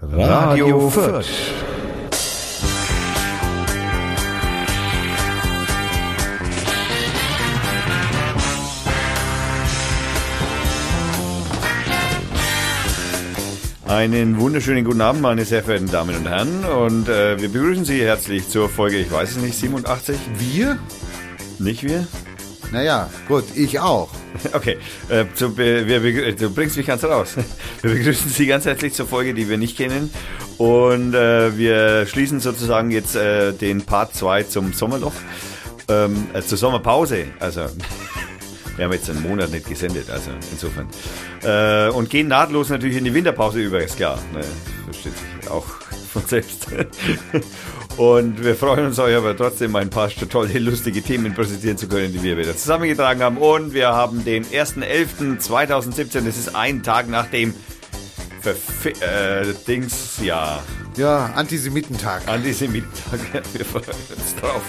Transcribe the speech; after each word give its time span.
Radio 0.00 0.88
Fürth. 0.90 1.26
Einen 13.88 14.38
wunderschönen 14.38 14.84
guten 14.84 15.00
Abend, 15.00 15.20
meine 15.20 15.44
sehr 15.44 15.64
verehrten 15.64 15.90
Damen 15.90 16.14
und 16.14 16.28
Herren. 16.28 16.64
Und 16.64 17.08
äh, 17.08 17.40
wir 17.40 17.48
begrüßen 17.48 17.84
Sie 17.84 18.00
herzlich 18.00 18.48
zur 18.48 18.68
Folge, 18.68 18.98
ich 18.98 19.10
weiß 19.10 19.30
es 19.32 19.36
nicht, 19.38 19.58
87? 19.58 20.16
Wir? 20.38 20.78
Nicht 21.58 21.82
wir? 21.82 22.06
Naja, 22.70 23.10
gut, 23.26 23.44
ich 23.56 23.80
auch. 23.80 24.10
Okay, 24.52 24.78
äh, 25.08 25.24
zu, 25.34 25.56
wir, 25.56 26.02
wir, 26.02 26.34
du 26.34 26.50
bringst 26.50 26.76
mich 26.76 26.86
ganz 26.86 27.04
raus. 27.04 27.34
Wir 27.82 27.92
begrüßen 27.92 28.30
Sie 28.30 28.46
ganz 28.46 28.64
herzlich 28.64 28.94
zur 28.94 29.06
Folge, 29.06 29.34
die 29.34 29.48
wir 29.48 29.56
nicht 29.56 29.76
kennen. 29.76 30.10
Und 30.56 31.14
äh, 31.14 31.56
wir 31.56 32.06
schließen 32.06 32.40
sozusagen 32.40 32.90
jetzt 32.90 33.14
äh, 33.14 33.52
den 33.52 33.82
Part 33.82 34.16
2 34.16 34.42
zum 34.44 34.72
Sommerloch, 34.72 35.12
ähm, 35.88 36.26
äh, 36.32 36.42
zur 36.42 36.58
Sommerpause. 36.58 37.26
Also, 37.38 37.66
wir 38.76 38.84
haben 38.84 38.92
jetzt 38.92 39.08
einen 39.10 39.22
Monat 39.22 39.50
nicht 39.50 39.68
gesendet, 39.68 40.10
also 40.10 40.30
insofern. 40.50 40.88
Äh, 41.42 41.90
und 41.90 42.10
gehen 42.10 42.26
nahtlos 42.28 42.70
natürlich 42.70 42.96
in 42.96 43.04
die 43.04 43.14
Winterpause 43.14 43.60
über, 43.60 43.80
ist 43.80 43.96
klar. 43.96 44.18
Ne? 44.32 44.40
Versteht 44.86 45.12
sich 45.12 45.50
auch 45.50 45.66
von 46.12 46.26
selbst. 46.26 46.66
Und 47.98 48.44
wir 48.44 48.54
freuen 48.54 48.86
uns, 48.86 48.98
euch 49.00 49.16
aber 49.16 49.36
trotzdem 49.36 49.74
ein 49.74 49.90
paar 49.90 50.08
tolle, 50.08 50.56
lustige 50.60 51.02
Themen 51.02 51.34
präsentieren 51.34 51.76
zu 51.76 51.88
können, 51.88 52.12
die 52.12 52.22
wir 52.22 52.38
wieder 52.38 52.56
zusammengetragen 52.56 53.24
haben. 53.24 53.38
Und 53.38 53.74
wir 53.74 53.88
haben 53.88 54.24
den 54.24 54.44
1.11.2017. 54.44 56.24
Das 56.24 56.38
ist 56.38 56.54
ein 56.54 56.84
Tag 56.84 57.08
nach 57.08 57.26
dem 57.26 57.52
Verfi 58.40 58.90
äh, 59.04 59.52
Dings, 59.66 60.20
ja. 60.22 60.62
Ja, 60.96 61.32
Antisemitentag. 61.34 62.28
Antisemitentag. 62.28 63.20
Wir 63.52 63.64
freuen 63.64 63.84
uns 63.84 64.36
drauf. 64.40 64.62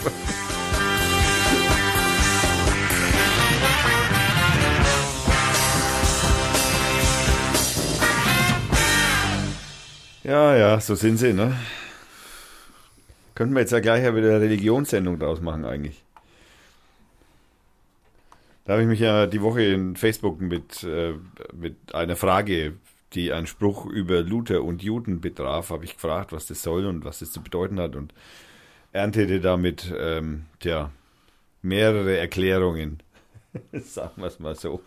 Ja, 10.23 10.55
ja, 10.55 10.79
so 10.79 10.95
sind 10.95 11.17
sie, 11.17 11.33
ne? 11.33 11.55
Könnten 13.39 13.55
wir 13.55 13.61
jetzt 13.61 13.71
ja 13.71 13.79
gleich 13.79 14.03
wieder 14.03 14.31
eine 14.31 14.41
Religionssendung 14.41 15.17
draus 15.17 15.39
machen 15.39 15.63
eigentlich. 15.63 16.03
Da 18.65 18.73
habe 18.73 18.81
ich 18.81 18.87
mich 18.89 18.99
ja 18.99 19.27
die 19.27 19.41
Woche 19.41 19.63
in 19.63 19.95
Facebook 19.95 20.41
mit, 20.41 20.83
äh, 20.83 21.13
mit 21.53 21.95
einer 21.95 22.17
Frage, 22.17 22.73
die 23.13 23.31
einen 23.31 23.47
Spruch 23.47 23.85
über 23.85 24.23
Luther 24.23 24.61
und 24.61 24.83
Juden 24.83 25.21
betraf, 25.21 25.69
habe 25.69 25.85
ich 25.85 25.93
gefragt, 25.93 26.33
was 26.33 26.47
das 26.47 26.61
soll 26.61 26.85
und 26.85 27.05
was 27.05 27.19
das 27.19 27.31
zu 27.31 27.41
bedeuten 27.41 27.79
hat 27.79 27.95
und 27.95 28.13
erntete 28.91 29.39
damit 29.39 29.89
ähm, 29.97 30.47
tja, 30.59 30.91
mehrere 31.61 32.17
Erklärungen. 32.17 33.01
Sagen 33.71 34.21
wir 34.21 34.27
es 34.27 34.39
mal 34.39 34.55
so. 34.55 34.81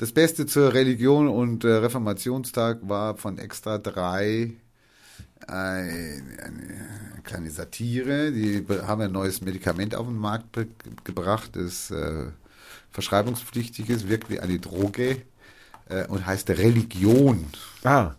Das 0.00 0.10
Beste 0.10 0.46
zur 0.46 0.74
Religion 0.74 1.28
und 1.28 1.62
äh, 1.62 1.74
Reformationstag 1.74 2.80
war 2.82 3.16
von 3.16 3.38
Extra 3.38 3.78
3 3.78 4.56
eine, 5.46 6.22
eine 6.42 7.22
kleine 7.24 7.50
Satire. 7.50 8.32
Die 8.32 8.64
haben 8.86 9.02
ein 9.02 9.12
neues 9.12 9.40
Medikament 9.40 9.94
auf 9.94 10.06
den 10.06 10.18
Markt 10.18 10.58
gebracht, 11.04 11.50
das 11.54 11.90
äh, 11.90 12.26
verschreibungspflichtig 12.90 13.90
ist, 13.90 14.08
wirkt 14.08 14.30
wie 14.30 14.40
eine 14.40 14.58
Droge 14.58 15.22
äh, 15.88 16.06
und 16.06 16.26
heißt 16.26 16.50
Religion. 16.50 17.46
Ah. 17.84 18.12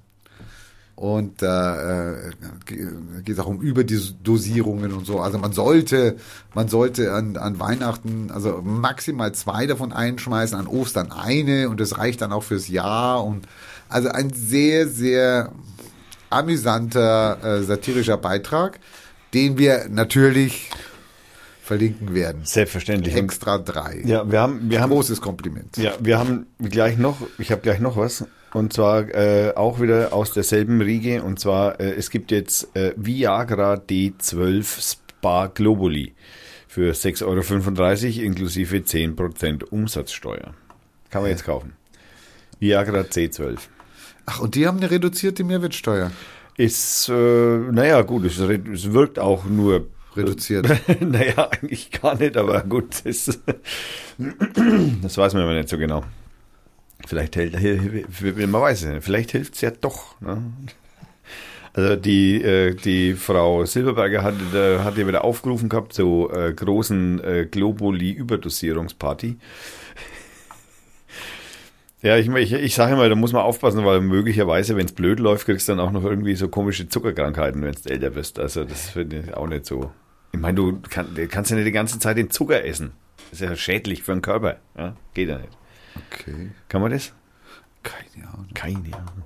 Und 0.95 1.41
da 1.41 2.11
äh, 2.11 2.31
geht 2.65 3.29
es 3.29 3.39
auch 3.39 3.47
um 3.47 3.61
Überdosierungen 3.61 4.91
und 4.91 5.05
so. 5.05 5.21
Also 5.21 5.37
man 5.37 5.53
sollte, 5.53 6.17
man 6.53 6.67
sollte 6.67 7.13
an, 7.13 7.37
an 7.37 7.57
Weihnachten 7.57 8.31
also 8.31 8.61
maximal 8.61 9.31
zwei 9.31 9.65
davon 9.65 9.93
einschmeißen, 9.93 10.57
an 10.59 10.67
Ostern 10.67 11.13
eine 11.13 11.69
und 11.69 11.79
das 11.79 11.97
reicht 11.97 12.19
dann 12.19 12.33
auch 12.33 12.43
fürs 12.43 12.67
Jahr. 12.67 13.23
Und 13.23 13.47
also 13.87 14.09
ein 14.09 14.33
sehr, 14.33 14.89
sehr 14.89 15.53
amüsanter 16.29 17.39
äh, 17.43 17.63
satirischer 17.63 18.17
Beitrag, 18.17 18.79
den 19.33 19.57
wir 19.57 19.87
natürlich 19.89 20.69
verlinken 21.61 22.15
werden. 22.15 22.41
Selbstverständlich. 22.45 23.15
Extra 23.15 23.59
drei. 23.59 24.01
Ja, 24.03 24.29
wir 24.29 24.39
haben, 24.41 24.69
wir 24.69 24.81
haben 24.81 24.89
großes 24.89 25.21
Kompliment. 25.21 25.77
Ja, 25.77 25.93
wir 25.99 26.17
haben 26.17 26.47
gleich 26.59 26.97
noch, 26.97 27.17
ich 27.37 27.51
habe 27.51 27.61
gleich 27.61 27.79
noch 27.79 27.95
was 27.95 28.25
und 28.53 28.73
zwar 28.73 29.13
äh, 29.13 29.53
auch 29.55 29.79
wieder 29.79 30.13
aus 30.13 30.31
derselben 30.31 30.81
Riege 30.81 31.23
und 31.23 31.39
zwar 31.39 31.79
äh, 31.79 31.91
es 31.91 32.09
gibt 32.09 32.31
jetzt 32.31 32.75
äh, 32.75 32.93
Viagra 32.95 33.75
D12 33.75 34.95
Spa 35.19 35.47
Globuli 35.47 36.13
für 36.67 36.93
6,35 36.93 37.25
Euro 38.15 38.25
inklusive 38.25 38.77
10% 38.77 39.65
Umsatzsteuer. 39.65 40.53
Kann 41.09 41.21
man 41.21 41.31
jetzt 41.31 41.43
kaufen. 41.43 41.73
Viagra 42.59 43.01
C12. 43.01 43.57
Ach, 44.31 44.41
und 44.41 44.53
die 44.53 44.67
haben 44.67 44.77
eine 44.77 44.91
reduzierte 44.91 45.43
Mehrwertsteuer. 45.43 46.11
Ist, 46.55 47.09
äh, 47.09 47.13
naja, 47.71 48.03
gut, 48.03 48.25
es, 48.25 48.37
es 48.37 48.91
wirkt 48.91 49.17
auch 49.17 49.45
nur 49.45 49.87
reduziert. 50.15 50.67
naja, 51.01 51.49
eigentlich 51.49 51.89
gar 51.89 52.15
nicht, 52.15 52.37
aber 52.37 52.61
gut, 52.61 53.01
das, 53.05 53.25
das 55.01 55.17
weiß 55.17 55.33
man 55.33 55.43
aber 55.43 55.55
nicht 55.55 55.69
so 55.69 55.79
genau. 55.79 56.03
Vielleicht 57.07 57.37
hält, 57.37 57.53
man 57.53 58.61
weiß 58.61 58.83
es 58.83 58.87
nicht, 58.87 59.03
vielleicht 59.03 59.31
hilft 59.31 59.55
es 59.55 59.61
ja 59.61 59.71
doch. 59.71 60.21
Ne? 60.21 60.43
Also 61.73 61.95
die, 61.95 62.43
äh, 62.43 62.75
die 62.75 63.15
Frau 63.15 63.65
Silberberger 63.65 64.21
hat, 64.21 64.35
hat 64.53 64.95
ja 64.97 65.07
wieder 65.07 65.23
aufgerufen 65.23 65.69
gehabt 65.69 65.93
zur 65.93 66.35
äh, 66.35 66.53
großen 66.53 67.23
äh, 67.23 67.47
Globuli-Überdosierungsparty. 67.49 69.37
Ja, 72.01 72.17
ich, 72.17 72.29
ich, 72.29 72.53
ich 72.53 72.75
sage 72.75 72.93
immer, 72.93 73.09
da 73.09 73.15
muss 73.15 73.33
man 73.33 73.41
aufpassen, 73.41 73.83
weil 73.85 73.99
möglicherweise, 73.99 74.77
wenn 74.77 74.85
es 74.85 74.93
blöd 74.93 75.19
läuft, 75.19 75.45
kriegst 75.45 75.67
du 75.67 75.73
dann 75.73 75.81
auch 75.81 75.91
noch 75.91 76.05
irgendwie 76.05 76.35
so 76.35 76.47
komische 76.47 76.87
Zuckerkrankheiten, 76.87 77.61
wenn 77.61 77.73
du 77.73 77.89
älter 77.89 78.11
bist. 78.11 78.39
Also 78.39 78.63
das 78.63 78.89
finde 78.91 79.19
ich 79.19 79.33
auch 79.33 79.47
nicht 79.47 79.65
so. 79.65 79.91
Ich 80.31 80.39
meine, 80.39 80.55
du 80.55 80.79
kann, 80.89 81.07
kannst 81.29 81.51
ja 81.51 81.57
nicht 81.57 81.67
die 81.67 81.73
ganze 81.73 81.99
Zeit 81.99 82.17
den 82.17 82.29
Zucker 82.29 82.63
essen. 82.63 82.93
Das 83.31 83.41
ist 83.41 83.49
ja 83.49 83.55
schädlich 83.55 84.03
für 84.03 84.13
den 84.13 84.21
Körper. 84.21 84.57
Ja? 84.77 84.95
Geht 85.13 85.29
ja 85.29 85.39
nicht. 85.39 85.57
Okay. 86.11 86.51
Kann 86.69 86.81
man 86.81 86.91
das? 86.91 87.13
Keine 87.83 88.27
Ahnung. 88.29 88.47
Keine 88.53 88.93
Ahnung. 88.93 89.23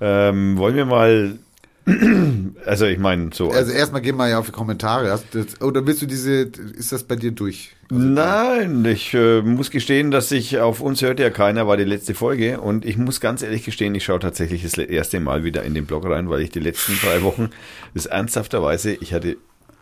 Ähm, 0.00 0.58
wollen 0.58 0.74
wir 0.74 0.86
mal 0.86 1.38
also 2.66 2.86
ich 2.86 2.98
meine 2.98 3.30
so. 3.32 3.50
Also 3.50 3.70
erstmal 3.70 4.02
gehen 4.02 4.16
wir 4.16 4.28
ja 4.28 4.40
auf 4.40 4.46
die 4.46 4.52
Kommentare. 4.52 5.20
Oder 5.60 5.86
willst 5.86 6.02
du 6.02 6.06
diese, 6.06 6.42
ist 6.42 6.90
das 6.90 7.04
bei 7.04 7.14
dir 7.14 7.30
durch? 7.30 7.76
Also 7.90 8.02
Nein, 8.02 8.84
ich 8.84 9.14
äh, 9.14 9.42
muss 9.42 9.70
gestehen, 9.70 10.10
dass 10.10 10.32
ich, 10.32 10.58
auf 10.58 10.80
uns 10.80 11.00
hört 11.02 11.20
ja 11.20 11.30
keiner, 11.30 11.68
war 11.68 11.76
die 11.76 11.84
letzte 11.84 12.14
Folge 12.14 12.60
und 12.60 12.84
ich 12.84 12.96
muss 12.96 13.20
ganz 13.20 13.42
ehrlich 13.42 13.64
gestehen, 13.64 13.94
ich 13.94 14.04
schaue 14.04 14.18
tatsächlich 14.18 14.64
das 14.64 14.76
erste 14.76 15.20
Mal 15.20 15.44
wieder 15.44 15.62
in 15.62 15.74
den 15.74 15.86
Blog 15.86 16.04
rein, 16.06 16.28
weil 16.28 16.40
ich 16.40 16.50
die 16.50 16.58
letzten 16.58 16.98
drei 16.98 17.22
Wochen 17.22 17.50
das 17.94 18.06
ernsthafterweise, 18.06 18.94
ich 18.94 19.14
hatte 19.14 19.36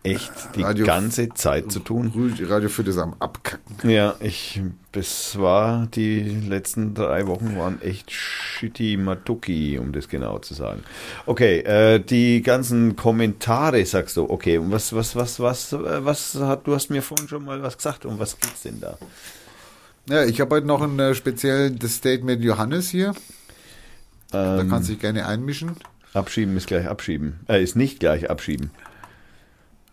echt 0.05 0.55
die 0.55 0.63
Radio, 0.63 0.87
ganze 0.87 1.31
Zeit 1.31 1.73
zu 1.73 1.81
tun. 1.81 2.13
Radio 2.43 2.69
für 2.69 2.85
das 2.85 2.99
am 2.99 3.15
Abkacken. 3.19 3.91
Ja, 3.91 4.15
ich, 4.21 4.61
das 4.93 5.39
war, 5.39 5.87
die 5.87 6.21
letzten 6.21 6.95
drei 6.95 7.27
Wochen 7.27 7.57
waren 7.57 7.81
echt 7.81 8.13
shitty 8.13 8.99
Matuki, 8.99 9.79
um 9.79 9.93
das 9.93 10.09
genau 10.09 10.39
zu 10.39 10.55
sagen. 10.55 10.83
Okay, 11.27 11.61
äh, 11.61 11.99
die 12.01 12.43
ganzen 12.43 12.97
Kommentare 12.97 13.85
sagst 13.87 14.17
du, 14.19 14.29
okay, 14.29 14.59
und 14.59 14.71
was, 14.71 14.95
was, 14.95 15.17
was, 15.17 15.41
was, 15.41 15.73
was 15.73 16.35
hat, 16.35 16.67
du 16.67 16.75
hast 16.75 16.91
mir 16.91 17.03
vorhin 17.03 17.27
schon 17.27 17.45
mal 17.45 17.63
was 17.63 17.79
gesagt, 17.79 18.05
um 18.05 18.19
was 18.19 18.39
geht's 18.39 18.63
denn 18.63 18.81
da? 18.81 18.99
Ja, 20.09 20.25
ich 20.25 20.39
habe 20.43 20.57
heute 20.57 20.67
noch 20.67 20.83
ein 20.83 20.99
äh, 20.99 21.15
spezielles 21.15 21.97
Statement 21.97 22.45
Johannes 22.45 22.91
hier. 22.91 23.15
Ähm, 24.35 24.59
da 24.59 24.65
kannst 24.69 24.91
du 24.91 24.93
dich 24.93 25.01
gerne 25.01 25.27
einmischen. 25.27 25.77
Abschieben 26.13 26.57
ist 26.59 26.67
gleich 26.67 26.87
abschieben. 26.87 27.41
Äh, 27.49 27.63
ist 27.63 27.75
nicht 27.75 28.01
gleich 28.01 28.29
abschieben. 28.29 28.71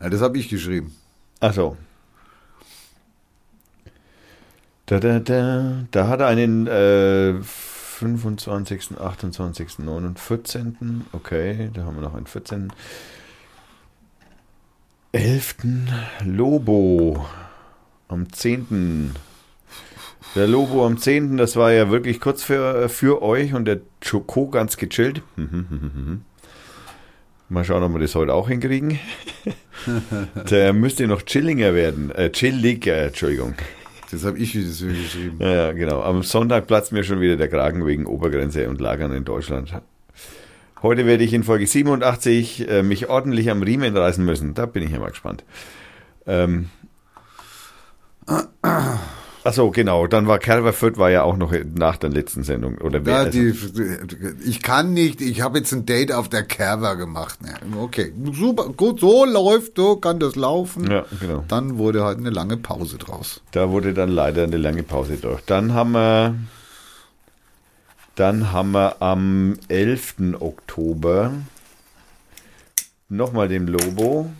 Ja, 0.01 0.09
das 0.09 0.21
habe 0.21 0.37
ich 0.37 0.49
geschrieben. 0.49 0.95
Ach 1.39 1.53
so. 1.53 1.77
Da, 4.87 4.99
da, 4.99 5.19
da. 5.19 5.83
da 5.91 6.07
hat 6.07 6.19
er 6.21 6.27
einen 6.27 6.67
äh, 6.67 7.41
25., 7.41 8.97
28., 8.99 9.79
9., 9.79 10.15
14. 10.15 11.05
Okay, 11.11 11.69
da 11.73 11.83
haben 11.83 11.95
wir 11.95 12.01
noch 12.01 12.15
einen 12.15 12.25
14. 12.25 12.73
11. 15.11 15.55
Lobo 16.25 17.25
am 18.07 18.31
10. 18.31 19.13
Der 20.35 20.47
Lobo 20.47 20.85
am 20.85 20.97
10. 20.97 21.37
Das 21.37 21.55
war 21.55 21.71
ja 21.71 21.91
wirklich 21.91 22.19
kurz 22.19 22.41
für, 22.41 22.89
für 22.89 23.21
euch 23.21 23.53
und 23.53 23.65
der 23.65 23.81
Choco 24.03 24.49
ganz 24.49 24.77
gechillt. 24.77 25.21
Mal 27.51 27.65
schauen, 27.65 27.83
ob 27.83 27.91
wir 27.91 27.99
das 27.99 28.15
heute 28.15 28.33
auch 28.33 28.47
hinkriegen. 28.47 28.97
Der 30.49 30.71
müsste 30.71 31.05
noch 31.05 31.23
chillinger 31.23 31.75
werden. 31.75 32.09
Äh, 32.11 32.31
chilliger, 32.31 33.07
Entschuldigung. 33.07 33.55
Das 34.09 34.23
habe 34.23 34.37
ich 34.37 34.55
wieder 34.55 34.69
so 34.69 34.87
geschrieben. 34.87 35.37
Ja, 35.41 35.73
genau. 35.73 36.01
Am 36.01 36.23
Sonntag 36.23 36.67
platzt 36.67 36.93
mir 36.93 37.03
schon 37.03 37.19
wieder 37.19 37.35
der 37.35 37.49
Kragen 37.49 37.85
wegen 37.85 38.05
Obergrenze 38.05 38.69
und 38.69 38.79
Lagern 38.79 39.11
in 39.11 39.25
Deutschland. 39.25 39.73
Heute 40.81 41.05
werde 41.05 41.25
ich 41.25 41.33
in 41.33 41.43
Folge 41.43 41.67
87 41.67 42.69
äh, 42.69 42.83
mich 42.83 43.09
ordentlich 43.09 43.51
am 43.51 43.61
Riemen 43.61 43.97
reißen 43.97 44.23
müssen. 44.23 44.53
Da 44.53 44.65
bin 44.65 44.83
ich 44.83 44.91
ja 44.91 44.99
mal 44.99 45.09
gespannt. 45.09 45.43
Ähm. 46.25 46.69
Achso, 49.43 49.71
genau. 49.71 50.05
Dann 50.05 50.27
war 50.27 50.37
Kerberfurt 50.37 50.97
war 50.97 51.09
ja 51.09 51.23
auch 51.23 51.35
noch 51.35 51.51
nach 51.75 51.97
der 51.97 52.09
letzten 52.11 52.43
Sendung. 52.43 52.77
Oder 52.77 53.01
Ja, 53.01 53.25
die, 53.25 53.55
ich 54.45 54.61
kann 54.61 54.93
nicht, 54.93 55.19
ich 55.19 55.41
habe 55.41 55.57
jetzt 55.57 55.71
ein 55.73 55.85
Date 55.85 56.11
auf 56.11 56.29
der 56.29 56.43
Kerber 56.43 56.95
gemacht. 56.95 57.39
Okay, 57.79 58.13
super, 58.33 58.69
gut, 58.69 58.99
so 58.99 59.25
läuft, 59.25 59.77
so 59.77 59.95
kann 59.95 60.19
das 60.19 60.35
laufen. 60.35 60.89
ja, 60.91 61.05
genau. 61.19 61.43
Dann 61.47 61.77
wurde 61.77 62.03
halt 62.03 62.19
eine 62.19 62.29
lange 62.29 62.57
Pause 62.57 62.97
draus. 62.97 63.41
Da 63.51 63.69
wurde 63.71 63.93
dann 63.93 64.09
leider 64.09 64.43
eine 64.43 64.57
lange 64.57 64.83
Pause 64.83 65.17
durch. 65.17 65.41
Dann 65.45 65.73
haben 65.73 65.93
wir, 65.93 66.35
dann 68.15 68.51
haben 68.51 68.71
wir 68.73 69.01
am 69.01 69.55
11. 69.69 70.35
Oktober 70.39 71.31
nochmal 73.09 73.47
den 73.47 73.65
Lobo. 73.67 74.31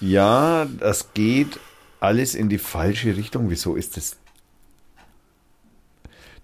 Ja, 0.00 0.66
das 0.80 1.12
geht 1.14 1.60
alles 2.00 2.34
in 2.34 2.48
die 2.48 2.58
falsche 2.58 3.16
Richtung. 3.16 3.50
Wieso 3.50 3.76
ist 3.76 3.96
das? 3.96 4.16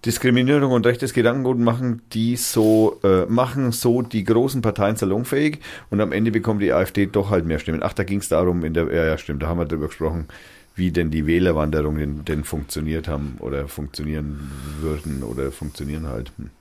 Diskriminierung 0.05 0.71
und 0.71 0.85
rechtes 0.85 1.11
Gedankengut 1.11 1.57
machen 1.57 2.01
die 2.13 2.35
so, 2.35 2.99
äh, 3.03 3.25
machen 3.25 3.71
so 3.71 4.03
die 4.03 4.23
großen 4.23 4.61
Parteien 4.61 4.95
salonfähig 4.95 5.59
und 5.89 5.99
am 5.99 6.11
Ende 6.11 6.31
bekommt 6.31 6.61
die 6.61 6.71
AfD 6.71 7.07
doch 7.07 7.31
halt 7.31 7.45
mehr 7.45 7.59
Stimmen. 7.59 7.81
Ach, 7.81 7.93
da 7.93 8.03
ging 8.03 8.19
es 8.19 8.29
darum, 8.29 8.63
in 8.63 8.73
der, 8.73 8.93
ja, 8.93 9.05
ja, 9.05 9.17
stimmt, 9.17 9.41
da 9.41 9.47
haben 9.47 9.59
wir 9.59 9.65
darüber 9.65 9.87
gesprochen, 9.87 10.27
wie 10.75 10.91
denn 10.91 11.09
die 11.09 11.25
Wählerwanderungen 11.25 12.23
denn 12.23 12.43
funktioniert 12.43 13.07
haben 13.07 13.37
oder 13.39 13.67
funktionieren 13.67 14.51
würden 14.79 15.23
oder 15.23 15.51
funktionieren 15.51 16.05
halt. 16.05 16.31
Hm. 16.37 16.51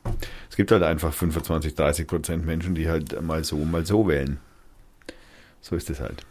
Es 0.48 0.56
gibt 0.56 0.72
halt 0.72 0.82
einfach 0.82 1.12
25, 1.12 1.74
30 1.74 2.06
Prozent 2.06 2.46
Menschen, 2.46 2.74
die 2.74 2.88
halt 2.88 3.20
mal 3.22 3.44
so, 3.44 3.58
mal 3.58 3.84
so 3.84 4.08
wählen. 4.08 4.38
So 5.60 5.76
ist 5.76 5.90
es 5.90 6.00
halt. 6.00 6.24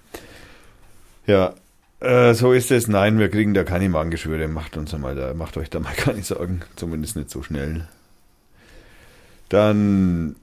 Ja, 1.27 1.53
äh, 1.99 2.33
so 2.33 2.51
ist 2.51 2.71
es. 2.71 2.87
Nein, 2.87 3.19
wir 3.19 3.29
kriegen 3.29 3.53
da 3.53 3.63
keine 3.63 3.89
Magengeschwüre. 3.89 4.47
Macht 4.47 4.77
uns 4.77 4.97
mal 4.97 5.15
da, 5.15 5.33
macht 5.33 5.57
euch 5.57 5.69
da 5.69 5.79
mal 5.79 5.93
keine 5.97 6.23
Sorgen. 6.23 6.61
Zumindest 6.75 7.15
nicht 7.15 7.29
so 7.29 7.43
schnell. 7.43 7.87
Dann 9.49 10.35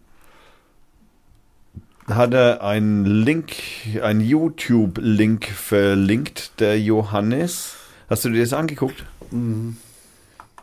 hat 2.06 2.34
er 2.34 2.62
einen 2.62 3.04
Link, 3.04 3.52
einen 4.02 4.20
YouTube-Link 4.20 5.46
verlinkt, 5.46 6.60
der 6.60 6.80
Johannes. 6.80 7.76
Hast 8.08 8.24
du 8.24 8.30
dir 8.30 8.42
das 8.42 8.52
angeguckt? 8.52 9.04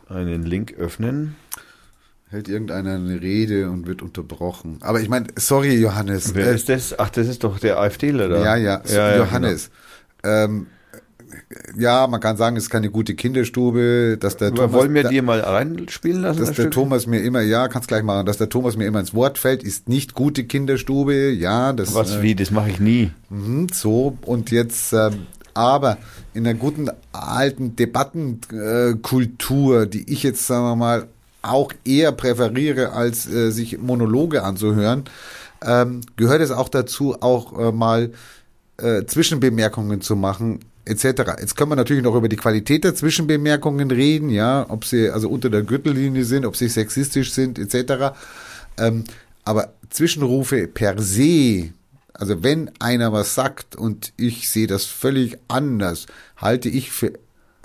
Einen 0.08 0.42
Link 0.44 0.74
öffnen. 0.74 1.36
Hält 2.28 2.48
irgendeiner 2.48 2.94
eine 2.94 3.20
Rede 3.20 3.70
und 3.70 3.88
wird 3.88 4.02
unterbrochen. 4.02 4.78
Aber 4.82 5.00
ich 5.00 5.08
meine, 5.08 5.26
sorry, 5.34 5.74
Johannes. 5.74 6.34
Wer 6.36 6.46
äh, 6.46 6.54
ist 6.54 6.68
das? 6.68 6.96
Ach, 6.96 7.10
das 7.10 7.26
ist 7.26 7.42
doch 7.42 7.58
der 7.58 7.80
AfDler 7.80 8.28
da. 8.28 8.44
Ja, 8.44 8.56
ja, 8.56 8.82
ja, 8.86 9.10
ja 9.10 9.16
Johannes. 9.16 9.70
Ähm, 10.22 10.68
ja, 11.76 12.06
man 12.06 12.20
kann 12.20 12.36
sagen, 12.36 12.56
es 12.56 12.64
ist 12.64 12.70
keine 12.70 12.90
gute 12.90 13.14
Kinderstube, 13.14 14.16
dass 14.18 14.36
der. 14.36 14.54
Thomas, 14.54 14.72
Wollen 14.72 14.94
wir 14.94 15.04
dir 15.04 15.22
mal 15.22 15.40
reinspielen 15.40 16.22
lassen? 16.22 16.38
dass 16.38 16.48
das 16.48 16.56
der 16.56 16.62
Stück? 16.64 16.74
Thomas 16.74 17.06
mir 17.06 17.20
immer, 17.20 17.40
ja, 17.40 17.68
kannst 17.68 17.88
gleich 17.88 18.02
machen, 18.02 18.26
dass 18.26 18.38
der 18.38 18.48
Thomas 18.48 18.76
mir 18.76 18.86
immer 18.86 19.00
ins 19.00 19.14
Wort 19.14 19.38
fällt, 19.38 19.62
ist 19.62 19.88
nicht 19.88 20.14
gute 20.14 20.44
Kinderstube, 20.44 21.30
ja, 21.30 21.72
das 21.72 21.94
Was 21.94 22.16
äh, 22.16 22.22
wie? 22.22 22.34
Das 22.34 22.50
mache 22.50 22.70
ich 22.70 22.80
nie. 22.80 23.10
Mhm, 23.28 23.68
so, 23.72 24.16
und 24.22 24.50
jetzt, 24.50 24.92
ähm, 24.92 25.26
aber 25.54 25.98
in 26.34 26.46
einer 26.46 26.58
guten 26.58 26.88
alten 27.12 27.76
Debattenkultur, 27.76 29.82
äh, 29.82 29.86
die 29.86 30.12
ich 30.12 30.22
jetzt, 30.22 30.46
sagen 30.46 30.64
wir 30.64 30.76
mal, 30.76 31.06
auch 31.42 31.72
eher 31.84 32.12
präferiere, 32.12 32.92
als 32.92 33.30
äh, 33.30 33.50
sich 33.50 33.78
Monologe 33.78 34.42
anzuhören, 34.42 35.04
ähm, 35.62 36.00
gehört 36.16 36.40
es 36.40 36.50
auch 36.50 36.68
dazu, 36.68 37.16
auch 37.20 37.58
äh, 37.58 37.72
mal 37.72 38.12
äh, 38.78 39.04
Zwischenbemerkungen 39.04 40.00
zu 40.00 40.16
machen, 40.16 40.60
etc. 40.90 41.22
Jetzt 41.40 41.56
können 41.56 41.70
wir 41.70 41.76
natürlich 41.76 42.02
noch 42.02 42.14
über 42.14 42.28
die 42.28 42.36
Qualität 42.36 42.84
der 42.84 42.94
Zwischenbemerkungen 42.94 43.90
reden, 43.90 44.28
ja, 44.28 44.66
ob 44.68 44.84
sie 44.84 45.08
also 45.08 45.28
unter 45.28 45.48
der 45.48 45.62
Gürtellinie 45.62 46.24
sind, 46.24 46.44
ob 46.44 46.56
sie 46.56 46.68
sexistisch 46.68 47.32
sind, 47.32 47.58
etc. 47.58 48.14
Ähm, 48.78 49.04
aber 49.44 49.72
Zwischenrufe 49.88 50.66
per 50.66 51.00
se, 51.00 51.70
also 52.12 52.42
wenn 52.42 52.70
einer 52.80 53.12
was 53.12 53.34
sagt 53.34 53.76
und 53.76 54.12
ich 54.16 54.50
sehe 54.50 54.66
das 54.66 54.84
völlig 54.84 55.38
anders, 55.48 56.06
halte 56.36 56.68
ich 56.68 56.90
für 56.90 57.12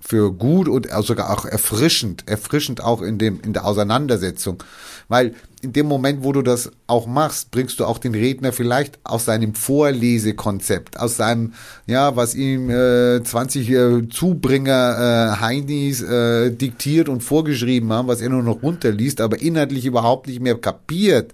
für 0.07 0.31
gut 0.31 0.67
und 0.67 0.87
sogar 1.01 1.31
auch 1.31 1.45
erfrischend, 1.45 2.27
erfrischend 2.27 2.79
auch 2.83 3.01
in 3.01 3.17
dem 3.17 3.41
in 3.41 3.53
der 3.53 3.65
Auseinandersetzung, 3.65 4.63
weil 5.07 5.33
in 5.63 5.73
dem 5.73 5.87
Moment, 5.87 6.23
wo 6.23 6.31
du 6.31 6.43
das 6.43 6.71
auch 6.85 7.07
machst, 7.07 7.49
bringst 7.49 7.79
du 7.79 7.85
auch 7.85 7.97
den 7.97 8.13
Redner 8.13 8.53
vielleicht 8.53 8.99
aus 9.03 9.25
seinem 9.25 9.55
Vorlesekonzept, 9.55 10.99
aus 10.99 11.17
seinem 11.17 11.53
ja, 11.87 12.15
was 12.15 12.35
ihm 12.35 12.69
äh, 12.69 13.23
20 13.23 13.69
äh, 13.71 14.09
Zubringer 14.09 15.37
äh, 15.37 15.41
Heinis 15.41 16.03
äh, 16.03 16.51
diktiert 16.51 17.09
und 17.09 17.21
vorgeschrieben 17.21 17.91
haben, 17.91 18.07
was 18.07 18.21
er 18.21 18.29
nur 18.29 18.43
noch 18.43 18.61
runterliest, 18.61 19.21
aber 19.21 19.41
inhaltlich 19.41 19.85
überhaupt 19.87 20.27
nicht 20.27 20.39
mehr 20.39 20.55
kapiert. 20.55 21.33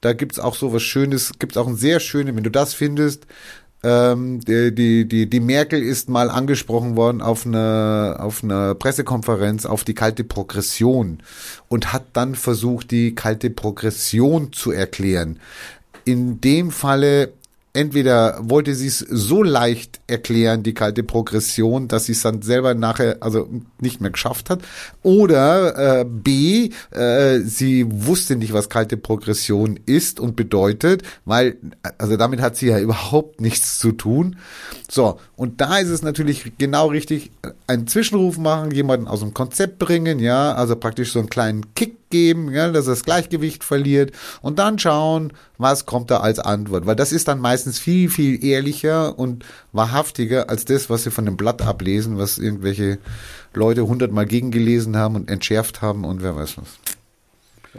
Da 0.00 0.12
gibt's 0.12 0.38
auch 0.38 0.54
so 0.54 0.72
was 0.72 0.84
Schönes, 0.84 1.32
gibt's 1.40 1.56
auch 1.56 1.66
ein 1.66 1.76
sehr 1.76 1.98
schönes, 1.98 2.36
wenn 2.36 2.44
du 2.44 2.52
das 2.52 2.72
findest, 2.72 3.26
ähm, 3.82 4.40
die, 4.40 4.74
die, 4.74 5.06
die, 5.06 5.28
die 5.28 5.40
Merkel 5.40 5.82
ist 5.82 6.08
mal 6.08 6.30
angesprochen 6.30 6.96
worden 6.96 7.20
auf 7.20 7.46
einer, 7.46 8.16
auf 8.20 8.42
einer 8.42 8.74
Pressekonferenz 8.74 9.66
auf 9.66 9.84
die 9.84 9.94
kalte 9.94 10.24
Progression 10.24 11.18
und 11.68 11.92
hat 11.92 12.04
dann 12.14 12.34
versucht, 12.34 12.90
die 12.90 13.14
kalte 13.14 13.50
Progression 13.50 14.52
zu 14.52 14.72
erklären. 14.72 15.38
In 16.04 16.40
dem 16.40 16.70
Falle 16.70 17.32
entweder 17.76 18.38
wollte 18.40 18.74
sie 18.74 18.86
es 18.86 18.98
so 18.98 19.42
leicht 19.42 20.00
erklären, 20.06 20.62
die 20.62 20.74
kalte 20.74 21.02
Progression, 21.02 21.88
dass 21.88 22.06
sie 22.06 22.12
es 22.12 22.22
dann 22.22 22.42
selber 22.42 22.74
nachher 22.74 23.18
also 23.20 23.48
nicht 23.80 24.00
mehr 24.00 24.10
geschafft 24.10 24.50
hat, 24.50 24.62
oder 25.02 26.00
äh, 26.00 26.04
B, 26.04 26.70
äh, 26.90 27.40
sie 27.40 27.86
wusste 27.88 28.36
nicht, 28.36 28.52
was 28.52 28.70
kalte 28.70 28.96
Progression 28.96 29.78
ist 29.84 30.18
und 30.18 30.36
bedeutet, 30.36 31.02
weil 31.24 31.58
also 31.98 32.16
damit 32.16 32.40
hat 32.40 32.56
sie 32.56 32.68
ja 32.68 32.78
überhaupt 32.86 33.40
nichts 33.40 33.78
zu 33.78 33.92
tun. 33.92 34.36
So, 34.88 35.18
und 35.34 35.60
da 35.60 35.78
ist 35.78 35.88
es 35.88 36.02
natürlich 36.02 36.52
genau 36.58 36.88
richtig, 36.88 37.32
einen 37.66 37.88
Zwischenruf 37.88 38.38
machen, 38.38 38.70
jemanden 38.70 39.08
aus 39.08 39.20
dem 39.20 39.34
Konzept 39.34 39.80
bringen, 39.80 40.20
ja, 40.20 40.52
also 40.52 40.76
praktisch 40.76 41.12
so 41.12 41.18
einen 41.18 41.28
kleinen 41.28 41.74
Kick 41.74 42.08
geben, 42.10 42.52
ja, 42.52 42.70
dass 42.70 42.86
er 42.86 42.92
das 42.92 43.02
Gleichgewicht 43.02 43.64
verliert 43.64 44.12
und 44.42 44.60
dann 44.60 44.78
schauen, 44.78 45.32
was 45.58 45.86
kommt 45.86 46.12
da 46.12 46.18
als 46.18 46.38
Antwort, 46.38 46.86
weil 46.86 46.94
das 46.94 47.12
ist 47.12 47.26
dann 47.26 47.40
meistens 47.40 47.80
viel, 47.80 48.08
viel 48.08 48.44
ehrlicher 48.44 49.18
und 49.18 49.44
wahrhaftiger 49.72 50.48
als 50.50 50.64
das, 50.64 50.88
was 50.88 51.02
sie 51.02 51.10
von 51.10 51.24
dem 51.24 51.36
Blatt 51.36 51.62
ablesen, 51.62 52.16
was 52.16 52.38
irgendwelche 52.38 52.98
Leute 53.54 53.88
hundertmal 53.88 54.26
gegengelesen 54.26 54.96
haben 54.96 55.16
und 55.16 55.28
entschärft 55.28 55.82
haben 55.82 56.04
und 56.04 56.22
wer 56.22 56.36
weiß 56.36 56.58
was. 56.58 56.95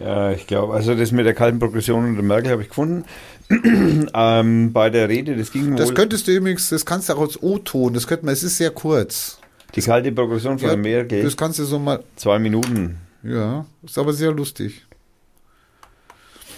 Ja, 0.01 0.31
ich 0.31 0.47
glaube, 0.47 0.73
also 0.73 0.95
das 0.95 1.11
mit 1.11 1.25
der 1.25 1.33
kalten 1.33 1.59
Progression 1.59 2.05
unter 2.05 2.21
Merkel 2.21 2.51
habe 2.51 2.61
ich 2.61 2.69
gefunden. 2.69 3.05
ähm, 4.13 4.73
bei 4.73 4.89
der 4.89 5.07
Rede, 5.09 5.35
das 5.35 5.51
ging 5.51 5.75
Das 5.75 5.89
wohl, 5.89 5.93
könntest 5.95 6.27
du 6.27 6.31
übrigens, 6.33 6.69
das 6.69 6.85
kannst 6.85 7.09
du 7.09 7.13
auch 7.13 7.21
als 7.21 7.41
O-Ton, 7.41 7.93
das 7.93 8.05
könnte 8.07 8.25
man, 8.25 8.33
es 8.33 8.43
ist 8.43 8.57
sehr 8.57 8.71
kurz. 8.71 9.39
die 9.75 9.81
kalte 9.81 10.11
Progression 10.11 10.59
von 10.59 10.69
Ja, 10.69 10.75
Merkel, 10.75 11.23
das 11.23 11.37
kannst 11.37 11.59
du 11.59 11.63
so 11.63 11.79
mal, 11.79 12.03
zwei 12.17 12.39
Minuten. 12.39 12.97
ja, 13.23 13.65
ist 13.83 13.97
aber 13.97 14.13
sehr 14.13 14.31
lustig. 14.33 14.85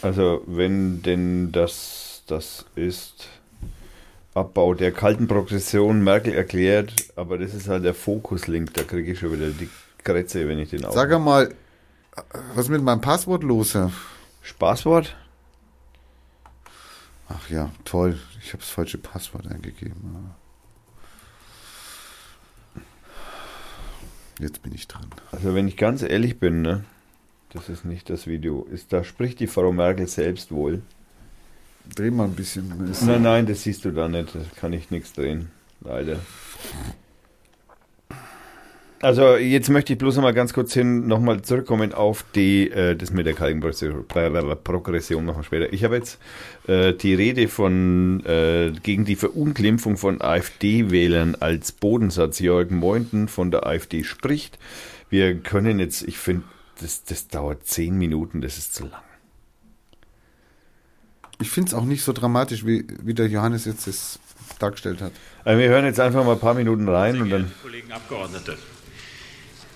Also 0.02 0.42
wenn 0.48 1.02
denn 1.04 1.52
das, 1.52 2.24
das 2.28 2.66
ist 2.76 3.28
Abbau 4.34 4.74
der 4.74 4.92
kalten 4.92 5.28
Progression 5.28 6.04
Merkel 6.04 6.34
erklärt, 6.34 6.94
aber 7.16 7.38
das 7.38 7.54
ist 7.54 7.68
halt 7.68 7.84
der 7.84 7.94
Fokuslink, 7.94 8.74
da 8.74 8.84
kriege 8.84 9.12
ich 9.12 9.20
schon 9.20 9.34
wieder 9.34 9.50
die 9.50 9.70
Kretze, 10.04 10.48
wenn 10.48 10.60
ich 10.60 10.70
den 10.70 10.86
auf. 10.86 10.94
Sag 10.94 11.12
mal, 11.20 11.54
was 12.56 12.66
ist 12.66 12.70
mit 12.70 12.84
meinem 12.84 13.02
Passwort 13.02 13.44
los? 13.44 13.74
Herr? 13.74 13.92
Spaßwort? 14.42 15.16
Ach 17.28 17.50
ja, 17.50 17.72
toll. 17.86 18.20
Ich 18.42 18.50
habe 18.50 18.60
das 18.60 18.70
falsche 18.70 18.98
Passwort 18.98 19.48
eingegeben. 19.48 20.32
Jetzt 24.40 24.64
bin 24.64 24.74
ich 24.74 24.88
dran. 24.88 25.08
Also 25.32 25.54
wenn 25.54 25.68
ich 25.68 25.78
ganz 25.78 26.02
ehrlich 26.02 26.40
bin, 26.40 26.62
ne, 26.62 26.86
das 27.50 27.68
ist 27.70 27.84
nicht 27.86 28.10
das 28.10 28.26
Video, 28.26 28.64
ist, 28.64 28.94
da 28.94 29.04
spricht 29.04 29.40
die 29.40 29.48
Frau 29.48 29.72
Merkel 29.72 30.08
selbst 30.08 30.52
wohl. 30.52 30.82
Dreh 31.96 32.10
mal 32.10 32.26
ein 32.26 32.36
bisschen. 32.36 32.92
Nein, 33.06 33.22
nein, 33.22 33.46
das 33.46 33.64
siehst 33.64 33.84
du 33.84 33.92
da 33.92 34.08
nicht, 34.08 34.34
da 34.34 34.40
kann 34.56 34.74
ich 34.74 34.92
nichts 34.92 35.14
drehen, 35.14 35.52
leider. 35.82 36.20
Also 39.02 39.38
jetzt 39.38 39.70
möchte 39.70 39.94
ich 39.94 40.00
bloß 40.00 40.18
noch 40.18 40.24
mal 40.24 40.34
ganz 40.34 40.52
kurz 40.52 40.74
hin, 40.74 41.08
nochmal 41.08 41.42
zurückkommen 41.42 41.94
auf 41.94 42.26
die, 42.36 42.70
äh, 42.70 42.98
das 42.98 43.12
mit 43.12 43.26
der 43.26 43.34
kalten 43.34 43.62
Progression, 43.62 44.06
Progression 44.06 45.26
machen 45.26 45.38
wir 45.38 45.44
später. 45.44 45.72
Ich 45.72 45.86
habe 45.86 45.96
jetzt 45.96 46.20
äh, 46.68 46.94
die 46.94 47.14
Rede 47.14 47.48
von 47.48 48.26
äh, 48.26 48.74
gegen 48.84 49.06
die 49.06 49.16
Verunglimpfung 49.16 49.96
von 49.96 50.22
AfD-Wählern 50.22 51.36
als 51.40 51.72
Bodensatz 51.72 52.40
Jörg 52.40 52.72
Meuthen 52.72 53.30
von 53.30 53.52
der 53.52 53.66
AfD 53.66 54.04
spricht. 54.04 54.60
Wir 55.10 55.40
können 55.40 55.80
jetzt, 55.80 56.02
ich 56.02 56.18
finde, 56.18 56.44
das, 56.82 57.06
das 57.06 57.30
dauert 57.30 57.66
zehn 57.66 57.98
Minuten, 57.98 58.42
das 58.42 58.58
ist 58.58 58.74
zu 58.74 58.84
lang. 58.84 59.02
ich 61.42 61.50
finde 61.50 61.70
es 61.70 61.74
auch 61.74 61.86
nicht 61.86 62.04
so 62.04 62.12
dramatisch, 62.12 62.66
wie, 62.66 62.86
wie 63.02 63.14
der 63.14 63.28
Johannes 63.28 63.64
jetzt 63.64 63.88
das 63.88 64.20
dargestellt 64.60 65.02
hat. 65.02 65.14
Also 65.46 65.58
wir 65.58 65.70
hören 65.70 65.86
jetzt 65.86 66.02
einfach 66.02 66.26
mal 66.26 66.34
ein 66.34 66.40
paar 66.40 66.54
Minuten 66.54 66.90
rein 66.90 67.22
und 67.22 67.30
dann. 67.30 67.50
Kollegen 67.62 67.94
Abgeordnete. 67.94 68.58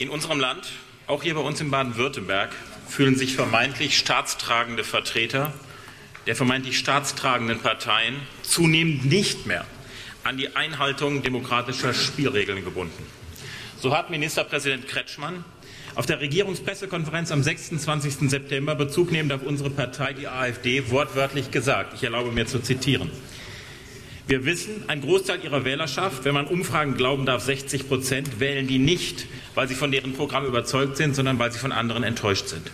In 0.03 0.10
unserem 0.10 0.41
Land, 0.41 0.67
auch 1.07 1.24
hier 1.24 1.33
bei 1.33 1.39
uns 1.39 1.62
in 1.62 1.72
Baden-Württemberg, 1.72 2.51
fühlen 2.89 3.15
sich 3.15 3.36
vermeintlich 3.36 3.98
staatstragende 3.98 4.83
Vertreter 4.83 5.53
der 6.27 6.36
vermeintlich 6.36 6.77
staatstragenden 6.77 7.62
Parteien 7.62 8.17
zunehmend 8.41 9.05
nicht 9.05 9.45
mehr 9.45 9.65
an 10.25 10.36
die 10.36 10.57
Einhaltung 10.57 11.24
demokratischer 11.24 11.93
Spielregeln 11.93 12.65
gebunden. 12.65 13.01
So 13.79 13.95
hat 13.95 14.10
Ministerpräsident 14.10 14.89
Kretschmann 14.89 15.45
auf 15.95 16.05
der 16.05 16.19
Regierungspressekonferenz 16.19 17.31
am 17.31 17.41
26. 17.41 18.29
September 18.29 18.75
Bezug 18.75 19.10
nehmend 19.10 19.31
auf 19.31 19.43
unsere 19.43 19.69
Partei, 19.69 20.12
die 20.12 20.27
AfD, 20.27 20.89
wortwörtlich 20.89 21.50
gesagt. 21.50 21.93
Ich 21.93 22.03
erlaube 22.03 22.33
mir 22.33 22.45
zu 22.45 22.60
zitieren. 22.60 23.10
Wir 24.25 24.46
wissen, 24.46 24.84
ein 24.88 25.01
Großteil 25.01 25.44
ihrer 25.44 25.65
Wählerschaft, 25.65 26.24
wenn 26.24 26.34
man 26.34 26.46
Umfragen 26.46 26.96
glauben 26.96 27.25
darf, 27.25 27.44
60 27.44 27.89
Prozent, 27.89 28.39
wählen 28.39 28.68
die 28.68 28.80
nicht, 28.80 29.25
weil 29.53 29.68
sie 29.68 29.75
von 29.75 29.92
deren 29.92 30.13
Programm 30.13 30.46
überzeugt 30.46 30.96
sind, 30.96 31.13
sondern 31.13 31.39
weil 31.39 31.51
sie 31.51 31.60
von 31.60 31.74
anderen 31.74 32.03
enttäuscht 32.03 32.48
sind. 32.48 32.72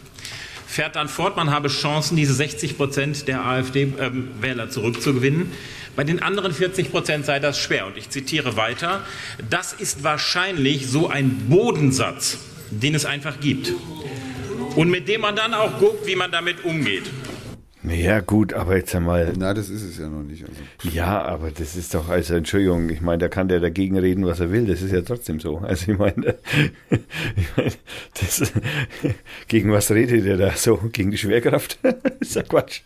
Fährt 0.68 0.96
dann 0.96 1.10
fort, 1.10 1.36
man 1.36 1.50
habe 1.50 1.68
Chancen, 1.68 2.16
diese 2.16 2.36
60 2.36 2.78
Prozent 2.78 3.28
der 3.28 3.44
AfD-Wähler 3.44 4.64
ähm, 4.66 4.70
zurückzugewinnen. 4.70 5.52
Bei 5.96 6.04
den 6.04 6.22
anderen 6.22 6.54
40 6.54 6.92
Prozent 6.92 7.26
sei 7.26 7.40
das 7.40 7.60
schwer. 7.60 7.88
Und 7.88 7.98
ich 7.98 8.12
zitiere 8.12 8.56
weiter. 8.56 9.04
Das 9.50 9.74
ist 9.74 10.04
wahrscheinlich 10.04 10.88
so 10.88 11.10
ein 11.10 11.50
Bodensatz, 11.50 12.38
den 12.70 12.94
es 12.94 13.06
einfach 13.06 13.40
gibt. 13.40 13.74
Und 14.76 14.92
mit 14.92 15.08
dem 15.08 15.22
man 15.22 15.36
dann 15.36 15.56
auch 15.56 15.80
guckt, 15.80 16.06
wie 16.06 16.16
man 16.16 16.32
damit 16.32 16.64
umgeht. 16.64 17.10
Ja, 17.92 18.20
gut, 18.20 18.54
aber 18.54 18.78
jetzt 18.78 18.94
einmal. 18.96 19.34
Na, 19.38 19.54
das 19.54 19.70
ist 19.70 19.84
es 19.84 19.98
ja 19.98 20.08
noch 20.08 20.24
nicht. 20.24 20.44
Also. 20.44 20.96
Ja, 20.96 21.22
aber 21.22 21.52
das 21.52 21.76
ist 21.76 21.94
doch, 21.94 22.10
also 22.10 22.36
Entschuldigung, 22.36 22.90
ich 22.90 23.02
meine, 23.02 23.20
da 23.20 23.28
kann 23.28 23.48
der 23.48 23.60
dagegen 23.60 23.98
reden, 23.98 24.26
was 24.26 24.40
er 24.40 24.52
will. 24.52 24.66
Das 24.66 24.82
ist 24.82 24.92
ja 24.92 25.02
trotzdem 25.02 25.40
so. 25.40 25.58
Also 25.60 25.92
ich 25.92 25.98
meine, 25.98 26.36
ich 27.36 27.58
meine 27.58 27.72
das, 28.20 28.54
gegen 29.48 29.72
was 29.72 29.92
redet 29.92 30.26
er 30.26 30.38
da 30.38 30.52
so? 30.52 30.78
Gegen 30.92 31.12
die 31.12 31.18
Schwerkraft? 31.18 31.80
das 31.82 31.94
ist 32.22 32.36
ja 32.36 32.44
Quatsch. 32.44 32.82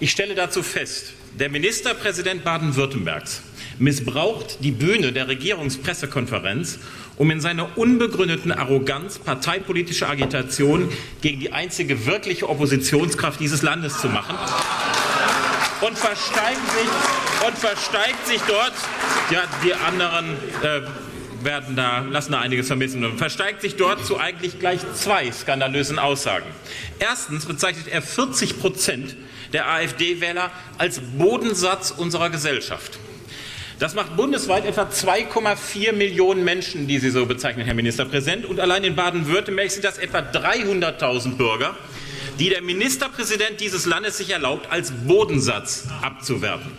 ich 0.00 0.10
stelle 0.10 0.34
dazu 0.34 0.62
fest, 0.62 1.12
der 1.38 1.50
Ministerpräsident 1.50 2.44
Baden-Württembergs 2.44 3.42
missbraucht 3.78 4.58
die 4.60 4.70
Bühne 4.70 5.12
der 5.12 5.28
Regierungspressekonferenz, 5.28 6.78
um 7.16 7.30
in 7.30 7.40
seiner 7.40 7.76
unbegründeten 7.78 8.52
Arroganz 8.52 9.18
parteipolitische 9.18 10.08
Agitation 10.08 10.90
gegen 11.20 11.40
die 11.40 11.52
einzige 11.52 12.06
wirkliche 12.06 12.48
Oppositionskraft 12.48 13.40
dieses 13.40 13.62
Landes 13.62 13.98
zu 13.98 14.08
machen. 14.08 14.36
Und 15.80 15.98
versteigt 15.98 16.70
sich, 16.72 17.46
und 17.46 17.58
versteigt 17.58 18.26
sich 18.26 18.40
dort, 18.48 18.72
ja, 19.30 19.42
die 19.64 19.74
anderen 19.74 20.36
äh, 20.62 20.80
werden 21.44 21.76
da, 21.76 22.00
lassen 22.00 22.32
da 22.32 22.40
einiges 22.40 22.66
vermissen 22.66 23.04
und 23.04 23.18
versteigt 23.18 23.60
sich 23.60 23.76
dort 23.76 24.04
zu 24.04 24.18
eigentlich 24.18 24.58
gleich 24.58 24.80
zwei 24.94 25.30
skandalösen 25.30 25.98
Aussagen. 25.98 26.46
Erstens 26.98 27.44
bezeichnet 27.44 27.86
er 27.88 28.02
40 28.02 28.60
Prozent 28.60 29.16
der 29.52 29.68
AfD-Wähler 29.68 30.50
als 30.78 31.00
Bodensatz 31.00 31.90
unserer 31.90 32.30
Gesellschaft. 32.30 32.98
Das 33.84 33.92
macht 33.92 34.16
bundesweit 34.16 34.64
etwa 34.64 34.84
2,4 34.84 35.92
Millionen 35.92 36.42
Menschen, 36.42 36.86
die 36.86 36.98
Sie 36.98 37.10
so 37.10 37.26
bezeichnen, 37.26 37.66
Herr 37.66 37.74
Ministerpräsident. 37.74 38.46
Und 38.46 38.58
allein 38.58 38.82
in 38.82 38.96
Baden-Württemberg 38.96 39.70
sind 39.70 39.84
das 39.84 39.98
etwa 39.98 40.20
300.000 40.20 41.36
Bürger, 41.36 41.76
die 42.38 42.48
der 42.48 42.62
Ministerpräsident 42.62 43.60
dieses 43.60 43.84
Landes 43.84 44.16
sich 44.16 44.30
erlaubt, 44.30 44.72
als 44.72 44.90
Bodensatz 44.90 45.86
abzuwerten. 46.00 46.72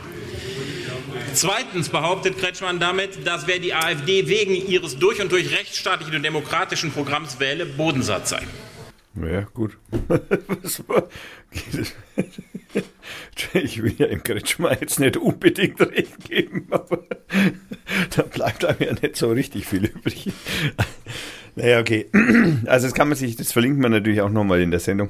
Zweitens 1.36 1.90
behauptet 1.90 2.40
Kretschmann 2.40 2.80
damit, 2.80 3.28
dass 3.28 3.46
wer 3.46 3.60
die 3.60 3.76
AfD 3.76 4.28
wegen 4.28 4.56
ihres 4.56 4.98
durch 4.98 5.22
und 5.22 5.32
durch 5.32 5.52
rechtsstaatlichen 5.52 6.16
und 6.16 6.24
demokratischen 6.24 6.92
Programms 6.92 7.40
wähle, 7.40 7.68
Bodensatz 7.68 8.32
sei. 8.32 8.42
Ja, 9.16 9.42
gut. 9.54 9.78
ich 13.54 13.84
will 13.84 13.94
ja 13.98 14.08
im 14.08 14.24
Kretschmer 14.24 14.80
jetzt 14.80 15.00
nicht 15.00 15.18
unbedingt 15.18 15.80
recht 15.80 16.30
geben, 16.30 16.68
aber 16.72 17.04
da 18.16 18.24
bleibt 18.24 18.66
einem 18.66 18.78
ja 18.80 18.94
nicht 18.94 19.16
so 19.16 19.32
richtig 19.32 19.66
viel 19.66 19.86
übrig. 19.86 20.32
Naja, 21.56 21.80
okay. 21.80 22.08
Also 22.66 22.88
das 22.88 22.94
kann 22.94 23.08
man 23.08 23.18
sich, 23.18 23.36
das 23.36 23.54
verlinkt 23.54 23.80
man 23.80 23.92
natürlich 23.92 24.22
auch 24.22 24.30
nochmal 24.30 24.62
in 24.62 24.72
der 24.72 24.80
Sendung, 24.80 25.10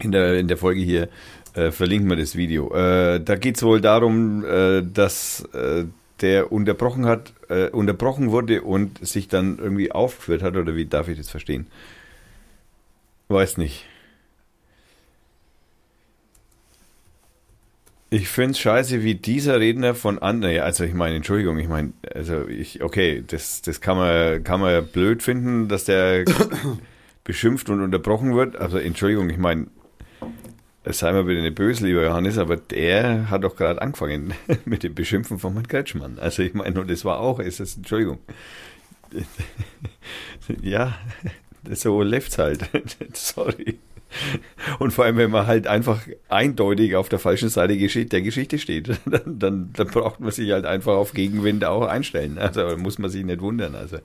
in 0.00 0.12
der, 0.12 0.38
in 0.38 0.48
der 0.48 0.56
Folge 0.56 0.80
hier, 0.80 1.08
äh, 1.54 1.70
verlinkt 1.70 2.08
man 2.08 2.18
das 2.18 2.36
Video. 2.36 2.74
Äh, 2.74 3.20
da 3.20 3.36
geht 3.36 3.56
es 3.56 3.62
wohl 3.62 3.80
darum, 3.80 4.44
äh, 4.44 4.82
dass 4.82 5.44
äh, 5.52 5.84
der 6.20 6.52
unterbrochen 6.52 7.06
hat, 7.06 7.32
äh, 7.48 7.68
unterbrochen 7.68 8.30
wurde 8.30 8.62
und 8.62 9.04
sich 9.06 9.28
dann 9.28 9.58
irgendwie 9.58 9.92
aufgeführt 9.92 10.42
hat, 10.42 10.56
oder 10.56 10.74
wie 10.74 10.86
darf 10.86 11.08
ich 11.08 11.16
das 11.16 11.30
verstehen? 11.30 11.66
Weiß 13.30 13.58
nicht. 13.58 13.86
Ich 18.10 18.28
finde 18.28 18.50
es 18.50 18.58
scheiße, 18.58 19.04
wie 19.04 19.14
dieser 19.14 19.60
Redner 19.60 19.94
von 19.94 20.18
anderen, 20.18 20.58
also 20.62 20.82
ich 20.82 20.94
meine, 20.94 21.14
Entschuldigung, 21.14 21.56
ich 21.60 21.68
meine, 21.68 21.92
also 22.12 22.48
ich, 22.48 22.82
okay, 22.82 23.22
das, 23.24 23.62
das 23.62 23.80
kann 23.80 23.96
man, 23.96 24.42
kann 24.42 24.58
man 24.58 24.84
blöd 24.84 25.22
finden, 25.22 25.68
dass 25.68 25.84
der 25.84 26.24
beschimpft 27.24 27.70
und 27.70 27.80
unterbrochen 27.80 28.34
wird. 28.34 28.56
Also 28.56 28.78
Entschuldigung, 28.78 29.30
ich 29.30 29.38
meine, 29.38 29.68
sei 30.84 31.12
mal 31.12 31.22
bitte 31.22 31.42
nicht 31.42 31.54
böse, 31.54 31.86
lieber 31.86 32.02
Johannes, 32.02 32.36
aber 32.36 32.56
der 32.56 33.30
hat 33.30 33.44
doch 33.44 33.54
gerade 33.54 33.80
angefangen 33.80 34.34
mit 34.64 34.82
dem 34.82 34.96
Beschimpfen 34.96 35.38
von 35.38 35.52
Herrn 35.52 35.68
Kretschmann. 35.68 36.18
Also 36.18 36.42
ich 36.42 36.52
meine, 36.52 36.80
und 36.80 36.90
das 36.90 37.04
war 37.04 37.20
auch, 37.20 37.38
ist 37.38 37.60
das, 37.60 37.76
Entschuldigung. 37.76 38.18
ja, 40.62 40.98
so 41.72 42.02
läuft's 42.02 42.38
halt. 42.38 42.68
Sorry. 43.14 43.78
Und 44.78 44.92
vor 44.92 45.04
allem, 45.04 45.16
wenn 45.16 45.30
man 45.30 45.46
halt 45.46 45.66
einfach 45.66 46.02
eindeutig 46.28 46.96
auf 46.96 47.08
der 47.08 47.18
falschen 47.18 47.48
Seite 47.48 47.76
der 47.76 48.22
Geschichte 48.22 48.58
steht, 48.58 48.88
dann, 49.06 49.38
dann, 49.38 49.70
dann 49.72 49.86
braucht 49.88 50.20
man 50.20 50.32
sich 50.32 50.50
halt 50.50 50.66
einfach 50.66 50.94
auf 50.94 51.12
Gegenwind 51.12 51.64
auch 51.64 51.86
einstellen. 51.86 52.38
Also 52.38 52.76
muss 52.76 52.98
man 52.98 53.10
sich 53.10 53.24
nicht 53.24 53.40
wundern. 53.40 53.74
Also 53.74 53.98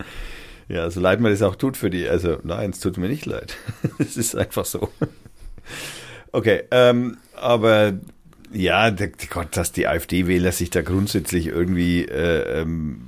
ja, 0.68 0.90
so 0.90 1.00
leid 1.00 1.20
mir 1.20 1.30
das 1.30 1.42
auch 1.42 1.56
tut 1.56 1.78
für 1.78 1.90
die. 1.90 2.08
Also 2.08 2.38
nein, 2.44 2.72
es 2.72 2.80
tut 2.80 2.98
mir 2.98 3.08
nicht 3.08 3.26
leid. 3.26 3.56
Es 4.00 4.18
ist 4.18 4.36
einfach 4.36 4.66
so. 4.66 4.90
Okay, 6.32 6.64
ähm, 6.72 7.18
aber 7.36 7.94
ja, 8.52 8.90
Gott, 9.30 9.58
dass 9.58 9.72
die 9.72 9.88
AfD-Wähler 9.88 10.52
sich 10.52 10.70
da 10.70 10.82
grundsätzlich 10.82 11.48
irgendwie 11.48 12.06
äh, 12.06 12.62
ähm, 12.62 13.02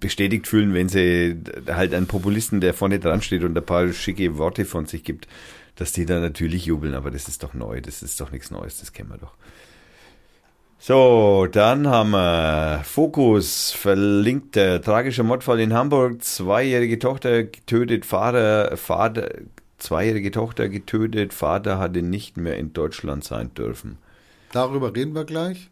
bestätigt 0.00 0.46
fühlen, 0.46 0.74
wenn 0.74 0.88
sie 0.88 1.36
halt 1.68 1.94
einen 1.94 2.06
Populisten, 2.06 2.60
der 2.60 2.74
vorne 2.74 2.98
dran 2.98 3.22
steht 3.22 3.44
und 3.44 3.56
ein 3.56 3.64
paar 3.64 3.92
schicke 3.92 4.38
Worte 4.38 4.64
von 4.64 4.86
sich 4.86 5.04
gibt 5.04 5.28
dass 5.76 5.92
die 5.92 6.06
da 6.06 6.20
natürlich 6.20 6.66
jubeln, 6.66 6.94
aber 6.94 7.10
das 7.10 7.28
ist 7.28 7.42
doch 7.42 7.54
neu, 7.54 7.80
das 7.80 8.02
ist 8.02 8.20
doch 8.20 8.30
nichts 8.30 8.50
Neues, 8.50 8.78
das 8.78 8.92
kennen 8.92 9.10
wir 9.10 9.18
doch. 9.18 9.34
So, 10.78 11.48
dann 11.50 11.88
haben 11.88 12.10
wir 12.10 12.82
Fokus, 12.84 13.70
verlinkt 13.70 14.56
der 14.56 14.82
tragische 14.82 15.24
Mordfall 15.24 15.60
in 15.60 15.72
Hamburg, 15.72 16.22
zweijährige 16.22 16.98
Tochter 16.98 17.44
getötet, 17.44 18.04
Vater, 18.04 18.76
Vater, 18.76 19.28
zweijährige 19.78 20.32
Tochter 20.32 20.68
getötet, 20.68 21.32
Vater 21.32 21.78
hatte 21.78 22.02
nicht 22.02 22.36
mehr 22.36 22.56
in 22.56 22.72
Deutschland 22.72 23.24
sein 23.24 23.54
dürfen. 23.54 23.98
Darüber 24.52 24.94
reden 24.94 25.14
wir 25.14 25.24
gleich. 25.24 25.71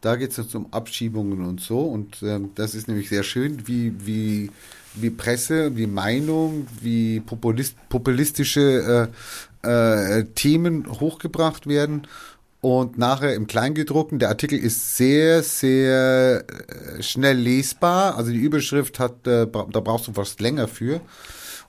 Da 0.00 0.16
geht 0.16 0.30
es 0.30 0.36
jetzt 0.36 0.54
um 0.54 0.72
Abschiebungen 0.72 1.44
und 1.44 1.60
so. 1.60 1.80
Und 1.80 2.22
äh, 2.22 2.40
das 2.54 2.74
ist 2.74 2.88
nämlich 2.88 3.08
sehr 3.08 3.22
schön, 3.22 3.66
wie, 3.66 3.92
wie 4.04 4.50
wie 4.94 5.10
Presse, 5.10 5.76
wie 5.76 5.86
Meinung, 5.86 6.66
wie 6.80 7.20
populist, 7.20 7.76
populistische 7.88 9.10
äh, 9.62 10.18
äh, 10.18 10.24
Themen 10.34 11.00
hochgebracht 11.00 11.66
werden. 11.66 12.06
Und 12.60 12.98
nachher 12.98 13.34
im 13.34 13.46
Kleingedruckten, 13.46 14.18
der 14.18 14.30
Artikel 14.30 14.58
ist 14.58 14.96
sehr, 14.96 15.42
sehr 15.42 16.44
äh, 16.48 17.02
schnell 17.02 17.38
lesbar. 17.38 18.16
Also 18.16 18.32
die 18.32 18.38
Überschrift 18.38 18.98
hat, 18.98 19.26
äh, 19.26 19.46
da 19.46 19.80
brauchst 19.80 20.08
du 20.08 20.12
fast 20.12 20.40
länger 20.40 20.66
für. 20.66 21.00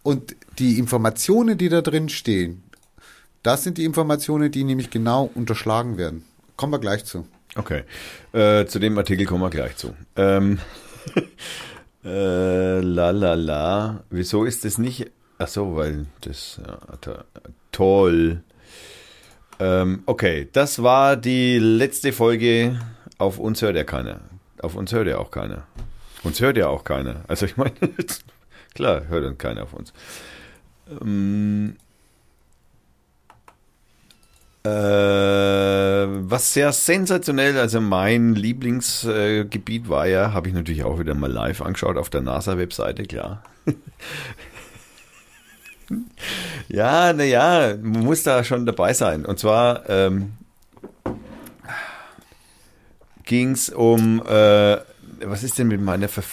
Und 0.02 0.36
die 0.58 0.80
Informationen, 0.80 1.58
die 1.58 1.70
da 1.70 1.82
drin 1.82 2.10
stehen, 2.10 2.64
das 3.44 3.64
sind 3.64 3.78
die 3.78 3.86
Informationen, 3.86 4.52
die 4.52 4.64
nämlich 4.64 4.90
genau 4.90 5.30
unterschlagen 5.36 5.98
werden. 5.98 6.24
Kommen 6.58 6.74
wir 6.74 6.80
gleich 6.80 7.06
zu. 7.06 7.26
Okay. 7.56 7.84
Äh, 8.32 8.66
zu 8.66 8.80
dem 8.80 8.98
Artikel 8.98 9.26
kommen 9.26 9.42
wir 9.42 9.50
gleich 9.50 9.76
zu. 9.76 9.96
Ähm 10.16 10.60
Äh, 12.04 12.80
la 12.80 13.10
la 13.12 13.34
la. 13.34 14.04
Wieso 14.10 14.46
ist 14.46 14.64
das 14.64 14.78
nicht? 14.78 15.12
Ach 15.38 15.48
so, 15.48 15.76
weil 15.76 16.06
das 16.22 16.60
ja, 16.66 16.80
toll. 17.72 18.44
Ähm, 19.60 20.04
okay, 20.06 20.48
das 20.54 20.82
war 20.82 21.18
die 21.18 21.60
letzte 21.60 22.14
Folge. 22.14 22.80
Auf 23.18 23.38
uns 23.38 23.62
hört 23.62 23.76
ja 23.76 23.84
keiner. 23.84 24.22
Auf 24.62 24.76
uns 24.76 24.94
hört 24.94 25.08
ja 25.08 25.18
auch 25.18 25.32
keiner. 25.32 25.68
Uns 26.24 26.40
hört 26.40 26.58
ja 26.58 26.68
auch 26.68 26.86
keiner. 26.86 27.24
Also 27.28 27.46
ich 27.46 27.58
meine, 27.58 27.74
klar, 28.76 29.08
hört 29.08 29.26
dann 29.26 29.38
keiner 29.38 29.64
auf 29.64 29.74
uns. 29.74 29.94
Ähm, 31.02 31.76
äh, 31.76 31.89
was 34.70 36.54
sehr 36.54 36.72
sensationell, 36.72 37.58
also 37.58 37.82
mein 37.82 38.36
Lieblingsgebiet 38.36 39.90
war 39.90 40.08
ja, 40.08 40.34
habe 40.34 40.48
ich 40.50 40.54
natürlich 40.54 40.84
auch 40.84 41.00
wieder 41.00 41.16
mal 41.16 41.32
live 41.32 41.62
angeschaut 41.62 41.98
auf 41.98 42.10
der 42.10 42.22
NASA-Webseite, 42.22 43.04
klar. 43.04 43.44
ja, 46.68 47.14
naja, 47.14 47.76
man 47.82 48.04
muss 48.04 48.24
da 48.24 48.44
schon 48.44 48.66
dabei 48.66 48.94
sein. 48.94 49.26
Und 49.26 49.40
zwar 49.40 49.90
ähm, 49.90 50.34
ging 53.24 53.52
es 53.52 53.70
um, 53.70 54.22
äh, 54.26 54.78
was 55.24 55.44
ist 55.44 55.58
denn 55.60 55.68
mit 55.68 55.82
meiner 55.82 56.08
Ver 56.08 56.24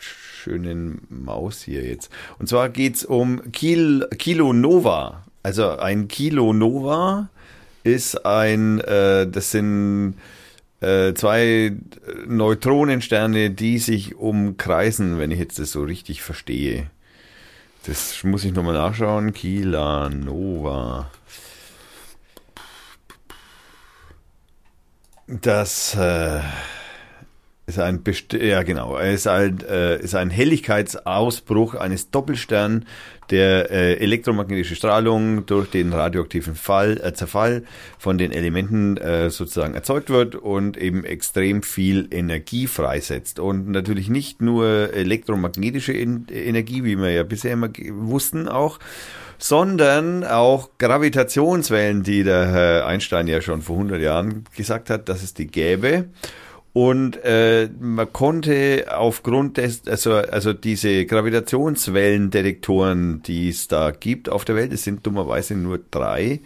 schönen 0.00 1.06
Maus 1.08 1.62
hier 1.62 1.82
jetzt? 1.84 2.10
Und 2.38 2.48
zwar 2.48 2.68
geht 2.68 2.94
es 2.96 3.04
um 3.04 3.50
Kil 3.50 4.08
Kilo 4.16 4.52
Nova. 4.52 5.25
Also 5.46 5.78
ein 5.78 6.08
Kilo 6.08 6.52
Nova 6.52 7.28
ist 7.84 8.26
ein, 8.26 8.80
äh, 8.80 9.28
das 9.28 9.52
sind 9.52 10.14
äh, 10.80 11.14
zwei 11.14 11.72
Neutronensterne, 12.26 13.50
die 13.50 13.78
sich 13.78 14.16
umkreisen, 14.16 15.20
wenn 15.20 15.30
ich 15.30 15.38
jetzt 15.38 15.60
das 15.60 15.70
so 15.70 15.84
richtig 15.84 16.22
verstehe. 16.22 16.90
Das 17.84 18.24
muss 18.24 18.42
ich 18.42 18.54
nochmal 18.54 18.74
nachschauen. 18.74 19.32
Kila 19.34 20.10
Nova. 20.10 21.12
Das 25.28 25.94
äh, 25.94 26.40
ist 27.66 27.80
ein 27.80 28.02
Best 28.02 28.32
ja 28.32 28.62
genau, 28.62 28.96
ist 28.96 29.26
ein, 29.26 29.60
äh, 29.68 29.98
ist 29.98 30.14
ein 30.14 30.30
Helligkeitsausbruch 30.30 31.74
eines 31.74 32.10
Doppelsterns, 32.10 32.84
der 33.30 33.70
äh, 33.70 33.94
elektromagnetische 33.94 34.76
Strahlung 34.76 35.46
durch 35.46 35.70
den 35.70 35.92
radioaktiven 35.92 36.54
Fall, 36.54 37.00
äh, 37.02 37.12
Zerfall 37.12 37.64
von 37.98 38.18
den 38.18 38.32
Elementen 38.32 38.96
äh, 38.96 39.30
sozusagen 39.30 39.74
erzeugt 39.74 40.10
wird 40.10 40.34
und 40.34 40.76
eben 40.76 41.04
extrem 41.04 41.62
viel 41.62 42.08
Energie 42.10 42.66
freisetzt. 42.66 43.38
Und 43.38 43.68
natürlich 43.68 44.08
nicht 44.08 44.40
nur 44.40 44.92
elektromagnetische 44.92 45.92
Energie, 45.92 46.84
wie 46.84 46.96
wir 46.96 47.10
ja 47.10 47.22
bisher 47.22 47.52
immer 47.52 47.70
wussten 47.90 48.48
auch, 48.48 48.78
sondern 49.38 50.24
auch 50.24 50.70
Gravitationswellen, 50.78 52.02
die 52.02 52.24
der 52.24 52.46
Herr 52.46 52.86
Einstein 52.86 53.26
ja 53.28 53.40
schon 53.40 53.62
vor 53.62 53.76
100 53.76 54.00
Jahren 54.00 54.44
gesagt 54.56 54.90
hat, 54.90 55.08
dass 55.08 55.22
es 55.22 55.34
die 55.34 55.46
gäbe. 55.46 56.06
Und 56.76 57.16
äh, 57.24 57.70
man 57.80 58.12
konnte 58.12 58.84
aufgrund 58.94 59.56
des, 59.56 59.88
also, 59.88 60.12
also 60.12 60.52
diese 60.52 61.06
Gravitationswellendetektoren, 61.06 63.22
die 63.22 63.48
es 63.48 63.66
da 63.66 63.92
gibt 63.92 64.28
auf 64.28 64.44
der 64.44 64.56
Welt, 64.56 64.74
es 64.74 64.84
sind 64.84 65.06
dummerweise 65.06 65.54
nur 65.54 65.80
drei, 65.90 66.40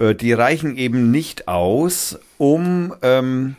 äh, 0.00 0.16
die 0.16 0.32
reichen 0.32 0.76
eben 0.76 1.12
nicht 1.12 1.46
aus, 1.46 2.18
um 2.38 2.92
ähm, 3.02 3.54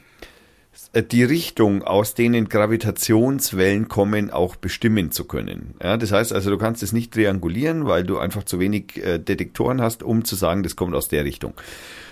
die 1.09 1.23
Richtung, 1.23 1.83
aus 1.83 2.15
denen 2.15 2.49
Gravitationswellen 2.49 3.87
kommen, 3.87 4.29
auch 4.29 4.57
bestimmen 4.57 5.11
zu 5.11 5.23
können. 5.23 5.75
Ja, 5.81 5.95
das 5.95 6.11
heißt 6.11 6.33
also, 6.33 6.49
du 6.49 6.57
kannst 6.57 6.83
es 6.83 6.91
nicht 6.91 7.13
triangulieren, 7.13 7.85
weil 7.85 8.03
du 8.03 8.17
einfach 8.17 8.43
zu 8.43 8.59
wenig 8.59 9.01
äh, 9.01 9.19
Detektoren 9.19 9.81
hast, 9.81 10.03
um 10.03 10.25
zu 10.25 10.35
sagen, 10.35 10.63
das 10.63 10.75
kommt 10.75 10.95
aus 10.95 11.07
der 11.07 11.23
Richtung. 11.23 11.53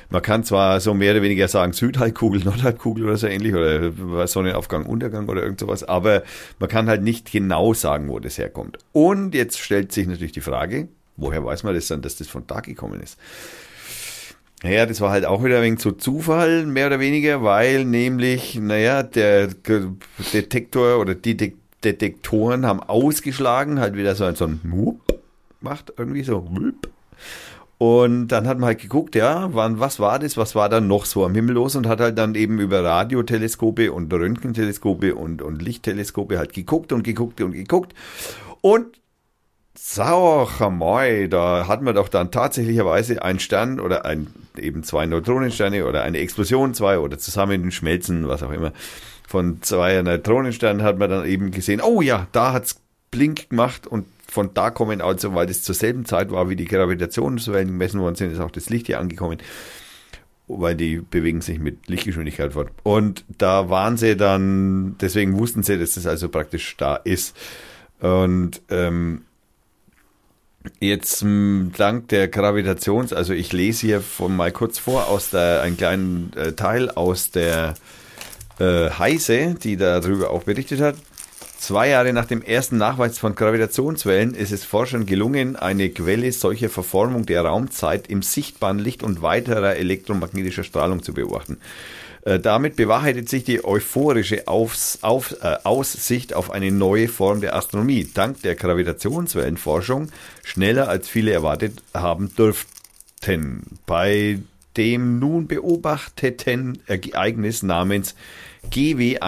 Man 0.09 0.21
kann 0.21 0.43
zwar 0.43 0.79
so 0.79 0.93
mehr 0.93 1.13
oder 1.13 1.21
weniger 1.21 1.47
sagen 1.47 1.74
Südhalbkugel, 1.74 2.41
Nordhalbkugel 2.43 3.05
oder 3.05 3.17
so 3.17 3.27
ähnlich 3.27 3.53
oder 3.53 4.27
Sonnenaufgang, 4.27 4.85
Untergang 4.85 5.27
oder 5.27 5.43
irgend 5.43 5.59
sowas, 5.59 5.83
aber 5.83 6.24
man 6.59 6.69
kann 6.69 6.88
halt 6.88 7.01
nicht 7.01 7.31
genau 7.31 7.74
sagen, 7.74 8.09
wo 8.09 8.19
das 8.19 8.38
herkommt. 8.38 8.77
Und 8.91 9.33
jetzt 9.35 9.59
stellt 9.59 9.91
sich 9.91 10.07
natürlich 10.07 10.33
die 10.33 10.41
Frage, 10.41 10.88
woher 11.17 11.43
weiß 11.43 11.63
man 11.63 11.74
das 11.74 11.88
dann, 11.88 12.01
dass 12.01 12.17
das 12.17 12.27
von 12.27 12.43
da 12.47 12.59
gekommen 12.59 13.01
ist? 13.01 13.17
Naja, 14.63 14.85
das 14.85 15.01
war 15.01 15.12
halt 15.12 15.25
auch 15.25 15.43
wieder 15.43 15.62
wenig 15.62 15.79
zu 15.79 15.91
Zufall, 15.91 16.65
mehr 16.65 16.88
oder 16.88 17.00
weniger, 17.00 17.43
weil 17.43 17.85
nämlich, 17.85 18.55
naja, 18.55 19.03
der 19.03 19.50
Detektor 20.33 21.00
oder 21.00 21.13
die 21.13 21.53
Detektoren 21.83 22.65
haben 22.65 22.79
ausgeschlagen, 22.79 23.79
halt 23.79 23.96
wieder 23.96 24.15
so 24.15 24.24
ein, 24.24 24.35
so 24.35 24.46
ein 24.46 24.59
Whoop 24.63 25.01
macht, 25.61 25.94
irgendwie 25.98 26.24
so 26.24 26.48
Whoop. 26.50 26.89
Und 27.77 28.29
dann 28.29 28.48
hat 28.48 28.57
man 28.57 28.68
halt 28.68 28.81
geguckt, 28.81 29.16
ja, 29.16 29.53
wann, 29.53 29.79
was 29.79 30.00
war 30.00 30.18
das, 30.20 30.38
was 30.38 30.55
war 30.55 30.70
dann 30.70 30.88
noch 30.88 31.05
so 31.05 31.25
am 31.25 31.35
Himmel 31.35 31.55
los 31.55 31.75
und 31.75 31.88
hat 31.88 32.00
halt 32.00 32.18
dann 32.18 32.33
eben 32.35 32.59
über 32.59 32.83
Radioteleskope 32.83 33.92
und 33.92 34.14
Röntgenteleskope 34.14 35.14
und, 35.16 35.42
und 35.42 35.61
Lichtteleskope 35.61 36.38
halt 36.38 36.53
geguckt 36.53 36.94
und 36.94 37.03
geguckt 37.03 37.42
und 37.42 37.51
geguckt. 37.51 37.94
Und 38.61 39.00
Sauermoi, 39.77 41.27
da 41.27 41.68
hat 41.68 41.81
man 41.81 41.96
doch 41.96 42.07
dann 42.07 42.31
tatsächlicherweise 42.31 43.22
einen 43.22 43.40
Stern 43.40 43.81
oder 43.81 44.05
ein, 44.05 44.27
eben 44.57 44.83
zwei 44.83 45.05
Neutronensterne 45.05 45.85
oder 45.85 46.03
eine 46.03 46.20
Explosion, 46.20 46.74
zwei 46.74 46.98
oder 46.98 47.18
zusammen 47.18 47.72
schmelzen, 47.72 48.29
was 48.29 48.42
auch 48.42 48.51
immer. 48.51 48.72
Von 49.27 49.61
zwei 49.64 50.01
Neutronensternen 50.01 50.81
hat 50.81 50.98
man 50.98 51.09
dann 51.09 51.25
eben 51.25 51.51
gesehen, 51.51 51.81
oh 51.81 52.01
ja, 52.01 52.27
da 52.31 52.53
hat's 52.53 52.79
Blink 53.11 53.50
gemacht 53.50 53.85
und 53.85 54.05
von 54.27 54.53
da 54.53 54.70
kommen 54.70 55.01
also, 55.01 55.35
weil 55.35 55.48
das 55.48 55.64
zur 55.64 55.75
selben 55.75 56.05
Zeit 56.05 56.31
war, 56.31 56.50
wie 56.50 56.55
die 56.55 56.66
Gravitationswellen 56.66 57.68
gemessen 57.68 58.00
worden 58.00 58.16
sind, 58.16 58.31
ist 58.31 58.40
auch 58.40 58.51
das 58.51 58.70
Licht 58.70 58.88
hier 58.88 59.00
angekommen, 59.00 59.38
weil 60.48 60.75
die 60.75 60.98
bewegen 60.98 61.42
sich 61.42 61.59
mit 61.59 61.88
Lichtgeschwindigkeit 61.88 62.53
fort. 62.53 62.70
Und 62.83 63.24
da 63.38 63.70
waren 63.70 63.98
sie 63.98 64.16
dann, 64.16 64.98
deswegen 65.00 65.38
wussten 65.38 65.64
sie, 65.64 65.77
dass 65.77 65.96
das 65.96 66.05
also 66.05 66.29
praktisch 66.29 66.75
da 66.77 66.96
ist. 66.96 67.35
Und 68.00 68.61
ähm, 68.70 69.22
Jetzt 70.79 71.24
dank 71.77 72.07
der 72.09 72.27
Gravitations, 72.27 73.14
also 73.14 73.33
ich 73.33 73.53
lese 73.53 73.85
hier 73.85 74.01
von 74.01 74.35
mal 74.35 74.51
kurz 74.51 74.79
vor 74.79 75.07
aus 75.07 75.29
der 75.29 75.61
einen 75.61 75.77
kleinen 75.77 76.31
äh, 76.35 76.53
Teil 76.53 76.90
aus 76.90 77.31
der 77.31 77.75
äh, 78.59 78.90
Heise, 78.90 79.55
die 79.61 79.77
darüber 79.77 80.31
auch 80.31 80.44
berichtet 80.44 80.81
hat. 80.81 80.96
Zwei 81.57 81.89
Jahre 81.89 82.13
nach 82.13 82.25
dem 82.25 82.41
ersten 82.41 82.77
Nachweis 82.77 83.18
von 83.18 83.33
Gravitationswellen 83.33 84.33
ist 84.33 84.51
es 84.51 84.65
Forschern 84.65 85.05
gelungen, 85.05 85.55
eine 85.55 85.89
Quelle 85.89 86.31
solcher 86.31 86.70
Verformung 86.70 87.25
der 87.25 87.44
Raumzeit 87.44 88.07
im 88.07 88.22
sichtbaren 88.22 88.77
Licht 88.77 89.03
und 89.03 89.22
weiterer 89.22 89.75
elektromagnetischer 89.75 90.63
Strahlung 90.63 91.01
zu 91.01 91.13
beobachten. 91.13 91.57
Äh, 92.25 92.39
damit 92.39 92.75
bewahrheitet 92.75 93.29
sich 93.29 93.44
die 93.44 93.63
euphorische 93.63 94.48
Aufs, 94.48 95.00
auf, 95.01 95.35
äh, 95.41 95.57
Aussicht 95.63 96.33
auf 96.33 96.51
eine 96.51 96.72
neue 96.72 97.07
Form 97.07 97.39
der 97.39 97.55
Astronomie, 97.55 98.09
dank 98.13 98.41
der 98.41 98.55
Gravitationswellenforschung 98.55 100.09
schneller 100.44 100.89
als 100.89 101.07
viele 101.07 101.31
erwartet 101.31 101.81
haben 101.94 102.35
dürften. 102.35 103.61
Bei 103.85 104.39
dem 104.75 105.20
nun 105.20 105.48
beobachteten 105.48 106.79
Ereignis 106.87 107.63
namens 107.63 108.15
GW 108.72 109.20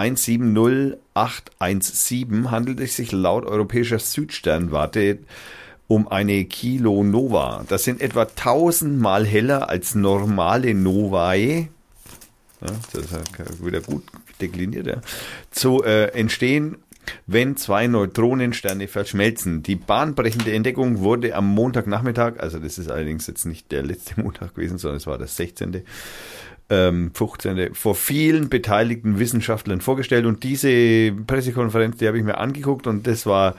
170817 1.24 2.50
handelt 2.50 2.80
es 2.80 2.96
sich 2.96 3.12
laut 3.12 3.44
europäischer 3.44 3.98
Südsternwarte 3.98 5.18
um 5.86 6.06
eine 6.06 6.44
Kilonova. 6.44 7.64
Das 7.68 7.84
sind 7.84 8.00
etwa 8.00 8.26
tausendmal 8.26 9.26
heller 9.26 9.70
als 9.70 9.94
normale 9.94 10.74
Novae. 10.74 11.68
Ja, 12.60 12.66
das 12.92 13.50
ist 13.50 13.64
wieder 13.64 13.80
gut 13.80 14.04
dekliniert, 14.40 14.86
ja. 14.86 15.00
Zu 15.50 15.82
äh, 15.82 16.08
entstehen, 16.08 16.76
wenn 17.26 17.56
zwei 17.56 17.86
Neutronensterne 17.86 18.88
verschmelzen. 18.88 19.62
Die 19.62 19.76
bahnbrechende 19.76 20.52
Entdeckung 20.52 20.98
wurde 20.98 21.34
am 21.34 21.46
Montagnachmittag, 21.46 22.34
also 22.38 22.58
das 22.58 22.78
ist 22.78 22.90
allerdings 22.90 23.26
jetzt 23.26 23.46
nicht 23.46 23.72
der 23.72 23.82
letzte 23.82 24.20
Montag 24.20 24.54
gewesen, 24.54 24.78
sondern 24.78 24.98
es 24.98 25.06
war 25.06 25.18
das 25.18 25.36
16 25.36 25.82
ähm, 26.70 27.10
15. 27.14 27.74
vor 27.74 27.94
vielen 27.94 28.48
beteiligten 28.48 29.18
Wissenschaftlern 29.18 29.80
vorgestellt 29.80 30.26
und 30.26 30.44
diese 30.44 31.12
Pressekonferenz, 31.26 31.96
die 31.96 32.06
habe 32.06 32.18
ich 32.18 32.24
mir 32.24 32.38
angeguckt 32.38 32.86
und 32.86 33.06
das 33.06 33.24
war 33.26 33.54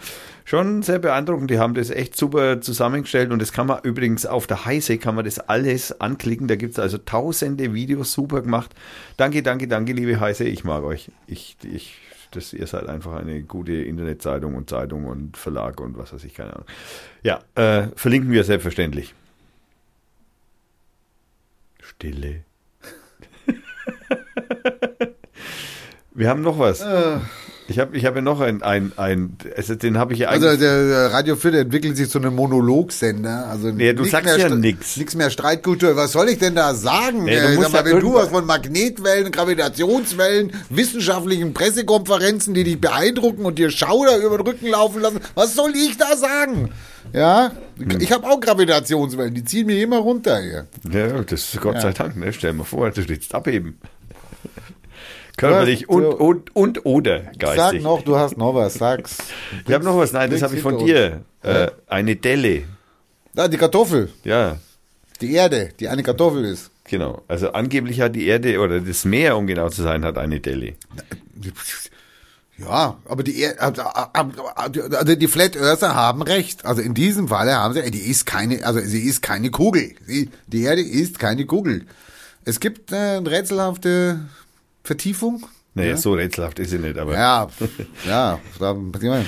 schon 0.45 0.81
sehr 0.81 0.99
beeindruckend. 0.99 1.51
Die 1.51 1.59
haben 1.59 1.75
das 1.75 1.91
echt 1.91 2.17
super 2.17 2.61
zusammengestellt 2.61 3.31
und 3.31 3.39
das 3.39 3.53
kann 3.53 3.67
man 3.67 3.79
übrigens 3.83 4.25
auf 4.25 4.47
der 4.47 4.65
Heise 4.65 4.97
kann 4.97 5.15
man 5.15 5.25
das 5.25 5.39
alles 5.39 6.01
anklicken. 6.01 6.47
Da 6.47 6.55
gibt 6.55 6.73
es 6.73 6.79
also 6.79 6.97
tausende 6.97 7.73
Videos 7.73 8.13
super 8.13 8.41
gemacht. 8.41 8.73
Danke, 9.17 9.43
danke, 9.43 9.67
danke, 9.67 9.93
liebe 9.93 10.19
Heise. 10.19 10.45
Ich 10.45 10.63
mag 10.63 10.83
euch. 10.83 11.11
Ich, 11.27 11.57
ich, 11.63 11.97
das, 12.31 12.53
ihr 12.53 12.65
seid 12.65 12.87
einfach 12.87 13.13
eine 13.13 13.43
gute 13.43 13.73
Internetzeitung 13.73 14.55
und 14.55 14.69
Zeitung 14.69 15.05
und 15.05 15.37
Verlag 15.37 15.79
und 15.79 15.97
was 15.97 16.13
weiß 16.13 16.23
ich, 16.23 16.33
keine 16.33 16.53
Ahnung. 16.53 16.67
Ja, 17.21 17.41
äh, 17.55 17.87
verlinken 17.95 18.31
wir 18.31 18.43
selbstverständlich. 18.43 19.13
Stille. 21.79 22.43
Wir 26.13 26.29
haben 26.29 26.41
noch 26.41 26.59
was. 26.59 26.81
Äh, 26.81 27.17
Ich 27.67 27.77
habe 27.77 27.95
ich 27.95 28.03
hab 28.05 28.15
ja 28.15 28.21
noch 28.21 28.39
ein, 28.41 28.63
ein, 28.63 28.91
ein 28.97 29.37
also 29.55 29.75
den 29.75 29.99
habe 29.99 30.13
ich 30.13 30.19
ja 30.19 30.29
Also 30.29 30.47
eigentlich. 30.47 30.59
der, 30.61 30.87
der 30.87 31.13
Radio 31.13 31.35
4 31.35 31.51
der 31.51 31.61
entwickelt 31.61 31.95
sich 31.97 32.09
zu 32.09 32.17
einem 32.17 32.35
Monologsender. 32.35 33.47
Also 33.47 33.69
Ja, 33.69 33.93
du 33.93 34.05
sagst 34.05 34.37
ja 34.37 34.49
nix. 34.49 34.97
Nix 34.97 35.13
mehr 35.15 35.29
Streitkultur. 35.29 35.95
Was 35.95 36.11
soll 36.13 36.29
ich 36.29 36.39
denn 36.39 36.55
da 36.55 36.73
sagen? 36.73 37.25
Nee, 37.25 37.39
du 37.39 37.45
Äh, 37.45 37.55
musst 37.55 37.71
mal, 37.71 37.85
wenn 37.85 37.99
du 37.99 38.15
was 38.15 38.29
von 38.29 38.43
Magnetwellen, 38.47 39.31
Gravitationswellen, 39.31 40.51
wissenschaftlichen 40.71 41.53
Pressekonferenzen, 41.53 42.55
die 42.55 42.63
dich 42.63 42.81
beeindrucken 42.81 43.45
und 43.45 43.59
dir 43.59 43.69
Schauder 43.69 44.17
über 44.17 44.37
den 44.39 44.47
Rücken 44.47 44.67
laufen 44.67 45.01
lassen, 45.01 45.19
was 45.35 45.53
soll 45.53 45.71
ich 45.75 45.95
da 45.97 46.17
sagen? 46.17 46.71
Ja, 47.13 47.51
Hm. 47.77 48.01
ich 48.01 48.11
habe 48.11 48.27
auch 48.27 48.39
Gravitationswellen, 48.41 49.33
die 49.35 49.43
ziehen 49.45 49.67
mir 49.67 49.81
immer 49.81 49.99
runter 49.99 50.41
hier. 50.41 50.65
Ja, 50.91 51.21
das 51.21 51.53
ist 51.53 51.61
Gott 51.61 51.75
Ja. 51.75 51.81
sei 51.81 51.91
Dank, 51.93 52.17
ne? 52.17 52.33
Stell 52.33 52.51
dir 52.51 52.57
mal 52.57 52.63
vor, 52.65 52.89
du 52.89 53.07
willst 53.07 53.33
abheben. 53.35 53.77
Körperlich 55.39 55.89
und, 55.89 56.03
so. 56.03 56.09
und, 56.17 56.55
und 56.55 56.85
oder 56.85 57.23
Sag 57.25 57.39
geistig. 57.39 57.83
noch, 57.83 58.01
du 58.03 58.15
hast 58.17 58.37
noch 58.37 58.53
was, 58.55 58.75
sag's. 58.75 59.17
Ich 59.67 59.73
habe 59.73 59.83
noch 59.85 59.97
was, 59.97 60.11
nein, 60.13 60.29
das 60.29 60.41
habe 60.41 60.55
ich 60.55 60.61
von 60.61 60.77
dir. 60.77 61.21
Äh, 61.43 61.67
eine 61.87 62.15
Delle. 62.15 62.63
Da, 63.33 63.47
die 63.47 63.57
Kartoffel, 63.57 64.09
Ja, 64.23 64.57
die 65.21 65.33
Erde, 65.33 65.69
die 65.79 65.87
eine 65.87 66.03
Kartoffel 66.03 66.45
ist. 66.45 66.69
genau. 66.85 67.21
Also 67.27 67.51
angeblich 67.53 68.01
hat 68.01 68.15
die 68.15 68.27
Erde 68.27 68.59
oder 68.59 68.79
das 68.81 69.05
Meer, 69.05 69.37
um 69.37 69.47
genau 69.47 69.69
zu 69.69 69.81
sein, 69.83 70.03
hat 70.05 70.17
eine 70.17 70.39
Delle. 70.39 70.73
Ja, 72.57 72.97
aber 73.05 73.23
die, 73.23 73.41
Er- 73.41 73.61
also 73.61 75.15
die 75.15 75.27
Flat 75.27 75.55
Earther 75.55 75.95
haben 75.95 76.21
recht. 76.21 76.65
Also 76.65 76.81
in 76.81 76.93
diesem 76.93 77.29
Falle 77.29 77.55
haben 77.55 77.73
sie, 77.73 77.89
die 77.89 77.99
ist 77.99 78.25
keine, 78.25 78.65
also 78.65 78.81
sie 78.81 79.03
ist 79.03 79.21
keine 79.21 79.49
Kugel. 79.49 79.95
Sie, 80.05 80.29
die 80.47 80.63
Erde 80.63 80.81
ist 80.81 81.19
keine 81.19 81.45
Kugel. 81.45 81.85
Es 82.43 82.59
gibt 82.59 82.91
äh, 82.91 82.95
eine 83.17 83.31
rätselhafte 83.31 84.19
Vertiefung. 84.89 85.45
Naja, 85.75 85.97
so 85.97 86.13
rätselhaft 86.13 86.57
ist 86.57 86.71
sie 86.71 86.79
nicht, 86.79 86.97
aber 86.97 87.13
Ja, 87.13 87.47
ja, 88.07 88.39
da- 88.57 88.75
was 88.75 89.03
ich 89.03 89.07
meine. 89.09 89.25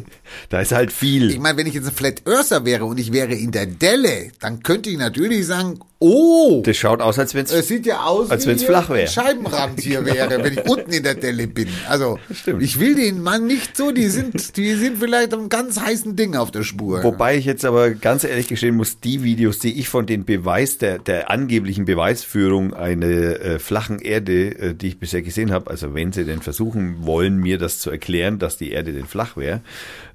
da 0.48 0.60
ist 0.60 0.72
halt 0.72 0.92
viel. 0.92 1.30
Ich 1.30 1.38
meine, 1.38 1.56
wenn 1.56 1.68
ich 1.68 1.74
jetzt 1.74 1.86
ein 1.86 1.94
Flat 1.94 2.22
Earther 2.26 2.64
wäre 2.64 2.84
und 2.84 2.98
ich 2.98 3.12
wäre 3.12 3.32
in 3.32 3.52
der 3.52 3.66
Delle, 3.66 4.32
dann 4.40 4.62
könnte 4.64 4.90
ich 4.90 4.98
natürlich 4.98 5.46
sagen, 5.46 5.78
oh, 6.04 6.62
das 6.64 6.76
schaut 6.76 7.00
aus, 7.00 7.18
als 7.18 7.34
wenn 7.34 7.44
es 7.44 7.52
es. 7.52 7.68
sieht 7.68 7.86
ja 7.86 8.02
aus, 8.04 8.30
Als 8.30 8.46
wenn's 8.46 8.60
hier 8.60 8.68
flach 8.68 8.90
wär. 8.90 9.02
ein 9.02 9.08
Scheibenrand 9.08 9.80
hier 9.80 10.04
wäre, 10.04 10.42
wenn 10.42 10.52
ich 10.52 10.64
unten 10.68 10.92
in 10.92 11.02
der 11.02 11.14
Delle 11.14 11.46
bin. 11.46 11.68
Also, 11.88 12.18
Stimmt. 12.32 12.62
ich 12.62 12.78
will 12.78 12.94
den 12.94 13.22
Mann 13.22 13.46
nicht 13.46 13.76
so, 13.76 13.90
die 13.90 14.08
sind, 14.08 14.56
die 14.56 14.74
sind 14.74 14.98
vielleicht 14.98 15.32
am 15.32 15.48
ganz 15.48 15.80
heißen 15.80 16.14
Ding 16.16 16.36
auf 16.36 16.50
der 16.50 16.62
Spur. 16.62 17.02
Wobei 17.02 17.36
ich 17.36 17.44
jetzt 17.44 17.64
aber 17.64 17.90
ganz 17.90 18.24
ehrlich 18.24 18.48
gestehen 18.48 18.76
muss, 18.76 19.00
die 19.00 19.22
Videos, 19.22 19.58
die 19.58 19.78
ich 19.78 19.88
von 19.88 20.06
den 20.06 20.24
Beweis, 20.24 20.78
der, 20.78 20.98
der 20.98 21.30
angeblichen 21.30 21.84
Beweisführung 21.86 22.74
einer 22.74 23.06
äh, 23.06 23.58
flachen 23.58 23.98
Erde, 23.98 24.58
äh, 24.58 24.74
die 24.74 24.88
ich 24.88 24.98
bisher 24.98 25.22
gesehen 25.22 25.52
habe, 25.52 25.70
also 25.70 25.94
wenn 25.94 26.12
sie 26.12 26.24
denn 26.24 26.42
versuchen 26.42 27.06
wollen, 27.06 27.36
mir 27.38 27.58
das 27.58 27.78
zu 27.78 27.90
erklären, 27.90 28.38
dass 28.38 28.56
die 28.58 28.72
Erde 28.72 28.92
denn 28.92 29.06
flach 29.06 29.36
wäre, 29.36 29.62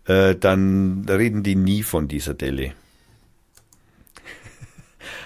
äh, 0.05 0.35
dann 0.35 1.05
reden 1.09 1.43
die 1.43 1.55
nie 1.55 1.83
von 1.83 2.07
dieser 2.07 2.33
Delle. 2.33 2.73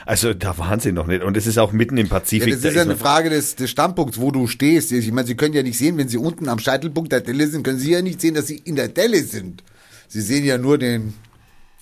Also 0.06 0.34
da 0.34 0.58
waren 0.58 0.80
sie 0.80 0.92
noch 0.92 1.08
nicht. 1.08 1.24
Und 1.24 1.38
es 1.38 1.48
ist 1.48 1.58
auch 1.58 1.72
mitten 1.72 1.98
im 1.98 2.08
ja, 2.08 2.14
Pazifik. 2.14 2.54
das 2.54 2.62
da 2.62 2.70
ist 2.70 2.76
ja 2.76 2.82
eine 2.82 2.98
Frage 2.98 3.30
des, 3.30 3.56
des 3.56 3.70
Standpunkts, 3.70 4.20
wo 4.20 4.32
du 4.32 4.48
stehst. 4.48 4.92
Ich 4.92 5.12
meine, 5.12 5.28
Sie 5.28 5.36
können 5.36 5.54
ja 5.54 5.64
nicht 5.64 5.78
sehen, 5.78 5.98
wenn 5.98 6.10
Sie 6.10 6.18
unten 6.18 6.50
am 6.50 6.60
Scheitelpunkt 6.60 7.12
der 7.12 7.22
Delle 7.22 7.48
sind, 7.48 7.64
können 7.64 7.80
Sie 7.80 7.92
ja 7.92 8.02
nicht 8.02 8.20
sehen, 8.20 8.34
dass 8.34 8.48
Sie 8.48 8.58
in 8.58 8.76
der 8.76 8.90
Delle 8.90 9.24
sind. 9.24 9.64
Sie 10.08 10.22
sehen 10.22 10.44
ja 10.44 10.58
nur 10.58 10.78
den 10.78 11.14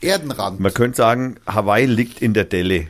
Erdenrand. 0.02 0.60
Man 0.60 0.74
könnte 0.74 0.98
sagen, 0.98 1.36
Hawaii 1.48 1.86
liegt 1.86 2.22
in 2.22 2.34
der 2.34 2.46
Delle. 2.46 2.88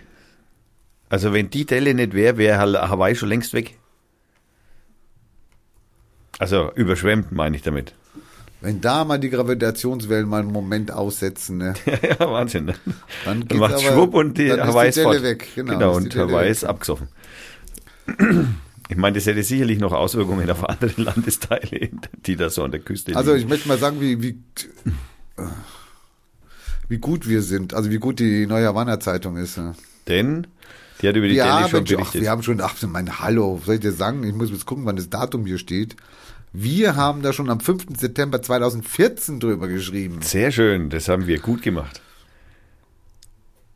Also 1.10 1.34
wenn 1.34 1.50
die 1.50 1.65
Delle 1.65 1.94
nicht 1.94 2.13
wäre, 2.13 2.38
wäre 2.38 2.60
Hawaii 2.60 3.15
schon 3.15 3.30
längst 3.30 3.54
weg. 3.54 3.78
Also 6.39 6.72
überschwemmt, 6.74 7.32
meine 7.32 7.56
ich 7.56 7.62
damit. 7.62 7.94
Wenn 8.62 8.80
da 8.80 9.04
mal 9.06 9.17
die 9.19 9.30
Gravitationswellen 9.32 10.30
mal 10.30 10.41
einen 10.41 10.52
Moment 10.52 10.91
aussetzen, 10.91 11.58
ne? 11.58 11.74
ja, 11.86 12.19
Wahnsinn. 12.19 12.65
Ne? 12.65 12.76
Dann 13.26 13.47
Dann 13.47 13.58
macht 13.58 13.82
Schwupp 13.82 14.13
und 14.13 14.38
die 14.38 14.45
ist 14.45 14.60
Hawaii 14.60 14.86
die 14.86 14.89
ist 14.89 14.97
Delle 14.97 15.08
fort. 15.13 15.24
weg, 15.24 15.47
genau, 15.56 15.74
Genau, 15.74 16.00
die 16.00 16.06
und 16.06 16.15
Hawaii 16.15 16.52
ist 16.52 16.63
abgesoffen. 16.63 17.08
Ich 18.89 18.97
meine, 18.97 19.15
das 19.15 19.26
hätte 19.26 19.41
sicherlich 19.41 19.80
noch 19.80 19.93
Auswirkungen 19.93 20.50
auf 20.52 20.67
andere 20.67 20.91
Landesteile, 21.02 21.91
die 22.26 22.36
da 22.36 22.50
so 22.50 22.62
an 22.62 22.71
der 22.71 22.82
Küste 22.82 23.15
Also 23.15 23.32
ich 23.32 23.38
liegen. 23.38 23.50
möchte 23.50 23.69
mal 23.69 23.78
sagen, 23.78 24.02
wie, 24.02 24.21
wie, 24.21 24.38
wie 26.89 26.97
gut 26.97 27.26
wir 27.26 27.41
sind, 27.41 27.74
also 27.74 27.89
wie 27.89 28.00
gut 28.00 28.19
die 28.19 28.45
neue 28.47 28.67
Havanna 28.67 29.00
Zeitung 29.00 29.38
ist. 29.38 29.58
ne? 29.58 29.76
Denn 30.10 30.45
die 31.02 31.08
hat 31.08 31.15
über 31.15 31.30
die 31.30 31.41
haben, 31.41 31.69
schon 31.69 31.88
schon, 31.88 31.95
ach, 31.95 32.00
berichtet. 32.00 32.21
wir 32.21 32.30
haben 32.32 32.43
schon, 32.43 32.60
ach, 32.60 32.76
mein 32.86 33.19
Hallo, 33.19 33.62
soll 33.65 33.76
ich 33.76 33.82
dir 33.82 33.93
sagen, 33.93 34.26
ich 34.26 34.34
muss 34.34 34.52
jetzt 34.52 34.65
gucken, 34.65 34.86
wann 34.86 34.97
das 34.97 35.10
Datum 35.10 35.45
hier 35.45 35.58
steht. 35.58 35.95
Wir 36.54 36.98
haben 36.98 37.22
da 37.22 37.32
schon 37.32 37.50
am 37.50 37.62
5. 37.62 37.98
September 37.98 38.42
2014 38.42 39.40
drüber 39.40 39.70
geschrieben. 39.70 40.22
Sehr 40.22 40.52
schön, 40.52 40.90
das 40.90 41.08
haben 41.08 41.26
wir 41.26 41.40
gut 41.40 41.62
gemacht. 41.62 42.02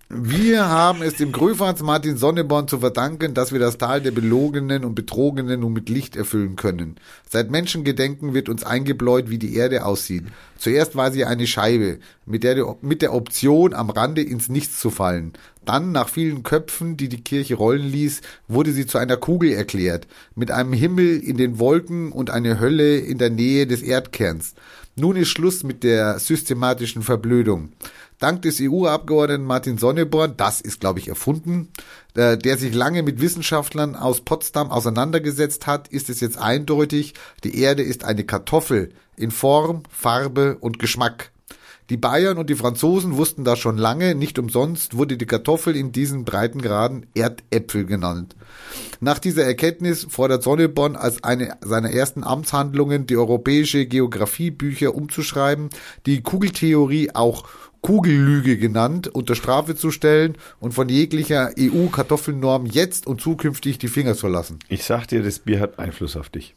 Wir 0.07 0.69
haben 0.69 1.01
es 1.01 1.15
dem 1.15 1.31
Gröfatz 1.31 1.81
Martin 1.81 2.15
Sonneborn 2.15 2.67
zu 2.67 2.77
verdanken, 2.77 3.33
dass 3.33 3.51
wir 3.51 3.59
das 3.59 3.79
Tal 3.79 4.01
der 4.01 4.11
Belogenen 4.11 4.85
und 4.85 4.93
Betrogenen 4.93 5.61
nun 5.61 5.73
mit 5.73 5.89
Licht 5.89 6.15
erfüllen 6.15 6.55
können. 6.55 6.97
Seit 7.27 7.49
Menschengedenken 7.49 8.35
wird 8.35 8.47
uns 8.47 8.63
eingebläut, 8.63 9.31
wie 9.31 9.39
die 9.39 9.55
Erde 9.55 9.83
aussieht. 9.83 10.25
Zuerst 10.59 10.95
war 10.95 11.11
sie 11.11 11.25
eine 11.25 11.47
Scheibe, 11.47 11.97
mit 12.27 12.43
der, 12.43 12.75
mit 12.81 13.01
der 13.01 13.15
Option, 13.15 13.73
am 13.73 13.89
Rande 13.89 14.21
ins 14.21 14.47
Nichts 14.47 14.79
zu 14.79 14.91
fallen. 14.91 15.33
Dann, 15.65 15.91
nach 15.91 16.07
vielen 16.07 16.43
Köpfen, 16.43 16.97
die 16.97 17.09
die 17.09 17.23
Kirche 17.23 17.55
rollen 17.55 17.89
ließ, 17.89 18.21
wurde 18.47 18.73
sie 18.73 18.85
zu 18.85 18.99
einer 18.99 19.17
Kugel 19.17 19.53
erklärt, 19.53 20.05
mit 20.35 20.51
einem 20.51 20.73
Himmel 20.73 21.17
in 21.17 21.37
den 21.37 21.57
Wolken 21.57 22.11
und 22.11 22.29
eine 22.29 22.59
Hölle 22.59 22.97
in 22.97 23.17
der 23.17 23.31
Nähe 23.31 23.65
des 23.65 23.81
Erdkerns. 23.81 24.53
Nun 24.97 25.17
ist 25.17 25.27
Schluss 25.27 25.63
mit 25.63 25.83
der 25.83 26.19
systematischen 26.19 27.01
Verblödung. 27.01 27.73
Dank 28.19 28.41
des 28.43 28.59
EU-Abgeordneten 28.61 29.43
Martin 29.43 29.77
Sonneborn, 29.77 30.35
das 30.37 30.61
ist, 30.61 30.79
glaube 30.79 30.99
ich, 30.99 31.07
erfunden, 31.07 31.69
äh, 32.13 32.37
der 32.37 32.57
sich 32.57 32.73
lange 32.73 33.03
mit 33.03 33.19
Wissenschaftlern 33.19 33.95
aus 33.95 34.21
Potsdam 34.21 34.71
auseinandergesetzt 34.71 35.67
hat, 35.67 35.87
ist 35.89 36.09
es 36.09 36.21
jetzt 36.21 36.37
eindeutig, 36.37 37.13
die 37.43 37.59
Erde 37.59 37.83
ist 37.83 38.03
eine 38.05 38.23
Kartoffel 38.23 38.91
in 39.17 39.31
Form, 39.31 39.83
Farbe 39.89 40.57
und 40.59 40.79
Geschmack. 40.79 41.31
Die 41.91 41.97
Bayern 41.97 42.39
und 42.39 42.49
die 42.49 42.55
Franzosen 42.55 43.15
wussten 43.15 43.43
das 43.43 43.59
schon 43.59 43.77
lange, 43.77 44.15
nicht 44.15 44.39
umsonst 44.39 44.97
wurde 44.97 45.17
die 45.17 45.27
Kartoffel 45.27 45.75
in 45.75 45.91
diesen 45.91 46.25
Breitengraden 46.25 47.05
Erdäpfel 47.13 47.85
genannt. 47.85 48.35
Nach 49.01 49.19
dieser 49.19 49.43
Erkenntnis 49.43 50.07
fordert 50.09 50.41
Sonneborn 50.41 50.95
als 50.95 51.23
eine 51.23 51.57
seiner 51.61 51.91
ersten 51.91 52.23
Amtshandlungen 52.23 53.05
die 53.05 53.17
europäische 53.17 53.85
Geographiebücher 53.85 54.95
umzuschreiben, 54.95 55.69
die 56.07 56.23
Kugeltheorie 56.23 57.11
auch 57.13 57.47
Kugellüge 57.85 58.57
genannt, 58.57 59.09
unter 59.09 59.35
Strafe 59.35 59.75
zu 59.75 59.91
stellen 59.91 60.39
und 60.59 60.73
von 60.73 60.89
jeglicher 60.89 61.51
EU-Kartoffelnorm 61.55 62.65
jetzt 62.65 63.05
und 63.05 63.21
zukünftig 63.21 63.77
die 63.77 63.89
Finger 63.89 64.15
zu 64.15 64.27
lassen. 64.27 64.57
Ich 64.69 64.85
sag 64.85 65.05
dir, 65.05 65.21
das 65.21 65.37
Bier 65.37 65.59
hat 65.59 65.77
Einfluss 65.77 66.17
auf 66.17 66.29
dich. 66.29 66.55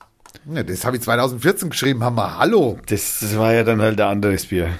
Ja, 0.50 0.62
das 0.62 0.86
habe 0.86 0.96
ich 0.96 1.02
2014 1.02 1.68
geschrieben, 1.68 2.02
Hammer, 2.02 2.38
hallo. 2.38 2.78
Das, 2.86 3.18
das 3.20 3.36
war 3.36 3.52
ja 3.52 3.62
dann 3.62 3.82
halt 3.82 4.00
ein 4.00 4.08
anderes 4.08 4.46
Bier. 4.46 4.70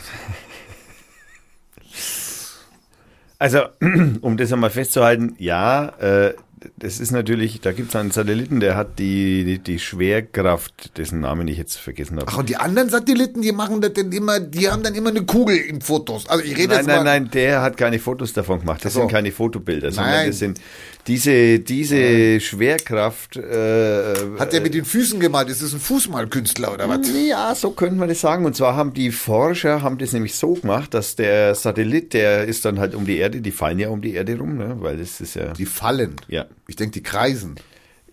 Also, 3.38 3.64
um 4.22 4.38
das 4.38 4.50
einmal 4.50 4.70
festzuhalten, 4.70 5.34
ja, 5.38 5.90
äh, 6.00 6.34
das 6.77 7.01
ist 7.01 7.11
natürlich, 7.11 7.61
da 7.61 7.73
gibt 7.73 7.90
es 7.90 7.97
einen 7.97 8.11
Satelliten, 8.11 8.61
der 8.61 8.77
hat 8.77 8.99
die, 8.99 9.44
die, 9.44 9.59
die 9.59 9.79
Schwerkraft, 9.79 10.97
dessen 10.99 11.21
Namen 11.21 11.49
ich 11.49 11.59
jetzt 11.59 11.77
vergessen 11.77 12.16
habe. 12.16 12.27
Ach, 12.31 12.38
und 12.38 12.49
die 12.49 12.57
anderen 12.57 12.88
Satelliten, 12.88 13.42
die 13.42 13.53
machen 13.53 13.81
das 13.81 13.92
denn 13.92 14.12
immer, 14.12 14.40
die 14.40 14.68
haben 14.68 14.83
dann 14.83 14.94
immer 14.94 15.11
eine 15.11 15.23
Kugel 15.23 15.57
in 15.57 15.81
Fotos. 15.81 16.29
Also 16.29 16.44
ich 16.44 16.57
rede 16.57 16.68
Nein, 16.68 16.77
jetzt 16.79 16.87
nein, 16.87 16.97
mal, 16.97 17.05
nein, 17.05 17.31
der 17.31 17.62
hat 17.62 17.77
keine 17.77 17.99
Fotos 17.99 18.33
davon 18.33 18.61
gemacht. 18.61 18.85
Das 18.85 18.94
so. 18.94 19.01
sind 19.01 19.11
keine 19.11 19.33
Fotobilder, 19.33 19.90
sondern 19.90 20.12
Nein. 20.12 20.27
das 20.29 20.38
sind 20.38 20.61
diese, 21.07 21.59
diese 21.61 22.38
Schwerkraft. 22.40 23.37
Äh, 23.37 24.14
Hat 24.38 24.53
der 24.53 24.61
mit 24.61 24.75
den 24.75 24.85
Füßen 24.85 25.18
gemalt? 25.21 25.49
Ist 25.49 25.62
das 25.62 25.73
ein 25.73 25.81
Fußmalkünstler 25.81 26.75
oder 26.75 26.88
was? 26.88 27.01
Ja, 27.29 27.55
so 27.55 27.71
könnte 27.71 27.97
man 27.97 28.09
das 28.09 28.21
sagen. 28.21 28.44
Und 28.44 28.55
zwar 28.55 28.77
haben 28.77 28.92
die 28.92 29.11
Forscher 29.11 29.83
haben 29.83 29.99
das 29.99 30.12
nämlich 30.12 30.35
so 30.35 30.55
gemacht, 30.55 30.92
dass 30.92 31.16
der 31.16 31.55
Satellit, 31.55 32.12
der 32.12 32.44
ist 32.44 32.64
dann 32.64 32.79
halt 32.79 32.94
um 32.94 33.07
die 33.07 33.16
Erde, 33.16 33.40
die 33.40 33.51
fallen 33.51 33.79
ja 33.79 33.88
um 33.88 34.03
die 34.03 34.14
Erde 34.14 34.38
rum, 34.38 34.59
ne? 34.59 34.77
weil 34.81 34.99
das 34.99 35.21
ist 35.21 35.35
ja, 35.35 35.53
Die 35.55 35.66
fallen. 35.66 36.16
ja, 36.29 36.44
Ich 36.66 36.76
denke, 36.76 36.92
die 36.92 37.02
kreisen. 37.02 37.56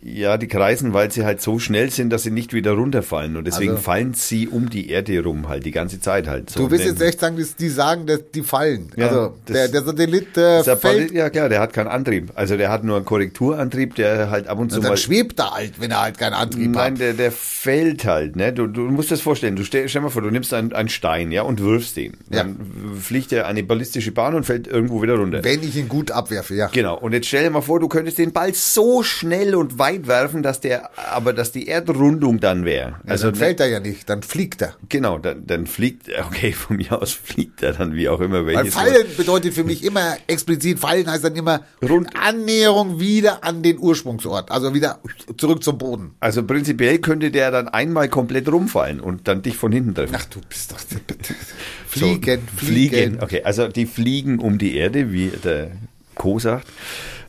Ja, 0.07 0.37
die 0.37 0.47
kreisen, 0.47 0.93
weil 0.93 1.09
sie 1.11 1.25
halt 1.25 1.41
so 1.41 1.57
schnell 1.57 1.89
sind, 1.89 2.11
dass 2.11 2.21
sie 2.23 2.29
nicht 2.29 2.53
wieder 2.53 2.73
runterfallen. 2.73 3.35
Und 3.37 3.45
deswegen 3.47 3.71
Also- 3.71 3.81
fallen 3.81 4.13
sie 4.13 4.47
um 4.47 4.69
die 4.69 4.89
Erde 4.91 5.23
rum, 5.23 5.49
halt 5.49 5.65
die 5.65 5.71
ganze 5.71 5.99
Zeit 5.99 6.27
halt. 6.27 6.51
So 6.51 6.59
Du 6.59 6.71
willst 6.71 6.85
jetzt 6.85 7.01
echt 7.01 7.19
sagen, 7.19 7.43
die 7.59 7.69
sagen, 7.69 8.05
dass 8.05 8.19
die 8.33 8.43
fallen. 8.43 8.91
Ja, 8.95 9.07
also 9.07 9.33
das- 9.45 9.53
der, 9.55 9.67
der 9.69 9.81
Satellit 9.83 10.37
äh, 10.37 10.61
der 10.63 10.77
fällt, 10.77 11.11
ja 11.11 11.29
klar, 11.31 11.49
der 11.49 11.59
hat 11.59 11.73
keinen 11.73 11.87
Antrieb. 11.87 12.31
Also 12.35 12.55
der 12.55 12.69
hat 12.69 12.83
nur 12.83 12.97
einen 12.97 13.05
Korrekturantrieb, 13.05 13.95
der 13.95 14.29
halt 14.29 14.47
ab 14.47 14.59
und 14.59 14.69
zu 14.69 14.77
und 14.77 14.83
dann 14.83 14.91
mal 14.91 14.97
schwebt 14.97 15.39
er 15.39 15.55
halt, 15.55 15.79
wenn 15.81 15.89
er 15.89 16.01
halt 16.03 16.19
keinen 16.19 16.33
Antrieb 16.33 16.71
Nein, 16.71 16.93
hat. 16.93 16.99
der, 16.99 17.13
der 17.13 17.31
fällt 17.31 18.05
halt, 18.05 18.35
ne? 18.35 18.53
Du, 18.53 18.67
du 18.67 18.81
musst 18.81 19.09
das 19.09 19.21
vorstellen. 19.21 19.55
Du 19.55 19.63
stell, 19.63 19.89
stell 19.89 20.01
mal 20.01 20.09
vor, 20.09 20.21
du 20.21 20.29
nimmst 20.29 20.53
einen, 20.53 20.71
einen 20.73 20.89
Stein, 20.89 21.31
ja, 21.31 21.41
und 21.41 21.59
wirfst 21.61 21.97
den. 21.97 22.13
Ja. 22.29 22.43
Dann 22.43 22.57
fliegt 23.01 23.31
er 23.31 23.47
eine 23.47 23.63
ballistische 23.63 24.11
Bahn 24.11 24.35
und 24.35 24.45
fällt 24.45 24.67
irgendwo 24.67 25.01
wieder 25.01 25.15
runter. 25.15 25.43
Wenn 25.43 25.63
ich 25.63 25.75
ihn 25.75 25.89
gut 25.89 26.11
abwerfe, 26.11 26.53
ja. 26.53 26.67
Genau. 26.67 26.95
Und 26.97 27.13
jetzt 27.13 27.27
stell 27.27 27.43
dir 27.43 27.49
mal 27.49 27.61
vor, 27.61 27.79
du 27.79 27.87
könntest 27.87 28.19
den 28.19 28.31
Ball 28.33 28.53
so 28.53 29.01
schnell 29.01 29.55
und 29.55 29.79
weit 29.79 29.94
weit 29.95 30.07
werfen, 30.07 30.43
dass 30.43 30.59
der, 30.59 30.89
aber 31.13 31.33
dass 31.33 31.51
die 31.51 31.67
Erdrundung 31.67 32.39
dann 32.39 32.65
wäre. 32.65 32.95
Also 33.07 33.27
dann 33.27 33.35
fällt 33.35 33.59
er 33.59 33.67
ja 33.67 33.79
nicht, 33.79 34.09
dann 34.09 34.23
fliegt 34.23 34.61
er. 34.61 34.75
Genau, 34.89 35.17
dann, 35.17 35.45
dann 35.45 35.67
fliegt, 35.67 36.09
okay, 36.27 36.51
von 36.51 36.77
mir 36.77 37.01
aus 37.01 37.11
fliegt 37.11 37.63
er 37.63 37.73
dann 37.73 37.95
wie 37.95 38.09
auch 38.09 38.19
immer. 38.19 38.45
Weil 38.45 38.65
fallen 38.71 39.05
bedeutet 39.17 39.53
für 39.53 39.63
mich 39.63 39.83
immer, 39.83 40.17
explizit 40.27 40.79
fallen 40.79 41.09
heißt 41.09 41.23
dann 41.23 41.35
immer 41.35 41.61
Rund 41.87 42.09
Annäherung 42.15 42.99
wieder 42.99 43.43
an 43.43 43.63
den 43.63 43.79
Ursprungsort, 43.79 44.51
also 44.51 44.73
wieder 44.73 44.99
zurück 45.37 45.63
zum 45.63 45.77
Boden. 45.77 46.15
Also 46.19 46.43
prinzipiell 46.43 46.99
könnte 46.99 47.31
der 47.31 47.51
dann 47.51 47.67
einmal 47.67 48.09
komplett 48.09 48.51
rumfallen 48.51 48.99
und 48.99 49.27
dann 49.27 49.41
dich 49.41 49.57
von 49.57 49.71
hinten 49.71 49.95
treffen. 49.95 50.15
Ach, 50.17 50.25
du 50.25 50.41
bist 50.47 50.71
doch 50.71 50.79
fliegen, 51.87 52.41
so, 52.57 52.65
fliegen, 52.65 52.89
fliegen. 52.91 53.17
Okay, 53.21 53.41
also 53.43 53.67
die 53.67 53.85
fliegen 53.85 54.39
um 54.39 54.57
die 54.57 54.75
Erde, 54.75 55.11
wie 55.11 55.31
der 55.43 55.71
Co 56.15 56.39
sagt. 56.39 56.67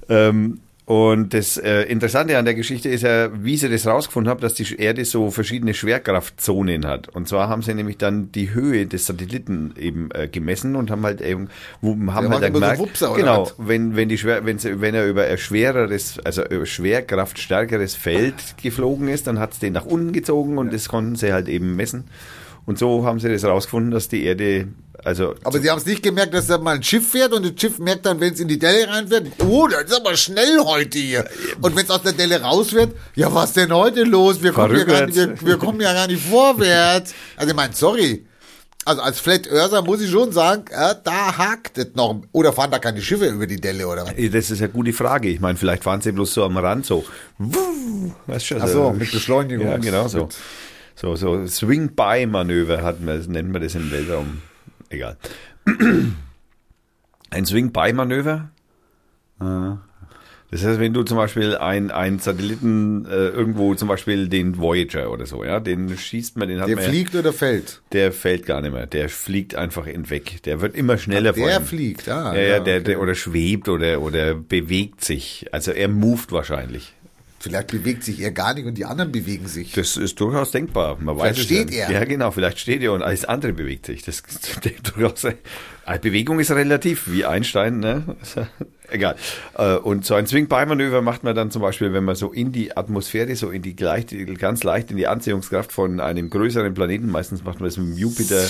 Ähm, 0.08 0.60
und 0.86 1.34
das 1.34 1.56
äh, 1.56 1.82
Interessante 1.82 2.38
an 2.38 2.44
der 2.44 2.54
Geschichte 2.54 2.88
ist 2.88 3.02
ja, 3.02 3.28
wie 3.42 3.56
sie 3.56 3.68
das 3.68 3.88
rausgefunden 3.88 4.30
haben, 4.30 4.40
dass 4.40 4.54
die 4.54 4.76
Erde 4.76 5.04
so 5.04 5.32
verschiedene 5.32 5.74
Schwerkraftzonen 5.74 6.86
hat. 6.86 7.08
Und 7.08 7.26
zwar 7.26 7.48
haben 7.48 7.62
sie 7.62 7.74
nämlich 7.74 7.98
dann 7.98 8.30
die 8.30 8.54
Höhe 8.54 8.86
des 8.86 9.04
Satelliten 9.06 9.74
eben 9.76 10.10
äh, 10.12 10.28
gemessen 10.28 10.76
und 10.76 10.92
haben 10.92 11.02
halt 11.02 11.20
eben, 11.20 11.48
haben 11.82 12.06
ja, 12.06 12.30
halt 12.30 12.42
dann 12.44 12.52
gemerkt, 12.52 12.78
so 12.78 12.84
Wupser, 12.84 13.14
genau, 13.16 13.50
wenn 13.58 13.96
wenn 13.96 14.08
die 14.08 14.16
schwer, 14.16 14.46
wenn 14.46 14.60
sie, 14.60 14.80
wenn 14.80 14.94
er 14.94 15.08
über 15.08 15.24
ein 15.24 15.38
schwereres, 15.38 16.20
also 16.22 16.44
schwerkraftstärkeres 16.64 17.96
Feld 17.96 18.54
geflogen 18.62 19.08
ist, 19.08 19.26
dann 19.26 19.40
hat 19.40 19.54
es 19.54 19.58
den 19.58 19.72
nach 19.72 19.86
unten 19.86 20.12
gezogen 20.12 20.56
und 20.56 20.72
das 20.72 20.88
konnten 20.88 21.16
sie 21.16 21.32
halt 21.32 21.48
eben 21.48 21.74
messen. 21.74 22.04
Und 22.64 22.78
so 22.78 23.04
haben 23.04 23.18
sie 23.18 23.28
das 23.28 23.44
rausgefunden, 23.44 23.90
dass 23.90 24.08
die 24.08 24.24
Erde 24.24 24.68
also 25.06 25.36
aber 25.44 25.60
Sie 25.60 25.70
haben 25.70 25.78
es 25.78 25.86
nicht 25.86 26.02
gemerkt, 26.02 26.34
dass 26.34 26.48
da 26.48 26.58
mal 26.58 26.74
ein 26.74 26.82
Schiff 26.82 27.12
fährt 27.12 27.32
und 27.32 27.44
das 27.44 27.60
Schiff 27.60 27.78
merkt 27.78 28.04
dann, 28.06 28.18
wenn 28.18 28.34
es 28.34 28.40
in 28.40 28.48
die 28.48 28.58
Delle 28.58 28.88
reinfährt, 28.88 29.28
oh, 29.38 29.68
das 29.68 29.84
ist 29.84 29.94
aber 29.94 30.16
schnell 30.16 30.58
heute 30.64 30.98
hier. 30.98 31.24
Und 31.62 31.76
wenn 31.76 31.84
es 31.84 31.90
aus 31.90 32.02
der 32.02 32.10
Delle 32.10 32.42
raus 32.42 32.72
wird, 32.72 32.96
ja, 33.14 33.32
was 33.32 33.52
denn 33.52 33.72
heute 33.72 34.02
los? 34.02 34.42
Wir 34.42 34.50
kommen, 34.50 34.76
ja 34.76 34.82
gar, 34.82 35.06
nicht, 35.06 35.16
wir, 35.16 35.40
wir 35.42 35.58
kommen 35.58 35.80
ja 35.80 35.92
gar 35.92 36.08
nicht 36.08 36.26
vorwärts. 36.26 37.14
Also 37.36 37.50
ich 37.50 37.56
meine, 37.56 37.72
sorry. 37.72 38.26
Also 38.84 39.00
als 39.00 39.20
Flat 39.20 39.46
Earther 39.46 39.80
muss 39.82 40.00
ich 40.00 40.10
schon 40.10 40.32
sagen, 40.32 40.64
äh, 40.72 40.96
da 41.04 41.38
hakt 41.38 41.78
es 41.78 41.94
noch. 41.94 42.22
Oder 42.32 42.52
fahren 42.52 42.72
da 42.72 42.80
keine 42.80 43.00
Schiffe 43.00 43.28
über 43.28 43.46
die 43.46 43.60
Delle 43.60 43.86
oder 43.86 44.06
was? 44.06 44.12
Das 44.32 44.50
ist 44.50 44.60
eine 44.60 44.70
gute 44.70 44.92
Frage. 44.92 45.28
Ich 45.28 45.38
meine, 45.38 45.56
vielleicht 45.56 45.84
fahren 45.84 46.00
sie 46.00 46.10
bloß 46.10 46.34
so 46.34 46.42
am 46.42 46.56
Rand 46.56 46.84
so. 46.84 47.04
Weißt 48.26 48.50
du, 48.50 48.56
Ach 48.60 48.66
so, 48.66 48.90
mit 48.90 49.12
Beschleunigung. 49.12 49.68
Ja, 49.68 49.76
genau 49.76 50.08
so. 50.08 50.28
So, 50.96 51.14
so 51.14 51.46
Swing-by-Manöver 51.46 52.96
nennt 53.28 53.52
man 53.52 53.62
das 53.62 53.76
im 53.76 53.92
Weltraum 53.92 54.42
egal. 54.90 55.16
Ein 57.30 57.44
Swing-By-Manöver. 57.44 58.50
Das 60.50 60.64
heißt, 60.64 60.78
wenn 60.78 60.94
du 60.94 61.02
zum 61.02 61.16
Beispiel 61.16 61.56
ein, 61.56 61.90
ein 61.90 62.20
Satelliten 62.20 63.04
äh, 63.04 63.28
irgendwo, 63.28 63.74
zum 63.74 63.88
Beispiel 63.88 64.28
den 64.28 64.58
Voyager 64.58 65.10
oder 65.10 65.26
so, 65.26 65.44
ja, 65.44 65.58
den 65.58 65.96
schießt 65.96 66.36
man, 66.38 66.48
den 66.48 66.60
hat 66.60 66.68
der 66.68 66.76
man. 66.76 66.84
Der 66.84 66.92
fliegt 66.92 67.14
oder 67.16 67.32
fällt? 67.32 67.82
Der 67.92 68.12
fällt 68.12 68.46
gar 68.46 68.60
nicht 68.60 68.72
mehr. 68.72 68.86
Der 68.86 69.08
fliegt 69.08 69.56
einfach 69.56 69.86
hinweg. 69.86 70.42
Der 70.44 70.60
wird 70.60 70.76
immer 70.76 70.98
schneller. 70.98 71.30
Ach, 71.32 71.34
der 71.34 71.60
fliegt, 71.60 72.08
ah. 72.08 72.34
Ja, 72.34 72.40
ja, 72.40 72.60
der, 72.60 72.76
okay. 72.76 72.84
der, 72.84 73.00
oder 73.00 73.14
schwebt 73.14 73.68
oder, 73.68 74.00
oder 74.00 74.34
bewegt 74.34 75.04
sich. 75.04 75.46
Also 75.50 75.72
er 75.72 75.88
moved 75.88 76.30
wahrscheinlich. 76.30 76.94
Vielleicht 77.46 77.68
bewegt 77.68 78.02
sich 78.02 78.20
er 78.20 78.32
gar 78.32 78.54
nicht 78.54 78.66
und 78.66 78.76
die 78.76 78.84
anderen 78.84 79.12
bewegen 79.12 79.46
sich. 79.46 79.70
Das 79.70 79.96
ist 79.96 80.18
durchaus 80.18 80.50
denkbar. 80.50 80.96
Man 80.98 81.14
vielleicht 81.14 81.38
weiß 81.38 81.44
steht 81.44 81.70
ja. 81.70 81.84
er. 81.84 81.92
Ja, 81.92 82.04
genau. 82.04 82.32
Vielleicht 82.32 82.58
steht 82.58 82.82
er 82.82 82.92
und 82.92 83.02
alles 83.02 83.24
andere 83.24 83.52
bewegt 83.52 83.86
sich. 83.86 84.02
Das 84.02 84.20
durchaus. 84.94 85.24
Bewegung 86.00 86.40
ist 86.40 86.50
relativ, 86.50 87.10
wie 87.10 87.24
Einstein. 87.24 87.78
Ne? 87.78 88.16
Egal. 88.88 89.16
Äh, 89.56 89.76
und 89.76 90.04
so 90.04 90.14
ein 90.14 90.26
Swing-By-Manöver 90.26 91.00
macht 91.02 91.24
man 91.24 91.34
dann 91.34 91.50
zum 91.50 91.62
Beispiel, 91.62 91.92
wenn 91.92 92.04
man 92.04 92.14
so 92.14 92.32
in 92.32 92.52
die 92.52 92.76
Atmosphäre, 92.76 93.34
so 93.36 93.50
in 93.50 93.62
die 93.62 93.74
leicht, 93.74 94.14
ganz 94.38 94.62
leicht 94.64 94.90
in 94.90 94.96
die 94.96 95.06
Anziehungskraft 95.06 95.72
von 95.72 96.00
einem 96.00 96.30
größeren 96.30 96.74
Planeten, 96.74 97.08
meistens 97.10 97.44
macht 97.44 97.60
man 97.60 97.68
das 97.68 97.76
mit 97.76 97.88
dem 97.88 97.96
Jupiter, 97.96 98.44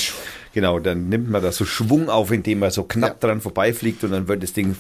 genau, 0.53 0.79
dann 0.79 1.09
nimmt 1.09 1.31
man 1.31 1.43
da 1.43 1.53
so 1.53 1.65
Schwung 1.65 2.09
auf, 2.09 2.31
indem 2.33 2.61
man 2.61 2.71
so 2.71 2.85
knapp 2.85 3.23
ja. 3.23 3.29
dran 3.29 3.41
vorbeifliegt 3.41 4.05
und 4.05 4.13
dann 4.13 4.29
wird 4.29 4.43
das 4.43 4.53
Ding 4.53 4.77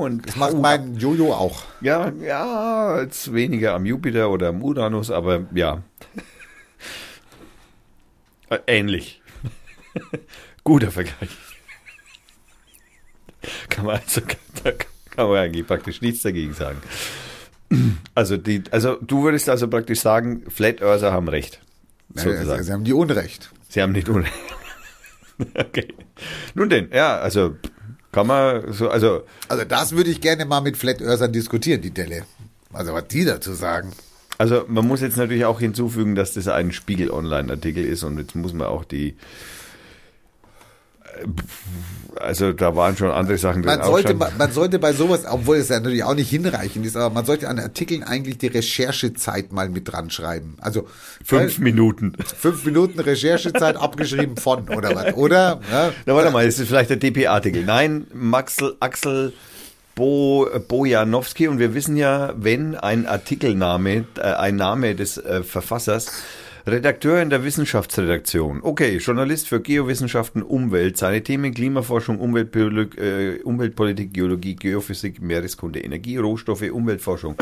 und 0.00 0.26
das 0.26 0.36
macht 0.36 0.58
mein 0.58 0.96
Jojo 0.96 1.32
auch. 1.32 1.62
Ja, 1.80 2.12
ja, 2.20 3.00
jetzt 3.00 3.32
weniger 3.32 3.74
am 3.74 3.86
Jupiter 3.86 4.30
oder 4.30 4.48
am 4.48 4.62
Uranus, 4.62 5.10
aber 5.10 5.46
ja. 5.54 5.82
Äh, 8.50 8.58
ähnlich. 8.66 9.22
Guter 10.64 10.90
Vergleich. 10.90 11.30
Kann 13.68 13.86
man 13.86 14.00
also, 14.04 14.20
da 14.62 14.72
kann 15.10 15.28
man 15.28 15.38
eigentlich 15.38 15.66
praktisch 15.66 16.00
nichts 16.00 16.22
dagegen 16.22 16.54
sagen. 16.54 16.78
Also, 18.14 18.36
die, 18.36 18.62
also 18.70 18.96
du 19.00 19.24
würdest 19.24 19.48
also 19.48 19.68
praktisch 19.68 20.00
sagen, 20.00 20.44
Flat 20.48 20.80
Earther 20.80 21.12
haben 21.12 21.28
recht. 21.28 21.60
Sozusagen. 22.14 22.58
Sie, 22.58 22.64
sie 22.64 22.72
haben 22.72 22.84
die 22.84 22.92
Unrecht. 22.92 23.50
Sie 23.68 23.82
haben 23.82 23.92
nicht 23.92 24.08
Unrecht. 24.08 24.32
okay. 25.54 25.88
Nun 26.54 26.68
denn, 26.68 26.90
ja, 26.92 27.18
also 27.18 27.56
kann 28.12 28.28
man 28.28 28.72
so, 28.72 28.88
also. 28.88 29.24
Also 29.48 29.64
das 29.64 29.92
würde 29.92 30.10
ich 30.10 30.20
gerne 30.20 30.44
mal 30.44 30.60
mit 30.60 30.76
Flat 30.76 31.02
Earthern 31.02 31.32
diskutieren, 31.32 31.82
die 31.82 31.90
Delle. 31.90 32.24
Also 32.72 32.92
was 32.92 33.08
die 33.08 33.24
dazu 33.24 33.52
sagen. 33.54 33.92
Also 34.38 34.64
man 34.68 34.86
muss 34.86 35.00
jetzt 35.00 35.16
natürlich 35.16 35.44
auch 35.44 35.60
hinzufügen, 35.60 36.14
dass 36.14 36.34
das 36.34 36.48
ein 36.48 36.72
Spiegel 36.72 37.10
Online-Artikel 37.10 37.84
ist 37.84 38.02
und 38.02 38.18
jetzt 38.18 38.34
muss 38.34 38.52
man 38.52 38.66
auch 38.66 38.84
die 38.84 39.16
also 42.16 42.52
da 42.52 42.76
waren 42.76 42.96
schon 42.96 43.10
andere 43.10 43.38
Sachen 43.38 43.62
drin. 43.62 43.78
Man 43.78 43.86
sollte, 43.86 44.14
man, 44.14 44.32
man 44.38 44.52
sollte 44.52 44.78
bei 44.78 44.92
sowas, 44.92 45.24
obwohl 45.28 45.56
es 45.56 45.68
ja 45.68 45.78
natürlich 45.78 46.04
auch 46.04 46.14
nicht 46.14 46.30
hinreichend 46.30 46.86
ist, 46.86 46.96
aber 46.96 47.12
man 47.12 47.24
sollte 47.24 47.48
an 47.48 47.58
Artikeln 47.58 48.02
eigentlich 48.02 48.38
die 48.38 48.46
Recherchezeit 48.46 49.52
mal 49.52 49.68
mit 49.68 49.90
dran 49.90 50.10
schreiben. 50.10 50.56
Also 50.60 50.86
fünf 51.24 51.58
weil, 51.58 51.64
Minuten. 51.64 52.14
Fünf 52.36 52.64
Minuten 52.64 53.00
Recherchezeit 53.00 53.76
abgeschrieben 53.76 54.36
von 54.36 54.68
oder 54.68 54.94
was, 54.94 55.14
oder? 55.14 55.60
Ja, 55.70 55.92
Na, 56.06 56.14
warte 56.14 56.30
mal, 56.30 56.46
das 56.46 56.58
ist 56.58 56.68
vielleicht 56.68 56.90
der 56.90 56.96
DP-Artikel. 56.96 57.64
Nein, 57.64 58.06
Maxel, 58.12 58.76
Axel 58.80 59.32
Bo, 59.94 60.48
Bojanowski 60.66 61.46
und 61.46 61.58
wir 61.58 61.74
wissen 61.74 61.96
ja, 61.96 62.34
wenn 62.36 62.74
ein 62.74 63.06
Artikelname, 63.06 64.06
äh, 64.16 64.22
ein 64.22 64.56
Name 64.56 64.94
des 64.96 65.18
äh, 65.18 65.44
Verfassers 65.44 66.10
Redakteur 66.66 67.20
in 67.20 67.28
der 67.28 67.44
Wissenschaftsredaktion. 67.44 68.60
Okay, 68.62 68.96
Journalist 68.96 69.48
für 69.48 69.60
Geowissenschaften, 69.60 70.42
Umwelt, 70.42 70.96
seine 70.96 71.22
Themen 71.22 71.52
Klimaforschung, 71.52 72.18
Umweltpolitik, 72.18 72.98
äh, 72.98 73.42
Umweltpolitik 73.42 74.14
Geologie, 74.14 74.56
Geophysik, 74.56 75.20
Meereskunde, 75.20 75.80
Energie, 75.80 76.16
Rohstoffe, 76.16 76.62
Umweltforschung. 76.62 77.36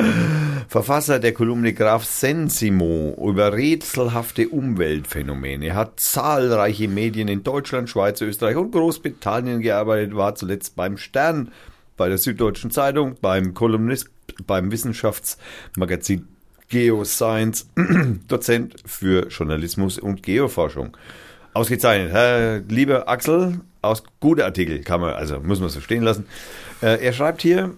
Verfasser 0.66 1.20
der 1.20 1.35
Kolumne 1.35 1.72
Graf 1.72 2.04
Sensimo 2.04 3.16
über 3.24 3.52
rätselhafte 3.52 4.48
Umweltphänomene, 4.48 5.76
hat 5.76 6.00
zahlreiche 6.00 6.88
Medien 6.88 7.28
in 7.28 7.44
Deutschland, 7.44 7.88
Schweiz, 7.88 8.20
Österreich 8.20 8.56
und 8.56 8.72
Großbritannien 8.72 9.61
gearbeitet, 9.61 10.16
war 10.16 10.35
zuletzt 10.35 10.74
beim 10.74 10.96
Stern, 10.96 11.52
bei 11.96 12.08
der 12.08 12.18
Süddeutschen 12.18 12.72
Zeitung, 12.72 13.14
beim 13.20 13.54
Kolumnist, 13.54 14.11
beim 14.48 14.72
Wissenschaftsmagazin 14.72 16.26
Geoscience, 16.72 17.66
Dozent 18.28 18.76
für 18.87 19.28
Journalismus 19.28 19.98
und 19.98 20.22
Geoforschung. 20.22 20.96
Ausgezeichnet. 21.52 22.64
Lieber 22.70 23.11
Axel, 23.11 23.61
aus 23.82 24.02
guter 24.20 24.46
Artikel 24.46 24.80
kann 24.80 25.02
man, 25.02 25.12
also 25.12 25.38
muss 25.40 25.61
man 25.61 25.68
so 25.68 25.82
stehen 25.82 26.02
lassen. 26.02 26.24
Äh, 26.80 27.04
er 27.04 27.12
schreibt 27.12 27.42
hier, 27.42 27.74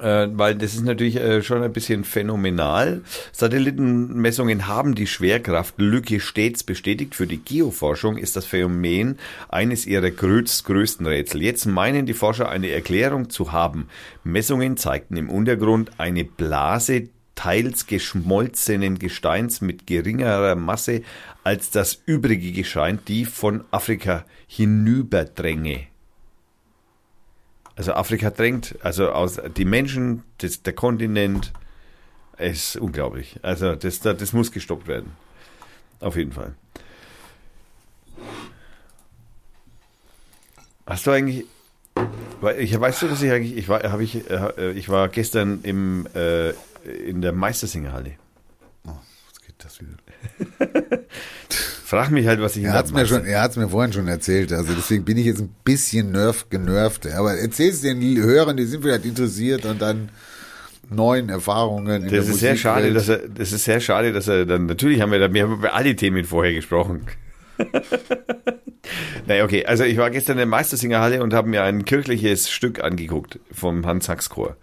äh, 0.00 0.28
weil 0.32 0.54
das 0.56 0.74
ist 0.74 0.84
natürlich 0.84 1.16
äh, 1.16 1.42
schon 1.42 1.62
ein 1.62 1.72
bisschen 1.72 2.04
phänomenal. 2.04 3.02
Satellitenmessungen 3.32 4.66
haben 4.66 4.94
die 4.94 5.06
Schwerkraftlücke 5.06 6.20
stets 6.20 6.64
bestätigt. 6.64 7.14
Für 7.14 7.26
die 7.26 7.38
Geoforschung 7.38 8.16
ist 8.16 8.36
das 8.36 8.46
Phänomen 8.46 9.18
eines 9.48 9.86
ihrer 9.86 10.10
größten 10.10 11.06
Rätsel. 11.06 11.42
Jetzt 11.42 11.66
meinen 11.66 12.06
die 12.06 12.14
Forscher 12.14 12.48
eine 12.48 12.70
Erklärung 12.70 13.30
zu 13.30 13.52
haben. 13.52 13.88
Messungen 14.24 14.76
zeigten 14.76 15.16
im 15.16 15.30
Untergrund 15.30 15.92
eine 15.98 16.24
Blase 16.24 17.08
teils 17.34 17.86
geschmolzenen 17.86 18.98
Gesteins 18.98 19.60
mit 19.60 19.86
geringerer 19.86 20.54
Masse 20.54 21.02
als 21.42 21.70
das 21.70 22.00
übrige 22.06 22.52
Gestein, 22.52 23.00
die 23.06 23.24
von 23.24 23.64
Afrika 23.70 24.24
hinüberdränge. 24.46 25.88
Also 27.76 27.92
Afrika 27.94 28.30
drängt, 28.30 28.76
also 28.82 29.10
aus 29.10 29.40
die 29.56 29.64
Menschen, 29.64 30.22
das, 30.38 30.62
der 30.62 30.74
Kontinent, 30.74 31.52
ist 32.38 32.76
unglaublich. 32.76 33.38
Also 33.42 33.74
das, 33.74 34.00
das 34.00 34.32
muss 34.32 34.52
gestoppt 34.52 34.86
werden. 34.86 35.12
Auf 36.00 36.16
jeden 36.16 36.32
Fall. 36.32 36.54
Hast 40.86 41.06
du 41.06 41.10
eigentlich, 41.12 41.46
ich 42.58 42.78
weißt 42.78 43.02
du, 43.02 43.08
dass 43.08 43.22
ich 43.22 43.30
eigentlich, 43.30 43.56
ich 43.56 43.68
war, 43.68 44.00
ich, 44.00 44.30
äh, 44.30 44.72
ich 44.72 44.88
war 44.88 45.08
gestern 45.08 45.62
im 45.62 46.06
äh, 46.14 46.52
in 46.84 47.22
der 47.22 47.32
Meistersingerhalle. 47.32 48.16
Oh, 48.86 48.90
was 49.30 49.40
geht 49.40 49.54
das 49.58 49.80
wieder? 49.80 49.96
Frag 51.84 52.10
mich 52.10 52.26
halt, 52.26 52.40
was 52.40 52.56
ich 52.56 52.64
er 52.64 52.72
hat's 52.72 52.92
mir 52.92 53.06
schon, 53.06 53.24
Er 53.24 53.42
hat 53.42 53.52
es 53.52 53.56
mir 53.56 53.68
vorhin 53.68 53.92
schon 53.92 54.08
erzählt. 54.08 54.52
Also 54.52 54.72
deswegen 54.74 55.04
bin 55.04 55.16
ich 55.16 55.26
jetzt 55.26 55.40
ein 55.40 55.54
bisschen 55.64 56.12
nerv, 56.12 56.46
genervt. 56.50 57.06
Aber 57.06 57.34
erzähl 57.34 57.70
es 57.70 57.82
den 57.82 58.00
Hörern, 58.16 58.56
die 58.56 58.64
sind 58.64 58.82
vielleicht 58.82 59.04
interessiert 59.04 59.64
und 59.64 59.80
dann 59.80 60.08
neuen 60.90 61.28
Erfahrungen. 61.28 62.02
in 62.04 62.10
Das 62.10 62.26
der 62.26 62.34
ist 62.34 62.40
sehr 62.40 62.56
schade, 62.56 62.92
dass 62.92 63.08
er, 63.08 63.28
das 63.28 63.52
ist 63.52 63.64
sehr 63.64 63.80
schade, 63.80 64.12
dass 64.12 64.28
er 64.28 64.46
dann, 64.46 64.66
natürlich 64.66 65.00
haben 65.00 65.12
wir 65.12 65.18
da, 65.18 65.32
wir 65.32 65.42
haben 65.42 65.54
über 65.54 65.74
alle 65.74 65.94
Themen 65.96 66.24
vorher 66.24 66.54
gesprochen. 66.54 67.06
naja, 69.26 69.44
okay, 69.44 69.64
also 69.66 69.84
ich 69.84 69.96
war 69.96 70.10
gestern 70.10 70.32
in 70.32 70.38
der 70.38 70.46
Meistersingerhalle 70.46 71.22
und 71.22 71.32
habe 71.34 71.48
mir 71.48 71.62
ein 71.62 71.84
kirchliches 71.84 72.50
Stück 72.50 72.82
angeguckt 72.82 73.38
vom 73.52 73.86
Hans 73.86 74.06
Sachs 74.06 74.30
Chor. 74.30 74.56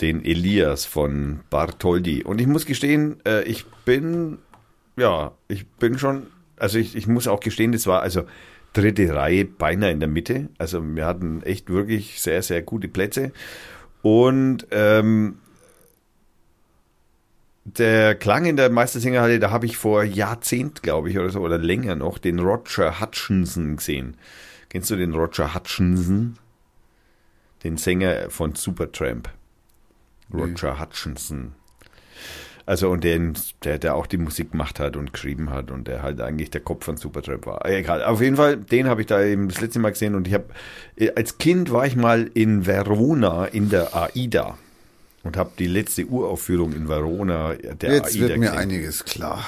Den 0.00 0.24
Elias 0.24 0.84
von 0.84 1.40
Bartholdy. 1.50 2.24
Und 2.24 2.40
ich 2.40 2.46
muss 2.46 2.66
gestehen, 2.66 3.20
äh, 3.24 3.42
ich 3.44 3.64
bin, 3.84 4.38
ja, 4.96 5.32
ich 5.48 5.66
bin 5.68 5.98
schon, 5.98 6.26
also 6.56 6.78
ich, 6.78 6.96
ich 6.96 7.06
muss 7.06 7.28
auch 7.28 7.40
gestehen, 7.40 7.72
das 7.72 7.86
war 7.86 8.02
also 8.02 8.24
dritte 8.72 9.14
Reihe 9.14 9.44
beinahe 9.44 9.92
in 9.92 10.00
der 10.00 10.08
Mitte. 10.08 10.48
Also 10.58 10.82
wir 10.84 11.06
hatten 11.06 11.42
echt 11.42 11.70
wirklich 11.70 12.20
sehr, 12.20 12.42
sehr 12.42 12.62
gute 12.62 12.88
Plätze. 12.88 13.32
Und 14.02 14.66
ähm, 14.70 15.38
der 17.64 18.14
Klang 18.14 18.44
in 18.44 18.56
der 18.56 18.68
Meistersingerhalle, 18.68 19.38
da 19.38 19.50
habe 19.50 19.64
ich 19.64 19.78
vor 19.78 20.04
Jahrzehnt, 20.04 20.82
glaube 20.82 21.08
ich, 21.08 21.18
oder 21.18 21.30
so, 21.30 21.40
oder 21.40 21.56
länger 21.56 21.94
noch, 21.94 22.18
den 22.18 22.38
Roger 22.38 23.00
Hutchinson 23.00 23.76
gesehen. 23.76 24.16
Kennst 24.68 24.90
du 24.90 24.96
den 24.96 25.14
Roger 25.14 25.54
Hutchinson? 25.54 26.36
Den 27.62 27.78
Sänger 27.78 28.28
von 28.28 28.54
Supertramp. 28.54 29.30
Roger 30.34 30.80
Hutchinson. 30.80 31.52
Also 32.66 32.88
und 32.90 33.04
den, 33.04 33.34
der, 33.62 33.78
der 33.78 33.94
auch 33.94 34.06
die 34.06 34.16
Musik 34.16 34.52
gemacht 34.52 34.80
hat 34.80 34.96
und 34.96 35.12
geschrieben 35.12 35.50
hat 35.50 35.70
und 35.70 35.86
der 35.86 36.02
halt 36.02 36.20
eigentlich 36.22 36.50
der 36.50 36.62
Kopf 36.62 36.86
von 36.86 36.96
Supertramp 36.96 37.44
war. 37.44 37.66
Egal, 37.66 38.02
auf 38.02 38.22
jeden 38.22 38.36
Fall, 38.36 38.56
den 38.56 38.86
habe 38.88 39.02
ich 39.02 39.06
da 39.06 39.22
eben 39.22 39.48
das 39.48 39.60
letzte 39.60 39.80
Mal 39.80 39.90
gesehen 39.90 40.14
und 40.14 40.26
ich 40.26 40.32
habe, 40.32 40.46
als 41.14 41.36
Kind 41.36 41.70
war 41.70 41.86
ich 41.86 41.94
mal 41.94 42.30
in 42.32 42.64
Verona 42.64 43.44
in 43.44 43.68
der 43.68 43.94
AIDA 43.94 44.56
und 45.24 45.36
habe 45.36 45.50
die 45.58 45.66
letzte 45.66 46.06
Uraufführung 46.06 46.72
in 46.72 46.88
Verona 46.88 47.52
der 47.54 47.92
Jetzt 47.92 48.14
AIDA 48.14 48.28
wird 48.28 48.38
mir 48.38 48.46
gesehen. 48.46 48.58
einiges 48.58 49.04
klar. 49.04 49.44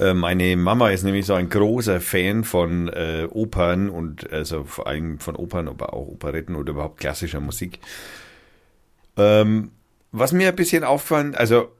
Äh, 0.00 0.12
Meine 0.12 0.56
Mama 0.56 0.90
ist 0.90 1.04
nämlich 1.04 1.26
so 1.26 1.34
ein 1.34 1.48
großer 1.48 2.00
Fan 2.00 2.42
von 2.42 2.88
äh, 2.88 3.28
Opern 3.30 3.88
und 3.88 4.32
also 4.32 4.64
vor 4.64 4.88
allem 4.88 5.20
von 5.20 5.36
Opern, 5.36 5.68
aber 5.68 5.94
auch 5.94 6.08
Operetten 6.08 6.56
oder 6.56 6.72
überhaupt 6.72 6.98
klassischer 6.98 7.38
Musik. 7.38 7.78
Ähm, 9.16 9.70
was 10.16 10.32
mir 10.32 10.48
ein 10.48 10.56
bisschen 10.56 10.84
auffallen, 10.84 11.34
also 11.34 11.72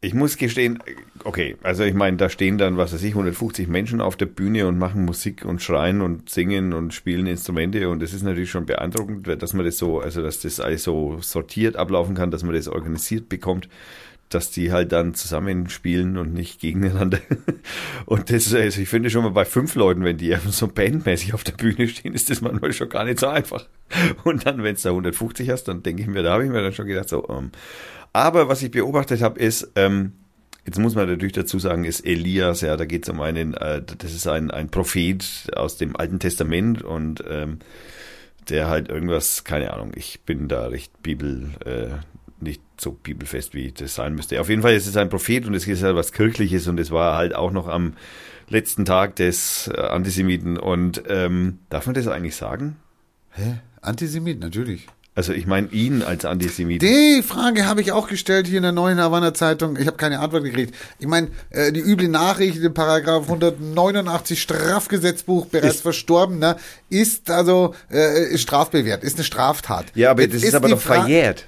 ich 0.00 0.14
muss 0.14 0.38
gestehen, 0.38 0.82
okay, 1.24 1.56
also 1.62 1.84
ich 1.84 1.92
meine, 1.92 2.16
da 2.16 2.30
stehen 2.30 2.56
dann, 2.56 2.78
was 2.78 2.94
weiß 2.94 3.02
ich, 3.02 3.10
150 3.12 3.68
Menschen 3.68 4.00
auf 4.00 4.16
der 4.16 4.24
Bühne 4.24 4.66
und 4.66 4.78
machen 4.78 5.04
Musik 5.04 5.44
und 5.44 5.60
schreien 5.60 6.00
und 6.00 6.30
singen 6.30 6.72
und 6.72 6.94
spielen 6.94 7.26
Instrumente 7.26 7.90
und 7.90 8.00
das 8.00 8.14
ist 8.14 8.22
natürlich 8.22 8.50
schon 8.50 8.64
beeindruckend, 8.64 9.42
dass 9.42 9.52
man 9.52 9.66
das 9.66 9.76
so, 9.76 10.00
also 10.00 10.22
dass 10.22 10.40
das 10.40 10.60
alles 10.60 10.82
so 10.82 11.18
sortiert 11.20 11.76
ablaufen 11.76 12.14
kann, 12.14 12.30
dass 12.30 12.42
man 12.42 12.54
das 12.54 12.68
organisiert 12.68 13.28
bekommt, 13.28 13.68
dass 14.28 14.50
die 14.50 14.72
halt 14.72 14.92
dann 14.92 15.14
zusammenspielen 15.14 16.16
und 16.18 16.34
nicht 16.34 16.60
gegeneinander. 16.60 17.18
Und 18.06 18.30
das, 18.30 18.52
also 18.52 18.80
ich 18.80 18.88
finde 18.88 19.10
schon 19.10 19.22
mal 19.22 19.30
bei 19.30 19.44
fünf 19.44 19.74
Leuten, 19.76 20.04
wenn 20.04 20.16
die 20.16 20.36
so 20.48 20.66
bandmäßig 20.66 21.34
auf 21.34 21.44
der 21.44 21.52
Bühne 21.52 21.86
stehen, 21.88 22.14
ist 22.14 22.28
das 22.28 22.40
manchmal 22.40 22.72
schon 22.72 22.88
gar 22.88 23.04
nicht 23.04 23.20
so 23.20 23.28
einfach. 23.28 23.66
Und 24.24 24.46
dann, 24.46 24.62
wenn 24.62 24.74
es 24.74 24.82
da 24.82 24.90
150 24.90 25.48
hast, 25.50 25.64
dann 25.64 25.82
denke 25.82 26.02
ich 26.02 26.08
mir, 26.08 26.22
da 26.22 26.32
habe 26.32 26.44
ich 26.44 26.50
mir 26.50 26.62
dann 26.62 26.72
schon 26.72 26.86
gedacht, 26.86 27.08
so, 27.08 27.28
ähm, 27.28 27.50
aber 28.12 28.48
was 28.48 28.62
ich 28.62 28.70
beobachtet 28.70 29.22
habe, 29.22 29.38
ist, 29.38 29.72
ähm, 29.76 30.12
jetzt 30.64 30.78
muss 30.78 30.94
man 30.94 31.08
natürlich 31.08 31.34
dazu 31.34 31.58
sagen, 31.58 31.84
ist 31.84 32.04
Elias, 32.04 32.62
ja, 32.62 32.76
da 32.76 32.84
geht 32.84 33.04
es 33.04 33.08
um 33.08 33.20
einen, 33.20 33.54
äh, 33.54 33.82
das 33.98 34.12
ist 34.12 34.26
ein, 34.26 34.50
ein 34.50 34.70
Prophet 34.70 35.24
aus 35.54 35.76
dem 35.76 35.96
Alten 35.96 36.18
Testament 36.18 36.82
und 36.82 37.22
ähm, 37.28 37.60
der 38.48 38.68
halt 38.68 38.88
irgendwas, 38.88 39.44
keine 39.44 39.72
Ahnung, 39.72 39.92
ich 39.94 40.20
bin 40.22 40.48
da 40.48 40.66
recht 40.66 41.02
Bibel, 41.02 41.50
äh, 41.64 41.98
nicht 42.40 42.60
so 42.80 42.92
bibelfest, 42.92 43.54
wie 43.54 43.72
das 43.72 43.94
sein 43.94 44.14
müsste. 44.14 44.40
Auf 44.40 44.48
jeden 44.48 44.62
Fall 44.62 44.74
ist 44.74 44.86
es 44.86 44.96
ein 44.96 45.08
Prophet 45.08 45.46
und 45.46 45.54
es 45.54 45.66
ist 45.66 45.82
halt 45.82 45.96
was 45.96 46.12
Kirchliches 46.12 46.66
und 46.68 46.78
es 46.78 46.90
war 46.90 47.16
halt 47.16 47.34
auch 47.34 47.50
noch 47.52 47.66
am 47.68 47.94
letzten 48.48 48.84
Tag 48.84 49.16
des 49.16 49.68
äh, 49.74 49.80
Antisemiten 49.80 50.56
und 50.58 51.02
ähm, 51.08 51.58
darf 51.70 51.86
man 51.86 51.94
das 51.94 52.06
eigentlich 52.08 52.36
sagen? 52.36 52.76
Hä? 53.32 53.54
Antisemit, 53.80 54.40
natürlich. 54.40 54.86
Also 55.14 55.32
ich 55.32 55.46
meine 55.46 55.68
ihn 55.68 56.02
als 56.02 56.26
Antisemit. 56.26 56.82
Die 56.82 57.22
Frage 57.26 57.64
habe 57.64 57.80
ich 57.80 57.90
auch 57.90 58.06
gestellt 58.06 58.46
hier 58.46 58.58
in 58.58 58.64
der 58.64 58.72
neuen 58.72 58.98
Havanna 59.00 59.32
Zeitung. 59.32 59.78
Ich 59.78 59.86
habe 59.86 59.96
keine 59.96 60.20
Antwort 60.20 60.44
gekriegt. 60.44 60.74
Ich 60.98 61.06
meine, 61.06 61.28
äh, 61.48 61.72
die 61.72 61.80
üble 61.80 62.08
Nachricht 62.08 62.58
in 62.58 62.74
Paragraph 62.74 63.22
189 63.22 64.40
Strafgesetzbuch 64.42 65.46
bereits 65.46 65.76
Ist- 65.76 65.80
verstorben, 65.82 66.38
ne, 66.38 66.56
ist 66.90 67.30
also 67.30 67.74
äh, 67.90 68.24
ist 68.30 68.42
strafbewehrt, 68.42 69.02
ist 69.04 69.16
eine 69.16 69.24
Straftat. 69.24 69.86
Ja, 69.94 70.10
aber 70.10 70.22
Jetzt 70.22 70.34
das 70.34 70.42
ist, 70.42 70.54
aber 70.54 70.68
doch 70.68 70.80
verjährt. 70.80 71.46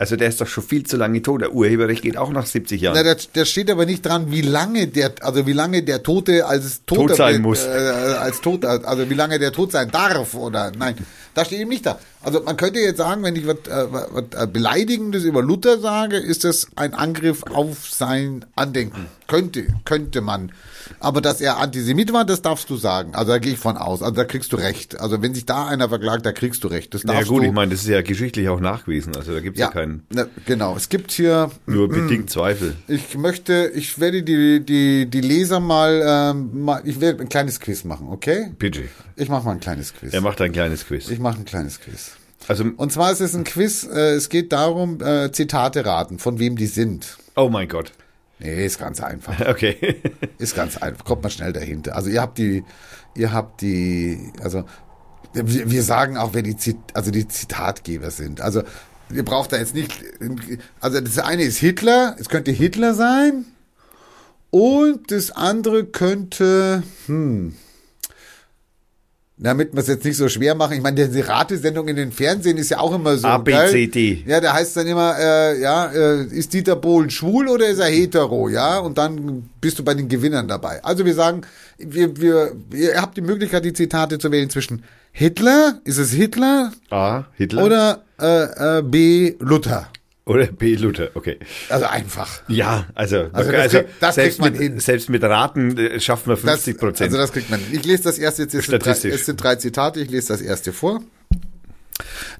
Also 0.00 0.14
der 0.14 0.28
ist 0.28 0.40
doch 0.40 0.46
schon 0.46 0.62
viel 0.62 0.84
zu 0.84 0.96
lange 0.96 1.20
tot. 1.22 1.40
Der 1.40 1.52
Urheberrecht 1.52 2.02
geht 2.02 2.16
auch 2.16 2.30
nach 2.30 2.46
70 2.46 2.80
Jahren. 2.80 2.94
Na, 2.94 3.02
da, 3.02 3.20
da 3.32 3.44
steht 3.44 3.68
aber 3.68 3.84
nicht 3.84 4.06
dran, 4.06 4.30
wie 4.30 4.42
lange 4.42 4.86
der, 4.86 5.12
also 5.22 5.44
wie 5.46 5.52
lange 5.52 5.82
der 5.82 6.04
Tote 6.04 6.46
als 6.46 6.84
Toter 6.86 7.08
Tot 7.08 7.16
sein 7.16 7.42
muss. 7.42 7.64
Äh, 7.64 7.68
als 7.68 8.40
tot, 8.40 8.64
also 8.64 9.10
wie 9.10 9.14
lange 9.14 9.40
der 9.40 9.50
tot 9.50 9.72
sein 9.72 9.90
darf 9.90 10.34
oder 10.34 10.70
nein, 10.78 10.94
da 11.34 11.44
steht 11.44 11.60
eben 11.60 11.70
nicht 11.70 11.84
da. 11.84 11.98
Also 12.28 12.42
man 12.42 12.58
könnte 12.58 12.78
jetzt 12.78 12.98
sagen, 12.98 13.22
wenn 13.22 13.36
ich 13.36 13.46
was, 13.46 13.56
äh, 13.68 13.86
was 13.90 14.24
äh, 14.38 14.46
beleidigendes 14.46 15.24
über 15.24 15.40
Luther 15.40 15.78
sage, 15.78 16.18
ist 16.18 16.44
das 16.44 16.66
ein 16.76 16.92
Angriff 16.92 17.42
auf 17.44 17.88
sein 17.88 18.44
Andenken. 18.54 19.06
Könnte, 19.26 19.66
könnte 19.86 20.20
man. 20.20 20.52
Aber 21.00 21.22
dass 21.22 21.40
er 21.40 21.56
Antisemit 21.56 22.12
war, 22.12 22.26
das 22.26 22.42
darfst 22.42 22.68
du 22.68 22.76
sagen. 22.76 23.14
Also 23.14 23.32
da 23.32 23.38
gehe 23.38 23.54
ich 23.54 23.58
von 23.58 23.78
aus. 23.78 24.02
Also 24.02 24.14
da 24.14 24.24
kriegst 24.24 24.52
du 24.52 24.56
recht. 24.56 25.00
Also 25.00 25.22
wenn 25.22 25.32
sich 25.32 25.46
da 25.46 25.66
einer 25.66 25.88
verklagt, 25.88 26.26
da 26.26 26.32
kriegst 26.32 26.64
du 26.64 26.68
recht. 26.68 26.92
Das 26.92 27.02
ja 27.04 27.14
darfst 27.14 27.28
gut, 27.28 27.42
du. 27.42 27.46
ich 27.46 27.52
meine, 27.52 27.70
das 27.70 27.80
ist 27.80 27.88
ja 27.88 28.02
geschichtlich 28.02 28.50
auch 28.50 28.60
nachgewiesen. 28.60 29.16
Also 29.16 29.32
da 29.32 29.40
gibt 29.40 29.56
es 29.56 29.60
ja, 29.60 29.68
ja, 29.68 29.72
keinen, 29.72 30.02
na, 30.10 30.26
genau. 30.44 30.76
Es 30.76 30.90
gibt 30.90 31.10
hier 31.10 31.50
nur 31.64 31.88
bedingt 31.88 32.28
Zweifel. 32.28 32.76
ich 32.88 33.16
möchte, 33.16 33.72
ich 33.74 33.98
werde 33.98 34.22
die, 34.22 34.60
die, 34.60 35.06
die 35.06 35.20
Leser 35.22 35.60
mal, 35.60 36.02
ähm, 36.04 36.62
mal, 36.62 36.82
ich 36.84 37.00
werde 37.00 37.22
ein 37.22 37.30
kleines 37.30 37.58
Quiz 37.58 37.84
machen, 37.84 38.08
okay? 38.10 38.52
Bitte. 38.58 38.82
Ich 39.16 39.30
mache 39.30 39.46
mal 39.46 39.52
ein 39.52 39.60
kleines 39.60 39.94
Quiz. 39.94 40.12
Er 40.12 40.20
macht 40.20 40.42
ein 40.42 40.52
kleines 40.52 40.86
Quiz. 40.86 41.08
Ich 41.08 41.18
mache 41.18 41.38
ein 41.38 41.46
kleines 41.46 41.80
Quiz. 41.80 42.17
Also, 42.48 42.64
Und 42.76 42.92
zwar 42.92 43.12
ist 43.12 43.20
es 43.20 43.34
ein 43.34 43.44
Quiz, 43.44 43.84
äh, 43.84 44.14
es 44.14 44.28
geht 44.28 44.52
darum, 44.52 45.00
äh, 45.02 45.30
Zitate 45.30 45.84
raten, 45.84 46.18
von 46.18 46.38
wem 46.38 46.56
die 46.56 46.66
sind. 46.66 47.18
oh 47.36 47.48
mein 47.48 47.68
Gott. 47.68 47.92
Nee, 48.40 48.64
ist 48.64 48.78
ganz 48.78 49.00
einfach. 49.00 49.38
Okay. 49.48 50.00
Ist 50.38 50.54
ganz 50.54 50.76
einfach. 50.76 51.04
Kommt 51.04 51.22
man 51.22 51.30
schnell 51.30 51.52
dahinter. 51.52 51.96
Also 51.96 52.08
ihr 52.08 52.22
habt 52.22 52.38
die, 52.38 52.64
ihr 53.16 53.32
habt 53.32 53.60
die, 53.60 54.32
also 54.42 54.64
wir, 55.32 55.70
wir 55.70 55.82
sagen 55.82 56.16
auch, 56.16 56.34
wer 56.34 56.42
die, 56.42 56.56
Zit, 56.56 56.76
also 56.94 57.10
die 57.10 57.26
Zitatgeber 57.26 58.10
sind. 58.10 58.40
Also 58.40 58.62
ihr 59.12 59.24
braucht 59.24 59.52
da 59.52 59.56
jetzt 59.56 59.74
nicht, 59.74 59.92
also 60.80 61.00
das 61.00 61.18
eine 61.18 61.42
ist 61.42 61.58
Hitler, 61.58 62.16
es 62.18 62.28
könnte 62.28 62.50
Hitler 62.50 62.94
sein 62.94 63.44
und 64.50 65.10
das 65.10 65.30
andere 65.30 65.84
könnte, 65.84 66.82
hm, 67.06 67.54
damit 69.38 69.72
wir 69.72 69.80
es 69.80 69.86
jetzt 69.86 70.04
nicht 70.04 70.16
so 70.16 70.28
schwer 70.28 70.54
machen. 70.54 70.74
Ich 70.74 70.82
meine, 70.82 71.08
die 71.08 71.20
Ratesendung 71.20 71.86
in 71.88 71.96
den 71.96 72.10
Fernsehen 72.10 72.56
ist 72.58 72.70
ja 72.70 72.80
auch 72.80 72.94
immer 72.94 73.16
so. 73.16 73.28
A, 73.28 73.38
B. 73.38 73.52
C, 73.70 73.86
D. 73.86 74.24
Ja, 74.26 74.40
da 74.40 74.52
heißt 74.52 74.76
dann 74.76 74.86
immer, 74.86 75.16
äh, 75.18 75.60
ja, 75.60 75.86
äh, 75.86 76.24
ist 76.24 76.52
Dieter 76.52 76.76
Bohlen 76.76 77.08
schwul 77.10 77.48
oder 77.48 77.68
ist 77.68 77.78
er 77.78 77.86
hetero, 77.86 78.48
ja? 78.48 78.78
Und 78.78 78.98
dann 78.98 79.48
bist 79.60 79.78
du 79.78 79.84
bei 79.84 79.94
den 79.94 80.08
Gewinnern 80.08 80.48
dabei. 80.48 80.82
Also 80.82 81.04
wir 81.04 81.14
sagen, 81.14 81.42
wir, 81.78 82.20
wir, 82.20 82.52
ihr 82.72 83.00
habt 83.00 83.16
die 83.16 83.22
Möglichkeit, 83.22 83.64
die 83.64 83.72
Zitate 83.72 84.18
zu 84.18 84.32
wählen 84.32 84.50
zwischen 84.50 84.82
Hitler, 85.12 85.80
ist 85.84 85.98
es 85.98 86.12
Hitler 86.12 86.72
A. 86.90 87.24
Hitler. 87.34 87.64
oder 87.64 88.02
äh, 88.20 88.78
äh, 88.78 88.82
B. 88.82 89.34
Luther. 89.38 89.88
Oder 90.28 90.46
B. 90.46 90.74
Luther. 90.76 91.10
Okay. 91.14 91.38
Also 91.68 91.86
einfach. 91.86 92.42
Ja, 92.48 92.86
also, 92.94 93.28
Also 93.32 93.50
das 93.50 93.72
kriegt- 93.72 93.88
das 94.00 94.14
selbst, 94.14 94.38
kriegt 94.38 94.40
man 94.40 94.52
mit, 94.52 94.60
hin. 94.60 94.80
selbst 94.80 95.08
mit 95.08 95.22
Raten 95.24 95.76
äh, 95.78 95.98
schafft 96.00 96.26
man 96.26 96.36
Das, 96.36 96.42
50 96.62 96.78
Prozent. 96.78 97.08
also 97.08 97.16
das 97.18 97.32
kriegt 97.32 97.50
man. 97.50 97.60
Ich 97.72 97.84
lese 97.84 98.02
das 98.04 98.18
erste 98.18 98.42
jetzt. 98.42 98.54
Es 98.54 98.66
sind, 98.66 98.84
drei, 98.84 98.90
es 98.92 99.26
sind 99.26 99.42
drei 99.42 99.56
Zitate. 99.56 100.00
Ich 100.00 100.10
lese 100.10 100.28
das 100.28 100.40
erste 100.40 100.72
vor. 100.72 101.02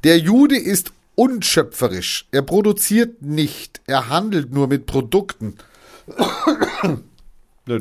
Der 0.04 0.18
Jude 0.18 0.56
ist 0.58 0.92
unschöpferisch. 1.14 2.26
Er 2.30 2.42
produziert 2.42 3.22
nicht. 3.22 3.80
Er 3.86 4.08
handelt 4.08 4.52
nur 4.52 4.68
mit 4.68 4.86
Produkten. 4.86 5.54
Ja, 7.66 7.78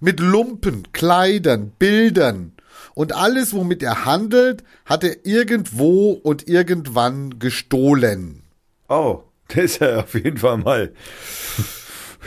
mit 0.00 0.20
Lumpen, 0.20 0.92
Kleidern, 0.92 1.72
Bildern. 1.76 2.52
Und 2.94 3.12
alles, 3.14 3.52
womit 3.52 3.82
er 3.82 4.04
handelt, 4.04 4.62
hat 4.84 5.02
er 5.02 5.26
irgendwo 5.26 6.12
und 6.12 6.46
irgendwann 6.48 7.38
gestohlen. 7.40 8.42
oh, 8.88 9.22
das 9.54 9.64
ist 9.64 9.80
ja 9.80 10.00
auf 10.00 10.14
jeden 10.14 10.38
Fall 10.38 10.58
mal. 10.58 10.92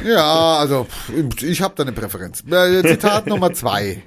Ja, 0.04 0.58
also 0.58 0.88
ich 1.42 1.62
habe 1.62 1.76
da 1.76 1.84
eine 1.84 1.92
Präferenz. 1.92 2.44
Äh, 2.50 2.82
Zitat 2.84 3.28
Nummer 3.28 3.54
zwei. 3.54 4.02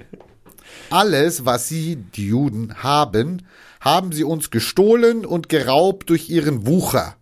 Alles, 0.89 1.45
was 1.45 1.67
sie, 1.69 1.95
die 1.95 2.27
Juden, 2.27 2.83
haben, 2.83 3.47
haben 3.79 4.11
sie 4.11 4.23
uns 4.23 4.49
gestohlen 4.49 5.25
und 5.25 5.47
geraubt 5.47 6.09
durch 6.09 6.29
ihren 6.29 6.67
Wucher, 6.67 7.15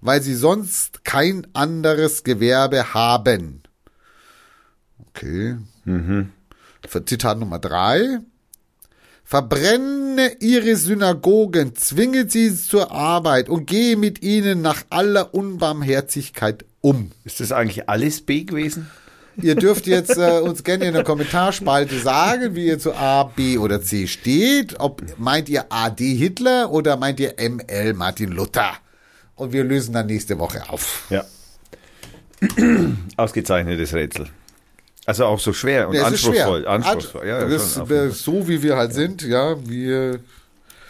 weil 0.00 0.22
sie 0.22 0.34
sonst 0.34 1.04
kein 1.04 1.46
anderes 1.52 2.22
Gewerbe 2.22 2.94
haben. 2.94 3.62
Okay. 5.08 5.56
Zitat 7.06 7.38
Nummer 7.38 7.58
drei. 7.58 8.20
Verbrenne 9.30 10.32
ihre 10.40 10.74
Synagogen, 10.74 11.76
zwinge 11.76 12.28
sie 12.28 12.52
zur 12.52 12.90
Arbeit 12.90 13.48
und 13.48 13.68
gehe 13.68 13.96
mit 13.96 14.24
ihnen 14.24 14.60
nach 14.60 14.82
aller 14.90 15.32
Unbarmherzigkeit 15.32 16.64
um. 16.80 17.12
Ist 17.22 17.38
das 17.38 17.52
eigentlich 17.52 17.88
alles 17.88 18.22
B 18.22 18.42
gewesen? 18.42 18.90
Ihr 19.36 19.54
dürft 19.54 19.86
jetzt 19.86 20.18
äh, 20.18 20.40
uns 20.40 20.64
gerne 20.64 20.86
in 20.86 20.94
der 20.94 21.04
Kommentarspalte 21.04 22.00
sagen, 22.00 22.56
wie 22.56 22.66
ihr 22.66 22.80
zu 22.80 22.92
A, 22.92 23.22
B 23.22 23.56
oder 23.56 23.80
C 23.80 24.08
steht. 24.08 24.80
Ob 24.80 25.00
meint 25.16 25.48
ihr 25.48 25.66
AD 25.68 26.04
Hitler 26.12 26.72
oder 26.72 26.96
meint 26.96 27.20
ihr 27.20 27.36
ML 27.38 27.94
Martin 27.94 28.32
Luther? 28.32 28.72
Und 29.36 29.52
wir 29.52 29.62
lösen 29.62 29.94
dann 29.94 30.06
nächste 30.06 30.40
Woche 30.40 30.68
auf. 30.68 31.06
Ja. 31.08 31.24
Ausgezeichnetes 33.16 33.94
Rätsel. 33.94 34.26
Also 35.10 35.24
auch 35.24 35.40
so 35.40 35.52
schwer 35.52 35.88
und 35.88 35.96
es 35.96 36.08
ist 36.08 36.20
schwer. 36.20 36.46
anspruchsvoll. 36.46 36.68
anspruchsvoll. 36.68 37.26
Ja, 37.26 37.44
das, 37.44 38.22
so 38.22 38.46
wie 38.46 38.62
wir 38.62 38.76
halt 38.76 38.94
sind, 38.94 39.22
ja, 39.22 39.56
wir, 39.68 40.20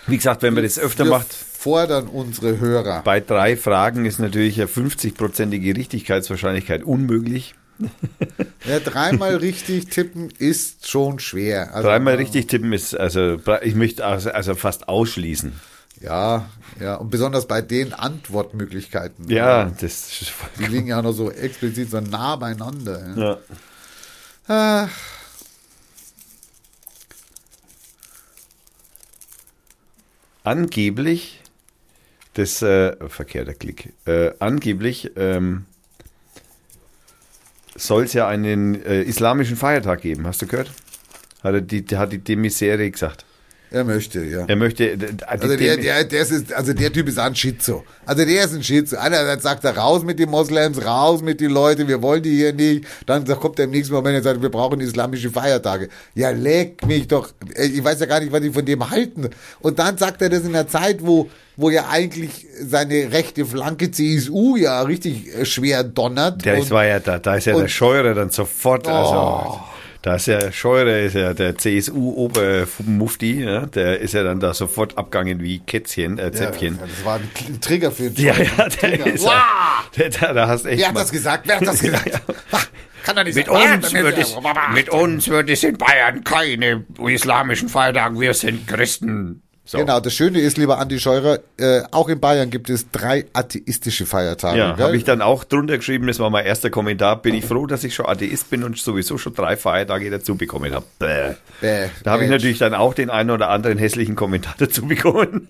Wie 0.08 0.16
gesagt, 0.18 0.42
wenn 0.42 0.52
man 0.52 0.62
das 0.62 0.78
öfter 0.78 1.06
macht, 1.06 1.32
fordern 1.32 2.06
unsere 2.06 2.60
Hörer. 2.60 3.00
bei 3.02 3.20
drei 3.20 3.56
Fragen 3.56 4.04
ist 4.04 4.18
natürlich 4.18 4.60
eine 4.60 4.68
50-prozentige 4.68 5.74
Richtigkeitswahrscheinlichkeit 5.74 6.84
unmöglich. 6.84 7.54
Ja, 8.66 8.78
dreimal 8.78 9.36
richtig 9.36 9.86
tippen 9.86 10.28
ist 10.38 10.86
schon 10.86 11.18
schwer. 11.18 11.74
Also, 11.74 11.88
Dreimal 11.88 12.16
richtig 12.16 12.46
tippen 12.46 12.74
ist, 12.74 12.94
also 12.94 13.38
ich 13.62 13.74
möchte 13.74 14.04
also, 14.04 14.30
also 14.30 14.54
fast 14.54 14.86
ausschließen. 14.90 15.54
Ja, 16.02 16.44
ja, 16.78 16.96
und 16.96 17.08
besonders 17.08 17.46
bei 17.46 17.62
den 17.62 17.94
Antwortmöglichkeiten. 17.94 19.30
Ja, 19.30 19.64
das 19.64 20.20
ist 20.20 20.32
Die 20.58 20.66
liegen 20.66 20.88
ja 20.88 21.00
noch 21.00 21.12
so 21.12 21.30
explizit 21.30 21.90
so 21.90 22.02
nah 22.02 22.36
beieinander. 22.36 23.14
Ja. 23.16 23.22
ja. 23.22 23.38
Ach. 24.52 24.90
angeblich, 30.42 31.40
das, 32.34 32.60
äh, 32.60 32.96
verkehrter 33.08 33.54
Klick, 33.54 33.92
äh, 34.06 34.32
angeblich 34.40 35.12
ähm, 35.14 35.66
soll 37.76 38.02
es 38.02 38.12
ja 38.12 38.26
einen 38.26 38.82
äh, 38.82 39.02
islamischen 39.02 39.56
Feiertag 39.56 40.00
geben, 40.00 40.26
hast 40.26 40.42
du 40.42 40.48
gehört? 40.48 40.72
Hat, 41.44 41.70
die, 41.70 41.84
hat 41.96 42.12
die 42.12 42.18
Demisere 42.18 42.90
gesagt. 42.90 43.24
Er 43.72 43.84
möchte, 43.84 44.24
ja. 44.24 44.46
Er 44.48 44.56
möchte, 44.56 44.96
Also 45.28 45.56
der, 45.56 45.76
der, 45.76 46.02
der 46.04 46.20
ist, 46.22 46.52
also 46.52 46.72
der 46.72 46.92
Typ 46.92 47.06
ist 47.08 47.18
ein 47.20 47.36
Schizo. 47.36 47.84
Also 48.04 48.24
der 48.24 48.44
ist 48.44 48.52
ein 48.52 48.64
Schizo. 48.64 48.96
Einerseits 48.96 49.44
sagt 49.44 49.62
er 49.64 49.76
raus 49.76 50.02
mit 50.02 50.18
den 50.18 50.28
Moslems, 50.28 50.84
raus 50.84 51.22
mit 51.22 51.40
den 51.40 51.52
Leuten, 51.52 51.86
wir 51.86 52.02
wollen 52.02 52.20
die 52.22 52.34
hier 52.36 52.52
nicht. 52.52 52.84
Dann 53.06 53.24
kommt 53.24 53.60
er 53.60 53.66
im 53.66 53.70
nächsten 53.70 53.94
Moment 53.94 54.16
und 54.16 54.24
sagt, 54.24 54.42
wir 54.42 54.48
brauchen 54.48 54.80
islamische 54.80 55.30
Feiertage. 55.30 55.88
Ja, 56.16 56.30
leck 56.30 56.84
mich 56.84 57.06
doch. 57.06 57.30
Ich 57.56 57.82
weiß 57.84 58.00
ja 58.00 58.06
gar 58.06 58.18
nicht, 58.18 58.32
was 58.32 58.40
die 58.40 58.50
von 58.50 58.64
dem 58.64 58.90
halten. 58.90 59.28
Und 59.60 59.78
dann 59.78 59.96
sagt 59.96 60.20
er 60.20 60.30
das 60.30 60.40
in 60.44 60.52
der 60.52 60.66
Zeit, 60.66 60.98
wo, 61.06 61.30
wo 61.56 61.70
ja 61.70 61.86
eigentlich 61.90 62.46
seine 62.60 63.12
rechte 63.12 63.46
Flanke 63.46 63.92
CSU 63.92 64.56
ja 64.56 64.82
richtig 64.82 65.32
äh, 65.32 65.44
schwer 65.44 65.84
donnert. 65.84 66.44
der 66.44 66.54
und, 66.54 66.62
ist, 66.62 66.70
war 66.72 66.86
ja 66.86 66.98
da, 66.98 67.18
da 67.20 67.36
ist 67.36 67.44
ja 67.44 67.52
der 67.52 67.62
und- 67.62 67.70
Scheurer 67.70 68.14
dann 68.14 68.30
sofort, 68.30 68.88
also, 68.88 69.14
Oh. 69.14 69.60
Da 70.02 70.14
ist 70.14 70.26
ja 70.26 70.50
Scheurer, 70.52 70.98
ist 71.00 71.14
ja 71.14 71.34
der 71.34 71.56
CSU-Obermufti, 71.58 73.42
ja, 73.44 73.66
der 73.66 74.00
ist 74.00 74.14
ja 74.14 74.22
dann 74.22 74.40
da 74.40 74.54
sofort 74.54 74.96
abgegangen 74.98 75.40
wie 75.42 75.58
Kätzchen, 75.60 76.18
äh, 76.18 76.24
ja, 76.24 76.32
Zäpfchen. 76.32 76.78
das 76.80 77.04
war 77.04 77.16
ein 77.16 77.60
Trigger 77.60 77.90
für 77.90 78.08
Ja, 78.08 78.34
ja, 78.34 78.50
der 78.56 78.68
Trigger. 78.70 79.06
ist 79.06 79.24
Wow! 79.24 79.32
der, 79.96 80.08
der, 80.10 80.34
da 80.34 80.48
hast 80.48 80.64
echt 80.66 80.78
Wer 80.80 80.88
hat 80.88 80.94
mal- 80.94 81.00
das 81.00 81.12
gesagt? 81.12 81.46
Wer 81.48 81.56
hat 81.60 81.66
das 81.66 81.80
gesagt? 81.82 82.20
Kann 83.02 83.16
doch 83.16 83.24
nicht 83.24 83.34
Mit 83.34 83.46
sein. 83.46 83.78
uns, 83.78 83.92
wird 83.94 84.18
es, 84.18 84.32
er- 84.34 84.72
mit 84.74 84.88
uns 84.90 85.28
wird 85.28 85.48
es 85.50 85.64
in 85.64 85.78
Bayern 85.78 86.22
keine 86.22 86.84
islamischen 87.06 87.68
Feiertage. 87.68 88.20
Wir 88.20 88.34
sind 88.34 88.66
Christen. 88.68 89.42
So. 89.70 89.78
Genau, 89.78 90.00
das 90.00 90.12
Schöne 90.14 90.40
ist, 90.40 90.58
lieber 90.58 90.78
Andi 90.80 90.98
Scheurer, 90.98 91.38
äh, 91.56 91.82
auch 91.92 92.08
in 92.08 92.18
Bayern 92.18 92.50
gibt 92.50 92.68
es 92.70 92.90
drei 92.90 93.26
atheistische 93.32 94.04
Feiertage. 94.04 94.58
Ja, 94.58 94.76
habe 94.76 94.96
ich 94.96 95.04
dann 95.04 95.22
auch 95.22 95.44
drunter 95.44 95.76
geschrieben, 95.78 96.08
das 96.08 96.18
war 96.18 96.28
mein 96.28 96.44
erster 96.44 96.70
Kommentar. 96.70 97.22
Bin 97.22 97.36
ich 97.36 97.44
froh, 97.44 97.66
dass 97.66 97.84
ich 97.84 97.94
schon 97.94 98.06
Atheist 98.06 98.50
bin 98.50 98.64
und 98.64 98.76
sowieso 98.78 99.16
schon 99.16 99.32
drei 99.32 99.56
Feiertage 99.56 100.10
dazu 100.10 100.34
bekommen 100.34 100.74
habe. 100.74 100.84
Bäh. 100.98 101.34
Bäh. 101.60 101.86
Da 102.02 102.10
habe 102.10 102.24
ich 102.24 102.30
natürlich 102.30 102.58
dann 102.58 102.74
auch 102.74 102.94
den 102.94 103.10
einen 103.10 103.30
oder 103.30 103.48
anderen 103.48 103.78
hässlichen 103.78 104.16
Kommentar 104.16 104.54
dazu 104.58 104.88
bekommen. 104.88 105.46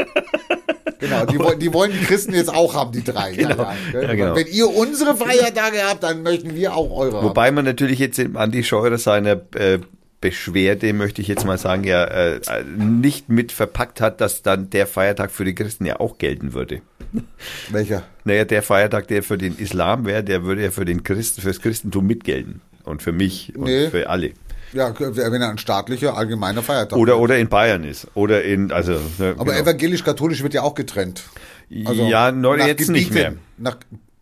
Genau, 0.99 1.25
die, 1.25 1.39
wollen- 1.39 1.59
die 1.59 1.73
wollen 1.73 1.93
die 1.93 2.05
Christen 2.05 2.35
jetzt 2.35 2.53
auch 2.53 2.75
haben, 2.75 2.93
die 2.93 3.03
drei. 3.03 3.33
Genau. 3.37 3.57
Ja, 3.95 4.03
ja, 4.03 4.15
genau. 4.15 4.37
Wenn 4.37 4.49
ihr 4.49 4.69
unsere 4.69 5.17
Feiertage 5.17 5.79
habt, 5.89 6.03
dann 6.03 6.23
möchten 6.23 6.55
wir 6.55 6.75
auch 6.77 6.91
eure 6.95 7.17
haben. 7.17 7.27
Wobei 7.29 7.51
man 7.53 7.65
natürlich 7.65 7.99
jetzt 7.99 8.21
Andi 8.35 8.65
Scheurer 8.65 8.99
seiner 8.99 9.41
äh, 9.55 9.79
Beschwerde, 10.21 10.93
möchte 10.93 11.23
ich 11.23 11.29
jetzt 11.29 11.47
mal 11.47 11.57
sagen, 11.57 11.85
ja 11.85 12.05
äh, 12.05 12.41
nicht 12.77 13.29
mit 13.31 13.53
verpackt 13.53 14.01
hat, 14.01 14.21
dass 14.21 14.43
dann 14.43 14.69
der 14.71 14.87
Feiertag 14.87 15.31
für 15.31 15.45
die 15.45 15.55
Christen 15.55 15.87
ja 15.87 15.99
auch 15.99 16.19
gelten 16.19 16.53
würde. 16.53 16.83
Welcher? 17.71 18.03
Naja, 18.25 18.45
der 18.45 18.63
Feiertag, 18.63 19.09
der 19.09 19.23
für 19.23 19.39
den 19.39 19.57
Islam 19.57 20.05
wäre, 20.05 20.23
der 20.23 20.45
würde 20.45 20.63
ja 20.63 20.71
für 20.71 20.85
den 20.85 21.03
Christen, 21.05 21.41
fürs 21.41 21.61
Christentum 21.61 22.07
mitgelten. 22.07 22.61
Und 22.85 23.03
für 23.03 23.13
mich 23.13 23.55
und 23.57 23.65
Nee. 23.65 23.89
für 23.89 24.09
alle. 24.09 24.33
Ja, 24.73 24.95
wenn 24.99 25.43
er 25.43 25.51
ein 25.51 25.59
staatlicher, 25.59 26.17
allgemeiner 26.17 26.63
Feiertag 26.63 26.99
Oder, 26.99 27.15
ist. 27.15 27.19
oder 27.21 27.39
in 27.39 27.49
Bayern 27.49 27.85
ist. 27.85 28.07
Oder 28.15 28.45
in, 28.45 28.71
also. 28.73 28.93
Ne, 29.19 29.35
Aber 29.37 29.53
genau. 29.53 29.65
evangelisch-katholisch 29.65 30.43
wird 30.43 30.55
ja 30.55 30.63
auch 30.63 30.75
getrennt. 30.75 31.25
ja, 31.69 32.31
nur 32.31 32.57
nach 32.57 32.67
jetzt 32.67 32.89
nicht 32.89 33.13
mehr. 33.13 33.35
Nach, 33.59 33.77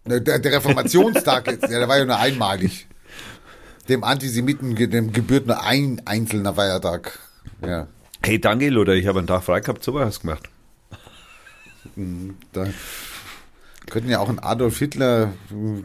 ne, 0.06 0.20
der, 0.22 0.38
der 0.38 0.52
Reformationstag 0.52 1.46
jetzt, 1.48 1.62
ja, 1.70 1.78
der 1.78 1.88
war 1.88 1.98
ja 1.98 2.04
nur 2.04 2.18
einmalig. 2.18 2.86
Dem 3.88 4.04
Antisemiten 4.04 4.74
dem 4.74 5.12
gebührt 5.12 5.46
nur 5.46 5.62
ein 5.62 6.02
einzelner 6.04 6.54
Feiertag. 6.54 7.18
Ja. 7.66 7.88
Hey, 8.22 8.40
danke, 8.40 8.68
Luther, 8.68 8.94
ich 8.94 9.06
habe 9.06 9.18
einen 9.18 9.28
Tag 9.28 9.44
frei 9.44 9.60
gehabt, 9.60 9.82
so 9.82 9.94
was 9.94 10.20
gemacht. 10.20 10.48
Da 12.52 12.66
könnten 13.90 14.10
ja 14.10 14.18
auch 14.18 14.28
einen 14.28 14.38
Adolf 14.38 14.78
Hitler 14.78 15.32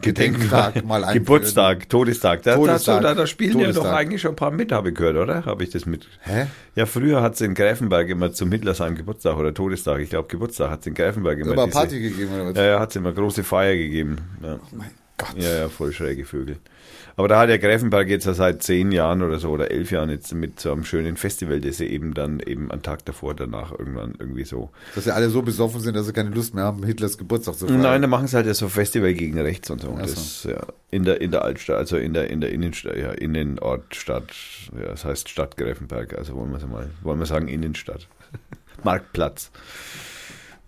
Gedenktag 0.00 0.84
mal 0.84 1.02
einführen. 1.04 1.24
Geburtstag, 1.24 1.88
Todestag. 1.88 2.42
Da, 2.42 2.56
Todestag. 2.56 3.02
Da, 3.02 3.08
da, 3.08 3.14
da 3.14 3.26
spielen 3.26 3.58
ja 3.58 3.66
Todestag. 3.66 3.84
doch 3.84 3.92
eigentlich 3.92 4.20
schon 4.20 4.32
ein 4.32 4.36
paar 4.36 4.50
mit, 4.50 4.72
habe 4.72 4.90
ich 4.90 4.94
gehört, 4.94 5.16
oder? 5.16 5.46
Habe 5.46 5.64
ich 5.64 5.70
das 5.70 5.86
mit? 5.86 6.06
Hä? 6.20 6.46
Ja, 6.74 6.86
früher 6.86 7.22
hat 7.22 7.34
es 7.34 7.40
in 7.40 7.54
Greifenberg 7.54 8.08
immer 8.10 8.32
zum 8.32 8.52
Hitler 8.52 8.74
seinem 8.74 8.96
Geburtstag 8.96 9.36
oder 9.36 9.54
Todestag, 9.54 10.00
ich 10.00 10.10
glaube 10.10 10.28
Geburtstag 10.28 10.70
hat 10.70 10.80
es 10.80 10.86
in 10.86 10.94
Greifenberg 10.94 11.38
immer 11.38 11.54
diese, 11.54 11.68
Party 11.68 12.00
gegeben 12.00 12.34
oder 12.34 12.46
was? 12.46 12.56
Ja, 12.56 12.64
ja, 12.64 12.80
hat 12.80 12.90
es 12.90 12.96
immer 12.96 13.12
große 13.12 13.42
Feier 13.42 13.76
gegeben. 13.76 14.18
Ja. 14.42 14.58
Mein 14.72 14.90
Gott. 15.16 15.34
Ja, 15.36 15.54
ja, 15.54 15.68
voll 15.68 15.92
schräge 15.92 16.24
Vögel. 16.24 16.58
Aber 17.16 17.28
da 17.28 17.38
hat 17.38 17.48
der 17.48 17.58
Greifenberg 17.58 18.08
jetzt 18.08 18.26
ja 18.26 18.34
seit 18.34 18.62
zehn 18.62 18.90
Jahren 18.90 19.22
oder 19.22 19.38
so 19.38 19.50
oder 19.50 19.70
elf 19.70 19.90
Jahren 19.92 20.10
jetzt 20.10 20.34
mit 20.34 20.58
so 20.58 20.72
einem 20.72 20.84
schönen 20.84 21.16
Festival, 21.16 21.60
das 21.60 21.76
sie 21.76 21.86
eben 21.86 22.12
dann 22.12 22.40
eben 22.40 22.70
einen 22.70 22.82
Tag 22.82 23.04
davor, 23.04 23.34
danach 23.34 23.70
irgendwann 23.70 24.14
irgendwie 24.18 24.44
so. 24.44 24.70
Dass 24.94 25.04
sie 25.04 25.14
alle 25.14 25.30
so 25.30 25.42
besoffen 25.42 25.80
sind, 25.80 25.94
dass 25.94 26.06
sie 26.06 26.12
keine 26.12 26.30
Lust 26.30 26.54
mehr 26.54 26.64
haben, 26.64 26.82
Hitlers 26.84 27.16
Geburtstag 27.16 27.54
zu 27.54 27.66
feiern. 27.68 27.80
Nein, 27.80 28.02
da 28.02 28.08
machen 28.08 28.26
sie 28.26 28.36
halt 28.36 28.46
ja 28.46 28.54
so 28.54 28.68
Festival 28.68 29.14
gegen 29.14 29.38
rechts 29.38 29.70
und 29.70 29.80
so. 29.80 29.96
Ach 29.96 30.08
so. 30.08 30.14
Das, 30.14 30.44
ja, 30.44 30.66
in 30.90 31.04
der, 31.04 31.20
in 31.20 31.30
der 31.30 31.42
Altstadt, 31.42 31.76
also 31.76 31.96
in 31.96 32.14
der, 32.14 32.30
in 32.30 32.40
der 32.40 32.50
Innenstadt, 32.50 32.96
ja, 32.96 33.12
Innenort, 33.12 33.94
Stadt, 33.94 34.32
ja, 34.76 34.88
das 34.88 35.04
heißt 35.04 35.28
Stadt 35.28 35.56
Greifenberg, 35.56 36.18
also 36.18 36.34
wollen 36.34 36.50
wir 36.50 36.58
es 36.58 36.66
mal, 36.66 36.90
wollen 37.02 37.20
wir 37.20 37.26
sagen 37.26 37.46
Innenstadt. 37.48 38.08
Marktplatz. 38.82 39.50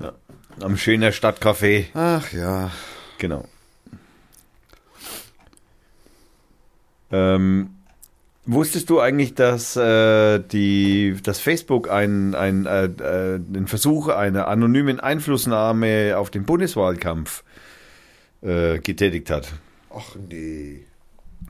Ja. 0.01 0.13
Am 0.61 0.77
schöner 0.77 1.13
Stadtcafé, 1.13 1.87
Ach 1.95 2.33
ja. 2.33 2.71
genau. 3.19 3.47
Ähm, 7.11 7.71
wusstest 8.47 8.91
du 8.91 9.01
eigentlich, 9.01 9.35
dass 9.35 9.77
äh, 9.77 10.39
die, 10.41 11.17
dass 11.23 11.41
Facebook 11.41 11.91
ein, 11.91 12.35
ein, 12.35 12.67
äh, 12.67 12.85
äh, 12.85 13.39
den 13.39 13.67
Versuch 13.67 14.09
einer 14.09 14.49
anonymen 14.49 15.01
Einflussnahme 15.01 16.17
auf 16.17 16.31
den 16.31 16.45
Bundeswahlkampf 16.45 17.45
äh, 18.43 18.79
getätigt 18.79 19.31
hat? 19.31 19.53
Ach 19.95 20.17
nee. 20.29 20.85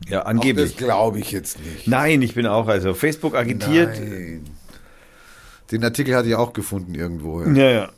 Ja, 0.08 0.20
Ach, 0.20 0.24
das 0.24 0.26
angeblich. 0.26 0.76
glaube 0.76 1.18
ich 1.18 1.32
jetzt 1.32 1.58
nicht. 1.64 1.86
Nein, 1.88 2.22
ich 2.22 2.34
bin 2.34 2.46
auch, 2.46 2.68
also 2.68 2.94
Facebook 2.94 3.34
agitiert. 3.34 3.98
Nein. 3.98 4.44
Den 5.70 5.82
Artikel 5.84 6.14
hatte 6.14 6.28
ich 6.28 6.34
auch 6.34 6.52
gefunden 6.52 6.94
irgendwo. 6.94 7.42
Ja. 7.42 7.52
Ja, 7.52 7.70
ja. 7.70 7.92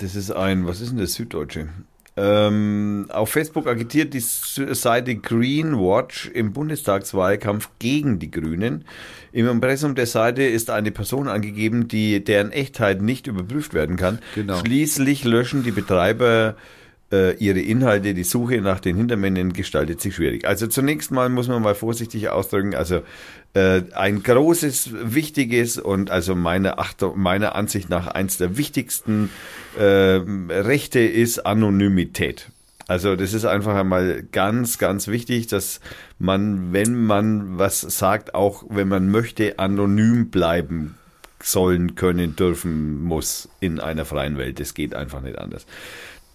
Das 0.00 0.16
ist 0.16 0.30
ein, 0.32 0.66
was 0.66 0.80
ist 0.80 0.90
denn 0.90 0.98
das 0.98 1.14
Süddeutsche? 1.14 1.68
Ähm, 2.16 3.06
auf 3.08 3.30
Facebook 3.30 3.66
agitiert 3.66 4.14
die 4.14 4.20
Seite 4.20 5.16
Greenwatch 5.16 6.30
im 6.32 6.52
Bundestagswahlkampf 6.52 7.70
gegen 7.80 8.20
die 8.20 8.30
Grünen. 8.30 8.84
Im 9.32 9.48
Impressum 9.48 9.96
der 9.96 10.06
Seite 10.06 10.44
ist 10.44 10.70
eine 10.70 10.92
Person 10.92 11.26
angegeben, 11.26 11.88
die 11.88 12.22
deren 12.22 12.52
Echtheit 12.52 13.02
nicht 13.02 13.26
überprüft 13.26 13.74
werden 13.74 13.96
kann. 13.96 14.20
Genau. 14.36 14.58
Schließlich 14.58 15.24
löschen 15.24 15.64
die 15.64 15.72
Betreiber 15.72 16.54
ihre 17.38 17.60
Inhalte. 17.60 18.14
Die 18.14 18.24
Suche 18.24 18.60
nach 18.60 18.80
den 18.80 18.96
Hintermännern 18.96 19.52
gestaltet 19.52 20.00
sich 20.00 20.14
schwierig. 20.16 20.46
Also 20.46 20.66
zunächst 20.66 21.10
mal 21.10 21.28
muss 21.28 21.48
man 21.48 21.62
mal 21.62 21.74
vorsichtig 21.74 22.28
ausdrücken. 22.28 22.74
Also 22.74 23.02
äh, 23.54 23.82
ein 23.94 24.22
großes, 24.22 24.90
wichtiges 25.14 25.78
und 25.78 26.10
also 26.10 26.34
meiner 26.34 26.78
Achtung, 26.78 27.18
meiner 27.18 27.54
Ansicht 27.54 27.88
nach 27.88 28.08
eins 28.08 28.36
der 28.36 28.56
wichtigsten 28.56 29.30
äh, 29.78 29.82
Rechte 29.82 31.00
ist 31.00 31.46
Anonymität. 31.46 32.50
Also 32.86 33.16
das 33.16 33.32
ist 33.32 33.46
einfach 33.46 33.76
einmal 33.76 34.24
ganz, 34.30 34.78
ganz 34.78 35.08
wichtig, 35.08 35.46
dass 35.46 35.80
man, 36.18 36.72
wenn 36.72 37.04
man 37.04 37.58
was 37.58 37.80
sagt, 37.80 38.34
auch 38.34 38.64
wenn 38.68 38.88
man 38.88 39.08
möchte, 39.08 39.58
anonym 39.58 40.30
bleiben 40.30 40.96
sollen, 41.40 41.94
können, 41.94 42.36
dürfen, 42.36 43.02
muss 43.02 43.48
in 43.60 43.80
einer 43.80 44.04
freien 44.04 44.36
Welt. 44.36 44.60
Das 44.60 44.74
geht 44.74 44.94
einfach 44.94 45.22
nicht 45.22 45.38
anders 45.38 45.64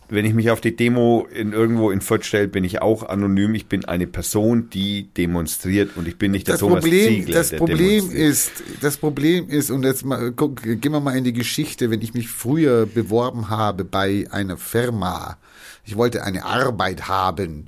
wenn 0.10 0.26
ich 0.26 0.34
mich 0.34 0.50
auf 0.50 0.60
die 0.60 0.76
Demo 0.76 1.28
in 1.32 1.54
irgendwo 1.54 1.92
in 1.92 2.02
Fürth 2.02 2.26
stelle, 2.26 2.48
bin 2.48 2.64
ich 2.64 2.82
auch 2.82 3.04
anonym. 3.04 3.54
Ich 3.56 3.68
bin 3.68 3.86
eine 3.86 4.08
Person, 4.08 4.70
die 4.70 5.10
demonstriert 5.16 5.96
und 5.96 6.08
ich 6.08 6.18
bin 6.18 6.32
nicht 6.32 6.48
der 6.48 6.56
das 6.56 6.62
Thomas 6.62 6.82
Problem, 6.82 7.08
Ziegler. 7.08 7.36
Das 7.36 7.52
Problem 7.52 8.12
ist, 8.12 8.52
das 8.82 8.98
Problem 8.98 9.50
ist, 9.50 9.70
und 9.70 9.84
jetzt 9.84 10.06
mal, 10.06 10.32
guck, 10.32 10.64
gehen 10.64 10.92
wir 10.92 11.00
mal 11.00 11.16
in 11.16 11.24
die 11.24 11.34
Geschichte, 11.34 11.92
wenn 11.92 12.02
ich 12.02 12.14
mich 12.14 12.28
früher 12.28 12.88
beworben 12.88 13.50
habe 13.50 13.84
bei 13.84 14.26
einer 14.32 14.58
Firma, 14.58 15.38
ich 15.86 15.96
wollte 15.96 16.24
eine 16.24 16.44
Arbeit 16.44 17.08
haben, 17.08 17.68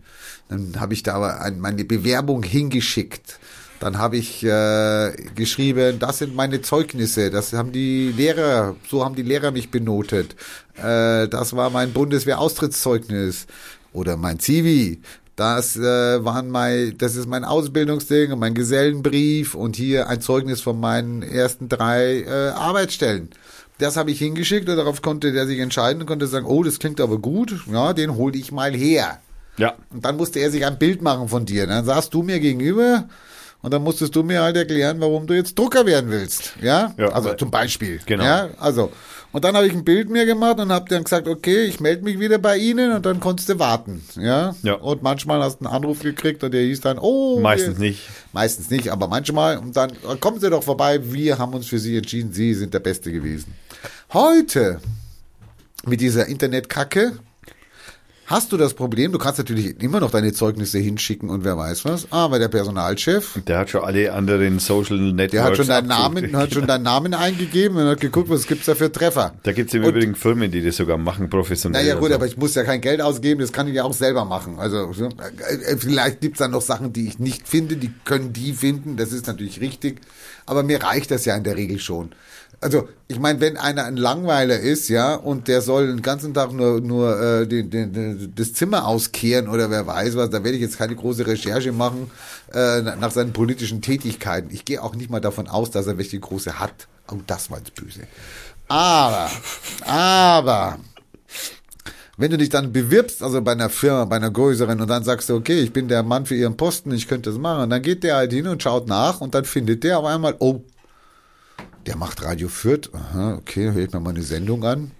dann 0.49 0.79
habe 0.79 0.93
ich 0.93 1.03
da 1.03 1.37
ein, 1.37 1.59
meine 1.59 1.85
Bewerbung 1.85 2.43
hingeschickt. 2.43 3.39
Dann 3.79 3.97
habe 3.97 4.17
ich 4.17 4.43
äh, 4.43 5.11
geschrieben, 5.33 5.97
das 5.97 6.19
sind 6.19 6.35
meine 6.35 6.61
Zeugnisse, 6.61 7.31
das 7.31 7.53
haben 7.53 7.71
die 7.71 8.13
Lehrer, 8.15 8.75
so 8.87 9.03
haben 9.03 9.15
die 9.15 9.23
Lehrer 9.23 9.49
mich 9.49 9.71
benotet. 9.71 10.35
Äh, 10.77 11.27
das 11.27 11.55
war 11.55 11.69
mein 11.69 11.93
Bundeswehr-Austrittszeugnis 11.93 13.47
oder 13.93 14.17
mein 14.17 14.39
Zivi. 14.39 15.01
Das 15.35 15.75
äh, 15.75 16.23
waren 16.23 16.49
mein, 16.49 16.97
das 16.97 17.15
ist 17.15 17.27
mein 17.27 17.43
Ausbildungsding 17.43 18.31
und 18.31 18.39
mein 18.39 18.53
Gesellenbrief 18.53 19.55
und 19.55 19.75
hier 19.75 20.07
ein 20.07 20.21
Zeugnis 20.21 20.61
von 20.61 20.79
meinen 20.79 21.23
ersten 21.23 21.69
drei 21.69 22.21
äh, 22.21 22.49
Arbeitsstellen. 22.49 23.29
Das 23.79 23.97
habe 23.97 24.11
ich 24.11 24.19
hingeschickt 24.19 24.69
und 24.69 24.75
darauf 24.75 25.01
konnte 25.01 25.31
der 25.31 25.47
sich 25.47 25.59
entscheiden 25.59 26.01
und 26.01 26.07
konnte 26.07 26.27
sagen, 26.27 26.45
oh, 26.45 26.61
das 26.63 26.77
klingt 26.77 27.01
aber 27.01 27.17
gut, 27.17 27.55
ja, 27.71 27.93
den 27.93 28.15
hole 28.15 28.37
ich 28.37 28.51
mal 28.51 28.73
her. 28.73 29.19
Ja. 29.57 29.73
Und 29.89 30.05
dann 30.05 30.17
musste 30.17 30.39
er 30.39 30.51
sich 30.51 30.65
ein 30.65 30.77
Bild 30.77 31.01
machen 31.01 31.27
von 31.27 31.45
dir. 31.45 31.65
Dann 31.65 31.85
saßt 31.85 32.13
du 32.13 32.21
mir 32.23 32.39
gegenüber 32.39 33.05
und 33.61 33.73
dann 33.73 33.83
musstest 33.83 34.15
du 34.15 34.23
mir 34.23 34.41
halt 34.41 34.57
erklären, 34.57 34.99
warum 34.99 35.27
du 35.27 35.33
jetzt 35.33 35.57
Drucker 35.57 35.85
werden 35.85 36.11
willst. 36.11 36.53
Ja, 36.61 36.93
Ja, 36.97 37.09
also 37.09 37.33
zum 37.33 37.51
Beispiel. 37.51 37.99
Genau. 38.05 38.23
Ja, 38.23 38.49
also. 38.59 38.91
Und 39.33 39.45
dann 39.45 39.55
habe 39.55 39.65
ich 39.65 39.73
ein 39.73 39.85
Bild 39.85 40.09
mir 40.09 40.25
gemacht 40.25 40.59
und 40.59 40.71
habe 40.73 40.89
dann 40.89 41.05
gesagt, 41.05 41.27
okay, 41.27 41.63
ich 41.63 41.79
melde 41.79 42.03
mich 42.03 42.19
wieder 42.19 42.37
bei 42.37 42.57
Ihnen 42.57 42.91
und 42.91 43.05
dann 43.05 43.19
konntest 43.21 43.47
du 43.47 43.59
warten. 43.59 44.03
Ja. 44.17 44.55
Ja. 44.61 44.73
Und 44.73 45.03
manchmal 45.03 45.41
hast 45.41 45.61
du 45.61 45.65
einen 45.65 45.73
Anruf 45.73 46.01
gekriegt 46.01 46.43
und 46.43 46.53
der 46.53 46.61
hieß 46.63 46.81
dann, 46.81 46.99
oh. 46.99 47.39
Meistens 47.39 47.79
wir- 47.79 47.89
nicht. 47.89 48.01
Meistens 48.33 48.69
nicht, 48.69 48.89
aber 48.89 49.07
manchmal. 49.07 49.57
Und 49.57 49.77
dann 49.77 49.91
kommen 50.19 50.39
Sie 50.41 50.49
doch 50.49 50.63
vorbei, 50.63 50.99
wir 51.13 51.37
haben 51.37 51.53
uns 51.53 51.67
für 51.67 51.79
Sie 51.79 51.95
entschieden, 51.95 52.33
Sie 52.33 52.53
sind 52.53 52.73
der 52.73 52.79
Beste 52.81 53.11
gewesen. 53.11 53.53
Heute, 54.11 54.81
mit 55.85 56.01
dieser 56.01 56.27
Internetkacke, 56.27 57.13
hast 58.31 58.51
du 58.51 58.57
das 58.57 58.73
Problem, 58.73 59.11
du 59.11 59.17
kannst 59.17 59.37
natürlich 59.39 59.79
immer 59.81 59.99
noch 59.99 60.09
deine 60.11 60.33
Zeugnisse 60.33 60.79
hinschicken 60.79 61.29
und 61.29 61.43
wer 61.43 61.57
weiß 61.57 61.85
was, 61.85 62.07
aber 62.11 62.39
der 62.39 62.47
Personalchef, 62.47 63.39
Der 63.47 63.59
hat 63.59 63.69
schon 63.69 63.83
alle 63.83 64.13
anderen 64.13 64.59
Social 64.59 64.97
Networks. 64.97 65.31
der 65.31 65.43
hat 65.43 65.57
schon 65.57 65.67
deinen. 65.67 65.87
Namen, 65.87 66.35
hat 66.35 66.53
schon 66.53 66.65
deinen 66.67 66.83
Namen 66.83 67.13
eingegeben 67.13 67.77
und 67.77 67.85
hat 67.87 67.99
geguckt, 68.01 68.29
was 68.29 68.47
gibt's 68.47 68.65
da 68.65 68.75
für 68.75 68.91
Treffer. 68.91 69.33
Da 69.43 69.51
gibt 69.51 69.69
es 69.69 69.73
im 69.75 69.83
Und- 69.83 69.89
Übrigen 69.89 70.15
Firmen, 70.15 70.49
die 70.51 70.63
das 70.63 70.77
sogar 70.77 70.97
machen, 70.97 71.29
professionell. 71.29 71.83
Naja 71.83 71.95
gut, 71.95 72.09
so. 72.09 72.15
aber 72.15 72.25
ich 72.25 72.37
muss 72.37 72.55
ja 72.55 72.63
kein 72.63 72.81
Geld 72.81 73.01
ausgeben, 73.01 73.41
das 73.41 73.51
kann 73.51 73.67
ich 73.67 73.75
ja 73.75 73.83
auch 73.83 73.93
selber 73.93 74.25
machen. 74.25 74.57
Also 74.59 74.93
so, 74.93 75.05
äh, 75.05 75.77
vielleicht 75.77 76.21
gibt's 76.21 76.39
dann 76.39 76.51
noch 76.51 76.61
Sachen, 76.61 76.93
die 76.93 77.07
ich 77.07 77.19
nicht 77.19 77.47
finde, 77.47 77.75
die 77.75 77.91
können 78.05 78.31
die 78.33 78.53
finden, 78.53 78.97
das 78.97 79.11
ist 79.11 79.27
natürlich 79.27 79.59
richtig. 79.61 79.99
Aber 80.45 80.63
mir 80.63 80.81
reicht 80.81 81.11
das 81.11 81.25
ja 81.25 81.35
in 81.35 81.43
der 81.43 81.55
Regel 81.57 81.79
schon. 81.79 82.11
Also 82.63 82.87
ich 83.07 83.19
meine, 83.19 83.39
wenn 83.41 83.57
einer 83.57 83.85
ein 83.85 83.97
Langweiler 83.97 84.59
ist, 84.59 84.87
ja, 84.87 85.15
und 85.15 85.47
der 85.47 85.61
soll 85.61 85.87
den 85.87 86.03
ganzen 86.03 86.35
Tag 86.35 86.53
nur, 86.53 86.79
nur 86.79 87.19
äh, 87.19 87.47
den, 87.47 87.71
den, 87.71 87.91
den, 87.91 88.33
das 88.35 88.53
Zimmer 88.53 88.87
auskehren 88.87 89.49
oder 89.49 89.71
wer 89.71 89.87
weiß 89.87 90.15
was, 90.15 90.29
da 90.29 90.43
werde 90.43 90.57
ich 90.57 90.61
jetzt 90.61 90.77
keine 90.77 90.95
große 90.95 91.25
Recherche 91.25 91.71
machen 91.71 92.11
äh, 92.53 92.81
nach 92.81 93.09
seinen 93.09 93.33
politischen 93.33 93.81
Tätigkeiten. 93.81 94.51
Ich 94.51 94.63
gehe 94.63 94.81
auch 94.83 94.93
nicht 94.93 95.09
mal 95.09 95.19
davon 95.19 95.47
aus, 95.47 95.71
dass 95.71 95.87
er 95.87 95.97
welche 95.97 96.19
große 96.19 96.59
hat. 96.59 96.87
Oh, 97.11 97.17
das 97.25 97.49
war 97.49 97.57
jetzt 97.57 97.73
böse. 97.73 98.01
Aber, 98.67 99.31
aber, 99.85 100.77
wenn 102.17 102.29
du 102.29 102.37
dich 102.37 102.49
dann 102.49 102.71
bewirbst, 102.71 103.23
also 103.23 103.41
bei 103.41 103.53
einer 103.53 103.69
Firma, 103.71 104.05
bei 104.05 104.17
einer 104.17 104.29
größeren, 104.29 104.79
und 104.79 104.87
dann 104.87 105.03
sagst 105.03 105.29
du, 105.29 105.35
okay, 105.35 105.59
ich 105.59 105.73
bin 105.73 105.87
der 105.87 106.03
Mann 106.03 106.27
für 106.27 106.35
ihren 106.35 106.55
Posten, 106.55 106.91
ich 106.91 107.07
könnte 107.07 107.31
das 107.31 107.39
machen, 107.39 107.63
und 107.63 107.71
dann 107.71 107.81
geht 107.81 108.03
der 108.03 108.17
halt 108.17 108.31
hin 108.31 108.47
und 108.47 108.61
schaut 108.61 108.87
nach 108.87 109.19
und 109.19 109.33
dann 109.33 109.45
findet 109.45 109.83
der 109.83 109.97
auf 109.97 110.05
einmal, 110.05 110.35
oh, 110.37 110.61
der 111.85 111.97
macht 111.97 112.23
Radio 112.23 112.47
Fürth, 112.47 112.89
aha, 112.93 113.35
okay, 113.35 113.69
ich 113.69 113.91
mir 113.91 113.99
mal 113.99 114.11
eine 114.11 114.23
Sendung 114.23 114.63
an, 114.63 114.91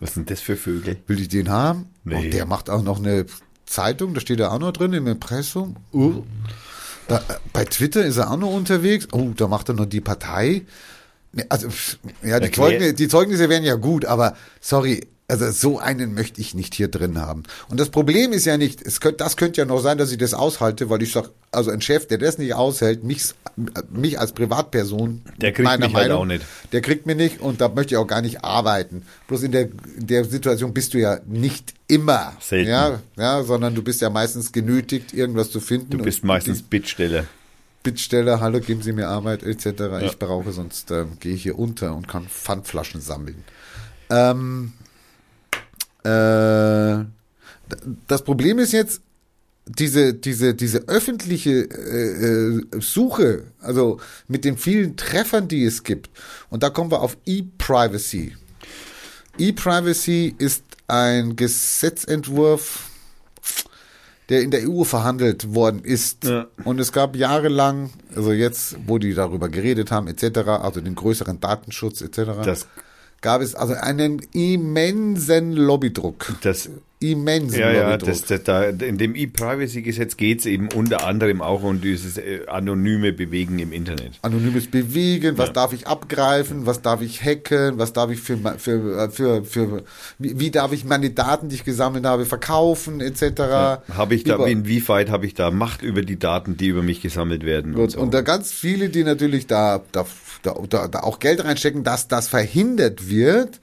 Was 0.00 0.14
sind 0.14 0.30
das 0.30 0.40
für 0.40 0.56
Vögel? 0.56 0.98
will 1.06 1.20
ich 1.20 1.28
den 1.28 1.48
haben? 1.48 1.86
Nee. 2.04 2.26
Und 2.26 2.34
der 2.34 2.46
macht 2.46 2.70
auch 2.70 2.82
noch 2.82 2.98
eine 2.98 3.26
Zeitung, 3.66 4.14
da 4.14 4.20
steht 4.20 4.40
er 4.40 4.52
auch 4.52 4.58
noch 4.58 4.72
drin 4.72 4.92
im 4.92 5.06
Impressum. 5.06 5.76
Oh. 5.92 6.24
Da, 7.06 7.16
äh, 7.16 7.34
bei 7.52 7.64
Twitter 7.64 8.04
ist 8.04 8.16
er 8.16 8.30
auch 8.30 8.36
noch 8.36 8.52
unterwegs. 8.52 9.08
Oh, 9.12 9.30
da 9.36 9.48
macht 9.48 9.68
er 9.68 9.74
noch 9.74 9.86
die 9.86 10.00
Partei. 10.00 10.66
Also, 11.48 11.68
ja, 12.22 12.40
die, 12.40 12.50
Zeugnisse, 12.50 12.94
die 12.94 13.08
Zeugnisse 13.08 13.48
wären 13.48 13.62
ja 13.62 13.74
gut, 13.74 14.04
aber 14.04 14.34
sorry, 14.60 15.06
also 15.30 15.50
so 15.50 15.78
einen 15.78 16.14
möchte 16.14 16.40
ich 16.40 16.54
nicht 16.54 16.74
hier 16.74 16.88
drin 16.88 17.18
haben. 17.18 17.42
Und 17.68 17.78
das 17.78 17.90
Problem 17.90 18.32
ist 18.32 18.46
ja 18.46 18.56
nicht, 18.56 18.80
es 18.80 18.98
könnte, 19.00 19.18
das 19.18 19.36
könnte 19.36 19.60
ja 19.60 19.66
noch 19.66 19.80
sein, 19.80 19.98
dass 19.98 20.10
ich 20.10 20.16
das 20.16 20.32
aushalte, 20.32 20.88
weil 20.88 21.02
ich 21.02 21.12
sag, 21.12 21.28
also 21.52 21.70
ein 21.70 21.82
Chef, 21.82 22.08
der 22.08 22.16
das 22.16 22.38
nicht 22.38 22.54
aushält, 22.54 23.04
mich, 23.04 23.34
mich 23.90 24.18
als 24.18 24.32
Privatperson, 24.32 25.20
Der 25.36 25.52
kriegt 25.52 25.66
meiner 25.66 25.86
mich 25.88 25.94
halt 25.94 26.08
Meinung, 26.08 26.22
auch 26.22 26.26
nicht. 26.26 26.44
der 26.72 26.80
kriegt 26.80 27.04
mir 27.04 27.14
nicht 27.14 27.42
und 27.42 27.60
da 27.60 27.68
möchte 27.68 27.94
ich 27.94 27.98
auch 27.98 28.06
gar 28.06 28.22
nicht 28.22 28.42
arbeiten. 28.42 29.02
Bloß 29.26 29.42
in 29.42 29.52
der, 29.52 29.68
in 29.98 30.06
der 30.06 30.24
Situation 30.24 30.72
bist 30.72 30.94
du 30.94 30.98
ja 30.98 31.20
nicht 31.26 31.74
immer. 31.88 32.32
Selten. 32.40 32.70
Ja, 32.70 33.00
ja, 33.16 33.42
sondern 33.42 33.74
du 33.74 33.82
bist 33.82 34.00
ja 34.00 34.08
meistens 34.08 34.50
genötigt, 34.50 35.12
irgendwas 35.12 35.50
zu 35.50 35.60
finden. 35.60 35.90
Du 35.90 35.98
bist 36.04 36.24
meistens 36.24 36.62
Bittsteller. 36.62 37.24
Bittsteller, 37.82 38.40
hallo, 38.40 38.60
geben 38.60 38.80
Sie 38.80 38.92
mir 38.92 39.08
Arbeit, 39.08 39.42
etc. 39.42 39.66
Ich 40.06 40.18
brauche, 40.18 40.52
sonst 40.52 40.90
ähm, 40.90 41.18
gehe 41.20 41.34
ich 41.34 41.42
hier 41.42 41.58
unter 41.58 41.94
und 41.94 42.08
kann 42.08 42.26
Pfandflaschen 42.28 43.00
sammeln. 43.02 43.44
Ähm, 44.10 44.72
äh, 46.08 47.04
das 48.06 48.22
Problem 48.22 48.58
ist 48.58 48.72
jetzt, 48.72 49.02
diese, 49.66 50.14
diese, 50.14 50.54
diese 50.54 50.88
öffentliche 50.88 51.50
äh, 51.50 52.56
äh, 52.56 52.80
Suche, 52.80 53.44
also 53.60 54.00
mit 54.26 54.44
den 54.44 54.56
vielen 54.56 54.96
Treffern, 54.96 55.48
die 55.48 55.64
es 55.64 55.82
gibt, 55.82 56.10
und 56.48 56.62
da 56.62 56.70
kommen 56.70 56.90
wir 56.90 57.00
auf 57.00 57.16
E-Privacy. 57.26 58.34
E-Privacy 59.36 60.34
ist 60.38 60.64
ein 60.86 61.36
Gesetzentwurf, 61.36 62.88
der 64.30 64.42
in 64.42 64.50
der 64.50 64.68
EU 64.68 64.84
verhandelt 64.84 65.54
worden 65.54 65.84
ist. 65.84 66.24
Ja. 66.24 66.46
Und 66.64 66.80
es 66.80 66.92
gab 66.92 67.16
jahrelang, 67.16 67.90
also 68.14 68.32
jetzt, 68.32 68.76
wo 68.86 68.98
die 68.98 69.14
darüber 69.14 69.48
geredet 69.48 69.90
haben, 69.90 70.06
etc., 70.08 70.38
also 70.48 70.80
den 70.80 70.94
größeren 70.94 71.40
Datenschutz, 71.40 72.00
etc., 72.00 72.16
Das, 72.44 72.66
gab 73.20 73.42
es 73.42 73.54
also 73.54 73.74
einen 73.74 74.20
immensen 74.32 75.52
Lobbydruck. 75.52 76.34
das, 76.42 76.70
Immensen 77.00 77.60
ja, 77.60 77.70
ja, 77.70 77.96
das, 77.96 78.22
das, 78.24 78.42
da, 78.42 78.64
in 78.64 78.98
dem 78.98 79.14
E-Privacy-Gesetz 79.14 80.16
geht 80.16 80.40
es 80.40 80.46
eben 80.46 80.68
unter 80.74 81.06
anderem 81.06 81.40
auch 81.42 81.62
um 81.62 81.80
dieses 81.80 82.18
äh, 82.18 82.40
anonyme 82.48 83.12
Bewegen 83.12 83.60
im 83.60 83.72
Internet. 83.72 84.14
Anonymes 84.22 84.68
Bewegen, 84.68 85.38
was 85.38 85.48
Ja. 85.48 85.52
darf 85.52 85.72
ich 85.72 85.86
abgreifen, 85.86 86.66
was 86.66 86.82
darf 86.82 87.00
ich 87.00 87.22
hacken, 87.22 87.78
was 87.78 87.92
darf 87.92 88.10
ich 88.10 88.20
für, 88.20 88.36
für, 88.58 89.10
für, 89.12 89.44
für 89.44 89.84
wie, 90.18 90.40
wie 90.40 90.50
darf 90.50 90.72
ich 90.72 90.84
meine 90.84 91.10
Daten, 91.10 91.48
die 91.48 91.54
ich 91.54 91.64
gesammelt 91.64 92.04
habe, 92.04 92.26
verkaufen, 92.26 93.00
etc. 93.00 93.22
Habe 93.94 94.14
ich 94.16 94.24
da, 94.24 94.34
Über- 94.34 94.48
inwieweit 94.48 95.08
habe 95.08 95.24
ich 95.26 95.34
da 95.34 95.52
Macht 95.52 95.82
über 95.82 96.02
die 96.02 96.18
Daten, 96.18 96.56
die 96.56 96.66
über 96.66 96.82
mich 96.82 97.00
gesammelt 97.00 97.44
werden? 97.44 97.74
Gut, 97.74 97.82
und 97.82 97.90
so. 97.92 98.00
und 98.00 98.12
da 98.12 98.22
ganz 98.22 98.50
viele, 98.52 98.88
die 98.88 99.04
natürlich 99.04 99.46
da, 99.46 99.82
da, 99.92 100.04
da, 100.42 100.88
da 100.88 101.00
auch 101.00 101.20
Geld 101.20 101.44
reinstecken, 101.44 101.84
dass 101.84 102.08
das 102.08 102.26
verhindert 102.28 103.08
wird. 103.08 103.60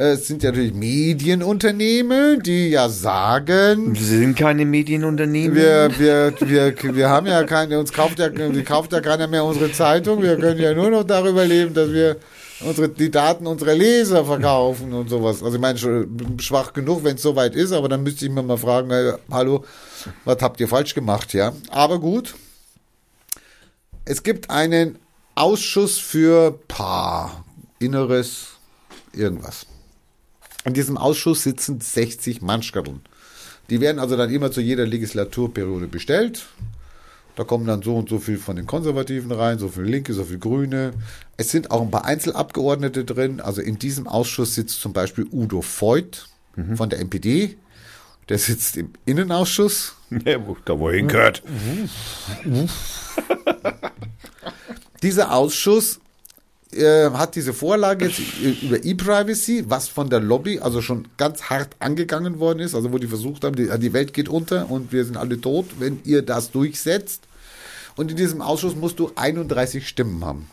Äh, 0.00 0.12
Es 0.12 0.26
sind 0.26 0.42
ja 0.42 0.50
natürlich 0.50 0.72
Medienunternehmen, 0.72 2.42
die 2.42 2.70
ja 2.70 2.88
sagen, 2.88 3.94
Sie 3.94 4.18
sind 4.18 4.36
keine 4.36 4.64
Medienunternehmen. 4.64 5.54
wir, 5.54 5.90
wir, 5.98 6.34
wir, 6.40 6.74
wir 6.94 7.08
haben 7.10 7.26
ja 7.26 7.44
keine, 7.44 7.78
uns 7.78 7.92
kauft 7.92 8.18
ja, 8.18 8.34
wir 8.34 8.64
kauft 8.64 8.92
ja 8.92 9.00
keiner 9.00 9.26
mehr 9.26 9.44
unsere 9.44 9.70
Zeitung, 9.72 10.22
wir 10.22 10.36
können 10.38 10.58
ja 10.58 10.72
nur 10.72 10.90
noch 10.90 11.04
darüber 11.04 11.44
leben, 11.44 11.74
dass 11.74 11.92
wir 11.92 12.16
unsere, 12.60 12.88
die 12.88 13.10
Daten 13.10 13.46
unserer 13.46 13.74
Leser 13.74 14.24
verkaufen 14.24 14.92
und 14.94 15.10
sowas. 15.10 15.42
Also 15.42 15.56
ich 15.56 15.60
meine, 15.60 15.78
schon 15.78 16.38
schwach 16.40 16.72
genug, 16.72 17.04
wenn 17.04 17.16
es 17.16 17.22
soweit 17.22 17.54
ist, 17.54 17.72
aber 17.72 17.90
dann 17.90 18.02
müsste 18.02 18.24
ich 18.24 18.30
mir 18.30 18.42
mal 18.42 18.56
fragen, 18.56 18.90
äh, 18.90 19.12
hallo, 19.30 19.64
was 20.24 20.40
habt 20.40 20.60
ihr 20.60 20.68
falsch 20.68 20.94
gemacht, 20.94 21.34
ja? 21.34 21.52
Aber 21.70 21.98
gut. 21.98 22.34
Es 24.06 24.22
gibt 24.22 24.48
einen 24.48 24.98
Ausschuss 25.34 25.98
für 25.98 26.58
Paar, 26.68 27.44
Inneres, 27.78 28.48
irgendwas. 29.12 29.66
In 30.64 30.74
diesem 30.74 30.96
Ausschuss 30.96 31.42
sitzen 31.42 31.80
60 31.80 32.42
Mannschaften. 32.42 33.00
Die 33.70 33.80
werden 33.80 33.98
also 33.98 34.16
dann 34.16 34.30
immer 34.30 34.50
zu 34.50 34.60
jeder 34.60 34.86
Legislaturperiode 34.86 35.86
bestellt. 35.86 36.46
Da 37.36 37.44
kommen 37.44 37.66
dann 37.66 37.82
so 37.82 37.96
und 37.96 38.08
so 38.08 38.18
viel 38.18 38.36
von 38.36 38.56
den 38.56 38.66
Konservativen 38.66 39.32
rein, 39.32 39.58
so 39.58 39.68
viel 39.68 39.84
Linke, 39.84 40.12
so 40.12 40.24
viel 40.24 40.38
Grüne. 40.38 40.92
Es 41.36 41.50
sind 41.50 41.70
auch 41.70 41.80
ein 41.80 41.90
paar 41.90 42.04
Einzelabgeordnete 42.04 43.04
drin. 43.04 43.40
Also 43.40 43.62
in 43.62 43.78
diesem 43.78 44.06
Ausschuss 44.06 44.54
sitzt 44.54 44.80
zum 44.80 44.92
Beispiel 44.92 45.26
Udo 45.30 45.62
Voigt 45.62 46.28
von 46.74 46.90
der 46.90 46.98
NPD. 46.98 47.56
Der 48.28 48.38
sitzt 48.38 48.76
im 48.76 48.92
Innenausschuss. 49.06 49.94
Ja, 50.24 50.44
wo, 50.44 50.56
da 50.64 50.76
wohin 50.76 51.06
gehört. 51.06 51.40
Dieser 55.04 55.32
Ausschuss 55.32 56.00
äh, 56.72 57.10
hat 57.10 57.34
diese 57.34 57.52
Vorlage 57.52 58.06
jetzt 58.06 58.20
über 58.62 58.82
E-Privacy, 58.84 59.64
was 59.68 59.88
von 59.88 60.08
der 60.10 60.20
Lobby 60.20 60.60
also 60.60 60.82
schon 60.82 61.08
ganz 61.16 61.44
hart 61.44 61.70
angegangen 61.78 62.38
worden 62.38 62.60
ist, 62.60 62.74
also 62.74 62.92
wo 62.92 62.98
die 62.98 63.06
versucht 63.06 63.44
haben, 63.44 63.56
die, 63.56 63.68
die 63.78 63.92
Welt 63.92 64.12
geht 64.12 64.28
unter 64.28 64.70
und 64.70 64.92
wir 64.92 65.04
sind 65.04 65.16
alle 65.16 65.40
tot, 65.40 65.66
wenn 65.78 66.00
ihr 66.04 66.22
das 66.22 66.50
durchsetzt. 66.50 67.24
Und 67.96 68.10
in 68.10 68.16
diesem 68.16 68.40
Ausschuss 68.40 68.76
musst 68.76 68.98
du 68.98 69.10
31 69.14 69.86
Stimmen 69.86 70.24
haben. 70.24 70.48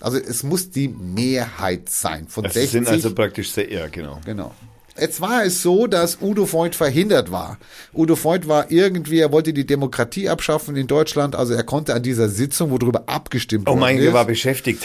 Also 0.00 0.18
es 0.18 0.42
muss 0.42 0.70
die 0.70 0.88
Mehrheit 0.88 1.88
sein 1.88 2.26
von 2.28 2.44
Das 2.44 2.54
60. 2.54 2.70
sind 2.70 2.88
also 2.88 3.14
praktisch 3.14 3.50
sehr, 3.52 3.70
ja, 3.70 3.86
genau. 3.88 4.20
Genau. 4.24 4.52
Jetzt 4.98 5.20
war 5.20 5.44
es 5.44 5.62
so, 5.62 5.86
dass 5.86 6.18
Udo 6.20 6.44
Freund 6.44 6.74
verhindert 6.74 7.32
war. 7.32 7.58
Udo 7.94 8.14
Freund 8.14 8.46
war 8.46 8.70
irgendwie, 8.70 9.20
er 9.20 9.32
wollte 9.32 9.52
die 9.54 9.64
Demokratie 9.64 10.28
abschaffen 10.28 10.76
in 10.76 10.86
Deutschland, 10.86 11.34
also 11.34 11.54
er 11.54 11.62
konnte 11.62 11.94
an 11.94 12.02
dieser 12.02 12.28
Sitzung, 12.28 12.70
wo 12.70 12.78
darüber 12.78 13.04
abgestimmt 13.06 13.68
Oh 13.68 13.76
mein 13.76 13.98
Gott, 14.02 14.12
war 14.12 14.26
beschäftigt. 14.26 14.82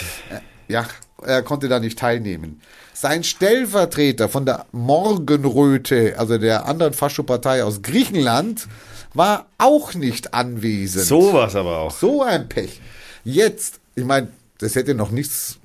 Ja, 0.68 0.86
er 1.22 1.42
konnte 1.42 1.68
da 1.68 1.80
nicht 1.80 1.98
teilnehmen. 1.98 2.60
Sein 2.92 3.24
Stellvertreter 3.24 4.28
von 4.28 4.46
der 4.46 4.66
Morgenröte, 4.72 6.14
also 6.18 6.38
der 6.38 6.66
anderen 6.66 6.92
Faschopartei 6.92 7.64
aus 7.64 7.82
Griechenland, 7.82 8.68
war 9.14 9.46
auch 9.56 9.94
nicht 9.94 10.34
anwesend. 10.34 11.06
So 11.06 11.32
war 11.32 11.48
es 11.48 11.54
aber 11.54 11.78
auch. 11.78 11.90
So 11.90 12.22
ein 12.22 12.48
Pech. 12.48 12.80
Jetzt, 13.24 13.80
ich 13.94 14.04
meine, 14.04 14.28
das 14.58 14.74
hätte 14.74 14.94
noch 14.94 15.10
nichts. 15.10 15.58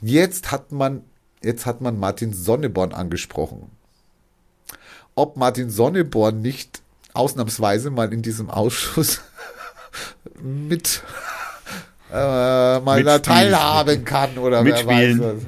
Jetzt 0.00 0.50
hat 0.50 0.72
man, 0.72 1.02
jetzt 1.42 1.66
hat 1.66 1.80
man 1.80 1.98
Martin 1.98 2.32
Sonneborn 2.32 2.92
angesprochen. 2.92 3.70
Ob 5.14 5.36
Martin 5.36 5.70
Sonneborn 5.70 6.40
nicht 6.42 6.82
ausnahmsweise 7.12 7.90
mal 7.90 8.12
in 8.12 8.22
diesem 8.22 8.50
Ausschuss 8.50 9.20
mit 10.42 11.02
äh, 12.14 12.80
mal 12.80 13.02
da 13.02 13.18
teilhaben 13.18 14.04
kann 14.04 14.38
oder 14.38 14.62
Mitspielen. 14.62 15.20
wer 15.20 15.26
weiß 15.28 15.36
was. 15.36 15.42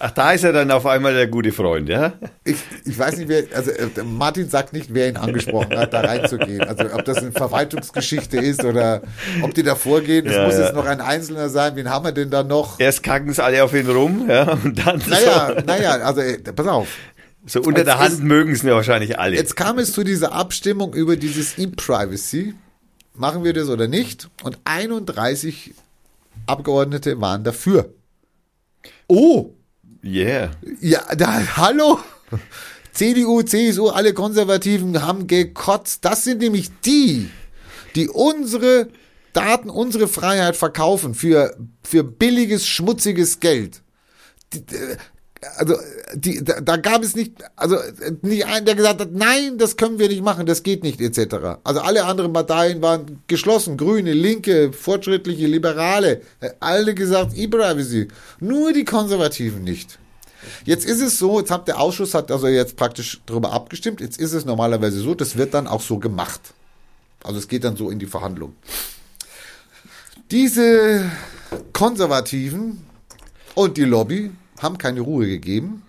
Ach, 0.00 0.10
da 0.10 0.32
ist 0.32 0.44
er 0.44 0.52
dann 0.52 0.70
auf 0.70 0.84
einmal 0.84 1.14
der 1.14 1.28
gute 1.28 1.50
Freund, 1.52 1.88
ja? 1.88 2.12
Ich, 2.44 2.56
ich 2.84 2.98
weiß 2.98 3.16
nicht, 3.16 3.28
wer, 3.28 3.44
also 3.54 3.70
äh, 3.70 3.88
Martin 4.04 4.50
sagt 4.50 4.72
nicht, 4.74 4.92
wer 4.92 5.08
ihn 5.08 5.16
angesprochen 5.16 5.78
hat, 5.78 5.94
da 5.94 6.00
reinzugehen. 6.00 6.60
Also 6.62 6.92
ob 6.92 7.04
das 7.06 7.18
eine 7.18 7.32
Verwaltungsgeschichte 7.32 8.36
ist 8.36 8.62
oder 8.64 9.00
ob 9.40 9.54
die 9.54 9.62
da 9.62 9.76
vorgehen. 9.76 10.26
Es 10.26 10.34
Ja, 10.34 10.44
muss 10.44 10.54
ja. 10.54 10.64
jetzt 10.64 10.74
noch 10.74 10.84
ein 10.84 11.00
Einzelner 11.00 11.48
sein. 11.48 11.76
Wen 11.76 11.88
haben 11.88 12.04
wir 12.04 12.12
denn 12.12 12.28
da 12.28 12.42
noch? 12.42 12.78
Erst 12.80 13.02
kacken 13.02 13.32
sie 13.32 13.42
alle 13.42 13.64
auf 13.64 13.72
ihn 13.72 13.88
rum, 13.88 14.26
ja, 14.28 14.52
und 14.64 14.84
dann 14.84 15.00
Naja, 15.08 15.62
naja, 15.64 15.90
also 15.92 16.20
äh, 16.20 16.38
pass 16.38 16.66
auf. 16.66 16.88
so, 17.46 17.62
so 17.62 17.66
unter 17.68 17.78
Jetzt 17.82 17.86
der 17.86 17.98
Hand 18.00 18.22
mögen 18.24 18.52
es 18.52 18.62
mir 18.62 18.74
wahrscheinlich 18.74 19.18
alle. 19.18 19.36
Jetzt 19.36 19.56
kam 19.56 19.78
es 19.78 19.92
zu 19.94 20.04
dieser 20.04 20.32
Abstimmung 20.32 20.92
über 20.92 21.16
dieses 21.16 21.56
E-Privacy. 21.56 22.54
Machen 23.14 23.44
wir 23.44 23.52
das 23.52 23.68
oder 23.68 23.88
nicht? 23.88 24.28
Und 24.42 24.58
31 24.64 25.74
Abgeordnete 26.46 27.20
waren 27.20 27.44
dafür. 27.44 27.94
Oh, 29.06 29.54
Yeah. 30.04 30.50
Ja, 30.80 31.02
da, 31.14 31.56
hallo? 31.56 31.98
CDU, 32.92 33.42
CSU, 33.42 33.88
alle 33.88 34.12
Konservativen 34.12 35.02
haben 35.02 35.26
gekotzt. 35.26 36.04
Das 36.04 36.24
sind 36.24 36.40
nämlich 36.40 36.68
die, 36.84 37.30
die 37.94 38.08
unsere 38.08 38.88
Daten, 39.32 39.70
unsere 39.70 40.06
Freiheit 40.06 40.56
verkaufen 40.56 41.14
für, 41.14 41.56
für 41.82 42.04
billiges, 42.04 42.68
schmutziges 42.68 43.40
Geld. 43.40 43.82
Also, 45.56 45.76
die, 46.14 46.42
da, 46.42 46.60
da 46.60 46.76
gab 46.76 47.02
es 47.02 47.14
nicht, 47.14 47.32
also 47.56 47.76
nicht 48.22 48.46
einen, 48.46 48.66
der 48.66 48.74
gesagt 48.74 49.00
hat, 49.00 49.12
nein, 49.12 49.58
das 49.58 49.76
können 49.76 49.98
wir 49.98 50.08
nicht 50.08 50.22
machen, 50.22 50.46
das 50.46 50.62
geht 50.62 50.82
nicht, 50.82 51.00
etc. 51.00 51.58
Also 51.64 51.80
alle 51.80 52.04
anderen 52.04 52.32
Parteien 52.32 52.82
waren 52.82 53.22
geschlossen, 53.26 53.76
Grüne, 53.76 54.12
Linke, 54.12 54.72
Fortschrittliche, 54.72 55.46
Liberale, 55.46 56.22
alle 56.60 56.94
gesagt, 56.94 57.36
E-Privacy. 57.36 58.08
Nur 58.40 58.72
die 58.72 58.84
Konservativen 58.84 59.62
nicht. 59.62 59.98
Jetzt 60.64 60.84
ist 60.84 61.00
es 61.00 61.18
so, 61.18 61.40
jetzt 61.40 61.50
hat 61.50 61.68
der 61.68 61.80
Ausschuss 61.80 62.14
hat 62.14 62.30
also 62.30 62.48
jetzt 62.48 62.76
praktisch 62.76 63.20
darüber 63.26 63.52
abgestimmt. 63.52 64.00
Jetzt 64.00 64.18
ist 64.18 64.32
es 64.32 64.44
normalerweise 64.44 65.00
so, 65.00 65.14
das 65.14 65.36
wird 65.36 65.54
dann 65.54 65.66
auch 65.66 65.80
so 65.80 65.98
gemacht. 65.98 66.40
Also 67.22 67.38
es 67.38 67.48
geht 67.48 67.64
dann 67.64 67.76
so 67.76 67.90
in 67.90 67.98
die 67.98 68.06
Verhandlung. 68.06 68.54
Diese 70.30 71.10
Konservativen 71.72 72.84
und 73.54 73.76
die 73.76 73.84
Lobby 73.84 74.30
haben 74.60 74.78
keine 74.78 75.00
Ruhe 75.00 75.26
gegeben 75.26 75.82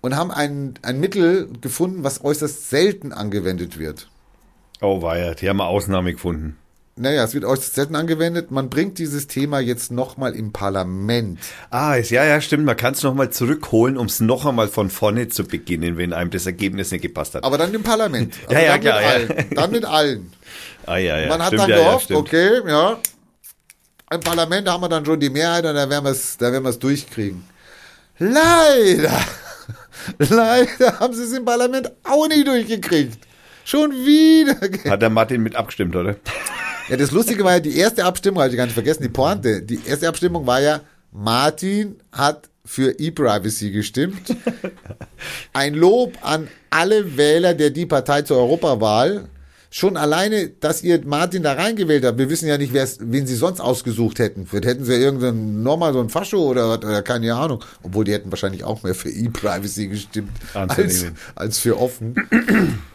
und 0.00 0.16
haben 0.16 0.30
ein, 0.30 0.74
ein 0.82 1.00
Mittel 1.00 1.48
gefunden, 1.60 2.04
was 2.04 2.22
äußerst 2.22 2.70
selten 2.70 3.12
angewendet 3.12 3.78
wird. 3.78 4.08
Oh 4.80 5.02
weia, 5.02 5.34
die 5.34 5.48
haben 5.48 5.60
eine 5.60 5.70
Ausnahme 5.70 6.12
gefunden. 6.12 6.56
Naja, 6.98 7.24
es 7.24 7.34
wird 7.34 7.44
äußerst 7.44 7.74
selten 7.74 7.94
angewendet. 7.94 8.50
Man 8.50 8.70
bringt 8.70 8.98
dieses 8.98 9.26
Thema 9.26 9.60
jetzt 9.60 9.90
nochmal 9.90 10.34
im 10.34 10.52
Parlament. 10.52 11.38
Ah, 11.68 11.96
ja, 11.96 12.24
ja, 12.24 12.40
stimmt. 12.40 12.64
Man 12.64 12.76
kann 12.76 12.94
es 12.94 13.02
nochmal 13.02 13.28
zurückholen, 13.28 13.98
um 13.98 14.06
es 14.06 14.20
noch 14.20 14.46
einmal 14.46 14.68
von 14.68 14.88
vorne 14.88 15.28
zu 15.28 15.44
beginnen, 15.44 15.98
wenn 15.98 16.14
einem 16.14 16.30
das 16.30 16.46
Ergebnis 16.46 16.92
nicht 16.92 17.02
gepasst 17.02 17.34
hat. 17.34 17.44
Aber 17.44 17.58
dann 17.58 17.74
im 17.74 17.82
Parlament. 17.82 18.34
Also 18.48 18.54
Ja, 18.54 18.60
ja, 18.60 18.72
dann 18.72 18.80
klar, 18.80 18.96
mit 18.96 19.04
ja. 19.04 19.10
allen. 19.10 19.50
Dann 19.54 19.70
mit 19.72 19.84
allen. 19.84 20.32
ah, 20.86 20.96
ja, 20.96 21.18
ja. 21.18 21.28
Man 21.28 21.40
hat 21.40 21.48
stimmt, 21.48 21.62
dann 21.62 21.70
ja, 21.70 21.76
ja, 21.76 21.84
gehofft, 21.84 22.04
stimmt. 22.06 22.20
okay, 22.20 22.50
ja. 22.66 22.98
Im 24.10 24.20
Parlament 24.20 24.68
haben 24.68 24.80
wir 24.82 24.88
dann 24.88 25.04
schon 25.04 25.20
die 25.20 25.30
Mehrheit 25.30 25.66
und 25.66 25.74
dann 25.74 25.90
werden 25.90 26.04
wir 26.04 26.12
es, 26.12 26.38
dann 26.38 26.52
werden 26.52 26.64
wir 26.64 26.70
es 26.70 26.78
durchkriegen. 26.78 27.44
Leider, 28.18 29.20
leider 30.18 31.00
haben 31.00 31.14
sie 31.14 31.24
es 31.24 31.32
im 31.32 31.44
Parlament 31.44 31.90
auch 32.04 32.28
nicht 32.28 32.46
durchgekriegt. 32.46 33.18
Schon 33.64 33.92
wieder. 33.92 34.56
Hat 34.90 35.02
der 35.02 35.10
Martin 35.10 35.42
mit 35.42 35.56
abgestimmt, 35.56 35.96
oder? 35.96 36.16
Ja, 36.88 36.96
das 36.96 37.10
Lustige 37.10 37.42
war 37.42 37.54
ja, 37.54 37.60
die 37.60 37.76
erste 37.76 38.04
Abstimmung, 38.04 38.40
habe 38.40 38.50
ich 38.50 38.56
gar 38.56 38.64
nicht 38.64 38.74
vergessen, 38.74 39.02
die 39.02 39.08
Pointe. 39.08 39.62
Die 39.62 39.80
erste 39.84 40.08
Abstimmung 40.08 40.46
war 40.46 40.60
ja, 40.60 40.80
Martin 41.10 41.96
hat 42.12 42.48
für 42.64 42.98
E-Privacy 42.98 43.70
gestimmt. 43.70 44.36
Ein 45.52 45.74
Lob 45.74 46.16
an 46.22 46.48
alle 46.70 47.16
Wähler 47.16 47.54
der 47.54 47.70
Die 47.70 47.86
Partei 47.86 48.22
zur 48.22 48.38
Europawahl. 48.38 49.28
Schon 49.70 49.96
alleine, 49.96 50.48
dass 50.48 50.82
ihr 50.82 51.04
Martin 51.04 51.42
da 51.42 51.52
reingewählt 51.54 52.04
habt. 52.04 52.18
Wir 52.18 52.30
wissen 52.30 52.48
ja 52.48 52.56
nicht, 52.56 52.72
wen 52.72 53.26
sie 53.26 53.34
sonst 53.34 53.60
ausgesucht 53.60 54.18
hätten. 54.18 54.46
Vielleicht 54.46 54.66
hätten 54.66 54.84
sie 54.84 54.92
ja 54.92 54.98
irgendeinen, 54.98 55.62
nochmal 55.62 55.92
so 55.92 56.00
ein 56.00 56.08
Fascho 56.08 56.38
oder, 56.38 56.74
oder 56.74 57.02
keine 57.02 57.34
Ahnung. 57.34 57.62
Obwohl 57.82 58.04
die 58.04 58.12
hätten 58.12 58.30
wahrscheinlich 58.30 58.64
auch 58.64 58.82
mehr 58.82 58.94
für 58.94 59.10
E-Privacy 59.10 59.88
gestimmt 59.88 60.30
als, 60.54 61.06
als 61.34 61.58
für 61.58 61.78
offen. 61.78 62.14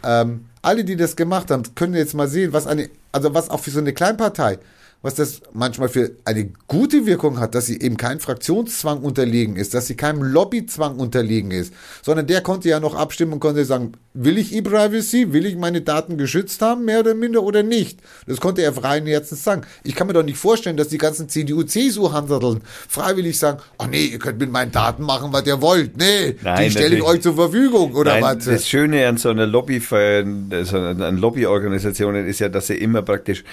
ähm, 0.03 0.45
alle, 0.61 0.84
die 0.84 0.95
das 0.95 1.15
gemacht 1.15 1.51
haben, 1.51 1.63
können 1.76 1.93
jetzt 1.93 2.13
mal 2.13 2.28
sehen, 2.28 2.53
was 2.53 2.67
eine, 2.67 2.89
also 3.11 3.34
was 3.34 3.49
auch 3.49 3.59
für 3.59 3.72
so 3.72 3.80
eine 3.80 3.93
Kleinpartei, 3.93 4.59
was 5.04 5.16
das 5.16 5.41
manchmal 5.52 5.89
für 5.89 6.12
eine 6.26 6.52
gute 6.68 7.08
Wirkung 7.08 7.39
hat, 7.39 7.56
dass 7.56 7.66
sie 7.66 7.80
eben 7.80 7.97
keinem 7.97 8.20
Fraktionszwang 8.20 8.99
unterlegen 8.99 9.56
ist, 9.56 9.74
dass 9.74 9.88
sie 9.88 9.95
keinem 9.95 10.22
Lobbyzwang 10.22 10.99
unterlegen 10.99 11.49
ist, 11.49 11.74
sondern 12.04 12.28
der 12.28 12.41
konnte 12.41 12.70
ja 12.70 12.80
noch 12.80 12.93
abstimmen 12.93 13.34
und 13.34 13.39
konnte 13.39 13.66
sagen, 13.66 13.93
will 14.14 14.38
ich 14.38 14.54
E-Privacy, 14.54 15.34
will 15.34 15.47
ich 15.47 15.56
meine 15.56 15.82
Daten 15.82 16.18
geschützt 16.18 16.62
haben, 16.62 16.86
mehr 16.86 16.99
oder 16.99 17.16
minder 17.16 17.41
oder 17.41 17.64
nicht. 17.64 17.99
Das 18.28 18.39
konnte 18.39 18.62
er 18.62 18.74
freien 18.74 19.08
Herzens 19.08 19.43
sagen. 19.43 19.64
Ich 19.84 19.95
kann 19.95 20.06
mir 20.06 20.14
doch 20.14 20.24
nicht 20.24 20.38
vorstellen, 20.38 20.78
dass 20.78 20.89
die 20.89 20.99
ganzen 20.99 21.30
CDU, 21.30 21.64
CSU-Handeln 21.64 22.62
freiwillig 22.88 23.39
sagen, 23.39 23.60
ach 23.80 23.88
nee, 23.88 24.06
ihr 24.06 24.20
könnt 24.20 24.39
mit 24.39 24.52
meinen 24.52 24.72
Daten 24.72 25.04
machen, 25.04 25.34
was 25.34 25.47
ihr 25.47 25.62
wollt. 25.62 25.97
Nee, 25.97 26.36
Nein, 26.43 26.66
die 26.66 26.72
stelle 26.72 26.95
ich 26.95 27.02
euch 27.02 27.22
zur 27.22 27.36
Verfügung 27.36 27.95
oder 27.95 28.20
Nein, 28.20 28.38
was. 28.38 28.45
das 28.45 28.68
Schöne 28.68 29.08
an 29.08 29.18
so 29.18 29.30
einer 29.30 29.47
Lobby, 29.47 29.80
so 29.80 29.97
an 29.97 31.18
Lobbyorganisationen 31.18 32.28
ist 32.28 32.39
ja, 32.39 32.49
dass 32.49 32.68
sie 32.68 32.76
immer 32.76 33.02
praktisch 33.02 33.43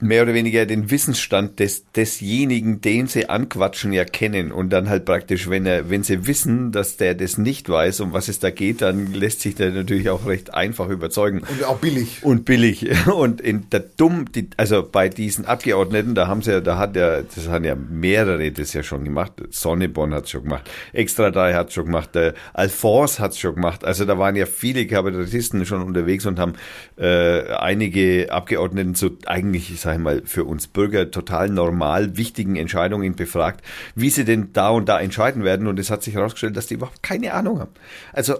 mehr 0.00 0.22
oder 0.22 0.34
weniger 0.34 0.64
den 0.64 0.90
Wissensstand 0.90 1.58
des, 1.58 1.90
desjenigen, 1.92 2.80
den 2.80 3.08
sie 3.08 3.28
anquatschen, 3.28 3.92
ja 3.92 4.04
kennen 4.04 4.52
und 4.52 4.70
dann 4.70 4.88
halt 4.88 5.04
praktisch, 5.04 5.50
wenn 5.50 5.66
er, 5.66 5.90
wenn 5.90 6.04
sie 6.04 6.26
wissen, 6.26 6.70
dass 6.70 6.96
der 6.96 7.14
das 7.14 7.36
nicht 7.36 7.68
weiß, 7.68 8.00
um 8.00 8.12
was 8.12 8.28
es 8.28 8.38
da 8.38 8.50
geht, 8.50 8.80
dann 8.80 9.12
lässt 9.12 9.40
sich 9.40 9.56
der 9.56 9.70
natürlich 9.70 10.08
auch 10.08 10.26
recht 10.26 10.54
einfach 10.54 10.88
überzeugen. 10.88 11.40
Und 11.40 11.64
auch 11.64 11.78
billig. 11.78 12.20
Und 12.22 12.44
billig. 12.44 12.86
Und 13.06 13.40
in 13.40 13.68
der 13.70 13.80
dumm, 13.80 14.26
die, 14.32 14.48
also 14.56 14.88
bei 14.88 15.08
diesen 15.08 15.46
Abgeordneten, 15.46 16.14
da 16.14 16.28
haben 16.28 16.42
sie 16.42 16.52
ja, 16.52 16.60
da 16.60 16.78
hat 16.78 16.94
ja, 16.94 17.22
das 17.22 17.48
haben 17.48 17.64
ja 17.64 17.74
mehrere 17.74 18.52
das 18.52 18.72
ja 18.74 18.84
schon 18.84 19.04
gemacht. 19.04 19.32
Sonneborn 19.50 20.14
hat's 20.14 20.30
schon 20.30 20.44
gemacht, 20.44 20.70
Extra 20.92 21.30
3 21.30 21.54
hat's 21.54 21.74
schon 21.74 21.86
gemacht, 21.86 22.14
der 22.14 22.34
Alphonse 22.52 23.18
hat's 23.20 23.38
schon 23.38 23.56
gemacht. 23.56 23.84
Also 23.84 24.04
da 24.04 24.16
waren 24.16 24.36
ja 24.36 24.46
viele 24.46 24.86
Kabarettisten 24.86 25.66
schon 25.66 25.82
unterwegs 25.82 26.24
und 26.24 26.38
haben 26.38 26.52
äh, 26.96 27.52
einige 27.54 28.28
Abgeordneten 28.30 28.94
zu 28.94 29.18
eigentlich, 29.26 29.72
ich 29.72 29.80
sage 29.88 29.98
mal, 30.00 30.22
für 30.24 30.44
uns 30.44 30.66
Bürger 30.66 31.10
total 31.10 31.48
normal 31.48 32.16
wichtigen 32.16 32.56
Entscheidungen 32.56 33.16
befragt, 33.16 33.64
wie 33.94 34.10
sie 34.10 34.24
denn 34.24 34.52
da 34.52 34.68
und 34.68 34.88
da 34.88 35.00
entscheiden 35.00 35.44
werden. 35.44 35.66
Und 35.66 35.78
es 35.78 35.90
hat 35.90 36.02
sich 36.02 36.14
herausgestellt, 36.14 36.56
dass 36.56 36.66
die 36.66 36.74
überhaupt 36.74 37.02
keine 37.02 37.32
Ahnung 37.32 37.60
haben. 37.60 37.72
Also 38.12 38.34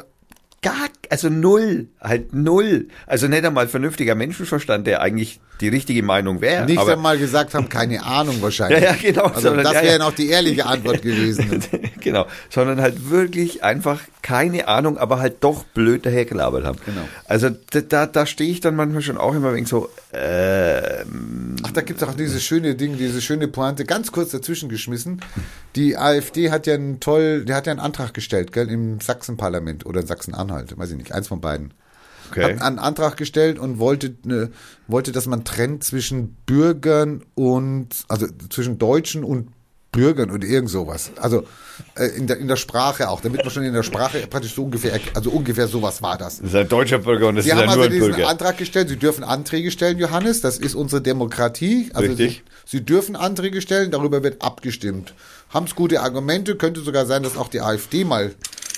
gar, 0.63 0.89
also 1.11 1.29
null, 1.29 1.89
halt 2.01 2.35
null. 2.35 2.89
Also 3.07 3.29
nicht 3.29 3.45
einmal 3.45 3.69
vernünftiger 3.69 4.15
Menschenverstand, 4.15 4.87
der 4.87 5.01
eigentlich 5.01 5.41
die 5.61 5.69
richtige 5.69 6.03
Meinung 6.03 6.41
wäre. 6.41 6.67
Nicht 6.67 6.79
aber, 6.79 6.93
einmal 6.93 7.19
gesagt 7.19 7.55
haben, 7.55 7.69
keine 7.69 8.05
Ahnung 8.05 8.37
wahrscheinlich. 8.41 8.83
Ja, 8.83 8.93
ja, 8.93 8.97
genau, 9.01 9.25
Also 9.25 9.49
sondern- 9.49 9.65
das 9.65 9.75
ja, 9.75 9.83
wäre 9.83 9.93
ja. 9.95 9.99
noch 9.99 10.15
die 10.15 10.29
ehrliche 10.29 10.67
Antwort 10.67 11.03
gewesen. 11.03 11.63
genau, 12.01 12.27
sondern 12.51 12.81
halt 12.81 13.11
wirklich 13.11 13.65
einfach 13.65 14.01
keine 14.29 14.69
Ahnung, 14.69 14.99
aber 14.99 15.21
halt 15.21 15.37
doch 15.41 15.65
blöd 15.65 16.05
dahergelabert 16.05 16.65
haben. 16.65 16.79
Genau. 16.85 17.01
Also 17.27 17.49
da, 17.71 18.05
da, 18.05 18.27
stehe 18.27 18.51
ich 18.51 18.61
dann 18.61 18.77
manchmal 18.77 19.01
schon 19.01 19.17
auch 19.17 19.35
immer 19.35 19.55
wegen 19.55 19.65
so, 19.65 19.89
ähm, 20.13 21.57
Ach, 21.63 21.71
da 21.73 21.81
gibt 21.81 22.03
es 22.03 22.07
auch 22.09 22.13
dieses 22.13 22.43
schöne 22.43 22.75
Ding, 22.75 22.99
diese 22.99 23.23
schöne 23.23 23.49
Pointe, 23.49 23.87
ganz 23.87 24.13
kurz 24.13 24.31
dazwischen 24.31 24.69
geschmissen. 24.69 25.23
Die 25.77 25.97
AfD 25.97 26.51
hat 26.51 26.67
ja 26.67 26.75
einen 26.75 27.01
toll, 27.01 27.47
der 27.47 27.57
hat 27.57 27.67
ja 27.67 27.71
einen 27.71 27.81
Antrag 27.81 28.13
gestellt, 28.13 28.53
gell, 28.53 28.69
im 28.71 29.01
Sachsenparlament 29.01 29.87
oder 29.87 30.03
in 30.03 30.07
Sachsen-Anhalt, 30.07 30.48
weiß 30.51 30.91
ich 30.91 30.97
nicht, 30.97 31.13
eins 31.13 31.29
von 31.29 31.41
beiden. 31.41 31.75
Okay. 32.31 32.45
Hat 32.45 32.63
einen 32.63 32.79
Antrag 32.79 33.17
gestellt 33.17 33.59
und 33.59 33.79
wollte, 33.79 34.15
ne, 34.25 34.51
wollte, 34.87 35.13
dass 35.13 35.27
man 35.27 35.45
trennt 35.45 35.83
zwischen 35.85 36.37
Bürgern 36.47 37.25
und, 37.35 37.89
also 38.09 38.27
zwischen 38.51 38.79
Deutschen 38.79 39.25
und 39.25 39.49
Bürgern 39.91 40.31
und 40.31 40.45
irgend 40.45 40.69
sowas. 40.69 41.13
Also 41.17 41.47
äh, 41.97 42.09
in, 42.09 42.27
der, 42.27 42.37
in 42.37 42.47
der 42.47 42.57
Sprache 42.57 43.09
auch, 43.09 43.23
damit 43.23 43.43
man 43.43 43.51
schon 43.51 43.63
in 43.63 43.73
der 43.73 43.83
Sprache 43.83 44.27
praktisch 44.27 44.55
so 44.55 44.65
ungefähr, 44.65 45.01
also 45.15 45.31
ungefähr 45.31 45.67
sowas 45.67 46.03
war 46.03 46.19
das. 46.19 46.39
Das 46.39 46.49
ist 46.49 46.55
ein 46.55 46.69
deutscher 46.69 46.99
Bürger 46.99 47.29
und 47.29 47.37
das 47.37 47.47
Sie 47.47 47.51
ist 47.51 47.57
haben 47.57 47.63
ja 47.63 47.69
also 47.69 47.79
nur 47.79 47.87
ein 47.87 47.93
diesen 47.93 48.09
Bürger. 48.09 48.29
Antrag 48.29 48.59
gestellt. 48.59 48.91
Sie 48.91 48.99
dürfen 48.99 49.25
Anträge 49.25 49.71
stellen, 49.71 49.99
Johannes. 49.99 50.43
Das 50.43 50.59
ist 50.59 50.75
unsere 50.75 51.01
Demokratie. 51.01 51.91
Also 51.95 52.11
Richtig. 52.11 52.45
Sie, 52.67 52.79
Sie 52.79 52.85
dürfen 52.85 53.17
Anträge 53.17 53.63
stellen. 53.63 53.91
Darüber 53.91 54.23
wird 54.23 54.43
abgestimmt. 54.43 55.15
Haben 55.49 55.65
es 55.65 55.75
gute 55.75 56.03
Argumente. 56.03 56.57
Könnte 56.57 56.83
sogar 56.83 57.07
sein, 57.07 57.23
dass 57.23 57.39
auch 57.39 57.49
die 57.49 57.63
AfD 57.63 58.05
mal 58.05 58.35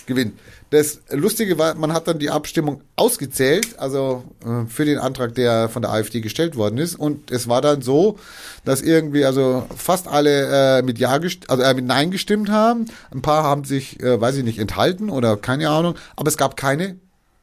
gewinnt. 0.07 0.39
Das 0.71 1.01
Lustige 1.11 1.59
war, 1.59 1.75
man 1.75 1.93
hat 1.93 2.07
dann 2.07 2.21
die 2.21 2.31
Abstimmung 2.31 2.83
ausgezählt, 2.95 3.79
also 3.79 4.23
äh, 4.45 4.66
für 4.71 4.85
den 4.85 4.99
Antrag, 4.99 5.35
der 5.35 5.68
von 5.68 5.83
der 5.83 5.91
AfD 5.91 6.21
gestellt 6.21 6.55
worden 6.55 6.79
ist. 6.79 6.95
Und 6.95 7.33
es 7.33 7.49
war 7.49 7.61
dann 7.61 7.83
so, 7.83 8.21
dass 8.64 8.81
irgendwie 8.81 9.25
also 9.25 9.66
fast 9.77 10.07
alle 10.07 10.79
äh, 10.79 10.83
mit 10.83 10.99
Ja, 11.01 11.11
also 11.11 11.62
äh, 11.62 11.75
mit 11.75 11.87
Nein 11.87 12.12
gestimmt 12.12 12.51
haben. 12.51 12.87
Ein 13.12 13.21
paar 13.21 13.43
haben 13.43 13.64
sich, 13.64 14.01
äh, 14.01 14.21
weiß 14.21 14.37
ich 14.37 14.45
nicht, 14.45 14.61
enthalten 14.61 15.11
oder 15.11 15.37
keine 15.37 15.71
Ahnung. 15.71 15.97
Aber 16.14 16.29
es 16.29 16.37
gab 16.37 16.57
keine, 16.57 16.97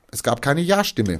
es 0.09 0.23
gab 0.23 0.41
keine 0.41 0.61
Ja-Stimme. 0.61 1.19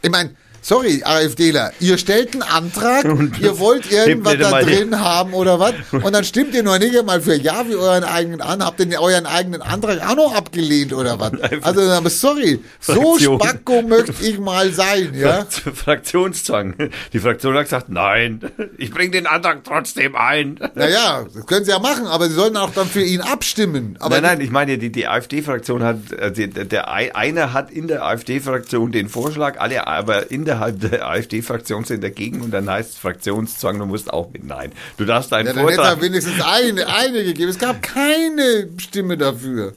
Ich 0.00 0.10
meine, 0.10 0.30
sorry, 0.68 1.02
AfDler, 1.02 1.72
ihr 1.80 1.96
stellt 1.96 2.34
einen 2.34 2.42
Antrag, 2.42 3.04
ihr 3.40 3.58
wollt 3.58 3.90
irgendwas 3.90 4.36
da 4.38 4.60
drin 4.60 5.00
haben 5.00 5.32
oder 5.32 5.58
was, 5.58 5.72
und 5.92 6.12
dann 6.12 6.24
stimmt 6.24 6.54
ihr 6.54 6.62
noch 6.62 6.78
nicht 6.78 6.96
einmal 6.98 7.22
für 7.22 7.36
Ja 7.36 7.64
wie 7.66 7.74
euren 7.74 8.04
eigenen 8.04 8.42
an, 8.42 8.62
habt 8.62 8.78
ihr 8.80 9.00
euren 9.00 9.24
eigenen 9.24 9.62
Antrag 9.62 10.06
auch 10.06 10.14
noch 10.16 10.34
abgelehnt 10.34 10.92
oder 10.92 11.18
was? 11.18 11.32
Also, 11.62 11.80
aber 11.82 12.10
sorry, 12.10 12.60
so 12.80 12.94
Fraktion. 12.94 13.40
spacko 13.40 13.82
möchte 13.82 14.12
ich 14.22 14.38
mal 14.38 14.70
sein, 14.72 15.12
ja? 15.14 15.46
Fraktionszwang. 15.48 16.74
Die 17.12 17.18
Fraktion 17.18 17.54
hat 17.54 17.64
gesagt, 17.64 17.88
nein, 17.88 18.40
ich 18.76 18.90
bringe 18.90 19.10
den 19.12 19.26
Antrag 19.26 19.64
trotzdem 19.64 20.14
ein. 20.16 20.58
Naja, 20.74 21.26
das 21.32 21.46
können 21.46 21.64
sie 21.64 21.70
ja 21.70 21.78
machen, 21.78 22.06
aber 22.06 22.28
sie 22.28 22.34
sollten 22.34 22.56
auch 22.56 22.70
dann 22.72 22.86
für 22.86 23.02
ihn 23.02 23.20
abstimmen. 23.20 23.96
Aber 24.00 24.16
nein, 24.20 24.38
nein, 24.38 24.40
ich 24.42 24.50
meine, 24.50 24.78
die, 24.78 24.90
die 24.90 25.06
AfD-Fraktion 25.06 25.82
hat, 25.82 26.12
äh, 26.12 26.48
der, 26.48 26.92
Ei- 26.92 27.14
einer 27.14 27.52
hat 27.52 27.70
in 27.70 27.88
der 27.88 28.04
AfD-Fraktion 28.04 28.92
den 28.92 29.08
Vorschlag, 29.08 29.58
alle 29.58 29.86
aber 29.86 30.30
innerhalb 30.58 30.80
der 30.80 31.06
AfD-Fraktion 31.08 31.84
sind 31.84 32.02
dagegen 32.02 32.40
und 32.42 32.50
dann 32.50 32.68
heißt 32.68 32.92
es 32.92 32.98
Fraktionszwang, 32.98 33.78
du 33.78 33.86
musst 33.86 34.12
auch 34.12 34.30
mit 34.32 34.44
Nein. 34.44 34.72
Du 34.96 35.04
darfst 35.04 35.32
deinen 35.32 35.46
Ja, 35.46 35.52
dann 35.52 35.64
hätte 35.64 35.76
Vortrag. 35.76 36.02
wenigstens 36.02 36.40
eine, 36.42 36.86
eine 36.88 37.24
gegeben. 37.24 37.50
Es 37.50 37.58
gab 37.58 37.82
keine 37.82 38.68
Stimme 38.78 39.16
dafür. 39.16 39.74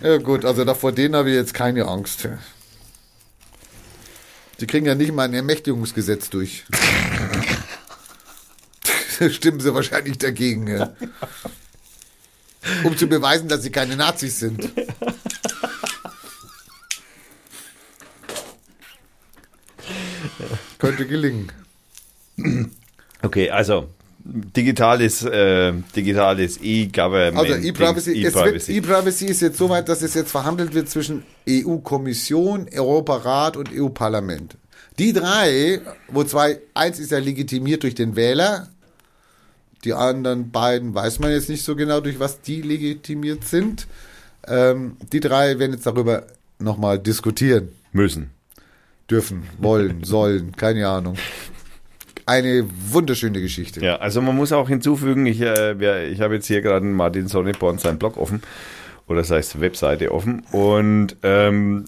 Ja 0.00 0.16
gut, 0.18 0.44
also 0.44 0.64
da 0.64 0.74
vor 0.74 0.92
denen 0.92 1.14
habe 1.14 1.30
ich 1.30 1.36
jetzt 1.36 1.54
keine 1.54 1.86
Angst. 1.86 2.28
Die 4.60 4.66
kriegen 4.66 4.86
ja 4.86 4.94
nicht 4.94 5.12
mal 5.12 5.24
ein 5.24 5.34
Ermächtigungsgesetz 5.34 6.30
durch. 6.30 6.64
Da 9.18 9.30
Stimmen 9.30 9.60
sie 9.60 9.72
wahrscheinlich 9.74 10.18
dagegen. 10.18 10.66
Ja. 10.66 10.92
Um 12.82 12.96
zu 12.96 13.06
beweisen, 13.06 13.46
dass 13.48 13.62
sie 13.62 13.70
keine 13.70 13.94
Nazis 13.94 14.40
sind. 14.40 14.70
Könnte 20.78 21.06
gelingen. 21.06 21.50
Okay, 23.22 23.50
also 23.50 23.88
digitales, 24.24 25.22
äh, 25.24 25.72
digitales 25.94 26.58
E-Government. 26.62 27.38
Also 27.38 27.54
E-Privacy, 27.54 28.24
E-Privacy. 28.24 28.72
E-Privacy 28.76 29.26
ist 29.26 29.42
jetzt 29.42 29.58
so 29.58 29.68
weit, 29.68 29.88
dass 29.88 30.02
es 30.02 30.14
jetzt 30.14 30.30
verhandelt 30.30 30.74
wird 30.74 30.88
zwischen 30.88 31.24
EU-Kommission, 31.48 32.68
Europarat 32.72 33.56
und 33.56 33.70
EU-Parlament. 33.72 34.56
Die 34.98 35.12
drei, 35.12 35.80
wo 36.08 36.24
zwei, 36.24 36.60
eins 36.72 36.98
ist 36.98 37.10
ja 37.10 37.18
legitimiert 37.18 37.82
durch 37.82 37.94
den 37.94 38.16
Wähler, 38.16 38.68
die 39.84 39.92
anderen 39.92 40.50
beiden 40.50 40.94
weiß 40.94 41.18
man 41.18 41.30
jetzt 41.30 41.50
nicht 41.50 41.62
so 41.62 41.76
genau, 41.76 42.00
durch 42.00 42.18
was 42.18 42.40
die 42.40 42.62
legitimiert 42.62 43.44
sind. 43.44 43.86
Ähm, 44.46 44.96
die 45.12 45.20
drei 45.20 45.58
werden 45.58 45.72
jetzt 45.72 45.86
darüber 45.86 46.26
nochmal 46.58 46.98
diskutieren. 46.98 47.68
Müssen. 47.92 48.30
Dürfen, 49.10 49.44
wollen, 49.58 50.04
sollen, 50.04 50.52
keine 50.56 50.88
Ahnung. 50.88 51.16
Eine 52.26 52.66
wunderschöne 52.90 53.40
Geschichte. 53.40 53.84
Ja, 53.84 53.96
also 53.96 54.22
man 54.22 54.34
muss 54.34 54.52
auch 54.52 54.68
hinzufügen, 54.68 55.26
ich, 55.26 55.42
äh, 55.42 56.08
ich 56.08 56.20
habe 56.20 56.34
jetzt 56.34 56.46
hier 56.46 56.62
gerade 56.62 56.86
Martin 56.86 57.28
Sonneborn 57.28 57.78
seinen 57.78 57.98
Blog 57.98 58.16
offen 58.16 58.42
oder 59.06 59.18
das 59.18 59.30
heißt 59.30 59.60
Webseite 59.60 60.10
offen 60.10 60.42
und 60.50 61.16
ähm, 61.22 61.84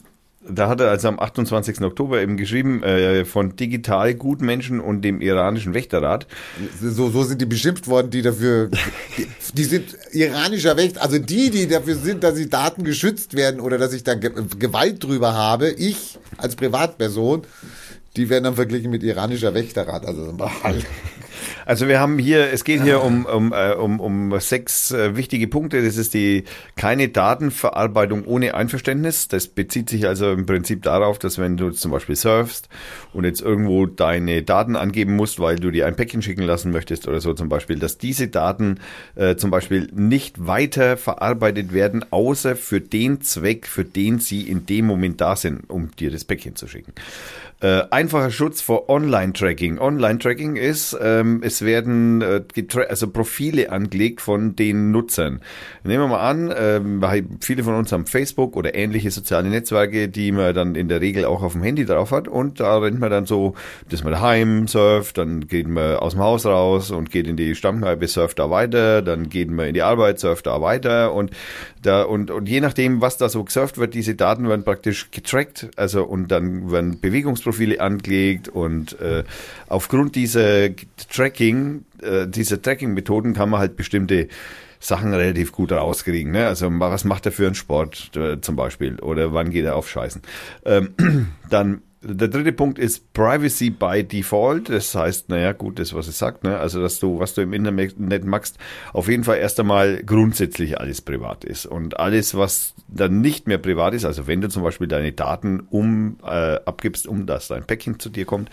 da 0.49 0.69
hat 0.69 0.81
er 0.81 0.91
also 0.91 1.09
am 1.09 1.19
28. 1.19 1.81
Oktober 1.83 2.21
eben 2.21 2.37
geschrieben 2.37 2.83
äh, 2.83 3.25
von 3.25 3.57
Digital 3.57 4.15
Gutmenschen 4.15 4.81
und 4.81 5.03
dem 5.03 5.21
iranischen 5.21 5.75
Wächterrat. 5.75 6.27
So, 6.81 7.11
so 7.11 7.23
sind 7.25 7.41
die 7.41 7.47
beschimpft 7.47 7.89
worden, 7.89 8.11
die 8.11 8.23
dafür, 8.23 8.71
die, 9.17 9.27
die 9.55 9.65
sind 9.65 9.97
iranischer 10.13 10.77
Recht, 10.77 10.99
also 10.99 11.19
die, 11.19 11.51
die 11.51 11.69
dafür 11.69 11.97
sind, 11.97 12.23
dass 12.25 12.35
die 12.35 12.49
Daten 12.49 12.85
geschützt 12.85 13.35
werden 13.35 13.61
oder 13.61 13.79
dass 13.79 13.93
ich 13.93 14.05
da 14.05 14.15
Ge 14.15 14.31
Gewalt 14.59 15.03
drüber 15.03 15.35
habe, 15.35 15.71
ich 15.71 16.19
als 16.37 16.57
Privatperson, 16.57 17.43
die 18.17 18.29
werden 18.31 18.45
dann 18.45 18.55
verglichen 18.55 18.91
mit 18.91 19.03
iranischer 19.03 19.55
Wächterrat. 19.55 20.07
Also 20.07 20.35
Also 21.65 21.89
wir 21.89 22.01
haben 22.01 22.19
hier, 22.19 22.53
es 22.53 22.65
geht 22.65 22.83
hier 22.83 23.03
um, 23.03 23.27
um, 23.27 23.53
äh, 23.53 23.73
um, 23.73 24.01
um 24.01 24.39
sechs 24.41 24.91
äh, 24.91 25.17
wichtige 25.17 25.49
Punkte. 25.49 25.85
Das 25.85 25.97
ist 25.97 26.15
die 26.15 26.45
keine 26.77 27.09
Datenverarbeitung 27.09 28.25
ohne 28.25 28.55
Einverständnis. 28.55 29.29
Das 29.29 29.49
bezieht 29.49 29.91
sich 29.91 30.07
also 30.07 30.33
im 30.33 30.47
Prinzip 30.47 30.83
darauf, 30.83 31.19
dass 31.19 31.39
wenn 31.39 31.57
du 31.57 31.71
zum 31.71 31.91
Beispiel 31.91 32.17
surfst 32.17 32.69
und 33.13 33.25
jetzt 33.25 33.41
irgendwo 33.41 33.87
deine 33.87 34.43
Daten 34.43 34.77
angeben 34.77 35.17
musst, 35.17 35.41
weil 35.41 35.57
du 35.57 35.71
dir 35.71 35.87
ein 35.87 35.97
Päckchen 35.97 36.23
schicken 36.23 36.43
lassen 36.43 36.71
möchtest 36.71 37.09
oder 37.09 37.21
so 37.21 37.35
zum 37.35 37.49
Beispiel, 37.49 37.79
dass 37.79 37.99
diese 37.99 38.29
Daten 38.29 38.81
äh, 39.15 39.37
zum 39.37 39.51
Beispiel 39.51 39.89
nicht 39.93 40.47
weiter 40.47 40.97
verarbeitet 40.97 41.73
werden, 41.73 42.05
außer 42.11 42.57
für 42.57 42.81
den 42.81 43.21
Zweck, 43.21 43.67
für 43.67 43.85
den 43.85 44.19
sie 44.19 44.43
in 44.43 44.67
dem 44.67 44.87
Moment 44.87 45.21
da 45.21 45.37
sind, 45.37 45.69
um 45.69 45.91
dir 45.97 46.11
das 46.11 46.25
Päckchen 46.25 46.57
zu 46.57 46.67
schicken. 46.69 46.93
Äh, 47.67 47.89
einfacher 47.91 48.31
Schutz 48.31 48.61
vor 48.61 48.89
Online-Tracking. 48.89 49.79
Online-Tracking 49.81 50.55
ist, 50.55 50.97
ähm, 51.03 51.41
es 51.43 51.63
werden 51.63 52.23
äh, 52.23 52.43
also 52.89 53.09
Profile 53.09 53.73
angelegt 53.73 54.21
von 54.21 54.55
den 54.55 54.93
Nutzern. 54.93 55.41
Nehmen 55.83 56.05
wir 56.05 56.09
mal 56.09 56.21
an, 56.21 56.49
weil 57.01 57.25
viele 57.41 57.65
von 57.65 57.75
uns 57.75 57.91
haben 57.91 58.07
Facebook 58.07 58.57
oder 58.57 58.75
ähnliche 58.75 59.11
soziale 59.11 59.49
Netzwerke, 59.49 60.09
die 60.09 60.31
man 60.31 60.55
dann 60.55 60.75
in 60.75 60.89
der 60.89 61.01
Regel 61.01 61.25
auch 61.25 61.43
auf 61.43 61.53
dem 61.53 61.63
Handy 61.63 61.85
drauf 61.85 62.13
hat 62.13 62.29
und 62.29 62.61
da 62.61 62.79
rennt 62.79 63.01
man 63.01 63.11
dann 63.11 63.27
so, 63.27 63.55
dass 63.89 64.05
man 64.05 64.13
daheim 64.13 64.69
surft, 64.69 65.19
dann 65.19 65.47
geht 65.47 65.67
man 65.69 65.97
aus 65.97 66.13
dem 66.13 66.23
Haus 66.23 66.47
raus 66.47 66.91
und 66.91 67.11
geht 67.11 67.27
in 67.27 67.37
die 67.37 67.55
Stammkneipe, 67.55 68.07
surft 68.07 68.39
da 68.39 68.51
weiter, 68.51 69.03
dann 69.03 69.29
geht 69.29 69.51
man 69.51 69.69
in 69.69 69.75
die 69.75 69.83
Arbeit, 69.83 70.19
surft 70.19 70.47
da 70.47 70.61
weiter 70.61 71.13
und 71.13 71.31
da 71.83 72.03
und, 72.03 72.31
und 72.31 72.49
je 72.49 72.61
nachdem, 72.61 73.01
was 73.01 73.17
da 73.17 73.29
so 73.29 73.45
gesurft 73.45 73.79
wird, 73.79 73.95
diese 73.95 74.15
Daten 74.15 74.49
werden 74.49 74.65
praktisch 74.65 75.11
getrackt, 75.11 75.69
also 75.77 76.05
und 76.05 76.29
dann 76.31 76.71
werden 76.71 77.01
Bewegungsprofile 77.01 77.56
angelegt 77.81 78.49
und 78.49 79.01
äh, 79.01 79.25
aufgrund 79.69 80.15
dieser 80.15 80.69
Tracking, 81.11 81.85
äh, 82.03 82.27
dieser 82.27 82.61
Tracking-Methoden 82.61 83.35
kann 83.35 83.51
man 83.51 83.61
halt 83.61 83.77
bestimmte 83.77 84.29
Sachen 84.81 85.15
relativ 85.15 85.53
gut 85.53 85.73
rauskriegen. 85.73 86.33
Ne? 86.33 86.47
Also 86.47 86.69
was 86.71 87.05
macht 87.05 87.27
er 87.27 87.33
für 87.33 87.47
einen 87.47 87.55
Sport 87.55 88.11
äh, 88.17 88.41
zum 88.41 88.57
Beispiel 88.57 88.99
oder 89.01 89.33
wann 89.33 89.51
geht 89.51 89.65
er 89.65 89.77
auf 89.77 89.89
Scheißen. 89.89 90.23
Ähm, 90.65 90.95
dann 91.51 91.83
der 92.15 92.29
dritte 92.29 92.53
Punkt 92.53 92.79
ist 92.79 93.13
Privacy 93.13 93.71
by 93.71 94.05
Default. 94.05 94.69
Das 94.69 94.95
heißt, 94.95 95.29
naja, 95.29 95.53
gut, 95.53 95.79
das, 95.79 95.95
was 95.95 96.09
es 96.09 96.19
sagt, 96.19 96.45
ne? 96.45 96.59
Also, 96.59 96.81
dass 96.81 96.99
du, 96.99 97.19
was 97.19 97.35
du 97.35 97.43
im 97.43 97.53
Internet 97.53 98.25
machst, 98.25 98.59
auf 98.93 99.09
jeden 99.09 99.25
Fall 99.25 99.39
erst 99.39 99.61
einmal 99.61 100.03
grundsätzlich 100.05 100.81
alles 100.81 101.01
privat 101.01 101.45
ist. 101.45 101.67
Und 101.67 101.99
alles, 101.99 102.37
was 102.37 102.75
dann 102.89 103.21
nicht 103.21 103.47
mehr 103.47 103.59
privat 103.59 103.95
ist, 103.95 104.05
also 104.05 104.27
wenn 104.27 104.41
du 104.41 104.49
zum 104.49 104.63
Beispiel 104.63 104.87
deine 104.87 105.13
Daten 105.13 105.67
um 105.71 106.19
äh, 106.25 106.57
abgibst, 106.65 107.07
um 107.07 107.27
dass 107.27 107.49
dein 107.49 107.65
Päckchen 107.65 107.99
zu 107.99 108.09
dir 108.09 108.25
kommt, 108.25 108.51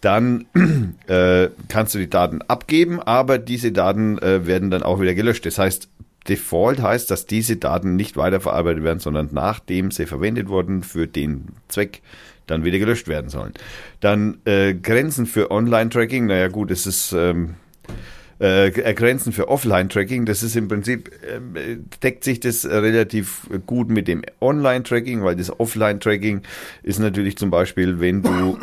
dann 0.00 0.46
äh, 1.06 1.48
kannst 1.68 1.94
du 1.94 1.98
die 1.98 2.10
Daten 2.10 2.42
abgeben, 2.42 3.00
aber 3.00 3.38
diese 3.38 3.72
Daten 3.72 4.18
äh, 4.18 4.46
werden 4.46 4.70
dann 4.70 4.82
auch 4.82 5.00
wieder 5.00 5.14
gelöscht. 5.14 5.46
Das 5.46 5.58
heißt, 5.58 5.88
Default 6.28 6.82
heißt, 6.82 7.10
dass 7.10 7.26
diese 7.26 7.56
Daten 7.56 7.96
nicht 7.96 8.16
weiterverarbeitet 8.16 8.84
werden, 8.84 8.98
sondern 8.98 9.30
nachdem 9.32 9.90
sie 9.90 10.06
verwendet 10.06 10.48
wurden 10.48 10.82
für 10.82 11.06
den 11.06 11.46
Zweck, 11.68 12.02
dann 12.50 12.64
wieder 12.64 12.78
gelöscht 12.78 13.08
werden 13.08 13.30
sollen. 13.30 13.52
Dann 14.00 14.38
äh, 14.44 14.74
Grenzen 14.74 15.26
für 15.26 15.50
Online-Tracking, 15.50 16.26
naja 16.26 16.48
gut, 16.48 16.70
es 16.70 16.86
ist 16.86 17.12
ähm, 17.12 17.54
äh, 18.38 18.70
Grenzen 18.70 19.32
für 19.32 19.48
Offline-Tracking, 19.48 20.24
das 20.24 20.42
ist 20.42 20.56
im 20.56 20.68
Prinzip, 20.68 21.10
äh, 21.22 21.76
deckt 22.02 22.24
sich 22.24 22.40
das 22.40 22.64
relativ 22.66 23.48
gut 23.66 23.88
mit 23.88 24.08
dem 24.08 24.22
Online-Tracking, 24.40 25.24
weil 25.24 25.36
das 25.36 25.58
Offline-Tracking 25.58 26.42
ist 26.82 26.98
natürlich 26.98 27.36
zum 27.36 27.50
Beispiel, 27.50 28.00
wenn 28.00 28.22
du 28.22 28.58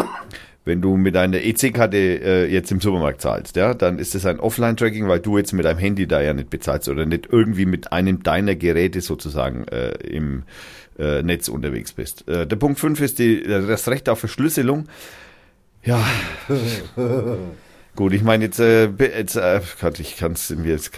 wenn 0.65 0.81
du 0.81 0.97
mit 0.97 1.13
deiner 1.13 1.37
EC-Karte 1.37 1.97
äh, 1.97 2.51
jetzt 2.51 2.71
im 2.71 2.81
Supermarkt 2.81 3.21
zahlst, 3.21 3.55
ja, 3.55 3.75
dann 3.75 3.99
ist 3.99 4.15
es 4.15 4.25
ein 4.25 4.39
Offline-Tracking, 4.39 5.07
weil 5.07 5.19
du 5.19 5.37
jetzt 5.37 5.53
mit 5.53 5.63
deinem 5.63 5.77
Handy 5.77 6.07
da 6.07 6.21
ja 6.21 6.33
nicht 6.33 6.49
bezahlst 6.49 6.89
oder 6.89 7.05
nicht 7.05 7.27
irgendwie 7.31 7.67
mit 7.67 7.91
einem 7.91 8.23
deiner 8.23 8.55
Geräte 8.55 9.01
sozusagen 9.01 9.67
äh, 9.67 9.91
im 9.99 10.43
äh, 10.97 11.21
Netz 11.23 11.47
unterwegs 11.47 11.93
bist. 11.93 12.27
Äh, 12.27 12.47
der 12.47 12.55
Punkt 12.55 12.79
5 12.79 12.99
ist 13.01 13.19
die, 13.19 13.43
das 13.43 13.87
Recht 13.87 14.09
auf 14.09 14.19
Verschlüsselung. 14.19 14.87
Ja. 15.83 16.03
Gut, 17.95 18.11
ich 18.11 18.23
meine 18.23 18.43
jetzt, 18.43 18.59
äh, 18.59 18.89
jetzt 18.99 19.37
äh, 19.37 19.61
Gott, 19.79 20.01
ich 20.01 20.17
kann 20.17 20.33
es 20.33 20.49
mir 20.49 20.71
jetzt, 20.71 20.91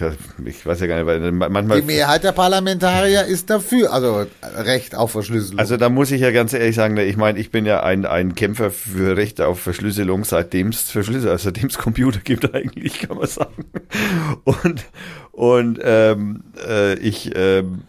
ich 0.44 0.66
weiß 0.66 0.80
ja 0.80 0.86
gar 0.88 0.96
nicht, 0.96 1.06
weil 1.06 1.30
manchmal. 1.30 1.80
Die 1.80 1.86
Mehrheit 1.86 2.24
der 2.24 2.32
Parlamentarier 2.32 3.24
ist 3.24 3.50
dafür, 3.50 3.92
also 3.92 4.26
Recht 4.42 4.96
auf 4.96 5.12
Verschlüsselung. 5.12 5.60
Also 5.60 5.76
da 5.76 5.90
muss 5.90 6.10
ich 6.10 6.20
ja 6.20 6.32
ganz 6.32 6.54
ehrlich 6.54 6.74
sagen, 6.74 6.96
ich 6.96 7.16
meine, 7.16 7.38
ich 7.38 7.52
bin 7.52 7.66
ja 7.66 7.84
ein, 7.84 8.04
ein 8.04 8.34
Kämpfer 8.34 8.72
für 8.72 9.16
Recht 9.16 9.40
auf 9.40 9.60
Verschlüsselung, 9.60 10.24
seitdem 10.24 10.70
es 10.70 10.90
Verschlüsselung, 10.90 11.30
also 11.30 11.44
seitdem 11.44 11.68
es 11.68 11.78
Computer 11.78 12.18
gibt 12.18 12.52
eigentlich, 12.52 12.98
kann 12.98 13.16
man 13.16 13.28
sagen. 13.28 13.66
Und 14.42 14.84
und 15.30 15.78
ähm, 15.84 16.42
äh, 16.66 16.94
ich 16.98 17.30
ähm, 17.36 17.82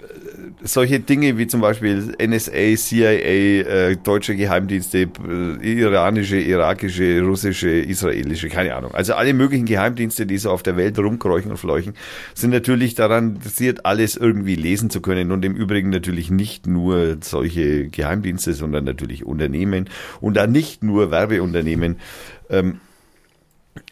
solche 0.62 1.00
Dinge 1.00 1.38
wie 1.38 1.48
zum 1.48 1.62
Beispiel 1.62 2.16
NSA, 2.22 2.76
CIA, 2.76 3.12
äh, 3.12 3.96
deutsche 3.96 4.36
Geheimdienste, 4.36 5.10
äh, 5.28 5.80
iranische, 5.80 6.38
irakische, 6.38 7.22
russische, 7.22 7.70
israelische, 7.70 8.50
keine 8.50 8.76
Ahnung. 8.76 8.94
Also 8.94 9.14
alle 9.14 9.34
möglichen 9.34 9.66
Geheimdienste, 9.66 10.26
die 10.26 10.38
so 10.38 10.52
auf 10.52 10.64
der 10.64 10.78
Welt 10.78 11.00
rumkräuchen 11.00 11.52
und 11.52 11.58
fleuchen, 11.58 11.94
sind 12.34 12.52
natürlich 12.52 12.96
daran 12.96 13.36
interessiert, 13.36 13.86
alles 13.86 14.18
irgendwie 14.18 14.56
lesen 14.56 14.90
zu 14.90 15.02
können 15.02 15.32
und 15.32 15.46
im 15.46 15.56
Übrigen 15.56 15.90
natürlich 15.90 16.30
nicht 16.30 16.68
nur 16.68 17.18
solche 17.22 17.88
Geheimdienste, 17.88 18.54
sondern 18.54 18.84
natürlich 18.84 19.26
Unternehmen 19.26 19.90
und 20.20 20.36
da 20.36 20.48
nicht 20.48 20.84
nur 20.84 21.12
Werbeunternehmen. 21.12 21.98
Ähm, 22.50 22.72
äh, 22.72 22.89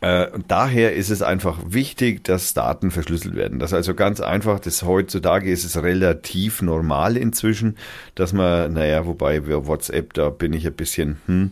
und 0.02 0.46
daher 0.50 0.94
ist 0.94 1.10
es 1.10 1.22
einfach 1.22 1.60
wichtig, 1.66 2.24
dass 2.24 2.54
Daten 2.54 2.92
verschlüsselt 2.92 3.36
werden. 3.36 3.60
Das 3.60 3.72
ist 3.72 3.76
also 3.76 3.94
ganz 3.96 4.22
einfach, 4.22 4.60
das 4.60 4.84
heutzutage 4.84 5.52
ist 5.52 5.64
es 5.64 5.82
relativ 5.82 6.62
normal 6.62 7.18
inzwischen, 7.18 7.78
dass 8.16 8.34
man, 8.34 8.74
naja, 8.74 9.06
wobei 9.06 9.46
WhatsApp, 9.48 10.14
da 10.14 10.30
bin 10.30 10.54
ich 10.54 10.68
ein 10.68 10.74
bisschen, 10.74 11.18
hm, 11.26 11.50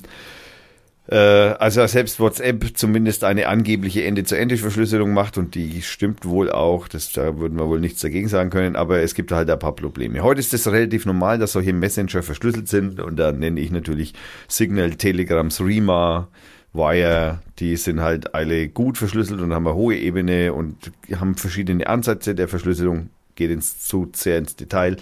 äh, 1.07 1.15
also 1.15 1.85
selbst 1.85 2.19
WhatsApp 2.19 2.77
zumindest 2.77 3.23
eine 3.23 3.47
angebliche 3.47 4.03
Ende-zu-Ende-Verschlüsselung 4.05 5.13
macht 5.13 5.37
und 5.37 5.55
die 5.55 5.81
stimmt 5.81 6.25
wohl 6.25 6.51
auch, 6.51 6.87
das, 6.87 7.11
da 7.11 7.37
würden 7.37 7.59
wir 7.59 7.67
wohl 7.67 7.79
nichts 7.79 8.01
dagegen 8.01 8.27
sagen 8.27 8.49
können, 8.49 8.75
aber 8.75 9.01
es 9.01 9.13
gibt 9.13 9.31
halt 9.31 9.49
ein 9.49 9.59
paar 9.59 9.75
Probleme. 9.75 10.21
Heute 10.21 10.39
ist 10.39 10.53
es 10.53 10.71
relativ 10.71 11.05
normal, 11.05 11.37
dass 11.37 11.51
solche 11.51 11.73
Messenger 11.73 12.23
verschlüsselt 12.23 12.67
sind 12.67 12.99
und 12.99 13.17
da 13.17 13.31
nenne 13.31 13.59
ich 13.59 13.71
natürlich 13.71 14.13
Signal, 14.47 14.91
Telegram, 14.95 15.49
Threema, 15.49 16.29
Wire, 16.75 17.39
die 17.59 17.75
sind 17.77 18.01
halt 18.01 18.33
alle 18.33 18.67
gut 18.67 18.97
verschlüsselt 18.97 19.41
und 19.41 19.53
haben 19.53 19.67
eine 19.67 19.75
hohe 19.75 19.95
Ebene 19.95 20.53
und 20.53 20.91
haben 21.19 21.35
verschiedene 21.35 21.87
Ansätze 21.87 22.35
der 22.35 22.47
Verschlüsselung, 22.47 23.09
geht 23.35 23.51
ins, 23.51 23.79
zu 23.79 24.09
sehr 24.13 24.37
ins 24.37 24.55
Detail. 24.55 24.97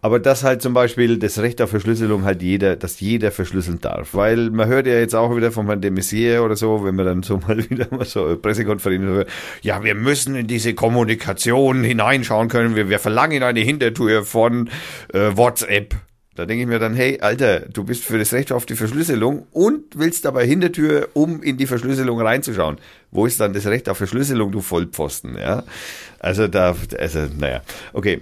Aber 0.00 0.20
das 0.20 0.44
halt 0.44 0.62
zum 0.62 0.74
Beispiel 0.74 1.18
das 1.18 1.40
Recht 1.40 1.60
auf 1.60 1.70
Verschlüsselung 1.70 2.22
halt 2.22 2.40
jeder, 2.40 2.76
dass 2.76 3.00
jeder 3.00 3.32
verschlüsseln 3.32 3.80
darf. 3.80 4.14
Weil 4.14 4.50
man 4.50 4.68
hört 4.68 4.86
ja 4.86 4.94
jetzt 4.94 5.14
auch 5.14 5.34
wieder 5.36 5.50
von 5.50 5.66
Herrn 5.66 5.80
de 5.80 5.90
Maizière 5.90 6.42
oder 6.42 6.54
so, 6.54 6.84
wenn 6.84 6.94
man 6.94 7.04
dann 7.04 7.22
so 7.24 7.38
mal 7.48 7.58
wieder 7.68 7.88
mal 7.90 8.04
so 8.04 8.36
Pressekonferenz 8.36 9.02
hört, 9.04 9.28
ja, 9.62 9.82
wir 9.82 9.96
müssen 9.96 10.36
in 10.36 10.46
diese 10.46 10.74
Kommunikation 10.74 11.82
hineinschauen 11.82 12.48
können, 12.48 12.76
wir, 12.76 12.88
wir 12.88 13.00
verlangen 13.00 13.42
eine 13.42 13.60
Hintertür 13.60 14.24
von 14.24 14.70
äh, 15.12 15.36
WhatsApp. 15.36 15.96
Da 16.38 16.46
denke 16.46 16.62
ich 16.62 16.68
mir 16.68 16.78
dann, 16.78 16.94
hey, 16.94 17.18
Alter, 17.20 17.58
du 17.58 17.82
bist 17.82 18.04
für 18.04 18.16
das 18.16 18.32
Recht 18.32 18.52
auf 18.52 18.64
die 18.64 18.76
Verschlüsselung 18.76 19.48
und 19.50 19.98
willst 19.98 20.24
dabei 20.24 20.46
Hintertür, 20.46 21.08
um 21.12 21.42
in 21.42 21.56
die 21.56 21.66
Verschlüsselung 21.66 22.20
reinzuschauen. 22.20 22.76
Wo 23.10 23.26
ist 23.26 23.40
dann 23.40 23.54
das 23.54 23.66
Recht 23.66 23.88
auf 23.88 23.98
Verschlüsselung, 23.98 24.52
du 24.52 24.60
Vollpfosten, 24.60 25.36
ja? 25.36 25.64
Also 26.20 26.46
da, 26.46 26.76
also, 26.96 27.26
naja, 27.36 27.62
okay. 27.92 28.20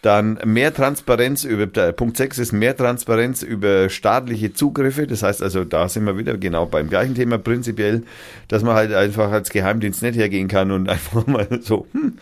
Dann 0.00 0.38
mehr 0.44 0.72
Transparenz 0.72 1.42
über, 1.42 1.66
Punkt 1.90 2.18
6 2.18 2.38
ist 2.38 2.52
mehr 2.52 2.76
Transparenz 2.76 3.42
über 3.42 3.88
staatliche 3.88 4.52
Zugriffe. 4.52 5.08
Das 5.08 5.24
heißt 5.24 5.42
also, 5.42 5.64
da 5.64 5.88
sind 5.88 6.04
wir 6.04 6.16
wieder 6.16 6.38
genau 6.38 6.66
beim 6.66 6.88
gleichen 6.88 7.16
Thema 7.16 7.36
prinzipiell, 7.36 8.04
dass 8.46 8.62
man 8.62 8.76
halt 8.76 8.92
einfach 8.92 9.32
als 9.32 9.50
Geheimdienst 9.50 10.02
nicht 10.02 10.16
hergehen 10.16 10.46
kann 10.46 10.70
und 10.70 10.88
einfach 10.88 11.26
mal 11.26 11.48
so, 11.62 11.88
hm, 11.94 12.16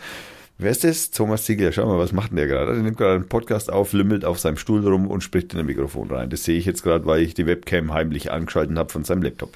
Wer 0.61 0.71
ist 0.71 0.83
das? 0.83 1.11
Thomas 1.11 1.45
Ziegler. 1.45 1.71
Schau 1.71 1.85
mal, 1.85 1.97
was 1.97 2.11
macht 2.11 2.31
denn 2.31 2.35
der 2.35 2.47
gerade? 2.47 2.73
Der 2.73 2.83
nimmt 2.83 2.97
gerade 2.97 3.15
einen 3.15 3.29
Podcast 3.29 3.71
auf, 3.71 3.93
lümmelt 3.93 4.25
auf 4.25 4.39
seinem 4.39 4.57
Stuhl 4.57 4.85
rum 4.85 5.07
und 5.07 5.21
spricht 5.21 5.53
in 5.53 5.59
ein 5.59 5.65
Mikrofon 5.65 6.11
rein. 6.11 6.29
Das 6.29 6.43
sehe 6.43 6.57
ich 6.57 6.65
jetzt 6.65 6.83
gerade, 6.83 7.05
weil 7.05 7.21
ich 7.21 7.33
die 7.33 7.45
Webcam 7.45 7.93
heimlich 7.93 8.29
angeschaltet 8.29 8.77
habe 8.77 8.91
von 8.91 9.05
seinem 9.05 9.21
Laptop. 9.21 9.55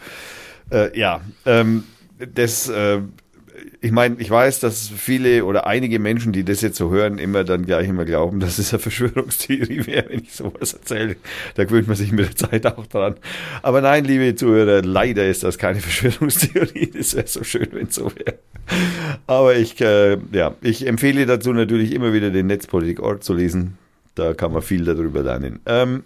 Äh, 0.72 0.98
ja, 0.98 1.20
ähm, 1.46 1.84
das, 2.34 2.70
äh, 2.70 3.02
ich 3.82 3.92
meine, 3.92 4.16
ich 4.20 4.30
weiß, 4.30 4.60
dass 4.60 4.90
viele 4.90 5.46
oder 5.46 5.68
einige 5.68 6.00
Menschen, 6.00 6.32
die 6.32 6.44
das 6.44 6.62
jetzt 6.62 6.78
so 6.78 6.90
hören, 6.90 7.18
immer 7.18 7.44
dann 7.44 7.66
gleich 7.66 7.88
immer 7.88 8.06
glauben, 8.06 8.40
dass 8.40 8.58
es 8.58 8.74
eine 8.74 8.80
Verschwörungstheorie 8.80 9.86
wäre, 9.86 10.10
wenn 10.10 10.24
ich 10.24 10.34
sowas 10.34 10.74
erzähle. 10.74 11.18
Da 11.56 11.66
gewöhnt 11.66 11.88
man 11.88 11.96
sich 11.96 12.12
mit 12.12 12.28
der 12.28 12.36
Zeit 12.36 12.66
auch 12.66 12.88
dran. 12.88 13.16
Aber 13.62 13.82
nein, 13.82 14.06
liebe 14.06 14.36
Zuhörer, 14.36 14.82
leider 14.82 15.28
ist 15.28 15.44
das 15.44 15.58
keine 15.58 15.80
Verschwörungstheorie. 15.82 16.92
Das 16.96 17.16
wäre 17.16 17.28
so 17.28 17.44
schön, 17.44 17.68
wenn 17.72 17.88
es 17.88 17.96
so 17.96 18.12
wäre. 18.16 18.40
Aber 19.28 19.56
ich, 19.56 19.80
äh, 19.82 20.18
ja, 20.32 20.56
ich 20.62 20.88
empfehle 20.88 21.26
dazu 21.26 21.54
natürlich 21.54 21.94
immer 21.94 22.14
wieder 22.14 22.32
den 22.32 22.48
Netzpolitik-Ort 22.48 23.24
zu 23.24 23.34
lesen. 23.34 23.78
Da 24.16 24.34
kann 24.34 24.54
man 24.54 24.62
viel 24.62 24.86
darüber 24.86 25.22
lernen. 25.22 25.60
Ähm, 25.66 26.04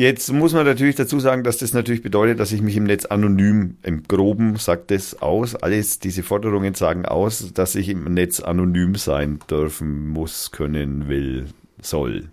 Jetzt 0.00 0.32
muss 0.32 0.54
man 0.54 0.64
natürlich 0.64 0.96
dazu 0.96 1.20
sagen, 1.20 1.44
dass 1.44 1.58
das 1.58 1.74
natürlich 1.74 2.00
bedeutet, 2.00 2.40
dass 2.40 2.52
ich 2.52 2.62
mich 2.62 2.74
im 2.74 2.84
Netz 2.84 3.04
anonym, 3.04 3.76
im 3.82 4.04
Groben 4.04 4.56
sagt 4.56 4.90
das 4.90 5.20
aus, 5.20 5.54
alles 5.54 5.98
diese 5.98 6.22
Forderungen 6.22 6.72
sagen 6.72 7.04
aus, 7.04 7.52
dass 7.52 7.74
ich 7.74 7.90
im 7.90 8.04
Netz 8.04 8.40
anonym 8.40 8.94
sein 8.94 9.40
dürfen 9.50 10.08
muss, 10.08 10.52
können, 10.52 11.10
will, 11.10 11.48
soll, 11.82 12.30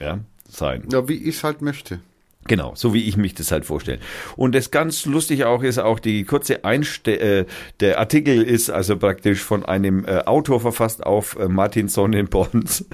ja, 0.00 0.20
sein. 0.48 0.84
Ja, 0.90 1.10
wie 1.10 1.16
ich 1.16 1.36
es 1.36 1.44
halt 1.44 1.60
möchte. 1.60 2.00
Genau, 2.46 2.72
so 2.74 2.94
wie 2.94 3.06
ich 3.06 3.16
mich 3.16 3.34
das 3.34 3.52
halt 3.52 3.66
vorstelle. 3.66 3.98
Und 4.34 4.54
das 4.54 4.70
ganz 4.70 5.04
lustig 5.04 5.44
auch 5.44 5.62
ist 5.62 5.78
auch 5.78 6.00
die 6.00 6.24
kurze 6.24 6.64
Einste 6.64 7.20
äh, 7.20 7.46
der 7.80 7.98
Artikel 7.98 8.42
ist 8.42 8.70
also 8.70 8.96
praktisch 8.96 9.40
von 9.40 9.64
einem 9.64 10.04
äh, 10.06 10.22
Autor 10.24 10.60
verfasst 10.60 11.04
auf 11.04 11.36
äh, 11.36 11.48
Martin 11.48 11.88
Sonnenborns 11.88 12.86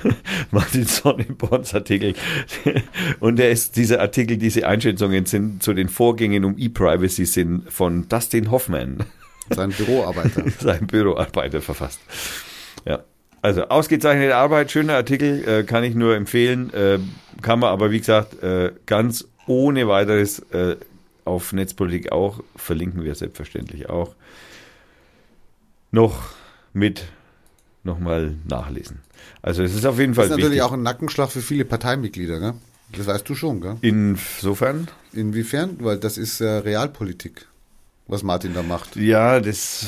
Martin 0.50 0.84
Sonnenborns 0.84 1.74
Artikel 1.74 2.14
und 3.20 3.38
der 3.38 3.50
ist 3.50 3.76
dieser 3.76 4.00
Artikel 4.00 4.36
diese 4.36 4.66
Einschätzungen 4.66 5.26
sind 5.26 5.62
zu 5.62 5.74
den 5.74 5.88
Vorgängen 5.88 6.44
um 6.44 6.58
E-Privacy 6.58 7.24
sind 7.24 7.72
von 7.72 8.08
Dustin 8.08 8.50
Hoffman 8.50 9.04
sein 9.50 9.70
Büroarbeiter 9.70 10.44
sein 10.60 10.86
Büroarbeiter 10.86 11.60
verfasst. 11.60 12.00
Also 13.40 13.68
ausgezeichnete 13.68 14.36
Arbeit, 14.36 14.70
schöner 14.70 14.94
Artikel, 14.94 15.46
äh, 15.48 15.62
kann 15.64 15.84
ich 15.84 15.94
nur 15.94 16.16
empfehlen. 16.16 16.72
Äh, 16.74 16.98
kann 17.40 17.60
man 17.60 17.70
aber, 17.70 17.90
wie 17.90 17.98
gesagt, 17.98 18.42
äh, 18.42 18.72
ganz 18.86 19.26
ohne 19.46 19.86
weiteres 19.88 20.40
äh, 20.50 20.76
auf 21.24 21.52
Netzpolitik 21.52 22.10
auch, 22.10 22.40
verlinken 22.56 23.04
wir 23.04 23.14
selbstverständlich 23.14 23.88
auch, 23.88 24.14
noch 25.90 26.30
mit 26.72 27.04
nochmal 27.84 28.34
nachlesen. 28.48 29.00
Also 29.42 29.62
es 29.62 29.74
ist 29.74 29.86
auf 29.86 29.98
jeden 29.98 30.14
Fall 30.14 30.24
Das 30.24 30.30
ist 30.32 30.36
natürlich 30.38 30.58
wichtig. 30.58 30.62
auch 30.62 30.72
ein 30.72 30.82
Nackenschlag 30.82 31.30
für 31.30 31.40
viele 31.42 31.64
Parteimitglieder, 31.64 32.40
gell? 32.40 32.54
Das 32.96 33.06
weißt 33.06 33.28
du 33.28 33.34
schon, 33.34 33.60
gell? 33.60 33.76
Insofern? 33.82 34.88
Inwiefern? 35.12 35.76
Weil 35.80 35.98
das 35.98 36.18
ist 36.18 36.40
äh, 36.40 36.46
Realpolitik, 36.48 37.46
was 38.06 38.22
Martin 38.22 38.54
da 38.54 38.62
macht. 38.62 38.96
Ja, 38.96 39.40
das... 39.40 39.86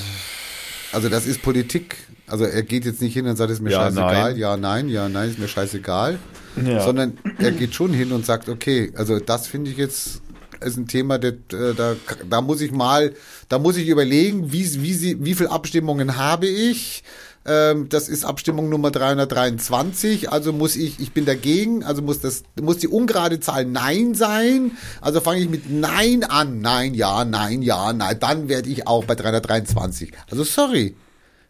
Also 0.92 1.08
das 1.08 1.26
ist 1.26 1.42
Politik 1.42 1.96
also 2.30 2.44
er 2.44 2.62
geht 2.62 2.84
jetzt 2.84 3.02
nicht 3.02 3.12
hin 3.12 3.26
und 3.26 3.36
sagt, 3.36 3.50
es 3.50 3.58
ist 3.58 3.62
mir 3.62 3.70
ja, 3.72 3.82
scheißegal, 3.82 4.30
nein. 4.30 4.38
ja, 4.38 4.56
nein, 4.56 4.88
ja, 4.88 5.08
nein, 5.08 5.30
ist 5.30 5.38
mir 5.38 5.48
scheißegal. 5.48 6.18
Ja. 6.64 6.80
Sondern 6.80 7.18
er 7.38 7.50
geht 7.50 7.74
schon 7.74 7.92
hin 7.92 8.12
und 8.12 8.24
sagt, 8.24 8.48
okay, 8.48 8.92
also 8.96 9.18
das 9.18 9.48
finde 9.48 9.70
ich 9.70 9.76
jetzt 9.76 10.22
ist 10.60 10.76
ein 10.76 10.86
Thema, 10.86 11.18
das, 11.18 11.32
äh, 11.52 11.74
da, 11.74 11.96
da 12.28 12.40
muss 12.42 12.60
ich 12.60 12.70
mal, 12.70 13.14
da 13.48 13.58
muss 13.58 13.78
ich 13.78 13.88
überlegen, 13.88 14.52
wie, 14.52 14.82
wie, 14.82 14.92
sie, 14.92 15.24
wie 15.24 15.34
viele 15.34 15.50
Abstimmungen 15.50 16.18
habe 16.18 16.46
ich. 16.46 17.02
Ähm, 17.46 17.88
das 17.88 18.08
ist 18.10 18.24
Abstimmung 18.24 18.68
Nummer 18.68 18.90
323, 18.90 20.30
also 20.30 20.52
muss 20.52 20.76
ich, 20.76 21.00
ich 21.00 21.12
bin 21.12 21.24
dagegen, 21.24 21.82
also 21.84 22.02
muss 22.02 22.20
das, 22.20 22.42
muss 22.60 22.78
die 22.78 22.88
ungerade 22.88 23.40
Zahl 23.40 23.64
Nein 23.64 24.14
sein. 24.14 24.72
Also 25.00 25.20
fange 25.20 25.40
ich 25.40 25.48
mit 25.48 25.70
Nein 25.70 26.22
an. 26.24 26.60
Nein, 26.60 26.92
ja, 26.92 27.24
nein, 27.24 27.62
ja, 27.62 27.92
nein. 27.94 28.16
Dann 28.20 28.48
werde 28.48 28.68
ich 28.68 28.86
auch 28.86 29.04
bei 29.04 29.14
323. 29.14 30.12
Also 30.30 30.44
sorry. 30.44 30.94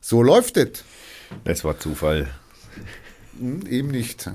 So 0.01 0.23
läuft 0.23 0.57
es. 0.57 0.85
Das 1.45 1.65
war 1.65 1.79
Zufall. 1.79 2.29
Hm, 3.39 3.67
eben 3.67 3.89
nicht. 3.89 4.31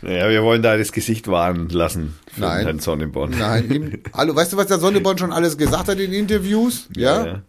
Naja, 0.00 0.28
wir 0.30 0.42
wollen 0.42 0.62
da 0.62 0.76
das 0.76 0.92
Gesicht 0.92 1.28
wahren 1.28 1.68
lassen 1.68 2.18
von 2.32 2.42
Nein. 2.42 2.64
Herrn 2.64 2.78
Sonneborn. 2.78 3.34
Nein, 3.36 3.70
eben, 3.70 4.02
hallo, 4.14 4.34
weißt 4.34 4.52
du, 4.52 4.56
was 4.56 4.68
der 4.68 4.78
Sonneborn 4.78 5.18
schon 5.18 5.32
alles 5.32 5.58
gesagt 5.58 5.88
hat 5.88 5.98
in 5.98 6.12
Interviews? 6.12 6.88
Ja. 6.96 7.26
ja. 7.26 7.42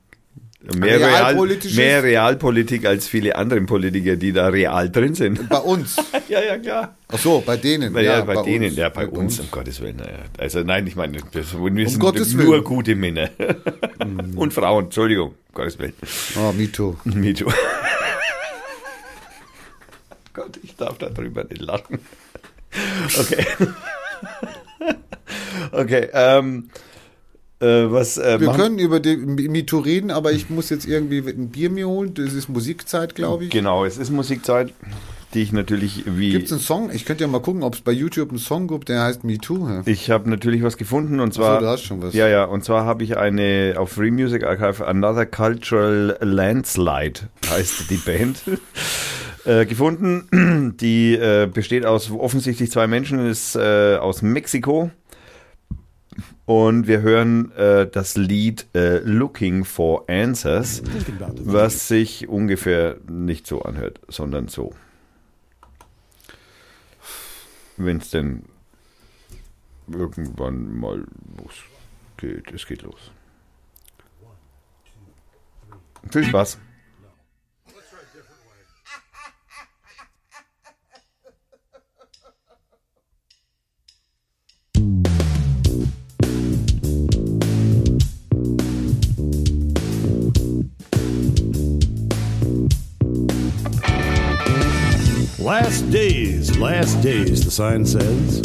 Mehr, 0.61 0.99
Real, 0.99 1.09
Realpolitisches? 1.09 1.77
mehr 1.77 2.03
Realpolitik 2.03 2.85
als 2.85 3.07
viele 3.07 3.37
andere 3.37 3.61
Politiker, 3.61 4.17
die 4.17 4.33
da 4.33 4.49
real 4.49 4.89
drin 4.89 5.15
sind. 5.15 5.47
Bei 5.47 5.59
uns. 5.59 5.95
ja, 6.27 6.41
ja, 6.41 6.57
klar. 6.57 6.97
Ach 7.07 7.17
so, 7.17 7.41
bei 7.45 7.55
denen. 7.55 7.95
Ja, 7.95 8.01
ja, 8.01 8.21
bei, 8.25 8.43
denen, 8.43 8.65
uns. 8.65 8.75
ja, 8.75 8.89
bei, 8.89 9.07
uns, 9.07 9.39
um 9.39 9.49
Gottes 9.51 9.79
Willen. 9.79 10.01
Also 10.37 10.59
nein, 10.63 10.85
ich 10.85 10.97
meine, 10.97 11.17
wir 11.31 11.43
sind 11.89 11.99
Gottes 11.99 12.33
nur 12.33 12.61
gute 12.61 12.95
Männer. 12.95 13.29
Und 14.35 14.53
Frauen, 14.53 14.85
Entschuldigung, 14.85 15.29
um 15.29 15.35
Gottes 15.53 15.79
Willen. 15.79 15.93
Oh, 16.37 16.51
me 16.51 16.69
too. 16.69 16.97
Me 17.05 17.33
too. 17.33 17.49
Gott, 20.33 20.59
ich 20.61 20.75
darf 20.75 20.97
darüber 20.97 21.45
nicht 21.45 21.61
lachen. 21.61 21.99
Okay. 23.17 23.45
okay, 25.71 26.09
ähm, 26.13 26.69
äh, 27.59 27.91
was 27.91 28.17
äh, 28.17 28.39
Wir 28.39 28.47
machen- 28.47 28.61
können 28.61 28.79
über 28.79 28.99
die 28.99 29.17
MeToo 29.17 29.79
reden, 29.79 30.11
aber 30.11 30.31
ich 30.31 30.49
muss 30.49 30.69
jetzt 30.69 30.87
irgendwie 30.87 31.19
ein 31.19 31.49
Bier 31.49 31.69
mir 31.69 31.87
holen. 31.87 32.13
Das 32.13 32.33
ist 32.33 32.49
Musikzeit, 32.49 33.15
glaube 33.15 33.45
ich. 33.45 33.49
Genau, 33.49 33.85
es 33.85 33.97
ist 33.97 34.09
Musikzeit, 34.11 34.73
die 35.33 35.41
ich 35.41 35.51
natürlich 35.51 36.03
wie. 36.07 36.31
Gibt 36.31 36.45
es 36.45 36.51
einen 36.53 36.61
Song? 36.61 36.89
Ich 36.91 37.05
könnte 37.05 37.23
ja 37.23 37.27
mal 37.27 37.41
gucken, 37.41 37.63
ob 37.63 37.75
es 37.75 37.81
bei 37.81 37.91
YouTube 37.91 38.29
einen 38.29 38.39
Song 38.39 38.67
gibt, 38.67 38.89
der 38.89 39.03
heißt 39.03 39.23
MeToo. 39.23 39.67
Ja. 39.67 39.81
Ich 39.85 40.09
habe 40.09 40.29
natürlich 40.29 40.63
was 40.63 40.77
gefunden 40.77 41.19
und 41.19 41.33
zwar. 41.33 41.59
du 41.59 41.67
hast 41.67 41.83
schon 41.83 42.01
was. 42.01 42.13
Ja, 42.13 42.27
ja, 42.27 42.45
und 42.45 42.63
zwar 42.63 42.85
habe 42.85 43.03
ich 43.03 43.17
eine 43.17 43.75
auf 43.77 43.91
Free 43.91 44.11
Music 44.11 44.43
Archive 44.43 44.87
Another 44.87 45.25
Cultural 45.25 46.17
Landslide 46.21 47.21
heißt 47.49 47.89
die 47.89 47.97
Band. 47.97 48.41
äh, 49.45 49.65
gefunden. 49.65 50.75
Die 50.79 51.13
äh, 51.15 51.47
besteht 51.51 51.85
aus 51.85 52.11
offensichtlich 52.11 52.71
zwei 52.71 52.87
Menschen, 52.87 53.19
ist 53.27 53.55
äh, 53.55 53.97
aus 53.97 54.21
Mexiko. 54.21 54.91
Und 56.49 56.87
wir 56.87 57.01
hören 57.01 57.51
äh, 57.51 57.85
das 57.85 58.17
Lied 58.17 58.65
äh, 58.73 58.97
Looking 59.01 59.65
for 59.65 60.09
Answers, 60.09 60.81
was 61.43 61.87
sich 61.87 62.27
ungefähr 62.27 62.97
nicht 63.07 63.45
so 63.45 63.61
anhört, 63.61 63.99
sondern 64.07 64.47
so. 64.47 64.73
Wenn 67.77 67.97
es 67.97 68.09
denn 68.09 68.45
irgendwann 69.91 70.75
mal 70.75 71.05
losgeht. 71.37 72.51
Es 72.51 72.65
geht 72.65 72.81
los. 72.81 73.11
Viel 76.09 76.23
Spaß. 76.23 76.57
Last 95.49 95.89
days, 95.89 96.55
last 96.59 97.01
days, 97.01 97.43
the 97.43 97.49
sign 97.49 97.83
says. 97.83 98.41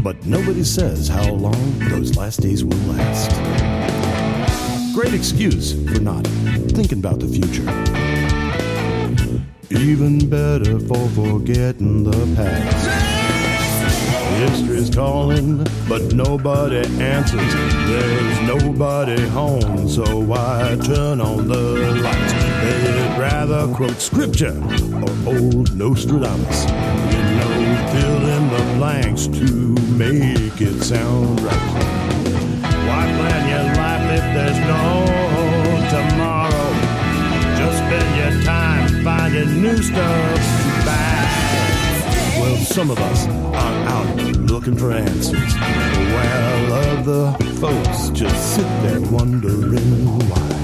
But 0.00 0.24
nobody 0.24 0.62
says 0.62 1.08
how 1.08 1.32
long 1.32 1.76
those 1.88 2.16
last 2.16 2.40
days 2.40 2.64
will 2.64 2.78
last. 2.86 3.32
Great 4.94 5.12
excuse 5.12 5.72
for 5.72 6.00
not 6.00 6.24
thinking 6.70 7.00
about 7.00 7.18
the 7.18 7.26
future. 7.26 7.66
Even 9.76 10.30
better 10.30 10.78
for 10.78 11.08
forgetting 11.08 12.04
the 12.04 12.36
past. 12.36 12.86
History's 14.38 14.88
calling, 14.88 15.66
but 15.88 16.14
nobody 16.14 16.86
answers. 17.02 17.52
There's 17.88 18.40
nobody 18.42 19.20
home, 19.30 19.88
so 19.88 20.20
why 20.20 20.78
turn 20.80 21.20
on 21.20 21.48
the 21.48 22.00
lights? 22.04 22.79
Rather 23.20 23.68
quote 23.74 24.00
scripture 24.00 24.56
or 24.94 25.34
old 25.36 25.76
Nostradamus. 25.76 26.64
You 26.64 27.22
know, 27.36 27.52
fill 27.92 28.26
in 28.26 28.48
the 28.48 28.74
blanks 28.78 29.26
to 29.26 29.74
make 29.92 30.58
it 30.58 30.82
sound 30.82 31.38
right. 31.42 31.54
Why 32.62 33.04
plan 33.18 33.42
your 33.50 33.66
life 33.76 34.06
if 34.16 34.24
there's 34.32 34.58
no 34.60 35.04
tomorrow? 35.90 36.68
Just 37.58 37.76
spend 37.76 38.10
your 38.16 38.42
time 38.42 39.04
finding 39.04 39.60
new 39.60 39.76
stuff 39.82 40.40
to 40.62 40.86
buy. 40.86 42.40
Well, 42.40 42.56
some 42.56 42.90
of 42.90 42.98
us 42.98 43.26
are 43.26 43.88
out 43.88 44.16
looking 44.50 44.76
for 44.78 44.92
answers, 44.92 45.54
while 46.14 46.72
other 46.72 47.36
folks 47.56 48.08
just 48.18 48.56
sit 48.56 48.68
there 48.82 49.02
wondering 49.10 50.06
why. 50.30 50.59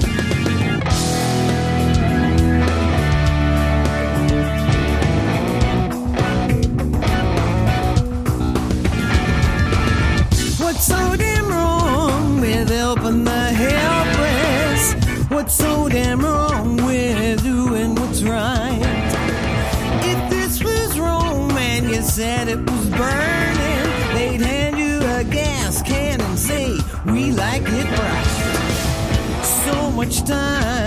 Time 30.27 30.86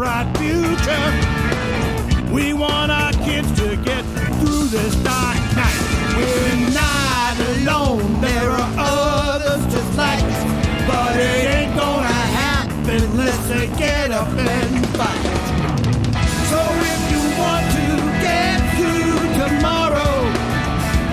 bright 0.00 0.34
future. 0.38 1.08
We 2.32 2.54
want 2.54 2.90
our 2.90 3.12
kids 3.12 3.52
to 3.60 3.76
get 3.84 4.02
through 4.40 4.68
this 4.68 4.94
dark 5.04 5.36
night. 5.54 5.80
We're 6.16 6.70
not 6.72 7.36
alone, 7.52 8.18
there 8.22 8.50
are 8.50 8.72
others 8.78 9.62
just 9.70 9.98
like 9.98 10.24
us. 10.24 10.44
But 10.88 11.16
it 11.20 11.44
ain't 11.54 11.76
gonna 11.76 12.22
happen 12.40 13.02
unless 13.10 13.46
they 13.50 13.66
get 13.76 14.10
up 14.10 14.28
and 14.28 14.86
fight. 14.96 15.22
So 16.48 16.60
if 16.92 17.00
you 17.12 17.22
want 17.42 17.66
to 17.76 17.86
get 18.24 18.56
through 18.76 19.20
tomorrow, 19.42 20.14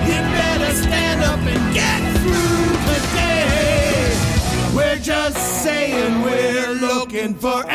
you 0.07 0.17
better 0.39 0.73
stand 0.85 1.25
up 1.25 1.41
and 1.53 1.63
get 1.75 1.99
through 2.21 2.67
today. 2.87 4.15
We're 4.73 5.03
just 5.03 5.61
saying 5.61 6.21
we're 6.21 6.71
looking 6.75 7.35
for 7.35 7.66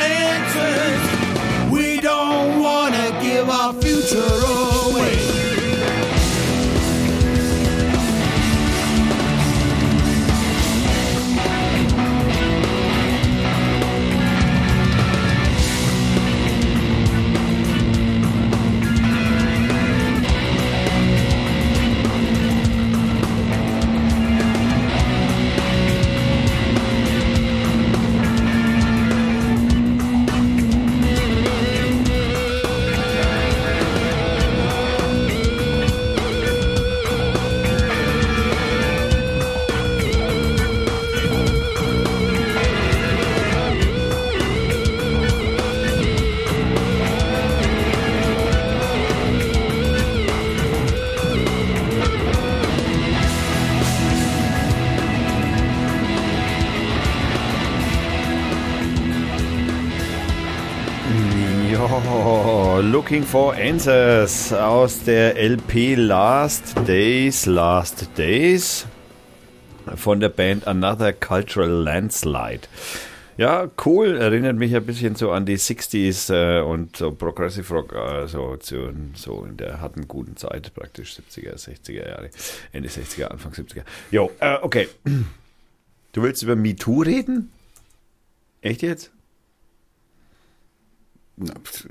Looking 63.13 63.29
for 63.29 63.53
Answers 63.53 64.55
aus 64.55 65.05
der 65.05 65.37
LP 65.37 65.97
Last 65.97 66.75
Days, 66.89 67.45
Last 67.45 68.09
Days 68.17 68.87
von 69.97 70.19
der 70.19 70.31
Band 70.31 70.67
Another 70.67 71.13
Cultural 71.13 71.69
Landslide. 71.69 72.63
Ja, 73.37 73.71
cool, 73.85 74.17
erinnert 74.17 74.57
mich 74.57 74.75
ein 74.75 74.87
bisschen 74.87 75.15
so 75.15 75.31
an 75.31 75.45
die 75.45 75.59
60s 75.59 76.33
äh, 76.33 76.63
und 76.63 76.97
so 76.97 77.13
Progressive 77.13 77.75
Rock, 77.75 77.93
äh, 77.93 78.27
so, 78.29 78.57
zu, 78.57 78.95
so 79.13 79.45
in 79.45 79.59
der 79.59 79.83
harten 79.83 80.09
guten 80.09 80.39
Zeit, 80.39 80.73
praktisch 80.73 81.15
70er, 81.15 81.57
60er 81.57 82.09
Jahre, 82.09 82.31
Ende 82.73 82.89
60er, 82.89 83.25
Anfang 83.25 83.53
70er. 83.53 83.83
Jo, 84.11 84.31
äh, 84.41 84.57
okay. 84.63 84.89
Du 86.13 86.23
willst 86.23 86.43
über 86.43 86.57
MeToo 86.57 87.03
reden? 87.03 87.53
Echt 88.63 88.81
jetzt? 88.81 89.11
Na, 91.37 91.53
pf, 91.63 91.87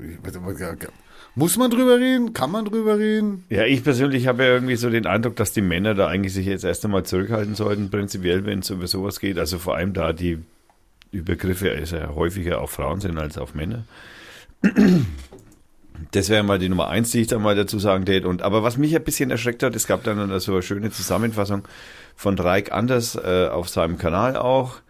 Muss 1.34 1.56
man 1.56 1.70
drüber 1.70 1.98
reden? 1.98 2.34
Kann 2.34 2.50
man 2.50 2.66
drüber 2.66 2.98
reden? 2.98 3.44
Ja, 3.48 3.64
ich 3.64 3.82
persönlich 3.82 4.26
habe 4.26 4.44
ja 4.44 4.50
irgendwie 4.50 4.76
so 4.76 4.90
den 4.90 5.06
Eindruck, 5.06 5.36
dass 5.36 5.52
die 5.52 5.62
Männer 5.62 5.94
da 5.94 6.08
eigentlich 6.08 6.34
sich 6.34 6.46
jetzt 6.46 6.64
erst 6.64 6.84
einmal 6.84 7.04
zurückhalten 7.04 7.54
sollten, 7.54 7.90
prinzipiell, 7.90 8.44
wenn 8.44 8.58
es 8.58 8.68
über 8.70 8.86
sowas 8.86 9.18
geht. 9.18 9.38
Also 9.38 9.58
vor 9.58 9.76
allem 9.76 9.94
da 9.94 10.12
die 10.12 10.38
Übergriffe 11.10 11.70
also 11.70 12.14
häufiger 12.14 12.60
auf 12.60 12.72
Frauen 12.72 13.00
sind 13.00 13.18
als 13.18 13.38
auf 13.38 13.54
Männer. 13.54 13.84
Das 16.10 16.28
wäre 16.28 16.42
mal 16.42 16.58
die 16.58 16.68
Nummer 16.68 16.88
eins, 16.88 17.12
die 17.12 17.20
ich 17.20 17.28
da 17.28 17.38
mal 17.38 17.56
dazu 17.56 17.78
sagen 17.78 18.04
tät. 18.04 18.26
Und 18.26 18.42
aber 18.42 18.62
was 18.62 18.76
mich 18.76 18.94
ein 18.94 19.04
bisschen 19.04 19.30
erschreckt 19.30 19.62
hat, 19.62 19.74
es 19.74 19.86
gab 19.86 20.04
dann 20.04 20.38
so 20.40 20.52
eine 20.52 20.62
schöne 20.62 20.90
Zusammenfassung 20.90 21.66
von 22.14 22.38
Reik 22.38 22.72
Anders 22.72 23.14
äh, 23.14 23.48
auf 23.50 23.70
seinem 23.70 23.96
Kanal 23.96 24.36
auch. 24.36 24.80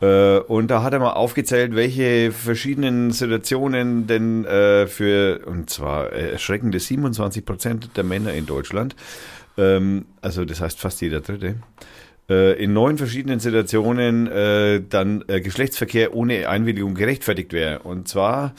Äh, 0.00 0.38
und 0.38 0.70
da 0.70 0.82
hat 0.82 0.92
er 0.92 1.00
mal 1.00 1.12
aufgezählt, 1.12 1.74
welche 1.74 2.32
verschiedenen 2.32 3.10
Situationen 3.10 4.06
denn 4.06 4.44
äh, 4.44 4.86
für, 4.86 5.40
und 5.46 5.70
zwar 5.70 6.12
äh, 6.12 6.32
erschreckende 6.32 6.78
27 6.78 7.44
Prozent 7.44 7.90
der 7.96 8.04
Männer 8.04 8.32
in 8.32 8.46
Deutschland, 8.46 8.94
ähm, 9.56 10.06
also 10.20 10.44
das 10.44 10.60
heißt 10.60 10.78
fast 10.78 11.00
jeder 11.00 11.20
Dritte, 11.20 11.56
äh, 12.28 12.62
in 12.62 12.72
neun 12.72 12.98
verschiedenen 12.98 13.40
Situationen 13.40 14.26
äh, 14.26 14.82
dann 14.88 15.24
äh, 15.28 15.40
Geschlechtsverkehr 15.40 16.14
ohne 16.14 16.48
Einwilligung 16.48 16.94
gerechtfertigt 16.94 17.52
wäre. 17.52 17.80
Und 17.80 18.06
zwar 18.06 18.54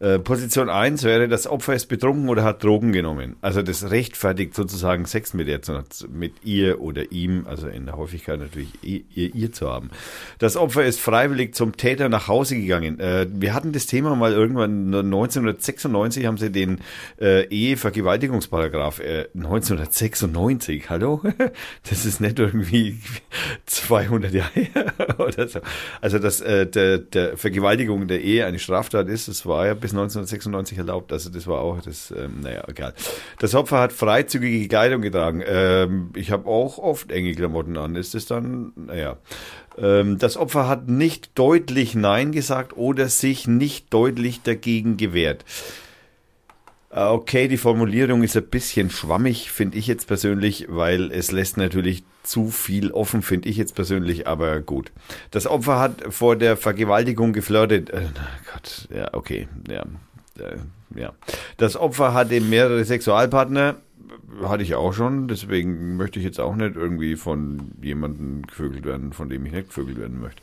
äh, 0.00 0.18
Position 0.18 0.70
1 0.70 1.04
wäre, 1.04 1.28
das 1.28 1.46
Opfer 1.46 1.74
ist 1.74 1.86
betrunken 1.86 2.30
oder 2.30 2.42
hat 2.42 2.64
Drogen 2.64 2.92
genommen. 2.92 3.36
Also 3.42 3.60
das 3.60 3.90
rechtfertigt 3.90 4.54
sozusagen 4.54 5.04
Sex 5.04 5.34
mit, 5.34 5.46
ihr, 5.46 5.60
mit 6.08 6.32
ihr 6.42 6.80
oder 6.80 7.12
ihm, 7.12 7.46
also 7.46 7.68
in 7.68 7.84
der 7.84 7.98
Häufigkeit 7.98 8.40
natürlich 8.40 8.70
ihr, 8.82 9.02
ihr, 9.14 9.52
zu 9.52 9.68
haben. 9.68 9.90
Das 10.38 10.56
Opfer 10.56 10.86
ist 10.86 11.00
freiwillig 11.00 11.54
zum 11.54 11.76
Täter 11.76 12.08
nach 12.08 12.28
Hause 12.28 12.56
gegangen. 12.56 12.98
Äh, 12.98 13.26
wir 13.30 13.52
hatten 13.52 13.72
das 13.72 13.84
Thema 13.84 14.16
mal 14.16 14.32
irgendwann 14.32 14.86
1996 14.86 16.24
haben 16.24 16.38
sie 16.38 16.50
den 16.50 16.78
äh, 17.20 17.44
Ehevergewaltigungsparagraph 17.48 19.00
äh, 19.00 19.28
1996, 19.34 20.88
hallo? 20.88 21.22
Das 21.88 22.04
ist 22.04 22.20
nicht 22.20 22.38
irgendwie 22.38 22.98
200 23.66 24.32
Jahre 24.32 24.50
oder 25.18 25.48
so. 25.48 25.60
Also 26.00 26.18
dass 26.18 26.38
der, 26.38 26.98
der 26.98 27.36
Vergewaltigung 27.36 28.06
der 28.06 28.22
Ehe 28.22 28.46
eine 28.46 28.58
Straftat 28.58 29.08
ist, 29.08 29.28
das 29.28 29.44
war 29.46 29.66
ja 29.66 29.74
bis 29.74 29.89
1996 29.92 30.78
erlaubt. 30.78 31.12
Also 31.12 31.30
das 31.30 31.46
war 31.46 31.60
auch 31.60 31.80
das, 31.80 32.12
ähm, 32.16 32.40
naja, 32.40 32.64
egal. 32.68 32.94
Das 33.38 33.54
Opfer 33.54 33.78
hat 33.80 33.92
freizügige 33.92 34.68
Kleidung 34.68 35.02
getragen. 35.02 35.42
Ähm, 35.46 36.10
ich 36.14 36.30
habe 36.30 36.48
auch 36.48 36.78
oft 36.78 37.10
enge 37.10 37.34
Klamotten 37.34 37.76
an. 37.76 37.96
Ist 37.96 38.14
das 38.14 38.26
dann, 38.26 38.72
naja. 38.76 39.16
Ähm, 39.78 40.18
das 40.18 40.36
Opfer 40.36 40.68
hat 40.68 40.88
nicht 40.88 41.30
deutlich 41.38 41.94
Nein 41.94 42.32
gesagt 42.32 42.76
oder 42.76 43.08
sich 43.08 43.46
nicht 43.46 43.92
deutlich 43.92 44.42
dagegen 44.42 44.96
gewehrt. 44.96 45.44
Äh, 46.90 47.00
Okay, 47.04 47.48
die 47.48 47.56
Formulierung 47.56 48.22
ist 48.22 48.36
ein 48.36 48.46
bisschen 48.46 48.90
schwammig, 48.90 49.50
finde 49.50 49.78
ich 49.78 49.86
jetzt 49.86 50.06
persönlich, 50.06 50.66
weil 50.68 51.10
es 51.12 51.30
lässt 51.30 51.56
natürlich 51.56 52.04
zu 52.22 52.48
viel 52.50 52.90
offen, 52.90 53.22
finde 53.22 53.48
ich 53.48 53.56
jetzt 53.56 53.74
persönlich, 53.74 54.26
aber 54.26 54.60
gut. 54.60 54.92
Das 55.30 55.46
Opfer 55.46 55.78
hat 55.78 56.02
vor 56.10 56.36
der 56.36 56.56
Vergewaltigung 56.56 57.32
geflirtet. 57.32 57.90
Äh, 57.90 58.02
na 58.14 58.28
Gott, 58.52 58.88
ja, 58.94 59.14
okay, 59.14 59.48
ja, 59.68 59.82
äh, 60.38 60.58
ja. 60.98 61.12
Das 61.56 61.76
Opfer 61.76 62.12
hatte 62.12 62.40
mehrere 62.40 62.84
Sexualpartner, 62.84 63.76
hatte 64.42 64.62
ich 64.62 64.74
auch 64.74 64.92
schon, 64.92 65.28
deswegen 65.28 65.96
möchte 65.96 66.18
ich 66.18 66.24
jetzt 66.24 66.40
auch 66.40 66.54
nicht 66.54 66.76
irgendwie 66.76 67.16
von 67.16 67.72
jemandem 67.82 68.46
gevögelt 68.46 68.84
werden, 68.84 69.12
von 69.12 69.28
dem 69.28 69.44
ich 69.46 69.52
nicht 69.52 69.68
gevögelt 69.68 69.98
werden 69.98 70.20
möchte. 70.20 70.40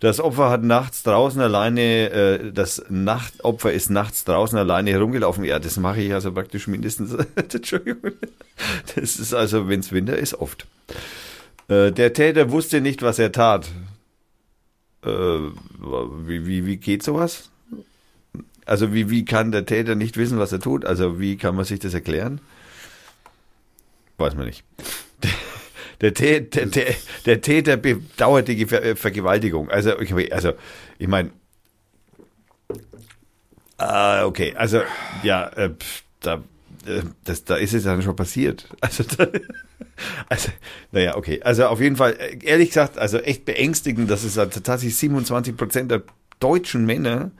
Das 0.00 0.20
Opfer 0.20 0.50
hat 0.50 0.62
nachts 0.62 1.02
draußen 1.02 1.40
alleine, 1.40 2.10
äh, 2.10 2.52
das 2.52 2.84
Nachtopfer 2.88 3.72
ist 3.72 3.90
nachts 3.90 4.24
draußen 4.24 4.58
alleine 4.58 4.90
herumgelaufen. 4.90 5.44
Ja, 5.44 5.58
das 5.58 5.76
mache 5.76 6.00
ich 6.00 6.12
also 6.12 6.32
praktisch 6.32 6.66
mindestens. 6.66 7.14
Entschuldigung. 7.36 8.12
Das 8.94 9.16
ist 9.16 9.34
also, 9.34 9.68
wenn 9.68 9.80
es 9.80 9.92
Winter 9.92 10.16
ist, 10.16 10.34
oft. 10.34 10.66
Äh, 11.68 11.92
der 11.92 12.12
Täter 12.12 12.50
wusste 12.50 12.80
nicht, 12.80 13.02
was 13.02 13.18
er 13.18 13.32
tat. 13.32 13.68
Äh, 15.04 15.08
wie, 15.08 16.46
wie, 16.46 16.66
wie 16.66 16.76
geht 16.76 17.02
sowas? 17.02 17.50
Also 18.64 18.92
wie, 18.92 19.10
wie 19.10 19.24
kann 19.24 19.52
der 19.52 19.64
Täter 19.64 19.94
nicht 19.94 20.16
wissen, 20.16 20.38
was 20.38 20.52
er 20.52 20.60
tut? 20.60 20.84
Also 20.84 21.20
wie 21.20 21.36
kann 21.36 21.54
man 21.54 21.64
sich 21.64 21.78
das 21.78 21.94
erklären? 21.94 22.40
Weiß 24.18 24.34
man 24.34 24.46
nicht. 24.46 24.64
Der, 26.00 26.14
Tä- 26.14 26.40
der, 26.40 26.66
der, 26.66 26.94
der 27.24 27.40
Täter 27.40 27.76
bedauert 27.78 28.48
die 28.48 28.66
Ver 28.66 28.82
äh, 28.84 28.96
Vergewaltigung. 28.96 29.70
Also 29.70 29.92
also, 30.30 30.52
ich 30.98 31.08
meine, 31.08 31.30
ah, 33.78 34.24
okay, 34.26 34.54
also 34.56 34.82
ja, 35.22 35.48
äh, 35.48 35.70
da, 36.20 36.34
äh, 36.86 37.02
das, 37.24 37.44
da 37.44 37.56
ist 37.56 37.74
es 37.74 37.84
dann 37.84 38.02
schon 38.02 38.16
passiert. 38.16 38.68
Also, 38.80 39.04
da, 39.04 39.26
also, 40.28 40.50
naja, 40.92 41.16
okay. 41.16 41.40
Also 41.42 41.66
auf 41.66 41.80
jeden 41.80 41.96
Fall, 41.96 42.12
äh, 42.18 42.38
ehrlich 42.44 42.68
gesagt, 42.68 42.98
also 42.98 43.18
echt 43.18 43.46
beängstigend, 43.46 44.10
dass 44.10 44.24
es 44.24 44.34
tatsächlich 44.34 44.94
27 44.96 45.56
Prozent 45.56 45.90
der 45.90 46.02
deutschen 46.40 46.84
Männer 46.84 47.30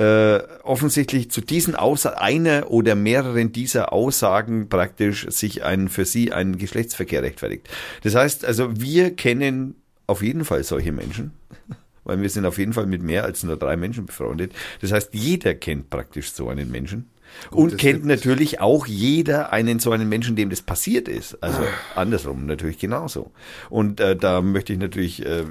äh, 0.00 0.42
offensichtlich 0.62 1.30
zu 1.30 1.42
diesen 1.42 1.74
Aussagen, 1.74 2.16
einer 2.16 2.70
oder 2.70 2.94
mehreren 2.94 3.52
dieser 3.52 3.92
Aussagen 3.92 4.70
praktisch 4.70 5.26
sich 5.28 5.62
einen, 5.62 5.90
für 5.90 6.06
sie 6.06 6.32
einen 6.32 6.56
Geschlechtsverkehr 6.56 7.22
rechtfertigt. 7.22 7.68
Das 8.02 8.14
heißt, 8.14 8.46
also 8.46 8.80
wir 8.80 9.14
kennen 9.14 9.74
auf 10.06 10.22
jeden 10.22 10.46
Fall 10.46 10.64
solche 10.64 10.90
Menschen, 10.90 11.32
weil 12.04 12.22
wir 12.22 12.30
sind 12.30 12.46
auf 12.46 12.56
jeden 12.56 12.72
Fall 12.72 12.86
mit 12.86 13.02
mehr 13.02 13.24
als 13.24 13.42
nur 13.42 13.58
drei 13.58 13.76
Menschen 13.76 14.06
befreundet. 14.06 14.54
Das 14.80 14.90
heißt, 14.90 15.12
jeder 15.12 15.54
kennt 15.54 15.90
praktisch 15.90 16.32
so 16.32 16.48
einen 16.48 16.70
Menschen. 16.70 17.10
Und 17.50 17.72
das 17.72 17.80
kennt 17.80 18.04
natürlich 18.04 18.60
auch 18.60 18.86
jeder 18.86 19.52
einen 19.52 19.78
so 19.78 19.90
einen 19.92 20.08
Menschen, 20.08 20.36
dem 20.36 20.50
das 20.50 20.62
passiert 20.62 21.08
ist. 21.08 21.42
Also 21.42 21.60
Ah. 21.62 22.00
andersrum 22.00 22.46
natürlich 22.46 22.78
genauso. 22.78 23.30
Und 23.70 24.00
äh, 24.00 24.14
da 24.16 24.40
möchte 24.40 24.72
ich 24.72 24.78
natürlich, 24.78 25.24
äh, 25.24 25.44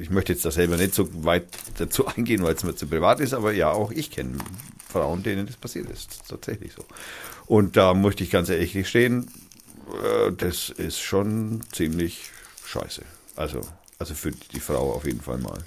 ich 0.00 0.10
möchte 0.10 0.32
jetzt 0.32 0.44
da 0.44 0.50
selber 0.50 0.76
nicht 0.76 0.94
so 0.94 1.08
weit 1.24 1.46
dazu 1.78 2.06
eingehen, 2.16 2.42
weil 2.42 2.54
es 2.54 2.64
mir 2.64 2.74
zu 2.74 2.86
privat 2.86 3.20
ist, 3.20 3.34
aber 3.34 3.52
ja, 3.52 3.70
auch 3.70 3.90
ich 3.92 4.10
kenne 4.10 4.38
Frauen, 4.88 5.22
denen 5.22 5.46
das 5.46 5.56
passiert 5.56 5.90
ist 5.90 6.22
tatsächlich 6.28 6.72
so. 6.72 6.84
Und 7.46 7.76
da 7.76 7.94
möchte 7.94 8.24
ich 8.24 8.30
ganz 8.30 8.48
ehrlich 8.48 8.72
gestehen, 8.72 9.30
äh, 10.02 10.32
das 10.32 10.70
ist 10.70 11.00
schon 11.00 11.60
ziemlich 11.72 12.30
scheiße. 12.64 13.02
Also, 13.36 13.60
also 13.98 14.14
für 14.14 14.30
die 14.32 14.60
Frau 14.60 14.92
auf 14.92 15.04
jeden 15.04 15.20
Fall 15.20 15.38
mal. 15.38 15.62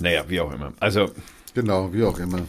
Naja, 0.00 0.24
wie 0.28 0.40
auch 0.40 0.52
immer. 0.52 0.72
Also, 0.80 1.10
Genau, 1.54 1.92
wie 1.92 2.04
auch 2.04 2.18
immer. 2.18 2.40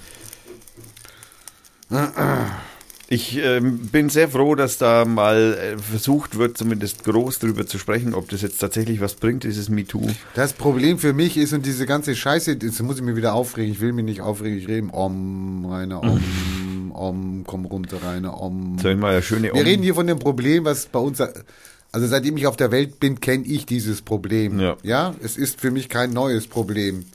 Ich 3.12 3.38
ähm, 3.38 3.80
bin 3.88 4.10
sehr 4.10 4.30
froh, 4.30 4.54
dass 4.54 4.78
da 4.78 5.04
mal 5.04 5.58
äh, 5.60 5.78
versucht 5.82 6.38
wird, 6.38 6.60
zumindest 6.60 7.04
groß 7.06 7.40
drüber 7.40 7.66
zu 7.66 7.80
sprechen, 7.80 8.14
ob 8.14 8.30
das 8.30 8.44
jetzt 8.44 8.60
tatsächlich 8.60 9.02
was 9.02 9.16
bringt, 9.16 9.44
dieses 9.46 9.68
MeToo. 9.70 10.06
Das 10.36 10.54
Problem 10.54 11.00
für 11.00 11.14
mich 11.14 11.36
ist 11.36 11.52
und 11.54 11.66
diese 11.66 11.88
ganze 11.88 12.16
Scheiße, 12.16 12.60
jetzt 12.62 12.80
muss 12.84 12.98
ich 12.98 13.02
mich 13.02 13.16
wieder 13.16 13.34
aufregen, 13.34 13.72
ich 13.74 13.82
will 13.82 13.94
mich 13.94 14.06
nicht 14.06 14.22
aufregen, 14.22 14.60
ich 14.60 14.68
rede 14.68 14.94
Om, 14.94 15.66
Rainer, 15.66 16.04
Om, 16.04 16.92
Om, 16.94 17.44
komm 17.48 17.66
runter, 17.66 17.98
Rainer, 18.04 18.40
Om. 18.40 18.78
Soll 18.80 18.92
ich 18.92 19.00
mal 19.00 19.14
eine 19.14 19.24
schöne 19.24 19.44
Wir 19.48 19.56
Om- 19.56 19.62
reden 19.62 19.82
hier 19.82 19.96
von 19.96 20.06
dem 20.06 20.20
Problem, 20.20 20.66
was 20.66 20.86
bei 20.86 21.00
uns, 21.00 21.20
also 21.20 22.06
seitdem 22.06 22.38
ich 22.38 22.46
auf 22.46 22.58
der 22.58 22.70
Welt 22.70 23.00
bin, 23.00 23.20
kenne 23.20 23.44
ich 23.46 23.66
dieses 23.66 24.04
Problem. 24.04 24.60
Ja. 24.60 24.78
ja, 24.84 25.16
es 25.24 25.36
ist 25.36 25.60
für 25.60 25.72
mich 25.72 25.90
kein 25.90 26.14
neues 26.14 26.46
Problem. 26.46 27.06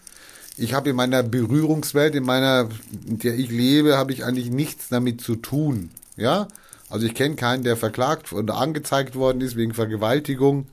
Ich 0.57 0.73
habe 0.73 0.91
in 0.91 0.97
meiner 0.97 1.23
Berührungswelt, 1.23 2.15
in 2.15 2.25
meiner, 2.25 2.69
in 3.07 3.19
der 3.19 3.35
ich 3.35 3.51
lebe, 3.51 3.97
habe 3.97 4.13
ich 4.13 4.25
eigentlich 4.25 4.51
nichts 4.51 4.89
damit 4.89 5.21
zu 5.21 5.37
tun. 5.37 5.91
Ja, 6.17 6.49
also 6.89 7.07
ich 7.07 7.15
kenne 7.15 7.35
keinen, 7.35 7.65
der 7.65 7.77
verklagt 7.77 8.33
oder 8.33 8.55
angezeigt 8.55 9.17
worden 9.17 9.41
ist 9.41 9.57
wegen 9.57 9.75
Vergewaltigung. 9.75 10.67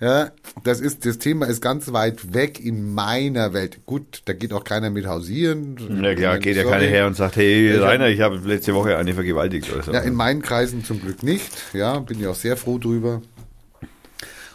Ja, 0.00 0.32
das 0.64 0.80
ist, 0.80 1.06
das 1.06 1.18
Thema 1.18 1.46
ist 1.46 1.62
ganz 1.62 1.92
weit 1.92 2.34
weg 2.34 2.58
in 2.58 2.92
meiner 2.92 3.52
Welt. 3.52 3.86
Gut, 3.86 4.22
da 4.24 4.32
geht 4.32 4.52
auch 4.52 4.64
keiner 4.64 4.90
mit 4.90 5.06
hausieren. 5.06 5.76
Ja 6.02 6.16
klar, 6.16 6.38
geht 6.40 6.56
ja 6.56 6.64
keiner 6.64 6.86
her 6.86 7.06
und 7.06 7.14
sagt, 7.14 7.36
hey 7.36 7.76
Rainer, 7.76 8.08
ich 8.08 8.20
habe 8.20 8.40
letzte 8.44 8.74
Woche 8.74 8.96
eine 8.96 9.14
vergewaltigt 9.14 9.72
oder 9.72 9.84
so. 9.84 9.92
Ja, 9.92 10.00
in 10.00 10.14
meinen 10.14 10.42
Kreisen 10.42 10.84
zum 10.84 11.00
Glück 11.00 11.22
nicht. 11.22 11.52
Ja, 11.72 12.00
bin 12.00 12.18
ich 12.18 12.26
auch 12.26 12.34
sehr 12.34 12.56
froh 12.56 12.78
drüber. 12.78 13.22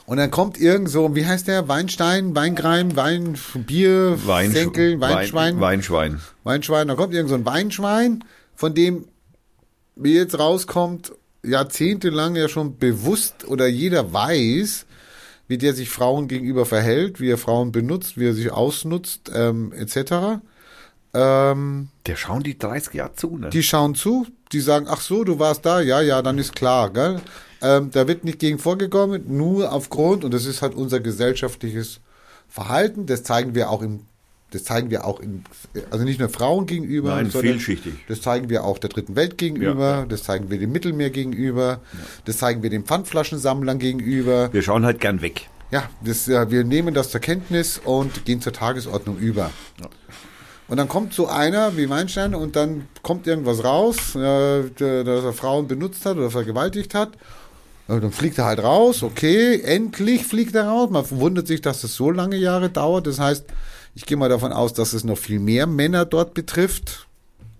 Und 0.07 0.15
dann 0.17 0.31
kommt 0.31 0.57
irgend 0.57 0.89
so, 0.89 1.15
wie 1.15 1.25
heißt 1.25 1.47
der? 1.49 1.67
Weinstein, 1.67 2.33
Weingreim, 2.33 2.95
Wein, 2.95 3.37
Bier, 3.55 4.17
Weinsch- 4.25 4.53
Senkel, 4.53 4.99
Weinschwein, 5.01 5.55
Wein, 5.55 5.61
Weinschwein. 5.61 6.21
Weinschwein. 6.45 6.87
Da 6.87 6.95
kommt 6.95 7.13
irgend 7.13 7.27
so 7.29 7.35
ein 7.35 7.45
Weinschwein, 7.45 8.23
von 8.55 8.73
dem, 8.73 9.05
wie 9.97 10.15
jetzt 10.15 10.39
rauskommt, 10.39 11.11
jahrzehntelang 11.43 12.37
ja 12.37 12.47
schon 12.47 12.77
bewusst 12.77 13.45
oder 13.49 13.67
jeder 13.67 14.13
weiß, 14.13 14.85
wie 15.49 15.57
der 15.57 15.73
sich 15.73 15.89
Frauen 15.89 16.29
gegenüber 16.29 16.65
verhält, 16.65 17.19
wie 17.19 17.29
er 17.29 17.37
Frauen 17.37 17.73
benutzt, 17.73 18.17
wie 18.17 18.27
er 18.27 18.33
sich 18.33 18.49
ausnutzt, 18.51 19.29
ähm, 19.35 19.73
etc. 19.73 20.39
Ähm, 21.13 21.89
Der 22.05 22.15
schauen 22.15 22.43
die 22.43 22.57
30 22.57 22.93
Jahre 22.93 23.13
zu, 23.13 23.37
ne? 23.37 23.49
die 23.49 23.63
schauen 23.63 23.95
zu, 23.95 24.25
die 24.51 24.59
sagen, 24.61 24.87
ach 24.89 25.01
so, 25.01 25.23
du 25.23 25.39
warst 25.39 25.65
da, 25.65 25.81
ja, 25.81 26.01
ja, 26.01 26.21
dann 26.21 26.37
ist 26.37 26.55
klar, 26.55 26.91
gell? 26.91 27.19
Ähm, 27.61 27.89
da 27.91 28.07
wird 28.07 28.23
nicht 28.23 28.39
gegen 28.39 28.59
vorgekommen, 28.59 29.23
nur 29.37 29.71
aufgrund, 29.71 30.23
und 30.23 30.33
das 30.33 30.45
ist 30.45 30.61
halt 30.61 30.75
unser 30.75 30.99
gesellschaftliches 30.99 31.99
Verhalten, 32.47 33.05
das 33.05 33.23
zeigen 33.23 33.55
wir 33.55 33.69
auch 33.71 33.81
im, 33.81 34.01
das 34.51 34.63
zeigen 34.63 34.89
wir 34.91 35.05
auch 35.05 35.19
in, 35.19 35.43
also 35.91 36.05
nicht 36.05 36.19
nur 36.19 36.29
Frauen 36.29 36.65
gegenüber, 36.67 37.09
Nein, 37.15 37.29
sondern 37.29 37.51
vielschichtig. 37.59 37.93
das 38.07 38.21
zeigen 38.21 38.49
wir 38.49 38.63
auch 38.63 38.77
der 38.77 38.89
dritten 38.89 39.15
Welt 39.15 39.37
gegenüber, 39.37 39.89
Ja. 39.99 40.05
das 40.05 40.23
zeigen 40.23 40.49
wir 40.49 40.57
dem 40.59 40.71
Mittelmeer 40.71 41.09
gegenüber, 41.09 41.81
das 42.25 42.37
zeigen 42.37 42.63
wir 42.63 42.69
den 42.69 42.83
Pfandflaschensammlern 42.85 43.79
gegenüber. 43.79 44.53
Wir 44.53 44.61
schauen 44.61 44.85
halt 44.85 45.01
gern 45.01 45.21
weg. 45.21 45.49
Ja, 45.71 45.89
das, 46.01 46.27
ja, 46.27 46.49
wir 46.49 46.63
nehmen 46.63 46.93
das 46.93 47.09
zur 47.11 47.19
Kenntnis 47.19 47.81
und 47.83 48.23
gehen 48.23 48.39
zur 48.41 48.53
Tagesordnung 48.53 49.17
über. 49.17 49.51
Und 50.69 50.77
dann 50.77 50.87
kommt 50.87 51.13
so 51.13 51.27
einer 51.27 51.75
wie 51.77 51.89
Weinstein 51.89 52.35
und 52.35 52.55
dann 52.55 52.87
kommt 53.01 53.25
irgendwas 53.27 53.63
raus, 53.63 54.15
äh, 54.15 54.69
dass 54.77 55.23
er 55.23 55.33
Frauen 55.33 55.67
benutzt 55.67 56.05
hat 56.05 56.17
oder 56.17 56.29
vergewaltigt 56.29 56.93
hat. 56.93 57.11
Ja, 57.87 57.99
Dann 57.99 58.11
fliegt 58.11 58.37
er 58.37 58.45
halt 58.45 58.59
raus, 58.59 59.03
okay, 59.03 59.61
endlich 59.61 60.25
fliegt 60.25 60.55
er 60.55 60.67
raus. 60.67 60.89
Man 60.89 61.05
wundert 61.11 61.47
sich, 61.47 61.61
dass 61.61 61.83
es 61.83 61.95
so 61.95 62.11
lange 62.11 62.35
Jahre 62.35 62.69
dauert. 62.69 63.07
Das 63.07 63.19
heißt, 63.19 63.45
ich 63.95 64.05
gehe 64.05 64.17
mal 64.17 64.29
davon 64.29 64.51
aus, 64.51 64.73
dass 64.73 64.93
es 64.93 65.03
noch 65.03 65.17
viel 65.17 65.39
mehr 65.39 65.65
Männer 65.67 66.05
dort 66.05 66.33
betrifft, 66.33 67.07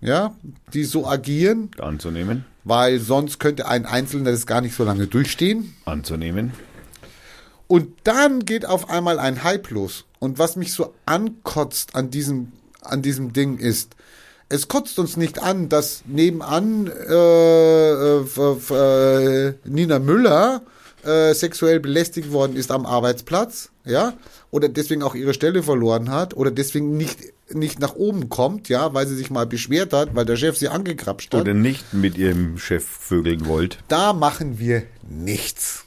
ja, 0.00 0.34
die 0.74 0.84
so 0.84 1.06
agieren, 1.06 1.70
Anzunehmen. 1.80 2.44
weil 2.64 3.00
sonst 3.00 3.40
könnte 3.40 3.66
ein 3.66 3.86
Einzelner 3.86 4.30
das 4.30 4.46
gar 4.46 4.60
nicht 4.60 4.76
so 4.76 4.84
lange 4.84 5.06
durchstehen. 5.06 5.74
Anzunehmen. 5.84 6.52
Und 7.66 7.88
dann 8.04 8.44
geht 8.44 8.64
auf 8.66 8.88
einmal 8.88 9.18
ein 9.18 9.42
Hype 9.44 9.70
los. 9.70 10.04
Und 10.20 10.38
was 10.38 10.56
mich 10.56 10.72
so 10.72 10.94
ankotzt 11.06 11.94
an 11.94 12.10
diesem, 12.10 12.52
an 12.82 13.02
diesem 13.02 13.32
Ding 13.32 13.58
ist, 13.58 13.94
es 14.48 14.68
kotzt 14.68 14.98
uns 14.98 15.16
nicht 15.16 15.42
an, 15.42 15.68
dass 15.68 16.02
nebenan 16.06 16.86
äh, 16.86 18.18
äh, 18.18 19.48
äh, 19.48 19.54
Nina 19.64 19.98
Müller 19.98 20.62
äh, 21.04 21.34
sexuell 21.34 21.80
belästigt 21.80 22.32
worden 22.32 22.56
ist 22.56 22.70
am 22.70 22.86
Arbeitsplatz, 22.86 23.70
ja, 23.84 24.14
oder 24.50 24.68
deswegen 24.68 25.02
auch 25.02 25.14
ihre 25.14 25.34
Stelle 25.34 25.62
verloren 25.62 26.10
hat, 26.10 26.34
oder 26.36 26.50
deswegen 26.50 26.96
nicht, 26.96 27.18
nicht 27.52 27.78
nach 27.78 27.94
oben 27.94 28.28
kommt, 28.28 28.68
ja, 28.68 28.94
weil 28.94 29.06
sie 29.06 29.16
sich 29.16 29.30
mal 29.30 29.46
beschwert 29.46 29.92
hat, 29.92 30.14
weil 30.14 30.24
der 30.24 30.36
Chef 30.36 30.56
sie 30.56 30.68
angekrapscht 30.68 31.34
hat. 31.34 31.42
Oder 31.42 31.54
nicht 31.54 31.92
mit 31.92 32.16
ihrem 32.16 32.58
Chef 32.58 32.84
vögeln 32.84 33.46
wollt. 33.46 33.78
Da 33.88 34.12
machen 34.12 34.58
wir 34.58 34.84
nichts. 35.08 35.84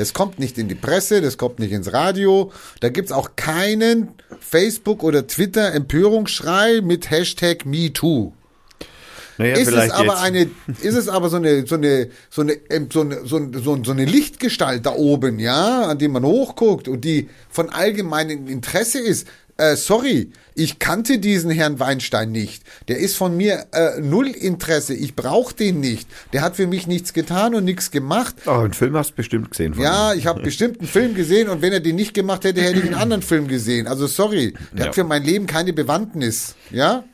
Das 0.00 0.14
kommt 0.14 0.38
nicht 0.38 0.56
in 0.56 0.66
die 0.66 0.74
Presse, 0.74 1.20
das 1.20 1.36
kommt 1.36 1.58
nicht 1.58 1.72
ins 1.72 1.92
Radio. 1.92 2.50
Da 2.80 2.88
gibt's 2.88 3.12
auch 3.12 3.36
keinen 3.36 4.08
Facebook- 4.40 5.02
oder 5.02 5.26
Twitter-Empörungsschrei 5.26 6.80
mit 6.80 7.10
Hashtag 7.10 7.66
MeToo. 7.66 8.32
Naja, 9.36 9.56
ist 9.56 9.68
es 9.68 9.90
aber 9.90 10.04
jetzt. 10.06 10.22
eine, 10.22 10.50
ist 10.80 10.94
es 10.94 11.08
aber 11.08 11.28
so 11.28 11.36
eine, 11.36 11.66
so 11.66 11.74
eine, 11.74 12.08
so 12.30 12.40
eine, 12.40 12.56
so 12.90 13.00
eine, 13.02 13.26
so 13.26 13.36
eine, 13.36 13.58
so 13.58 13.72
eine, 13.74 13.84
so 13.84 13.92
eine 13.92 14.04
Lichtgestalt 14.06 14.86
da 14.86 14.94
oben, 14.94 15.38
ja, 15.38 15.82
an 15.82 15.98
dem 15.98 16.12
man 16.12 16.24
hochguckt 16.24 16.88
und 16.88 17.04
die 17.04 17.28
von 17.50 17.68
allgemeinem 17.68 18.48
Interesse 18.48 19.00
ist. 19.00 19.28
Äh, 19.60 19.76
sorry, 19.76 20.30
ich 20.54 20.78
kannte 20.78 21.18
diesen 21.18 21.50
Herrn 21.50 21.78
Weinstein 21.78 22.32
nicht. 22.32 22.62
Der 22.88 22.98
ist 22.98 23.16
von 23.16 23.36
mir 23.36 23.66
äh, 23.72 24.00
null 24.00 24.28
Interesse. 24.28 24.94
Ich 24.94 25.14
brauche 25.14 25.54
den 25.54 25.80
nicht. 25.80 26.08
Der 26.32 26.40
hat 26.42 26.56
für 26.56 26.66
mich 26.66 26.86
nichts 26.86 27.12
getan 27.12 27.54
und 27.54 27.64
nichts 27.64 27.90
gemacht. 27.90 28.34
Oh, 28.46 28.50
einen 28.52 28.72
Film 28.72 28.96
hast 28.96 29.10
du 29.10 29.14
bestimmt 29.16 29.50
gesehen 29.50 29.74
Ja, 29.78 30.12
ihm. 30.12 30.18
ich 30.18 30.26
habe 30.26 30.42
bestimmt 30.42 30.78
einen 30.80 30.88
Film 30.88 31.14
gesehen 31.14 31.48
und 31.50 31.60
wenn 31.60 31.72
er 31.74 31.80
den 31.80 31.96
nicht 31.96 32.14
gemacht 32.14 32.44
hätte, 32.44 32.62
hätte 32.62 32.78
ich 32.78 32.84
einen 32.86 32.94
anderen 33.02 33.22
Film 33.22 33.48
gesehen. 33.48 33.86
Also 33.86 34.06
sorry, 34.06 34.54
der 34.72 34.80
Ja. 34.80 34.86
hat 34.86 34.94
für 34.94 35.04
mein 35.04 35.22
Leben 35.24 35.46
keine 35.46 35.72
Bewandtnis. 35.72 36.54
Ja? 36.70 37.04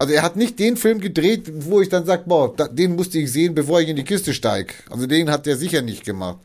Also 0.00 0.14
er 0.14 0.22
hat 0.22 0.36
nicht 0.36 0.58
den 0.58 0.78
Film 0.78 0.98
gedreht, 0.98 1.52
wo 1.66 1.82
ich 1.82 1.90
dann 1.90 2.06
sage, 2.06 2.22
boah, 2.26 2.56
da, 2.56 2.68
den 2.68 2.96
musste 2.96 3.18
ich 3.18 3.30
sehen, 3.30 3.54
bevor 3.54 3.82
ich 3.82 3.88
in 3.90 3.96
die 3.96 4.04
Kiste 4.04 4.32
steig. 4.32 4.72
Also 4.88 5.06
den 5.06 5.30
hat 5.30 5.46
er 5.46 5.58
sicher 5.58 5.82
nicht 5.82 6.06
gemacht. 6.06 6.38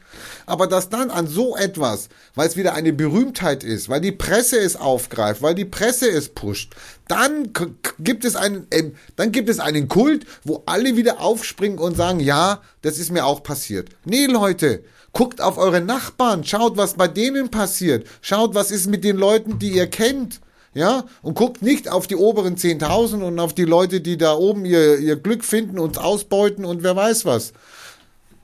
Aber 0.46 0.68
dass 0.68 0.90
dann 0.90 1.10
an 1.10 1.26
so 1.26 1.56
etwas, 1.56 2.10
weil 2.36 2.50
es 2.50 2.58
wieder 2.58 2.74
eine 2.74 2.92
Berühmtheit 2.92 3.64
ist, 3.64 3.88
weil 3.88 4.02
die 4.02 4.12
Presse 4.12 4.60
es 4.60 4.76
aufgreift, 4.76 5.42
weil 5.42 5.56
die 5.56 5.64
Presse 5.64 6.10
es 6.10 6.28
pusht, 6.28 6.74
dann 7.08 7.54
gibt 7.98 8.26
es 8.26 8.36
einen, 8.36 8.68
ähm, 8.72 8.96
dann 9.16 9.32
gibt 9.32 9.48
es 9.48 9.60
einen 9.60 9.88
Kult, 9.88 10.26
wo 10.44 10.64
alle 10.66 10.98
wieder 10.98 11.22
aufspringen 11.22 11.80
und 11.80 11.96
sagen, 11.96 12.20
ja, 12.20 12.62
das 12.82 12.98
ist 13.00 13.12
mir 13.12 13.26
auch 13.26 13.42
passiert. 13.42 13.88
Nee, 14.04 14.26
Leute, 14.26 14.84
guckt 15.14 15.40
auf 15.40 15.58
eure 15.58 15.80
Nachbarn, 15.80 16.44
schaut, 16.44 16.76
was 16.76 16.96
bei 16.96 17.08
denen 17.08 17.50
passiert, 17.50 18.06
schaut, 18.20 18.54
was 18.54 18.70
ist 18.70 18.88
mit 18.88 19.06
den 19.06 19.16
Leuten, 19.16 19.60
die 19.60 19.72
ihr 19.72 19.88
kennt. 19.88 20.42
Ja, 20.76 21.06
und 21.22 21.36
guckt 21.36 21.62
nicht 21.62 21.90
auf 21.90 22.06
die 22.06 22.18
oberen 22.18 22.58
10.000 22.58 23.24
und 23.24 23.40
auf 23.40 23.56
die 23.56 23.64
Leute, 23.64 24.02
die 24.02 24.18
da 24.18 24.34
oben 24.34 24.66
ihr, 24.66 25.00
ihr 25.00 25.16
Glück 25.16 25.46
finden, 25.46 25.80
uns 25.80 25.98
ausbeuten 25.98 26.66
und 26.66 26.84
wer 26.84 26.98
weiß 26.98 27.24
was. 27.24 27.54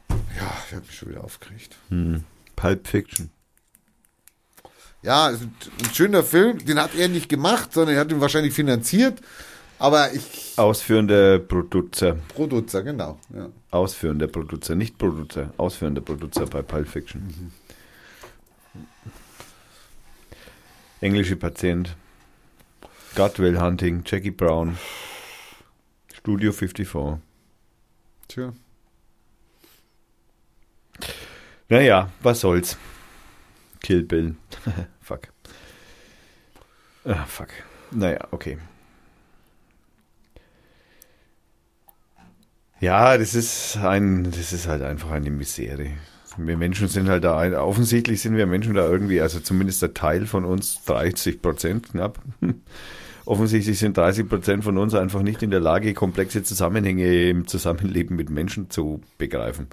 Ja, 0.09 0.49
ich 0.65 0.73
habe 0.73 0.85
mich 0.87 0.95
schon 0.95 1.09
wieder 1.09 1.25
aufgeregt. 1.25 1.75
Pulp 2.55 2.87
Fiction. 2.87 3.31
Ja, 5.03 5.27
ein, 5.27 5.53
schöner 5.93 6.23
Film, 6.23 6.63
den 6.63 6.79
hat 6.79 6.95
er 6.95 7.09
nicht 7.09 7.27
gemacht, 7.27 7.73
sondern 7.73 7.95
er 7.95 8.01
hat 8.01 8.11
ihn 8.11 8.21
wahrscheinlich 8.21 8.53
finanziert. 8.53 9.19
Aber 9.77 10.13
ich, 10.13 10.53
Ausführender 10.55 11.39
Producer. 11.39 12.15
Producer, 12.33 12.81
genau. 12.81 13.19
Ja. 13.35 13.49
Ausführender 13.71 14.27
Producer, 14.27 14.75
nicht 14.75 14.97
Producer. 14.97 15.53
Ausführender 15.57 16.01
Producer 16.01 16.45
bei 16.45 16.61
Pulp 16.61 16.87
Fiction. 16.87 17.23
Mhm. 17.23 17.51
Englische 21.01 21.35
Patient. 21.35 21.93
Godwell 23.15 23.59
Hunting, 23.59 24.03
Jackie 24.05 24.29
Brown. 24.29 24.77
Studio 26.13 26.53
54. 26.53 27.19
Tja. 28.29 28.53
Naja, 31.67 32.09
was 32.21 32.39
soll's. 32.39 32.77
Kill 33.81 34.03
Bill. 34.03 34.35
fuck. 35.01 35.27
Ah, 37.03 37.25
fuck. 37.25 37.49
Naja, 37.91 38.27
okay. 38.31 38.57
Ja, 42.79 43.17
das 43.17 43.35
ist 43.35 43.77
ein, 43.77 44.31
das 44.31 44.53
ist 44.53 44.67
halt 44.67 44.83
einfach 44.83 45.11
eine 45.11 45.31
Misere. 45.31 45.91
Wir 46.37 46.55
Menschen 46.55 46.87
sind 46.87 47.09
halt 47.09 47.25
da, 47.25 47.61
offensichtlich 47.61 48.21
sind 48.21 48.37
wir 48.37 48.47
Menschen 48.47 48.73
da 48.73 48.87
irgendwie, 48.87 49.19
also 49.19 49.41
zumindest 49.41 49.81
der 49.81 49.93
Teil 49.93 50.25
von 50.25 50.45
uns, 50.45 50.83
30 50.85 51.41
Prozent 51.41 51.89
knapp. 51.91 52.21
Offensichtlich 53.25 53.77
sind 53.77 53.97
30 53.97 54.27
Prozent 54.27 54.63
von 54.63 54.77
uns 54.77 54.95
einfach 54.95 55.21
nicht 55.21 55.43
in 55.43 55.51
der 55.51 55.59
Lage, 55.59 55.93
komplexe 55.93 56.43
Zusammenhänge 56.43 57.29
im 57.29 57.47
Zusammenleben 57.47 58.15
mit 58.15 58.29
Menschen 58.29 58.69
zu 58.69 59.01
begreifen. 59.17 59.67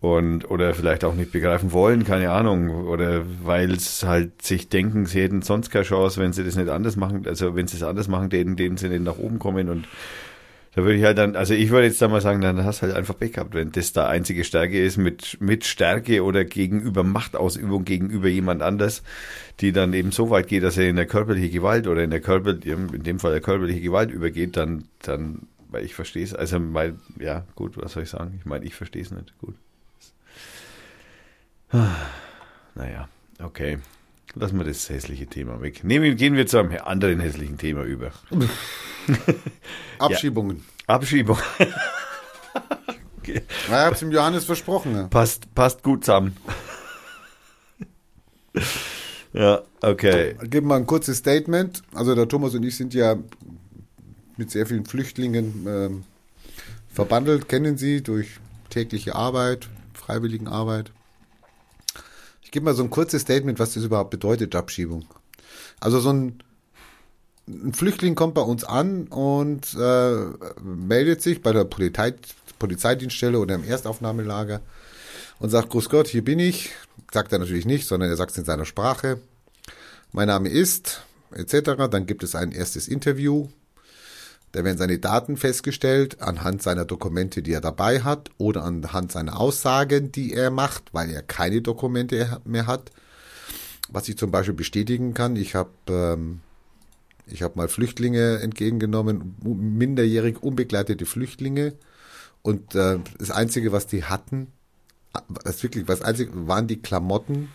Und, 0.00 0.50
oder 0.50 0.74
vielleicht 0.74 1.04
auch 1.04 1.14
nicht 1.14 1.32
begreifen 1.32 1.72
wollen, 1.72 2.04
keine 2.04 2.30
Ahnung. 2.30 2.86
Oder 2.86 3.22
weil 3.42 3.72
es 3.72 4.04
halt 4.04 4.42
sich 4.42 4.68
denken, 4.68 5.06
sie 5.06 5.22
hätten 5.22 5.42
sonst 5.42 5.70
keine 5.70 5.84
Chance, 5.84 6.20
wenn 6.20 6.32
sie 6.32 6.44
das 6.44 6.56
nicht 6.56 6.68
anders 6.68 6.96
machen. 6.96 7.26
Also 7.26 7.56
wenn 7.56 7.66
sie 7.66 7.76
es 7.76 7.82
anders 7.82 8.06
machen, 8.08 8.30
denen, 8.30 8.56
denen 8.56 8.76
sie 8.76 8.88
nicht 8.88 9.02
nach 9.02 9.18
oben 9.18 9.38
kommen 9.38 9.68
und 9.68 9.88
da 10.76 10.82
würde 10.82 10.98
ich 10.98 11.04
halt 11.04 11.16
dann, 11.16 11.36
also 11.36 11.54
ich 11.54 11.70
würde 11.70 11.86
jetzt 11.86 12.02
da 12.02 12.08
mal 12.08 12.20
sagen, 12.20 12.42
dann 12.42 12.62
hast 12.62 12.82
du 12.82 12.86
halt 12.86 12.94
einfach 12.94 13.18
Pech 13.18 13.32
gehabt, 13.32 13.54
wenn 13.54 13.72
das 13.72 13.94
da 13.94 14.08
einzige 14.08 14.44
Stärke 14.44 14.78
ist 14.78 14.98
mit, 14.98 15.38
mit 15.40 15.64
Stärke 15.64 16.22
oder 16.22 16.44
gegenüber 16.44 17.02
Machtausübung 17.02 17.86
gegenüber 17.86 18.28
jemand 18.28 18.60
anders, 18.60 19.02
die 19.60 19.72
dann 19.72 19.94
eben 19.94 20.12
so 20.12 20.28
weit 20.28 20.48
geht, 20.48 20.62
dass 20.62 20.76
er 20.76 20.86
in 20.86 20.96
der 20.96 21.06
körperliche 21.06 21.48
Gewalt 21.48 21.86
oder 21.86 22.04
in 22.04 22.10
der 22.10 22.20
Körper, 22.20 22.50
in 22.62 23.02
dem 23.02 23.18
Fall 23.18 23.32
der 23.32 23.40
körperliche 23.40 23.80
Gewalt 23.80 24.10
übergeht, 24.10 24.58
dann, 24.58 24.84
dann, 25.00 25.48
weil 25.70 25.82
ich 25.82 25.94
verstehe 25.94 26.24
es, 26.24 26.34
also 26.34 26.60
mein, 26.60 27.00
ja, 27.18 27.46
gut, 27.54 27.78
was 27.78 27.92
soll 27.92 28.02
ich 28.02 28.10
sagen? 28.10 28.34
Ich 28.38 28.44
meine, 28.44 28.66
ich 28.66 28.74
verstehe 28.74 29.00
es 29.00 29.10
nicht, 29.10 29.32
gut. 29.38 29.54
Naja, 32.74 33.08
okay. 33.42 33.78
Lassen 34.38 34.58
wir 34.58 34.64
das 34.64 34.90
hässliche 34.90 35.26
Thema 35.26 35.62
weg. 35.62 35.82
Nehmen, 35.82 36.14
gehen 36.14 36.34
wir 36.34 36.46
zu 36.46 36.58
einem 36.58 36.76
anderen 36.84 37.20
hässlichen 37.20 37.56
Thema 37.56 37.84
über. 37.84 38.12
Abschiebungen. 39.98 40.62
Abschiebung. 40.86 41.38
Ja, 43.28 43.34
ich 43.34 43.72
hab's 43.72 43.98
dem 43.98 44.12
Johannes 44.12 44.44
versprochen. 44.44 44.92
Ne? 44.92 45.08
Passt, 45.10 45.52
passt 45.52 45.82
gut 45.82 46.04
zusammen. 46.04 46.36
ja, 49.32 49.62
okay. 49.82 50.36
Ich 50.40 50.48
gebe 50.48 50.64
mal 50.64 50.76
ein 50.76 50.86
kurzes 50.86 51.18
Statement. 51.18 51.82
Also 51.92 52.14
der 52.14 52.28
Thomas 52.28 52.54
und 52.54 52.62
ich 52.62 52.76
sind 52.76 52.94
ja 52.94 53.16
mit 54.36 54.52
sehr 54.52 54.64
vielen 54.64 54.86
Flüchtlingen 54.86 55.66
ähm, 55.66 56.04
verbandelt, 56.88 57.48
kennen 57.48 57.76
sie 57.76 58.00
durch 58.00 58.38
tägliche 58.70 59.16
Arbeit, 59.16 59.68
Freiwilligenarbeit. 59.92 60.92
Gebe 62.56 62.64
mal 62.64 62.74
so 62.74 62.84
ein 62.84 62.88
kurzes 62.88 63.20
Statement, 63.20 63.58
was 63.58 63.74
das 63.74 63.84
überhaupt 63.84 64.08
bedeutet, 64.08 64.54
Abschiebung. 64.54 65.04
Also 65.78 66.00
so 66.00 66.10
ein, 66.10 66.42
ein 67.46 67.74
Flüchtling 67.74 68.14
kommt 68.14 68.32
bei 68.32 68.40
uns 68.40 68.64
an 68.64 69.08
und 69.08 69.76
äh, 69.78 70.14
meldet 70.62 71.20
sich 71.20 71.42
bei 71.42 71.52
der 71.52 71.64
Polizei, 71.64 72.14
Polizeidienststelle 72.58 73.38
oder 73.38 73.56
im 73.56 73.62
Erstaufnahmelager 73.62 74.62
und 75.38 75.50
sagt, 75.50 75.68
Grüß 75.68 75.90
Gott, 75.90 76.08
hier 76.08 76.24
bin 76.24 76.38
ich. 76.38 76.70
Sagt 77.12 77.30
er 77.30 77.40
natürlich 77.40 77.66
nicht, 77.66 77.86
sondern 77.86 78.08
er 78.08 78.16
sagt 78.16 78.30
es 78.30 78.38
in 78.38 78.46
seiner 78.46 78.64
Sprache. 78.64 79.20
Mein 80.12 80.28
Name 80.28 80.48
ist, 80.48 81.02
etc. 81.32 81.72
Dann 81.90 82.06
gibt 82.06 82.22
es 82.22 82.34
ein 82.34 82.52
erstes 82.52 82.88
Interview. 82.88 83.48
Da 84.56 84.64
werden 84.64 84.78
seine 84.78 84.98
Daten 84.98 85.36
festgestellt 85.36 86.22
anhand 86.22 86.62
seiner 86.62 86.86
Dokumente, 86.86 87.42
die 87.42 87.52
er 87.52 87.60
dabei 87.60 88.00
hat 88.00 88.30
oder 88.38 88.64
anhand 88.64 89.12
seiner 89.12 89.38
Aussagen, 89.38 90.12
die 90.12 90.32
er 90.32 90.50
macht, 90.50 90.94
weil 90.94 91.10
er 91.10 91.20
keine 91.20 91.60
Dokumente 91.60 92.40
mehr 92.46 92.66
hat. 92.66 92.90
Was 93.90 94.08
ich 94.08 94.16
zum 94.16 94.30
Beispiel 94.30 94.54
bestätigen 94.54 95.12
kann, 95.12 95.36
ich 95.36 95.54
habe 95.54 95.72
ähm, 95.90 96.40
ich 97.26 97.42
habe 97.42 97.58
mal 97.58 97.68
Flüchtlinge 97.68 98.38
entgegengenommen, 98.38 99.36
minderjährig 99.42 100.42
unbegleitete 100.42 101.04
Flüchtlinge. 101.04 101.74
Und 102.40 102.74
äh, 102.74 102.98
das 103.18 103.30
Einzige, 103.30 103.72
was 103.72 103.86
die 103.86 104.04
hatten, 104.04 104.46
das 105.44 105.62
wirklich, 105.62 105.86
was 105.86 106.00
einzige, 106.00 106.48
waren 106.48 106.66
die 106.66 106.80
Klamotten 106.80 107.50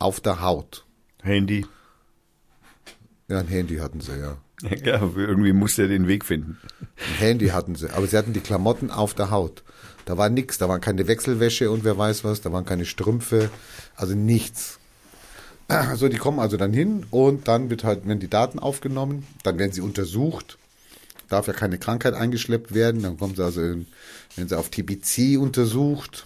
auf 0.00 0.18
der 0.18 0.40
Haut. 0.40 0.86
Handy. 1.22 1.64
Ja, 3.28 3.38
ein 3.38 3.46
Handy 3.46 3.76
hatten 3.76 4.00
sie, 4.00 4.18
ja. 4.18 4.38
Ja, 4.84 5.00
irgendwie 5.16 5.52
musste 5.52 5.82
er 5.82 5.88
den 5.88 6.08
Weg 6.08 6.24
finden. 6.24 6.58
Ein 6.80 7.18
Handy 7.18 7.48
hatten 7.48 7.74
sie, 7.74 7.90
aber 7.90 8.06
sie 8.06 8.16
hatten 8.16 8.32
die 8.32 8.40
Klamotten 8.40 8.90
auf 8.90 9.14
der 9.14 9.30
Haut. 9.30 9.62
Da 10.06 10.16
war 10.16 10.28
nichts, 10.28 10.56
da 10.58 10.68
waren 10.68 10.80
keine 10.80 11.08
Wechselwäsche 11.08 11.70
und 11.70 11.84
wer 11.84 11.98
weiß 11.98 12.24
was, 12.24 12.40
da 12.40 12.52
waren 12.52 12.64
keine 12.64 12.84
Strümpfe, 12.84 13.50
also 13.96 14.14
nichts. 14.14 14.78
So, 15.96 16.08
die 16.08 16.16
kommen 16.16 16.38
also 16.38 16.56
dann 16.56 16.72
hin 16.72 17.06
und 17.10 17.48
dann 17.48 17.70
wird 17.70 17.82
halt, 17.82 18.06
werden 18.06 18.20
die 18.20 18.30
Daten 18.30 18.60
aufgenommen, 18.60 19.26
dann 19.42 19.58
werden 19.58 19.72
sie 19.72 19.80
untersucht, 19.80 20.58
darf 21.28 21.48
ja 21.48 21.52
keine 21.52 21.76
Krankheit 21.76 22.14
eingeschleppt 22.14 22.72
werden, 22.72 23.02
dann 23.02 23.18
kommen 23.18 23.34
sie 23.34 23.44
also, 23.44 23.60
in, 23.60 23.86
werden 24.36 24.48
sie 24.48 24.56
auf 24.56 24.68
TBC 24.70 25.38
untersucht, 25.40 26.24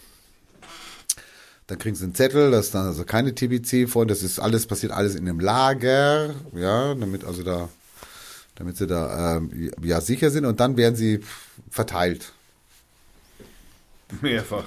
dann 1.69 1.79
kriegen 1.79 1.97
sie 1.97 2.05
einen 2.05 2.15
Zettel, 2.15 2.51
dass 2.51 2.71
dann 2.71 2.87
also 2.87 3.05
keine 3.05 3.35
TBC 3.35 3.89
vor, 3.89 4.05
das 4.05 4.23
ist 4.23 4.41
alles, 4.41 4.67
passiert 4.67 4.93
alles 4.93 5.15
in 5.15 5.27
einem 5.27 5.41
Lager, 5.41 6.35
ja, 6.55 6.95
damit 6.95 7.25
also 7.25 7.43
da, 7.43 7.71
damit 8.61 8.77
sie 8.77 8.87
da 8.87 9.39
ähm, 9.39 9.71
ja 9.83 10.03
sicher 10.03 10.29
sind 10.31 10.45
und 10.45 10.61
dann 10.61 10.77
werden 10.77 10.95
sie 10.95 11.21
verteilt. 11.71 12.35
Mehrfach. 14.21 14.67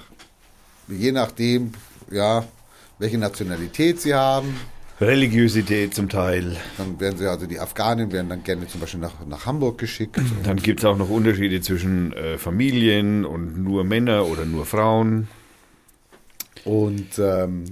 Je 0.88 1.11
nachdem, 1.11 1.74
ja, 2.10 2.44
welche 2.98 3.20
Nationalität 3.20 4.02
sie 4.02 4.15
haben. 4.15 4.56
Religiosität 4.99 5.94
zum 5.94 6.10
Teil. 6.10 6.57
Dann 6.78 6.99
werden 6.99 7.20
sie, 7.20 7.30
also 7.30 7.45
die 7.45 7.60
Afghanen 7.60 8.11
werden 8.11 8.30
dann 8.30 8.44
gerne 8.44 8.68
zum 8.68 8.82
Beispiel 8.82 8.99
nach, 8.99 9.24
nach 9.28 9.45
Hamburg 9.45 9.78
geschickt. 9.78 10.20
Dann 10.44 10.57
gibt 10.57 10.80
es 10.80 10.86
auch 10.86 10.98
noch 10.98 11.10
Unterschiede 11.10 11.61
zwischen 11.61 12.14
äh, 12.14 12.40
Familien 12.40 13.26
und 13.26 13.61
nur 13.64 13.84
Männer 13.84 14.26
oder 14.26 14.45
nur 14.45 14.65
Frauen. 14.65 15.28
Und 16.65 17.20
ähm, 17.20 17.65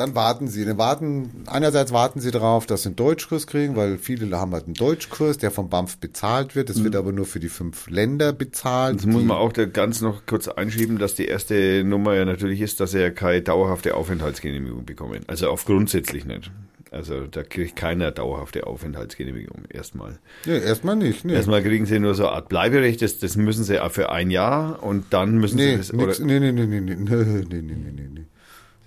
dann 0.00 0.14
warten 0.14 0.48
sie. 0.48 0.64
Dann 0.64 0.78
warten, 0.78 1.44
einerseits 1.46 1.92
warten 1.92 2.20
sie 2.20 2.30
darauf, 2.30 2.66
dass 2.66 2.82
sie 2.82 2.88
einen 2.88 2.96
Deutschkurs 2.96 3.46
kriegen, 3.46 3.76
weil 3.76 3.98
viele 3.98 4.36
haben 4.38 4.52
halt 4.52 4.64
einen 4.64 4.74
Deutschkurs, 4.74 5.38
der 5.38 5.50
vom 5.50 5.68
BAMF 5.68 5.98
bezahlt 5.98 6.56
wird. 6.56 6.68
Das 6.70 6.82
wird 6.82 6.96
aber 6.96 7.12
nur 7.12 7.26
für 7.26 7.38
die 7.40 7.48
fünf 7.48 7.88
Länder 7.88 8.32
bezahlt. 8.32 8.96
Das 8.96 9.06
muss 9.06 9.22
man 9.22 9.36
auch 9.36 9.52
ganz 9.72 10.00
noch 10.00 10.26
kurz 10.26 10.48
einschieben, 10.48 10.98
dass 10.98 11.14
die 11.14 11.26
erste 11.26 11.84
Nummer 11.84 12.14
ja 12.14 12.24
natürlich 12.24 12.60
ist, 12.60 12.80
dass 12.80 12.94
er 12.94 13.10
keine 13.10 13.42
dauerhafte 13.42 13.94
Aufenthaltsgenehmigung 13.94 14.84
bekommen. 14.84 15.20
Also 15.26 15.50
auch 15.50 15.64
grundsätzlich 15.64 16.24
nicht. 16.24 16.50
Also 16.90 17.26
da 17.28 17.44
kriegt 17.44 17.76
keiner 17.76 18.10
dauerhafte 18.10 18.66
Aufenthaltsgenehmigung 18.66 19.64
erstmal. 19.68 20.18
Nee, 20.44 20.58
erstmal 20.58 20.96
nicht. 20.96 21.24
Nee. 21.24 21.34
Erstmal 21.34 21.62
kriegen 21.62 21.86
sie 21.86 22.00
nur 22.00 22.14
so 22.14 22.24
eine 22.26 22.32
Art 22.32 22.48
Bleiberecht, 22.48 23.00
das, 23.02 23.18
das 23.18 23.36
müssen 23.36 23.62
sie 23.62 23.78
auch 23.80 23.92
für 23.92 24.10
ein 24.10 24.30
Jahr 24.30 24.82
und 24.82 25.04
dann 25.10 25.38
müssen 25.38 25.56
Nee, 25.56 25.72
sie 25.72 25.76
das. 25.76 25.92
nix, 25.92 26.18
oder, 26.18 26.26
nee, 26.26 26.40
nee, 26.40 26.50
nee, 26.52 26.66
nee, 26.66 26.80
nee, 26.80 26.94
nee, 26.96 27.14
nee, 27.14 27.62
nee, 27.62 27.62
nee, 27.62 27.92
nee, 27.92 28.08
nee. 28.14 28.24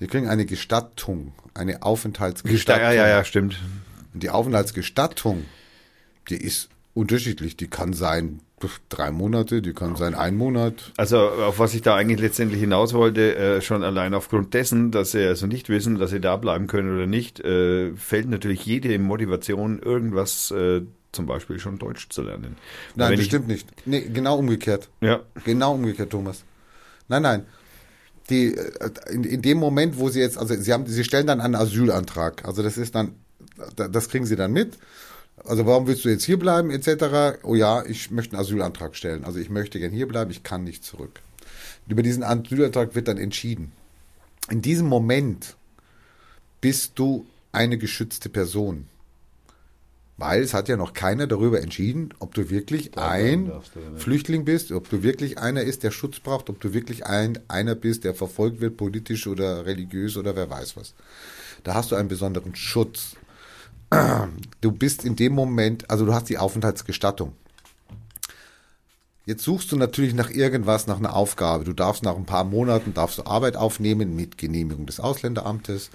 Sie 0.03 0.07
kriegen 0.07 0.27
eine 0.27 0.45
Gestattung, 0.45 1.31
eine 1.53 1.81
Aufenthaltsgestattung. 1.81 2.83
ja, 2.83 2.91
ja, 2.91 3.07
ja, 3.07 3.23
stimmt. 3.23 3.57
Und 4.13 4.21
die 4.21 4.29
Aufenthaltsgestattung, 4.29 5.45
die 6.27 6.35
ist 6.35 6.67
unterschiedlich. 6.93 7.55
Die 7.55 7.67
kann 7.69 7.93
sein 7.93 8.41
drei 8.89 9.11
Monate, 9.11 9.61
die 9.61 9.71
kann 9.71 9.95
sein 9.95 10.13
ein 10.13 10.35
Monat. 10.35 10.91
Also 10.97 11.19
auf 11.29 11.57
was 11.59 11.73
ich 11.73 11.83
da 11.83 11.95
eigentlich 11.95 12.19
letztendlich 12.19 12.59
hinaus 12.59 12.93
wollte, 12.93 13.33
äh, 13.37 13.61
schon 13.61 13.81
allein 13.81 14.13
aufgrund 14.13 14.53
dessen, 14.53 14.91
dass 14.91 15.11
sie 15.11 15.25
also 15.25 15.47
nicht 15.47 15.69
wissen, 15.69 15.97
dass 15.99 16.09
sie 16.11 16.19
da 16.19 16.35
bleiben 16.35 16.67
können 16.67 16.93
oder 16.93 17.07
nicht, 17.07 17.39
äh, 17.39 17.95
fällt 17.95 18.27
natürlich 18.27 18.65
jede 18.65 18.99
Motivation, 18.99 19.79
irgendwas 19.79 20.51
äh, 20.51 20.81
zum 21.13 21.27
Beispiel 21.27 21.59
schon 21.59 21.77
Deutsch 21.79 22.09
zu 22.09 22.23
lernen. 22.23 22.57
Nein, 22.95 23.11
Wenn 23.11 23.15
das 23.15 23.19
ich- 23.21 23.27
stimmt 23.27 23.47
nicht. 23.47 23.69
Nee, 23.85 24.01
genau 24.01 24.37
umgekehrt. 24.37 24.89
Ja, 24.99 25.21
Genau 25.45 25.75
umgekehrt, 25.75 26.09
Thomas. 26.09 26.43
Nein, 27.07 27.21
nein. 27.21 27.45
Die, 28.29 28.55
äh, 28.55 28.69
in, 29.11 29.23
in 29.23 29.41
dem 29.41 29.57
Moment, 29.57 29.97
wo 29.97 30.09
sie 30.09 30.19
jetzt, 30.21 30.37
also 30.37 30.55
sie 30.55 30.71
haben, 30.73 30.85
sie 30.87 31.03
stellen 31.03 31.27
dann 31.27 31.41
einen 31.41 31.55
Asylantrag. 31.55 32.45
Also 32.45 32.63
das 32.63 32.77
ist 32.77 32.95
dann, 32.95 33.15
da- 33.75 33.87
das 33.87 34.09
kriegen 34.09 34.25
sie 34.25 34.35
dann 34.35 34.53
mit. 34.53 34.77
Also 35.45 35.65
warum 35.65 35.87
willst 35.87 36.05
du 36.05 36.09
jetzt 36.09 36.23
hier 36.23 36.39
bleiben, 36.39 36.69
etc. 36.71 37.39
Oh 37.43 37.55
ja, 37.55 37.83
ich 37.85 38.11
möchte 38.11 38.35
einen 38.35 38.41
Asylantrag 38.45 38.95
stellen. 38.95 39.25
Also 39.25 39.39
ich 39.39 39.49
möchte 39.49 39.79
gern 39.79 39.91
hier 39.91 40.07
bleiben, 40.07 40.31
ich 40.31 40.43
kann 40.43 40.63
nicht 40.63 40.83
zurück. 40.85 41.19
Über 41.87 42.01
diesen 42.03 42.23
Asylantrag 42.23 42.95
wird 42.95 43.07
dann 43.09 43.17
entschieden. 43.17 43.71
In 44.49 44.61
diesem 44.61 44.87
Moment 44.87 45.55
bist 46.61 46.93
du 46.95 47.25
eine 47.51 47.77
geschützte 47.77 48.29
Person. 48.29 48.87
Weil 50.17 50.43
es 50.43 50.53
hat 50.53 50.69
ja 50.69 50.77
noch 50.77 50.93
keiner 50.93 51.25
darüber 51.25 51.61
entschieden, 51.61 52.13
ob 52.19 52.35
du 52.35 52.49
wirklich 52.51 52.97
ein 52.97 53.51
Flüchtling 53.95 54.45
bist, 54.45 54.71
ob 54.71 54.87
du 54.89 55.01
wirklich 55.01 55.39
einer 55.39 55.61
ist, 55.61 55.81
der 55.81 55.89
Schutz 55.89 56.19
braucht, 56.19 56.49
ob 56.49 56.59
du 56.59 56.73
wirklich 56.73 57.05
ein, 57.05 57.39
einer 57.47 57.73
bist, 57.73 58.03
der 58.03 58.13
verfolgt 58.13 58.61
wird, 58.61 58.77
politisch 58.77 59.25
oder 59.25 59.65
religiös 59.65 60.15
oder 60.15 60.35
wer 60.35 60.49
weiß 60.49 60.77
was. 60.77 60.93
Da 61.63 61.73
hast 61.73 61.91
du 61.91 61.95
einen 61.95 62.09
besonderen 62.09 62.55
Schutz. 62.55 63.15
Du 64.61 64.71
bist 64.71 65.03
in 65.03 65.17
dem 65.17 65.33
Moment, 65.33 65.89
also 65.89 66.05
du 66.05 66.13
hast 66.13 66.29
die 66.29 66.37
Aufenthaltsgestattung. 66.37 67.33
Jetzt 69.25 69.43
suchst 69.43 69.71
du 69.71 69.77
natürlich 69.77 70.13
nach 70.13 70.29
irgendwas, 70.29 70.87
nach 70.87 70.97
einer 70.97 71.15
Aufgabe. 71.15 71.63
Du 71.63 71.73
darfst 71.73 72.03
nach 72.03 72.15
ein 72.15 72.25
paar 72.25 72.43
Monaten 72.43 72.93
darfst 72.93 73.17
du 73.17 73.25
Arbeit 73.25 73.55
aufnehmen 73.55 74.15
mit 74.15 74.37
Genehmigung 74.37 74.85
des 74.85 74.99
Ausländeramtes. 74.99 75.91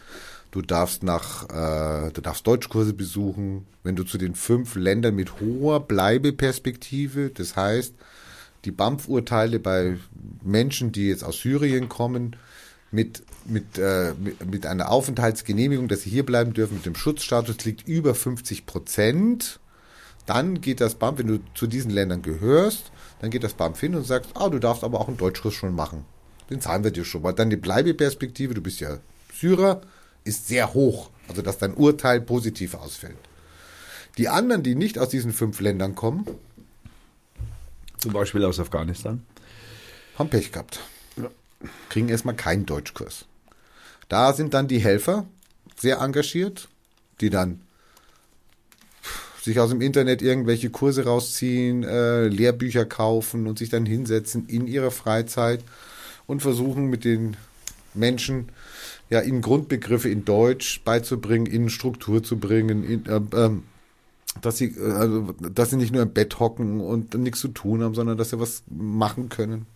Du 0.50 0.62
darfst 0.62 1.02
nach, 1.02 1.44
äh, 1.50 2.10
du 2.10 2.20
darfst 2.20 2.46
Deutschkurse 2.46 2.94
besuchen. 2.94 3.66
Wenn 3.82 3.96
du 3.96 4.04
zu 4.04 4.16
den 4.18 4.34
fünf 4.34 4.76
Ländern 4.76 5.14
mit 5.14 5.40
hoher 5.40 5.80
Bleibeperspektive, 5.80 7.30
das 7.30 7.56
heißt, 7.56 7.94
die 8.64 8.70
BAMF-Urteile 8.70 9.58
bei 9.58 9.98
Menschen, 10.42 10.92
die 10.92 11.08
jetzt 11.08 11.22
aus 11.22 11.40
Syrien 11.40 11.88
kommen, 11.88 12.36
mit, 12.90 13.22
mit, 13.44 13.78
äh, 13.78 14.14
mit, 14.18 14.50
mit 14.50 14.66
einer 14.66 14.90
Aufenthaltsgenehmigung, 14.90 15.88
dass 15.88 16.02
sie 16.02 16.10
hier 16.10 16.24
bleiben 16.24 16.54
dürfen, 16.54 16.76
mit 16.76 16.86
dem 16.86 16.94
Schutzstatus 16.94 17.64
liegt 17.64 17.86
über 17.86 18.14
50 18.14 18.64
Prozent. 18.64 19.60
Dann 20.24 20.60
geht 20.60 20.80
das 20.80 20.94
BAMF, 20.94 21.18
wenn 21.18 21.26
du 21.26 21.40
zu 21.54 21.66
diesen 21.66 21.90
Ländern 21.90 22.22
gehörst, 22.22 22.90
dann 23.20 23.30
geht 23.30 23.44
das 23.44 23.54
BAMF 23.54 23.80
hin 23.80 23.94
und 23.94 24.04
sagt, 24.04 24.28
ah, 24.34 24.48
du 24.48 24.58
darfst 24.58 24.84
aber 24.84 25.00
auch 25.00 25.08
einen 25.08 25.16
Deutschkurs 25.16 25.54
schon 25.54 25.74
machen. 25.74 26.04
Den 26.50 26.60
zahlen 26.60 26.84
wir 26.84 26.90
dir 26.90 27.04
schon 27.04 27.22
mal. 27.22 27.32
Dann 27.32 27.50
die 27.50 27.56
Bleibeperspektive, 27.56 28.54
du 28.54 28.62
bist 28.62 28.80
ja 28.80 28.98
Syrer, 29.34 29.82
ist 30.28 30.46
sehr 30.46 30.74
hoch. 30.74 31.10
Also, 31.28 31.42
dass 31.42 31.58
dein 31.58 31.74
Urteil 31.74 32.20
positiv 32.20 32.74
ausfällt. 32.74 33.16
Die 34.16 34.28
anderen, 34.28 34.62
die 34.62 34.74
nicht 34.74 34.98
aus 34.98 35.08
diesen 35.08 35.32
fünf 35.32 35.60
Ländern 35.60 35.94
kommen, 35.94 36.26
Zum 37.98 38.12
Beispiel 38.12 38.44
aus 38.44 38.60
Afghanistan. 38.60 39.24
haben 40.18 40.30
Pech 40.30 40.52
gehabt. 40.52 40.80
Kriegen 41.88 42.08
erstmal 42.08 42.36
keinen 42.36 42.64
Deutschkurs. 42.64 43.24
Da 44.08 44.32
sind 44.32 44.54
dann 44.54 44.68
die 44.68 44.78
Helfer 44.78 45.26
sehr 45.76 45.98
engagiert, 45.98 46.68
die 47.20 47.30
dann 47.30 47.60
sich 49.42 49.58
aus 49.60 49.70
dem 49.70 49.80
Internet 49.80 50.22
irgendwelche 50.22 50.70
Kurse 50.70 51.04
rausziehen, 51.04 51.82
äh, 51.82 52.28
Lehrbücher 52.28 52.84
kaufen 52.84 53.46
und 53.46 53.58
sich 53.58 53.70
dann 53.70 53.86
hinsetzen 53.86 54.46
in 54.48 54.66
ihrer 54.66 54.90
Freizeit 54.90 55.64
und 56.26 56.40
versuchen 56.40 56.86
mit 56.86 57.04
den 57.04 57.36
Menschen 57.94 58.50
ja 59.10 59.20
ihnen 59.20 59.40
Grundbegriffe 59.40 60.08
in 60.08 60.24
Deutsch 60.24 60.82
beizubringen, 60.84 61.46
ihnen 61.46 61.70
Struktur 61.70 62.22
zu 62.22 62.38
bringen, 62.38 62.84
in, 62.84 63.06
äh, 63.06 63.20
ähm, 63.34 63.64
dass 64.42 64.58
sie 64.58 64.76
äh, 64.76 64.92
also, 64.92 65.32
dass 65.32 65.70
sie 65.70 65.76
nicht 65.76 65.92
nur 65.92 66.02
im 66.02 66.12
Bett 66.12 66.38
hocken 66.38 66.80
und 66.80 67.14
nichts 67.14 67.40
zu 67.40 67.48
tun 67.48 67.82
haben, 67.82 67.94
sondern 67.94 68.18
dass 68.18 68.30
sie 68.30 68.40
was 68.40 68.62
machen 68.68 69.28
können. 69.28 69.66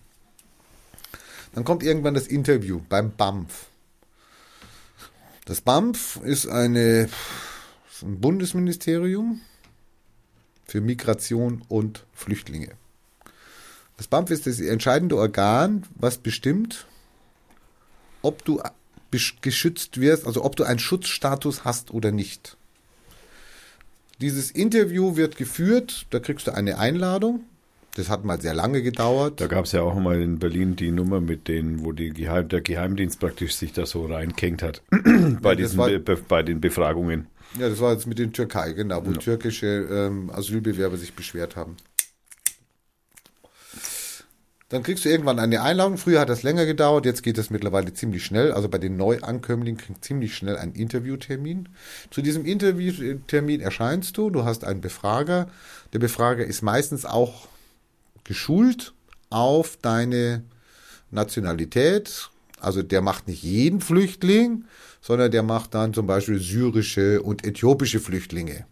Dann 1.55 1.65
kommt 1.65 1.83
irgendwann 1.83 2.15
das 2.15 2.27
Interview 2.27 2.81
beim 2.89 3.13
BAMF. 3.13 3.67
Das 5.45 5.61
BAMF 5.61 6.21
ist 6.25 6.47
eine, 6.47 7.09
ist 7.91 8.03
ein 8.03 8.21
Bundesministerium 8.21 9.41
für 10.65 10.81
Migration 10.81 11.63
und 11.69 12.07
Flüchtlinge. 12.15 12.73
Das 13.97 14.07
BAMF 14.07 14.31
ist 14.31 14.47
das 14.47 14.61
entscheidende 14.61 15.17
Organ, 15.17 15.85
was 15.97 16.19
bestimmt, 16.19 16.87
ob 18.23 18.45
du 18.45 18.63
geschützt 19.43 20.01
wirst, 20.01 20.27
also 20.27 20.45
ob 20.45 20.57
du 20.57 20.65
einen 20.65 20.79
Schutzstatus 20.79 21.65
hast 21.65 21.93
oder 21.93 22.11
nicht. 22.13 22.57
Dieses 24.21 24.51
Interview 24.51 25.17
wird 25.17 25.37
geführt, 25.37 26.07
da 26.11 26.19
kriegst 26.21 26.47
du 26.47 26.55
eine 26.55 26.79
Einladung. 26.79 27.41
Das 27.95 28.09
hat 28.09 28.25
mal 28.25 28.41
sehr 28.41 28.55
lange 28.55 28.81
gedauert. 28.83 29.39
Da 29.41 29.49
gab 29.49 29.67
es 29.67 29.73
ja 29.73 29.83
auch 29.83 29.95
mal 29.99 30.19
in 30.21 30.39
Berlin 30.39 30.77
die 30.77 30.91
Nummer 30.91 31.21
mit 31.21 31.47
denen, 31.49 31.85
wo 31.85 31.93
die 31.93 32.11
Geheim, 32.11 32.49
der 32.49 32.63
Geheimdienst 32.63 33.21
praktisch 33.21 33.55
sich 33.55 33.75
da 33.75 33.85
so 33.85 34.07
reingehängt 34.07 34.63
hat 34.63 34.81
bei, 35.43 35.55
diesen, 35.55 35.77
war- 35.77 35.89
Be 35.89 35.99
Be 36.01 36.17
bei 36.17 36.43
den 36.43 36.61
Befragungen. 36.61 37.27
Ja, 37.59 37.69
das 37.69 37.81
war 37.81 37.93
jetzt 37.93 38.07
mit 38.07 38.19
den 38.19 38.33
Türkei, 38.33 38.73
genau, 38.73 39.05
wo 39.05 39.13
türkische 39.13 39.67
ähm, 39.67 40.31
Asylbewerber 40.31 40.97
sich 40.97 41.13
beschwert 41.13 41.55
haben. 41.55 41.77
Dann 44.73 44.83
kriegst 44.83 45.05
du 45.05 45.11
irgendwann 45.11 45.39
eine 45.39 45.61
Einladung. 45.61 45.99
Früher 45.99 46.19
hat 46.19 46.31
das 46.31 46.45
länger 46.45 46.65
gedauert, 46.65 47.05
jetzt 47.05 47.23
geht 47.23 47.37
es 47.37 47.51
mittlerweile 47.51 47.93
ziemlich 47.93 48.25
schnell. 48.25 48.53
Also 48.53 48.71
bei 48.71 48.79
den 48.79 48.97
Neuankömmlingen 48.97 49.79
kriegst 49.79 50.03
ziemlich 50.03 50.35
schnell 50.35 50.57
einen 50.57 50.73
Interviewtermin. 50.73 51.69
Zu 52.11 52.23
diesem 52.23 52.47
Interviewtermin 52.47 53.61
erscheinst 53.61 54.17
du, 54.17 54.31
du 54.31 54.47
hast 54.47 54.65
einen 54.65 54.81
Befrager. 54.81 55.51
Der 55.93 55.99
Befrager 55.99 56.47
ist 56.47 56.63
meistens 56.63 57.05
auch 57.05 57.49
geschult 58.25 58.95
auf 59.29 59.77
deine 59.77 60.43
Nationalität. 61.11 62.31
Also 62.59 62.83
der 62.83 63.03
macht 63.03 63.29
nicht 63.29 63.43
jeden 63.43 63.83
Flüchtling, 63.83 64.65
sondern 65.03 65.31
der 65.31 65.43
macht 65.43 65.75
dann 65.75 65.93
zum 65.93 66.07
Beispiel 66.07 66.39
syrische 66.41 67.21
und 67.21 67.47
äthiopische 67.47 68.01
Flüchtlinge. 68.01 68.65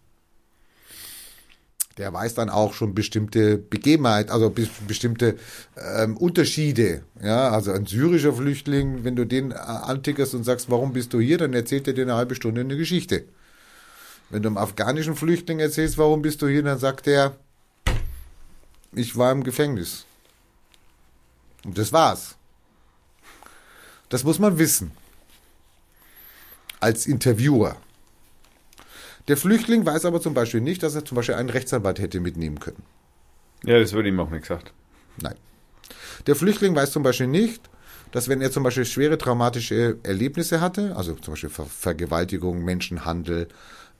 Der 2.01 2.14
weiß 2.14 2.32
dann 2.32 2.48
auch 2.48 2.72
schon 2.72 2.94
bestimmte 2.94 3.59
Begebenheit, 3.59 4.31
also 4.31 4.48
be- 4.48 4.70
bestimmte 4.89 5.36
ähm, 5.77 6.16
Unterschiede. 6.16 7.02
Ja, 7.22 7.51
also 7.51 7.72
ein 7.72 7.85
syrischer 7.85 8.32
Flüchtling, 8.32 9.05
wenn 9.05 9.16
du 9.16 9.27
den 9.27 9.51
äh, 9.51 9.56
antickerst 9.56 10.35
und 10.35 10.44
sagst, 10.44 10.70
warum 10.70 10.94
bist 10.94 11.12
du 11.12 11.20
hier, 11.20 11.36
dann 11.36 11.52
erzählt 11.52 11.86
er 11.89 11.93
dir 11.93 12.05
eine 12.05 12.14
halbe 12.14 12.35
Stunde 12.35 12.62
eine 12.62 12.78
Geschichte. 12.78 13.27
Wenn 14.31 14.43
du 14.43 14.48
einem 14.48 14.56
afghanischen 14.56 15.14
Flüchtling 15.14 15.59
erzählst, 15.60 15.98
warum 15.98 16.22
bist 16.22 16.40
du 16.40 16.48
hier, 16.48 16.62
dann 16.62 16.78
sagt 16.78 17.06
er, 17.06 17.36
ich 18.93 19.14
war 19.18 19.31
im 19.32 19.44
Gefängnis. 19.44 20.06
Und 21.64 21.77
das 21.77 21.93
war's. 21.93 22.36
Das 24.09 24.24
muss 24.24 24.39
man 24.39 24.59
wissen. 24.59 24.93
Als 26.81 27.06
Interviewer. 27.06 27.77
Der 29.31 29.36
Flüchtling 29.36 29.86
weiß 29.86 30.07
aber 30.07 30.20
zum 30.20 30.35
Beispiel 30.35 30.61
nicht, 30.61 30.82
dass 30.82 30.97
er 30.97 31.05
zum 31.05 31.15
Beispiel 31.15 31.36
einen 31.36 31.51
Rechtsanwalt 31.51 32.01
hätte 32.01 32.19
mitnehmen 32.19 32.59
können. 32.59 32.82
Ja, 33.65 33.78
das 33.78 33.93
wird 33.93 34.05
ihm 34.07 34.19
auch 34.19 34.28
nicht 34.28 34.43
gesagt. 34.43 34.73
Nein. 35.23 35.36
Der 36.27 36.35
Flüchtling 36.35 36.74
weiß 36.74 36.90
zum 36.90 37.05
Beispiel 37.05 37.28
nicht, 37.28 37.70
dass 38.11 38.28
wenn 38.28 38.40
er 38.40 38.51
zum 38.51 38.65
Beispiel 38.65 38.85
schwere 38.85 39.19
traumatische 39.19 39.98
Erlebnisse 40.02 40.61
hatte, 40.61 40.97
also 40.97 41.15
zum 41.15 41.35
Beispiel 41.35 41.48
Ver 41.48 41.66
Vergewaltigung, 41.66 42.65
Menschenhandel, 42.65 43.47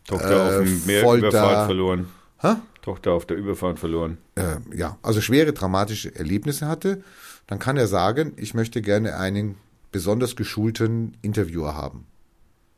Tochter 0.05 0.47
auf 0.47 0.53
Äh, 0.63 0.65
dem 0.65 0.87
Meer 0.87 1.03
Folter. 1.05 1.29
Überfahrt 1.29 1.67
verloren. 1.67 2.09
Hä? 2.41 2.55
Tochter 2.83 3.13
auf 3.13 3.25
der 3.27 3.37
Überfahrt 3.37 3.79
verloren. 3.79 4.19
äh, 4.35 4.57
ja, 4.75 4.99
also 5.03 5.21
schwere 5.21 5.55
traumatische 5.55 6.13
Erlebnisse 6.13 6.67
hatte, 6.67 7.05
dann 7.47 7.61
kann 7.61 7.77
er 7.77 7.87
sagen, 7.87 8.33
ich 8.37 8.55
möchte 8.55 8.83
gerne 8.83 9.17
einen 9.17 9.55
besonders 9.93 10.35
geschulten 10.35 11.17
Interviewer 11.23 11.77
haben. 11.77 12.07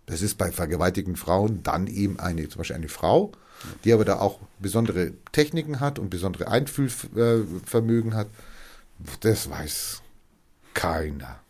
Das 0.06 0.22
ist 0.22 0.36
bei 0.36 0.50
vergewaltigten 0.50 1.16
Frauen 1.16 1.62
dann 1.62 1.86
eben 1.86 2.18
eine, 2.18 2.48
zum 2.48 2.58
Beispiel 2.58 2.76
eine 2.76 2.88
Frau, 2.88 3.32
die 3.84 3.92
aber 3.92 4.04
da 4.04 4.18
auch 4.18 4.40
besondere 4.58 5.12
Techniken 5.30 5.80
hat 5.80 5.98
und 5.98 6.10
besondere 6.10 6.48
Einfühlvermögen 6.48 8.14
hat. 8.14 8.28
Das 9.20 9.48
weiß 9.48 10.02
keiner. 10.74 11.40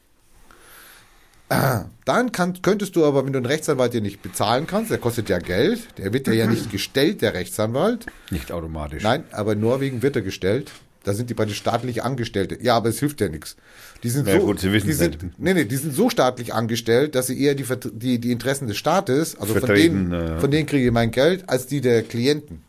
Dann 2.05 2.33
kann, 2.33 2.61
könntest 2.63 2.97
du 2.97 3.05
aber, 3.05 3.25
wenn 3.25 3.33
du 3.33 3.39
einen 3.39 3.47
Rechtsanwalt 3.47 3.93
dir 3.93 4.01
nicht 4.01 4.23
bezahlen 4.23 4.67
kannst, 4.67 4.91
der 4.91 4.99
kostet 4.99 5.29
ja 5.29 5.39
Geld, 5.39 5.99
der 5.99 6.13
wird 6.13 6.27
dir 6.27 6.35
ja 6.35 6.47
nicht 6.47 6.71
gestellt, 6.73 7.23
der 7.23 7.35
Rechtsanwalt, 7.35 8.07
Nicht 8.31 8.53
automatisch. 8.53 9.03
Nein, 9.03 9.25
aber 9.33 9.53
in 9.53 9.61
Norwegen 9.61 10.03
wird 10.03 10.17
er 10.17 10.23
gestellt. 10.23 10.71
Da 11.05 11.15
sind 11.15 11.31
die 11.31 11.35
beide 11.35 11.53
staatlich 11.53 12.03
Angestellte. 12.03 12.59
Ja, 12.63 12.77
aber 12.77 12.89
es 12.89 12.99
hilft 13.01 13.21
ja 13.21 13.29
nichts. 13.29 13.57
Die 14.03 14.11
sind 14.11 14.29
Ja, 14.29 14.39
so, 14.41 14.47
gut, 14.47 14.61
sie 14.61 14.73
wissen 14.73 14.87
die 14.87 14.93
sind, 14.93 15.23
nicht. 15.23 15.39
nee, 15.39 15.55
nee, 15.55 15.65
die 15.65 15.77
sind 15.77 15.95
so 15.95 16.11
staatlich 16.11 16.55
angestellt, 16.55 17.15
dass 17.15 17.27
sie 17.27 17.41
eher 17.43 17.55
die, 17.55 17.65
die, 17.93 18.19
die 18.19 18.33
Interessen 18.33 18.67
des 18.69 18.77
Staates, 18.77 19.37
also 19.37 19.55
von 19.55 19.75
denen, 19.75 20.13
ja. 20.13 20.39
von 20.39 20.51
denen 20.51 20.67
kriege 20.67 20.87
ich 20.87 20.93
mein 20.93 21.11
Geld, 21.11 21.49
als 21.49 21.67
die 21.67 21.81
der 21.81 22.03
Klienten. 22.03 22.63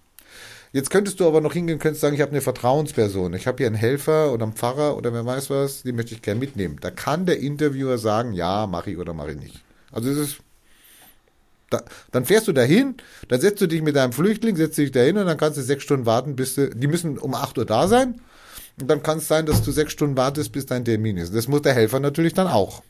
Jetzt 0.71 0.89
könntest 0.89 1.19
du 1.19 1.27
aber 1.27 1.39
noch 1.39 1.53
hingehen, 1.53 1.77
könntest 1.77 2.01
sagen, 2.01 2.15
ich 2.15 2.21
habe 2.21 2.31
eine 2.31 2.41
Vertrauensperson. 2.41 3.35
Ich 3.35 3.45
habe 3.45 3.57
hier 3.57 3.67
einen 3.67 3.75
Helfer 3.75 4.33
oder 4.33 4.43
einen 4.45 4.53
Pfarrer 4.53 4.97
oder 4.97 5.13
wer 5.13 5.23
weiß 5.23 5.51
was, 5.51 5.83
die 5.83 5.91
möchte 5.91 6.15
ich 6.15 6.23
gerne 6.23 6.39
mitnehmen. 6.39 6.77
Da 6.81 6.89
kann 6.89 7.27
der 7.27 7.39
Interviewer 7.39 7.99
sagen, 7.99 8.33
ja, 8.33 8.65
mache 8.65 8.89
ich 8.89 8.97
oder 8.97 9.13
mache 9.13 9.33
ich 9.33 9.37
nicht. 9.39 9.63
Also 9.91 10.09
es 10.09 10.17
ist 10.17 10.37
da, 11.73 11.83
dann 12.11 12.25
fährst 12.25 12.47
du 12.47 12.53
dahin, 12.53 12.95
dann 13.27 13.41
setzt 13.41 13.61
du 13.61 13.67
dich 13.67 13.81
mit 13.81 13.95
deinem 13.95 14.13
Flüchtling, 14.13 14.55
setzt 14.55 14.77
dich 14.77 14.91
dahin 14.91 15.17
und 15.17 15.25
dann 15.25 15.37
kannst 15.37 15.57
du 15.57 15.61
sechs 15.61 15.83
Stunden 15.83 16.05
warten, 16.05 16.35
bis 16.35 16.55
du, 16.55 16.69
die 16.69 16.87
müssen 16.87 17.17
um 17.17 17.33
8 17.33 17.57
Uhr 17.57 17.65
da 17.65 17.87
sein. 17.87 18.21
Und 18.79 18.89
dann 18.89 19.03
kann 19.03 19.19
es 19.19 19.27
sein, 19.27 19.45
dass 19.45 19.63
du 19.63 19.71
sechs 19.71 19.91
Stunden 19.91 20.17
wartest, 20.17 20.51
bis 20.51 20.65
dein 20.65 20.85
Termin 20.85 21.17
ist. 21.17 21.35
Das 21.35 21.47
muss 21.47 21.61
der 21.61 21.73
Helfer 21.73 21.99
natürlich 21.99 22.33
dann 22.33 22.47
auch. 22.47 22.83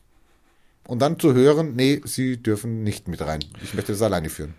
Und 0.87 1.01
dann 1.01 1.19
zu 1.19 1.33
hören, 1.33 1.75
nee, 1.75 2.01
sie 2.05 2.37
dürfen 2.37 2.83
nicht 2.83 3.07
mit 3.07 3.21
rein. 3.21 3.43
Ich 3.61 3.73
möchte 3.73 3.91
das 3.93 4.01
alleine 4.01 4.29
führen. 4.29 4.53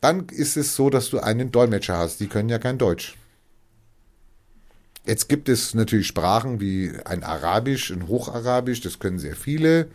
Dann 0.00 0.26
ist 0.28 0.56
es 0.56 0.74
so, 0.74 0.90
dass 0.90 1.10
du 1.10 1.20
einen 1.20 1.52
Dolmetscher 1.52 1.96
hast. 1.96 2.20
Die 2.20 2.26
können 2.26 2.48
ja 2.48 2.58
kein 2.58 2.78
Deutsch. 2.78 3.16
Jetzt 5.04 5.28
gibt 5.28 5.48
es 5.48 5.74
natürlich 5.74 6.06
Sprachen 6.06 6.60
wie 6.60 6.92
ein 7.04 7.24
Arabisch, 7.24 7.90
ein 7.90 8.06
Hocharabisch, 8.06 8.80
das 8.80 8.98
können 8.98 9.18
sehr 9.18 9.34
viele. 9.34 9.88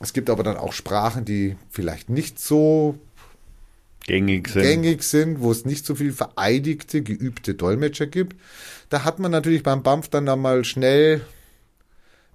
Es 0.00 0.12
gibt 0.12 0.28
aber 0.30 0.42
dann 0.42 0.56
auch 0.56 0.72
Sprachen, 0.72 1.24
die 1.24 1.56
vielleicht 1.70 2.10
nicht 2.10 2.38
so 2.38 2.98
Gängig 4.06 4.48
sind. 4.48 4.62
gängig 4.62 5.02
sind, 5.02 5.40
wo 5.40 5.50
es 5.50 5.64
nicht 5.64 5.84
so 5.84 5.94
viel 5.94 6.12
vereidigte, 6.12 7.02
geübte 7.02 7.54
Dolmetscher 7.54 8.06
gibt. 8.06 8.36
Da 8.88 9.04
hat 9.04 9.18
man 9.18 9.32
natürlich 9.32 9.62
beim 9.62 9.82
BAMF 9.82 10.08
dann 10.08 10.28
einmal 10.28 10.64
schnell 10.64 11.22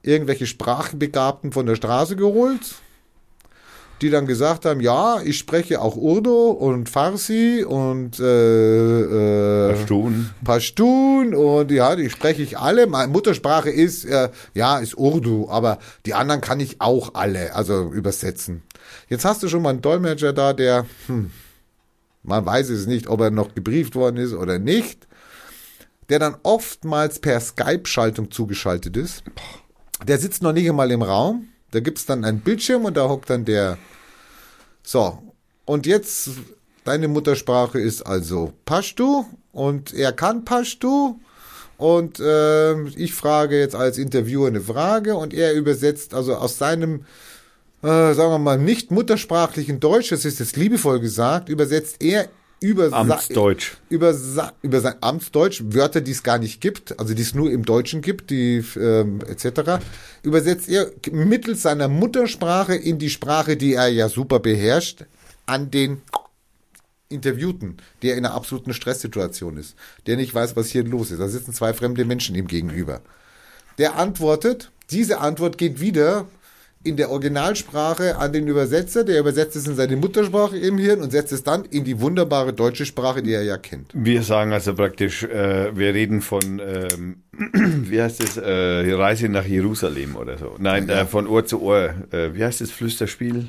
irgendwelche 0.04 0.48
Sprachenbegabten 0.48 1.52
von 1.52 1.66
der 1.66 1.76
Straße 1.76 2.16
geholt. 2.16 2.76
Die 4.02 4.10
dann 4.10 4.26
gesagt 4.26 4.66
haben, 4.66 4.82
ja, 4.82 5.22
ich 5.24 5.38
spreche 5.38 5.80
auch 5.80 5.96
Urdu 5.96 6.50
und 6.50 6.90
Farsi 6.90 7.64
und 7.68 8.20
äh, 8.20 9.02
äh, 9.02 9.74
Pashtun. 9.74 10.30
Pashtun 10.44 11.36
und 11.36 11.70
ja, 11.72 11.96
die 11.96 12.10
spreche 12.10 12.42
ich 12.42 12.58
alle. 12.58 12.88
Meine 12.88 13.12
Muttersprache 13.12 13.70
ist, 13.70 14.06
äh, 14.06 14.30
ja, 14.56 14.80
ist 14.80 14.98
Urdu, 14.98 15.48
aber 15.50 15.78
die 16.06 16.16
anderen 16.16 16.42
kann 16.42 16.60
ich 16.60 16.82
auch 16.82 17.14
alle, 17.14 17.54
also 17.54 17.92
übersetzen. 17.92 18.64
Jetzt 19.08 19.26
hast 19.26 19.44
du 19.44 19.50
schon 19.50 19.62
mal 19.62 19.70
einen 19.70 19.82
Dolmetscher 19.82 20.34
da, 20.34 20.54
der, 20.54 20.86
hm, 21.06 21.30
man 22.24 22.46
weiß 22.46 22.70
es 22.70 22.88
nicht, 22.88 23.08
ob 23.08 23.22
er 23.22 23.30
noch 23.30 23.54
gebrieft 23.54 23.96
worden 23.96 24.18
ist 24.18 24.34
oder 24.34 24.58
nicht, 24.58 25.08
der 26.10 26.18
dann 26.18 26.36
oftmals 26.42 27.20
per 27.20 27.40
Skype-Schaltung 27.40 28.32
zugeschaltet 28.32 28.98
ist. 28.98 29.24
Der 30.08 30.18
sitzt 30.18 30.42
noch 30.42 30.54
nicht 30.54 30.68
einmal 30.68 30.90
im 30.92 31.04
Raum. 31.04 31.48
Da 31.72 31.80
gibt's 31.80 32.06
dann 32.06 32.26
einen 32.26 32.42
Bildschirm 32.42 32.86
und 32.86 32.98
da 32.98 33.08
hockt 33.10 33.30
dann 33.30 33.46
der. 33.46 33.78
So, 34.84 35.20
und 35.66 35.86
jetzt, 35.86 36.32
deine 36.84 37.08
Muttersprache 37.08 37.80
ist 37.80 38.04
also 38.04 38.54
Pashtu 38.66 39.26
und 39.52 39.94
er 39.94 40.12
kann 40.12 40.46
Pashtu. 40.46 41.20
Und 41.78 42.20
äh, 42.20 42.84
ich 42.90 43.14
frage 43.16 43.60
jetzt 43.60 43.76
als 43.76 43.98
Interviewer 43.98 44.48
eine 44.48 44.62
Frage 44.62 45.16
und 45.16 45.34
er 45.34 45.54
übersetzt 45.54 46.14
also 46.14 46.36
aus 46.36 46.60
seinem 46.60 47.06
äh, 47.84 48.14
sagen 48.14 48.32
wir 48.32 48.38
mal, 48.38 48.60
nicht 48.60 48.92
muttersprachlichen 48.92 49.80
Deutsch, 49.80 50.10
das 50.10 50.26
ist 50.26 50.40
jetzt 50.40 50.56
liebevoll 50.56 51.00
gesagt, 51.00 51.50
übersetzt 51.50 51.98
er 52.00 52.28
über 52.62 52.94
Amtsdeutsch. 52.94 53.78
über, 53.90 54.16
über 54.62 54.82
sein 54.82 54.94
Amtsdeutsch 55.02 55.64
Wörter, 55.66 56.00
die 56.00 56.12
es 56.12 56.22
gar 56.22 56.38
nicht 56.38 56.62
gibt, 56.62 56.98
also 57.00 57.16
die 57.16 57.24
es 57.24 57.34
nur 57.34 57.52
im 57.52 57.66
Deutschen 57.66 58.02
gibt, 58.02 58.30
die 58.30 58.64
ähm, 58.78 59.20
etc. 59.28 59.84
Übersetzt 60.22 60.70
er 60.70 60.92
mittels 61.12 61.64
seiner 61.64 61.88
Muttersprache 61.88 62.76
in 62.76 63.00
die 63.00 63.10
Sprache, 63.10 63.58
die 63.58 63.74
er 63.74 63.88
ja 63.88 64.10
super 64.10 64.40
beherrscht, 64.40 65.06
an 65.48 65.72
den 65.72 66.04
Interviewten, 67.10 67.78
der 68.04 68.16
in 68.16 68.26
einer 68.26 68.36
absoluten 68.36 68.74
Stresssituation 68.74 69.58
ist, 69.58 69.76
der 70.06 70.16
nicht 70.16 70.34
weiß, 70.34 70.56
was 70.56 70.70
hier 70.70 70.84
los 70.84 71.10
ist. 71.10 71.20
Da 71.20 71.28
sitzen 71.28 71.54
zwei 71.54 71.74
fremde 71.74 72.06
Menschen 72.06 72.36
ihm 72.36 72.48
gegenüber. 72.48 73.02
Der 73.80 73.96
antwortet, 73.98 74.72
diese 74.92 75.20
Antwort 75.20 75.58
geht 75.58 75.80
wieder 75.80 76.28
in 76.84 76.98
der 76.98 77.12
Originalsprache 77.12 78.18
an 78.18 78.34
den 78.34 78.48
Übersetzer, 78.48 79.04
der 79.04 79.20
übersetzt 79.20 79.56
es 79.56 79.68
in 79.68 79.76
seine 79.76 79.96
Muttersprache 79.96 80.58
im 80.58 80.78
Hirn 80.78 81.02
und 81.02 81.12
setzt 81.12 81.32
es 81.32 81.44
dann 81.44 81.66
in 81.66 81.84
die 81.84 82.00
wunderbare 82.02 82.54
deutsche 82.54 82.86
Sprache, 82.86 83.22
die 83.22 83.34
er 83.34 83.44
ja 83.44 83.58
kennt. 83.58 83.92
Wir 83.94 84.24
sagen 84.24 84.52
also 84.52 84.74
praktisch, 84.74 85.24
äh, 85.24 85.76
wir 85.76 85.94
reden 85.94 86.22
von, 86.22 86.60
ähm, 86.60 87.24
wie 87.90 88.02
heißt 88.02 88.24
es, 88.24 88.38
äh, 88.38 88.94
Reise 88.94 89.30
nach 89.30 89.46
Jerusalem 89.46 90.16
oder 90.16 90.38
so. 90.38 90.56
Nein, 90.58 90.90
äh, 90.90 91.06
von 91.06 91.28
Ohr 91.28 91.46
zu 91.46 91.62
Ohr. 91.62 91.94
Äh, 92.12 92.34
wie 92.34 92.44
heißt 92.44 92.62
das 92.62 92.72
Flüsterspiel? 92.72 93.48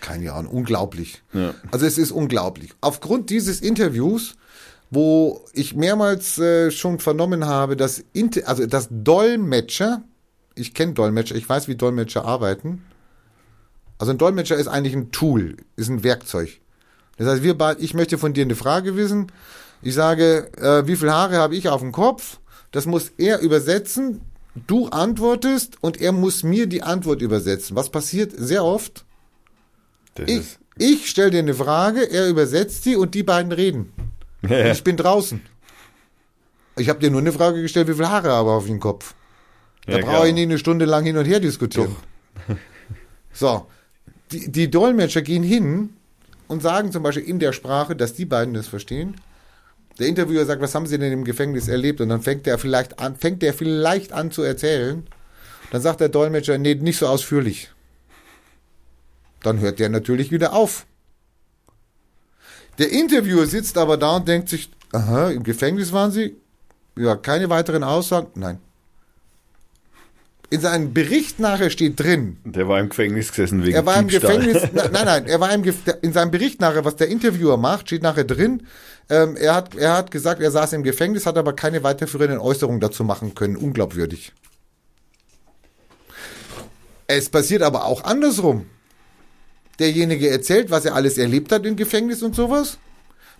Keine 0.00 0.32
Ahnung, 0.32 0.52
unglaublich. 0.52 1.22
Ja. 1.32 1.54
Also 1.70 1.86
es 1.86 1.98
ist 1.98 2.10
unglaublich. 2.10 2.70
Aufgrund 2.80 3.30
dieses 3.30 3.60
Interviews, 3.60 4.36
wo 4.90 5.44
ich 5.52 5.74
mehrmals 5.76 6.38
äh, 6.38 6.70
schon 6.70 6.98
vernommen 6.98 7.46
habe, 7.46 7.76
dass, 7.76 8.04
Inter 8.12 8.48
also 8.48 8.66
dass 8.66 8.88
Dolmetscher, 8.90 10.02
ich 10.58 10.74
kenne 10.74 10.94
Dolmetscher, 10.94 11.36
ich 11.36 11.48
weiß, 11.48 11.68
wie 11.68 11.76
Dolmetscher 11.76 12.24
arbeiten. 12.24 12.84
Also 13.98 14.12
ein 14.12 14.18
Dolmetscher 14.18 14.56
ist 14.56 14.68
eigentlich 14.68 14.94
ein 14.94 15.10
Tool, 15.10 15.56
ist 15.76 15.88
ein 15.88 16.04
Werkzeug. 16.04 16.60
Das 17.16 17.26
heißt, 17.26 17.42
wir 17.42 17.58
beide, 17.58 17.80
ich 17.80 17.94
möchte 17.94 18.16
von 18.16 18.32
dir 18.32 18.44
eine 18.44 18.54
Frage 18.54 18.96
wissen. 18.96 19.32
Ich 19.82 19.94
sage, 19.94 20.50
äh, 20.56 20.86
wie 20.86 20.96
viele 20.96 21.12
Haare 21.12 21.36
habe 21.36 21.56
ich 21.56 21.68
auf 21.68 21.80
dem 21.80 21.92
Kopf? 21.92 22.38
Das 22.70 22.86
muss 22.86 23.12
er 23.16 23.40
übersetzen. 23.40 24.20
Du 24.66 24.88
antwortest 24.88 25.76
und 25.80 26.00
er 26.00 26.12
muss 26.12 26.42
mir 26.42 26.66
die 26.66 26.82
Antwort 26.82 27.22
übersetzen. 27.22 27.76
Was 27.76 27.90
passiert 27.90 28.32
sehr 28.36 28.64
oft? 28.64 29.04
Das 30.14 30.28
Ich, 30.28 30.58
ich 30.76 31.10
stelle 31.10 31.30
dir 31.30 31.38
eine 31.38 31.54
Frage, 31.54 32.10
er 32.10 32.28
übersetzt 32.28 32.84
sie 32.84 32.96
und 32.96 33.14
die 33.14 33.22
beiden 33.22 33.52
reden. 33.52 33.92
Ich 34.48 34.84
bin 34.84 34.96
draußen. 34.96 35.40
Ich 36.76 36.88
habe 36.88 37.00
dir 37.00 37.10
nur 37.10 37.20
eine 37.20 37.32
Frage 37.32 37.60
gestellt, 37.60 37.88
wie 37.88 37.94
viele 37.94 38.08
Haare 38.08 38.30
habe 38.30 38.50
ich 38.50 38.54
auf 38.54 38.66
dem 38.66 38.78
Kopf. 38.78 39.14
Da 39.88 39.98
Ja, 39.98 40.04
brauche 40.04 40.28
ich 40.28 40.34
nicht 40.34 40.44
eine 40.44 40.58
Stunde 40.58 40.84
lang 40.84 41.04
hin 41.04 41.16
und 41.16 41.24
her 41.24 41.40
diskutieren. 41.40 41.96
So, 43.30 43.68
die, 44.32 44.50
die 44.50 44.68
Dolmetscher 44.68 45.22
gehen 45.22 45.44
hin 45.44 45.90
und 46.48 46.60
sagen 46.60 46.90
zum 46.90 47.04
Beispiel 47.04 47.22
in 47.22 47.38
der 47.38 47.52
Sprache, 47.52 47.94
dass 47.94 48.14
die 48.14 48.24
beiden 48.24 48.52
das 48.54 48.66
verstehen. 48.66 49.14
Der 50.00 50.08
Interviewer 50.08 50.44
sagt, 50.44 50.60
was 50.60 50.74
haben 50.74 50.86
sie 50.86 50.98
denn 50.98 51.12
im 51.12 51.24
Gefängnis 51.24 51.68
erlebt? 51.68 52.00
Und 52.00 52.08
dann 52.08 52.20
fängt 52.22 52.46
der 52.46 52.58
vielleicht 52.58 52.98
an, 52.98 53.14
fängt 53.14 53.42
der 53.42 53.54
vielleicht 53.54 54.12
an 54.12 54.32
zu 54.32 54.42
erzählen. 54.42 55.06
Dann 55.70 55.82
sagt 55.82 56.00
der 56.00 56.08
Dolmetscher, 56.08 56.58
nee, 56.58 56.74
nicht 56.74 56.98
so 56.98 57.06
ausführlich. 57.06 57.70
Dann 59.42 59.60
hört 59.60 59.78
der 59.78 59.88
natürlich 59.88 60.32
wieder 60.32 60.52
auf. 60.52 60.84
Der 62.78 62.90
Interviewer 62.90 63.46
sitzt 63.46 63.78
aber 63.78 63.96
da 63.96 64.16
und 64.16 64.26
denkt 64.26 64.48
sich, 64.48 64.70
aha, 64.92 65.30
im 65.30 65.44
Gefängnis 65.44 65.92
waren 65.92 66.10
sie? 66.10 66.36
Ja, 66.96 67.14
keine 67.14 67.50
weiteren 67.50 67.84
Aussagen? 67.84 68.28
Nein. 68.34 68.58
In 70.50 70.60
seinem 70.62 70.94
Bericht 70.94 71.40
nachher 71.40 71.68
steht 71.68 72.00
drin, 72.00 72.38
der 72.44 72.66
war 72.68 72.80
im 72.80 72.88
Gefängnis 72.88 73.28
gesessen 73.28 73.64
wegen 73.66 73.74
er 73.76 73.84
war 73.84 73.98
im 73.98 74.08
Diebstahl. 74.08 74.38
Gefängnis, 74.38 74.70
na- 74.72 74.88
nein, 74.92 75.04
nein, 75.04 75.26
er 75.26 75.40
war 75.40 75.52
im 75.52 75.62
Gef 75.62 75.76
in 76.00 76.14
seinem 76.14 76.30
Bericht 76.30 76.60
nachher, 76.62 76.86
was 76.86 76.96
der 76.96 77.08
Interviewer 77.08 77.58
macht, 77.58 77.88
steht 77.88 78.02
nachher 78.02 78.24
drin, 78.24 78.62
ähm, 79.10 79.36
er, 79.36 79.54
hat, 79.54 79.74
er 79.74 79.92
hat 79.94 80.10
gesagt, 80.10 80.40
er 80.40 80.50
saß 80.50 80.72
im 80.72 80.82
Gefängnis, 80.84 81.26
hat 81.26 81.36
aber 81.36 81.52
keine 81.52 81.82
weiterführenden 81.82 82.38
Äußerungen 82.38 82.80
dazu 82.80 83.04
machen 83.04 83.34
können. 83.34 83.56
Unglaubwürdig. 83.56 84.32
Es 87.06 87.28
passiert 87.28 87.62
aber 87.62 87.84
auch 87.84 88.04
andersrum. 88.04 88.66
Derjenige 89.78 90.28
erzählt, 90.30 90.70
was 90.70 90.84
er 90.84 90.94
alles 90.94 91.18
erlebt 91.18 91.52
hat 91.52 91.64
im 91.64 91.76
Gefängnis 91.76 92.22
und 92.22 92.34
sowas. 92.34 92.78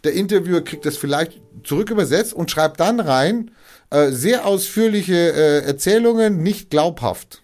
Der 0.04 0.12
Interviewer 0.12 0.62
kriegt 0.62 0.86
das 0.86 0.96
vielleicht 0.96 1.40
zurück 1.64 1.90
übersetzt 1.90 2.32
und 2.32 2.50
schreibt 2.50 2.80
dann 2.80 3.00
rein, 3.00 3.50
äh, 3.90 4.10
sehr 4.10 4.46
ausführliche 4.46 5.14
äh, 5.14 5.64
Erzählungen, 5.64 6.42
nicht 6.42 6.70
glaubhaft. 6.70 7.42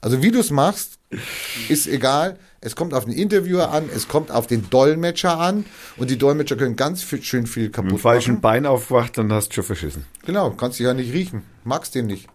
Also 0.00 0.22
wie 0.22 0.30
du 0.32 0.40
es 0.40 0.50
machst, 0.50 0.98
ist 1.68 1.86
egal. 1.86 2.38
Es 2.60 2.76
kommt 2.76 2.94
auf 2.94 3.04
den 3.04 3.14
Interviewer 3.14 3.70
an, 3.72 3.88
es 3.94 4.06
kommt 4.08 4.30
auf 4.30 4.46
den 4.46 4.70
Dolmetscher 4.70 5.38
an 5.38 5.64
und 5.96 6.10
die 6.10 6.18
Dolmetscher 6.18 6.56
können 6.56 6.76
ganz 6.76 7.02
viel, 7.02 7.22
schön 7.22 7.46
viel 7.46 7.64
Mit 7.64 7.76
dem 7.76 7.84
kaputt 7.86 8.00
falschen 8.00 8.34
machen. 8.34 8.40
Bein 8.40 8.66
aufgewacht, 8.66 9.18
dann 9.18 9.32
hast 9.32 9.48
du 9.50 9.54
schon 9.54 9.64
verschissen. 9.64 10.06
Genau, 10.24 10.50
kannst 10.50 10.78
du 10.78 10.84
ja 10.84 10.94
nicht 10.94 11.12
riechen. 11.12 11.42
Magst 11.64 11.94
den 11.94 12.06
nicht. 12.06 12.28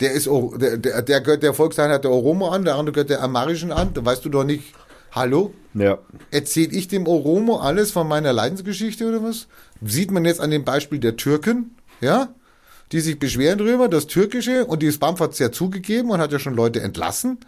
Der 0.00 0.12
ist, 0.12 0.28
O- 0.28 0.54
der, 0.56 0.76
der, 0.76 1.02
der 1.02 1.20
gehört 1.22 1.42
der 1.42 1.54
Volkseinheit 1.54 2.04
der 2.04 2.10
Oromo 2.10 2.48
an, 2.50 2.64
der 2.64 2.74
andere 2.76 2.92
gehört 2.92 3.10
der 3.10 3.22
Amarischen 3.22 3.72
an. 3.72 3.92
Da 3.94 4.04
weißt 4.04 4.24
du 4.24 4.28
doch 4.28 4.44
nicht, 4.44 4.74
hallo? 5.12 5.54
Ja. 5.74 5.98
Erzähl 6.30 6.74
ich 6.74 6.88
dem 6.88 7.06
Oromo 7.06 7.58
alles 7.58 7.90
von 7.90 8.08
meiner 8.08 8.32
Leidensgeschichte 8.32 9.06
oder 9.06 9.22
was? 9.22 9.46
Sieht 9.84 10.10
man 10.10 10.24
jetzt 10.24 10.40
an 10.40 10.50
dem 10.50 10.64
Beispiel 10.64 10.98
der 10.98 11.16
Türken, 11.16 11.76
ja? 12.00 12.34
Die 12.92 13.00
sich 13.00 13.18
beschweren 13.18 13.58
drüber, 13.58 13.88
das 13.88 14.06
Türkische, 14.06 14.64
und 14.64 14.82
die 14.82 14.90
BAMF 14.90 15.20
hat 15.20 15.32
es 15.32 15.38
ja 15.38 15.52
zugegeben 15.52 16.10
und 16.10 16.20
hat 16.20 16.32
ja 16.32 16.38
schon 16.38 16.54
Leute 16.54 16.80
entlassen, 16.80 17.38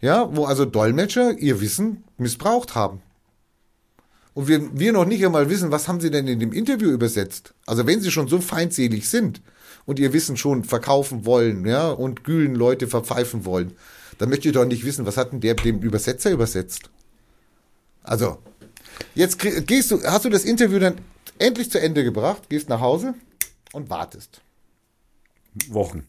ja, 0.00 0.28
wo 0.30 0.44
also 0.44 0.64
Dolmetscher 0.64 1.36
ihr 1.38 1.60
Wissen 1.60 2.04
missbraucht 2.18 2.74
haben. 2.74 3.02
Und 4.34 4.48
wir, 4.48 4.78
wir 4.78 4.92
noch 4.92 5.06
nicht 5.06 5.24
einmal 5.24 5.48
wissen, 5.48 5.72
was 5.72 5.88
haben 5.88 6.00
sie 6.00 6.10
denn 6.10 6.28
in 6.28 6.38
dem 6.38 6.52
Interview 6.52 6.90
übersetzt? 6.90 7.54
Also 7.66 7.86
wenn 7.86 8.00
sie 8.00 8.10
schon 8.10 8.28
so 8.28 8.40
feindselig 8.40 9.08
sind 9.08 9.40
und 9.86 9.98
ihr 9.98 10.12
Wissen 10.12 10.36
schon 10.36 10.62
verkaufen 10.62 11.24
wollen, 11.24 11.66
ja, 11.66 11.88
und 11.88 12.22
Gülen 12.22 12.54
Leute 12.54 12.86
verpfeifen 12.86 13.44
wollen, 13.44 13.72
dann 14.18 14.28
möchte 14.28 14.48
ich 14.48 14.54
doch 14.54 14.64
nicht 14.64 14.84
wissen, 14.84 15.06
was 15.06 15.16
hat 15.16 15.32
denn 15.32 15.40
der 15.40 15.54
dem 15.54 15.80
Übersetzer 15.80 16.30
übersetzt? 16.30 16.90
Also, 18.06 18.38
jetzt 19.14 19.38
gehst 19.38 19.90
du, 19.90 20.02
hast 20.04 20.24
du 20.24 20.30
das 20.30 20.44
Interview 20.44 20.78
dann 20.78 20.98
endlich 21.38 21.70
zu 21.70 21.80
Ende 21.80 22.04
gebracht, 22.04 22.48
gehst 22.48 22.68
nach 22.68 22.80
Hause 22.80 23.14
und 23.72 23.90
wartest. 23.90 24.40
Wochen. 25.68 26.04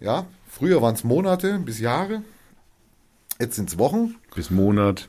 Ja, 0.00 0.26
früher 0.48 0.82
waren 0.82 0.94
es 0.94 1.04
Monate 1.04 1.58
bis 1.58 1.80
Jahre, 1.80 2.22
jetzt 3.40 3.56
sind 3.56 3.70
es 3.70 3.78
Wochen. 3.78 4.16
Bis 4.34 4.50
Monat. 4.50 5.08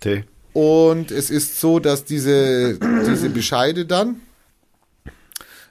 Tee. 0.00 0.24
Und 0.52 1.10
es 1.10 1.30
ist 1.30 1.60
so, 1.60 1.78
dass 1.78 2.04
diese, 2.04 2.78
diese 2.78 3.30
Bescheide 3.30 3.86
dann 3.86 4.20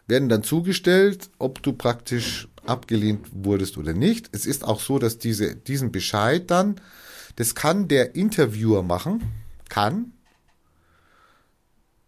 werden 0.08 0.30
dann 0.30 0.44
zugestellt, 0.44 1.30
ob 1.38 1.62
du 1.62 1.74
praktisch 1.74 2.48
abgelehnt 2.66 3.28
wurdest 3.34 3.78
oder 3.78 3.94
nicht. 3.94 4.30
Es 4.32 4.46
ist 4.46 4.64
auch 4.64 4.80
so, 4.80 5.00
dass 5.00 5.18
diese, 5.18 5.56
diesen 5.56 5.92
Bescheid 5.92 6.50
dann, 6.50 6.80
das 7.38 7.56
kann 7.56 7.88
der 7.88 8.16
Interviewer 8.16 8.84
machen, 8.84 9.24
kann. 9.70 10.12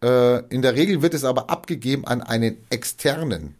Äh, 0.02 0.44
in 0.52 0.60
der 0.60 0.74
Regel 0.74 1.02
wird 1.02 1.14
es 1.14 1.24
aber 1.24 1.50
abgegeben 1.50 2.04
an 2.06 2.20
einen 2.20 2.58
externen. 2.68 3.54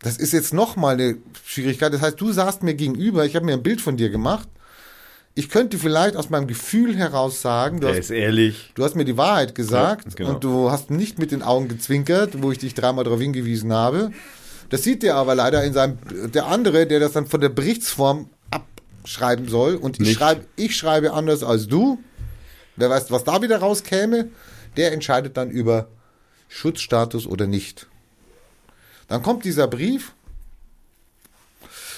Das 0.00 0.18
ist 0.18 0.32
jetzt 0.32 0.52
nochmal 0.52 0.94
eine 0.94 1.16
Schwierigkeit. 1.46 1.94
Das 1.94 2.02
heißt, 2.02 2.20
du 2.20 2.30
saßt 2.32 2.62
mir 2.62 2.74
gegenüber, 2.74 3.24
ich 3.24 3.36
habe 3.36 3.46
mir 3.46 3.54
ein 3.54 3.62
Bild 3.62 3.80
von 3.80 3.96
dir 3.96 4.10
gemacht. 4.10 4.48
Ich 5.36 5.48
könnte 5.48 5.78
vielleicht 5.78 6.16
aus 6.16 6.30
meinem 6.30 6.46
Gefühl 6.46 6.96
heraus 6.96 7.40
sagen, 7.40 7.80
du 7.80 7.88
hast. 7.88 8.10
Du 8.74 8.84
hast 8.84 8.96
mir 8.96 9.04
die 9.04 9.16
Wahrheit 9.16 9.54
gesagt 9.54 10.04
Ja, 10.06 10.14
genau. 10.16 10.34
und 10.34 10.44
du 10.44 10.70
hast 10.70 10.90
nicht 10.90 11.18
mit 11.18 11.32
den 11.32 11.42
Augen 11.42 11.68
gezwinkert, 11.68 12.42
wo 12.42 12.52
ich 12.52 12.58
dich 12.58 12.74
dreimal 12.74 13.04
darauf 13.04 13.20
hingewiesen 13.20 13.72
habe. 13.72 14.10
Das 14.68 14.82
sieht 14.82 15.02
der 15.02 15.14
aber 15.16 15.34
leider 15.34 15.62
in 15.64 15.72
seinem, 15.72 15.98
der 16.32 16.46
andere, 16.46 16.86
der 16.86 17.00
das 17.00 17.12
dann 17.12 17.26
von 17.26 17.40
der 17.40 17.48
Berichtsform 17.48 18.28
abschreiben 19.04 19.48
soll 19.48 19.76
und 19.76 20.00
ich 20.00 20.08
Nicht. 20.08 20.18
schreibe, 20.18 20.46
ich 20.56 20.76
schreibe 20.76 21.12
anders 21.12 21.42
als 21.42 21.68
du. 21.68 21.98
Wer 22.76 22.88
weiß, 22.88 23.10
was 23.10 23.22
da 23.22 23.42
wieder 23.42 23.58
rauskäme, 23.58 24.30
der 24.78 24.92
entscheidet 24.92 25.36
dann 25.36 25.50
über 25.50 25.88
Schutzstatus 26.48 27.26
oder 27.26 27.46
nicht. 27.46 27.86
Dann 29.08 29.22
kommt 29.22 29.44
dieser 29.44 29.68
Brief. 29.68 30.14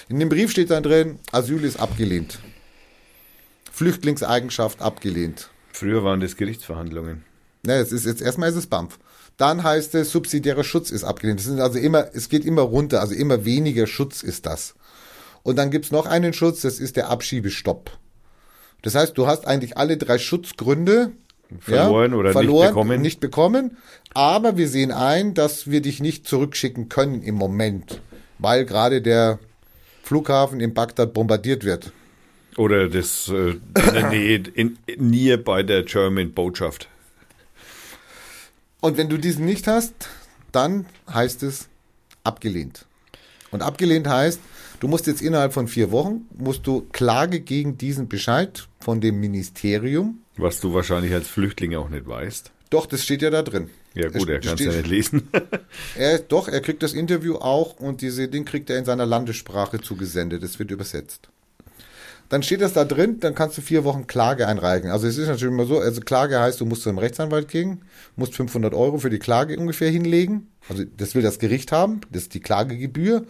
In 0.08 0.18
dem 0.18 0.28
Brief 0.28 0.50
steht 0.50 0.70
dann 0.70 0.82
drin, 0.82 1.20
Asyl 1.30 1.64
ist 1.64 1.78
abgelehnt. 1.78 2.40
Flüchtlingseigenschaft 3.70 4.82
abgelehnt. 4.82 5.50
Früher 5.72 6.02
waren 6.02 6.20
das 6.20 6.36
Gerichtsverhandlungen. 6.36 7.24
Ne, 7.62 7.74
es 7.74 7.92
ist 7.92 8.04
jetzt 8.04 8.20
erstmal 8.20 8.50
ist 8.50 8.56
es 8.56 8.66
BAMF. 8.66 8.98
Dann 9.36 9.62
heißt 9.62 9.94
es, 9.94 10.10
subsidiärer 10.10 10.64
Schutz 10.64 10.90
ist 10.90 11.04
abgelehnt. 11.04 11.38
Das 11.38 11.46
sind 11.46 11.60
also 11.60 11.78
immer, 11.78 12.08
es 12.14 12.28
geht 12.28 12.44
immer 12.44 12.62
runter, 12.62 13.00
also 13.00 13.14
immer 13.14 13.44
weniger 13.44 13.86
Schutz 13.86 14.22
ist 14.22 14.46
das. 14.46 14.74
Und 15.46 15.54
dann 15.54 15.70
gibt's 15.70 15.92
noch 15.92 16.06
einen 16.06 16.32
Schutz, 16.32 16.62
das 16.62 16.80
ist 16.80 16.96
der 16.96 17.08
Abschiebestopp. 17.08 17.96
Das 18.82 18.96
heißt, 18.96 19.16
du 19.16 19.28
hast 19.28 19.46
eigentlich 19.46 19.76
alle 19.76 19.96
drei 19.96 20.18
Schutzgründe 20.18 21.12
Verloren 21.60 22.14
oder 22.14 22.30
nicht 22.30 22.32
verloren, 22.32 22.68
bekommen. 22.70 23.00
Nicht 23.00 23.20
bekommen. 23.20 23.76
Aber 24.12 24.56
wir 24.56 24.68
sehen 24.68 24.90
ein, 24.90 25.34
dass 25.34 25.70
wir 25.70 25.82
dich 25.82 26.00
nicht 26.00 26.26
zurückschicken 26.26 26.88
können 26.88 27.22
im 27.22 27.36
Moment, 27.36 28.00
weil 28.40 28.64
gerade 28.64 29.00
der 29.00 29.38
Flughafen 30.02 30.58
in 30.58 30.74
Bagdad 30.74 31.12
bombardiert 31.12 31.62
wird. 31.62 31.92
Oder 32.56 32.88
das 32.88 33.28
äh, 33.28 33.50
in 33.50 33.60
der 33.94 34.08
Nähe, 34.08 34.42
in, 34.52 34.76
in 34.86 35.10
Nähe 35.10 35.38
bei 35.38 35.62
der 35.62 35.84
German 35.84 36.32
Botschaft. 36.32 36.88
Und 38.80 38.96
wenn 38.96 39.08
du 39.08 39.16
diesen 39.16 39.44
nicht 39.44 39.68
hast, 39.68 39.94
dann 40.50 40.86
heißt 41.08 41.44
es 41.44 41.68
abgelehnt. 42.24 42.84
Und 43.52 43.62
abgelehnt 43.62 44.08
heißt, 44.08 44.40
du 44.80 44.88
musst 44.88 45.06
jetzt 45.06 45.22
innerhalb 45.22 45.52
von 45.52 45.68
vier 45.68 45.90
Wochen, 45.90 46.26
musst 46.36 46.66
du 46.66 46.86
Klage 46.92 47.40
gegen 47.40 47.78
diesen 47.78 48.08
Bescheid 48.08 48.68
von 48.80 49.00
dem 49.00 49.20
Ministerium. 49.20 50.18
Was 50.36 50.60
du 50.60 50.74
wahrscheinlich 50.74 51.12
als 51.12 51.28
Flüchtling 51.28 51.74
auch 51.74 51.88
nicht 51.88 52.06
weißt. 52.06 52.50
Doch, 52.70 52.86
das 52.86 53.02
steht 53.02 53.22
ja 53.22 53.30
da 53.30 53.42
drin. 53.42 53.70
Ja 53.94 54.08
gut, 54.08 54.28
er 54.28 54.40
Es 54.40 54.44
kann 54.44 54.54
es 54.54 54.64
ja 54.64 54.72
nicht 54.72 54.88
lesen. 54.88 55.28
Er, 55.96 56.18
doch, 56.18 56.48
er 56.48 56.60
kriegt 56.60 56.82
das 56.82 56.92
Interview 56.92 57.36
auch 57.36 57.78
und 57.78 58.02
diese 58.02 58.28
Ding 58.28 58.44
kriegt 58.44 58.68
er 58.68 58.78
in 58.78 58.84
seiner 58.84 59.06
Landessprache 59.06 59.80
zugesendet. 59.80 60.42
Das 60.42 60.58
wird 60.58 60.70
übersetzt. 60.70 61.28
Dann 62.28 62.42
steht 62.42 62.60
das 62.60 62.72
da 62.72 62.84
drin, 62.84 63.20
dann 63.20 63.34
kannst 63.34 63.56
du 63.56 63.62
vier 63.62 63.84
Wochen 63.84 64.06
Klage 64.06 64.48
einreichen. 64.48 64.90
Also 64.90 65.06
es 65.06 65.16
ist 65.16 65.28
natürlich 65.28 65.54
immer 65.54 65.64
so, 65.64 65.78
also 65.78 66.00
Klage 66.00 66.40
heißt, 66.40 66.60
du 66.60 66.66
musst 66.66 66.82
zu 66.82 66.88
einem 66.88 66.98
Rechtsanwalt 66.98 67.48
gehen, 67.48 67.82
musst 68.16 68.34
500 68.34 68.74
Euro 68.74 68.98
für 68.98 69.10
die 69.10 69.20
Klage 69.20 69.56
ungefähr 69.56 69.90
hinlegen. 69.90 70.48
Also 70.68 70.84
das 70.96 71.14
will 71.14 71.22
das 71.22 71.38
Gericht 71.38 71.70
haben, 71.70 72.00
das 72.10 72.22
ist 72.22 72.34
die 72.34 72.40
Klagegebühr. 72.40 73.24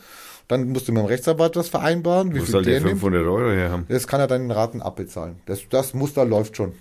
Dann 0.48 0.68
musst 0.68 0.86
du 0.86 0.93
mit 0.93 1.02
dem 1.02 1.06
Rechtsanwalt 1.06 1.56
das 1.56 1.68
vereinbaren, 1.68 2.35
wie 2.35 2.40
Wo 2.40 2.44
viel 2.44 2.52
soll 2.52 2.64
der 2.64 2.74
der 2.74 2.89
nimmt. 2.89 3.01
500 3.01 3.27
Euro 3.27 3.51
her 3.51 3.70
haben? 3.70 3.86
Das 3.89 4.06
kann 4.06 4.20
er 4.20 4.28
dann 4.28 4.43
in 4.44 4.51
Raten 4.51 4.81
abbezahlen. 4.81 5.36
Das, 5.47 5.60
das 5.68 5.93
Muster 5.94 6.24
läuft 6.24 6.56
schon. 6.56 6.73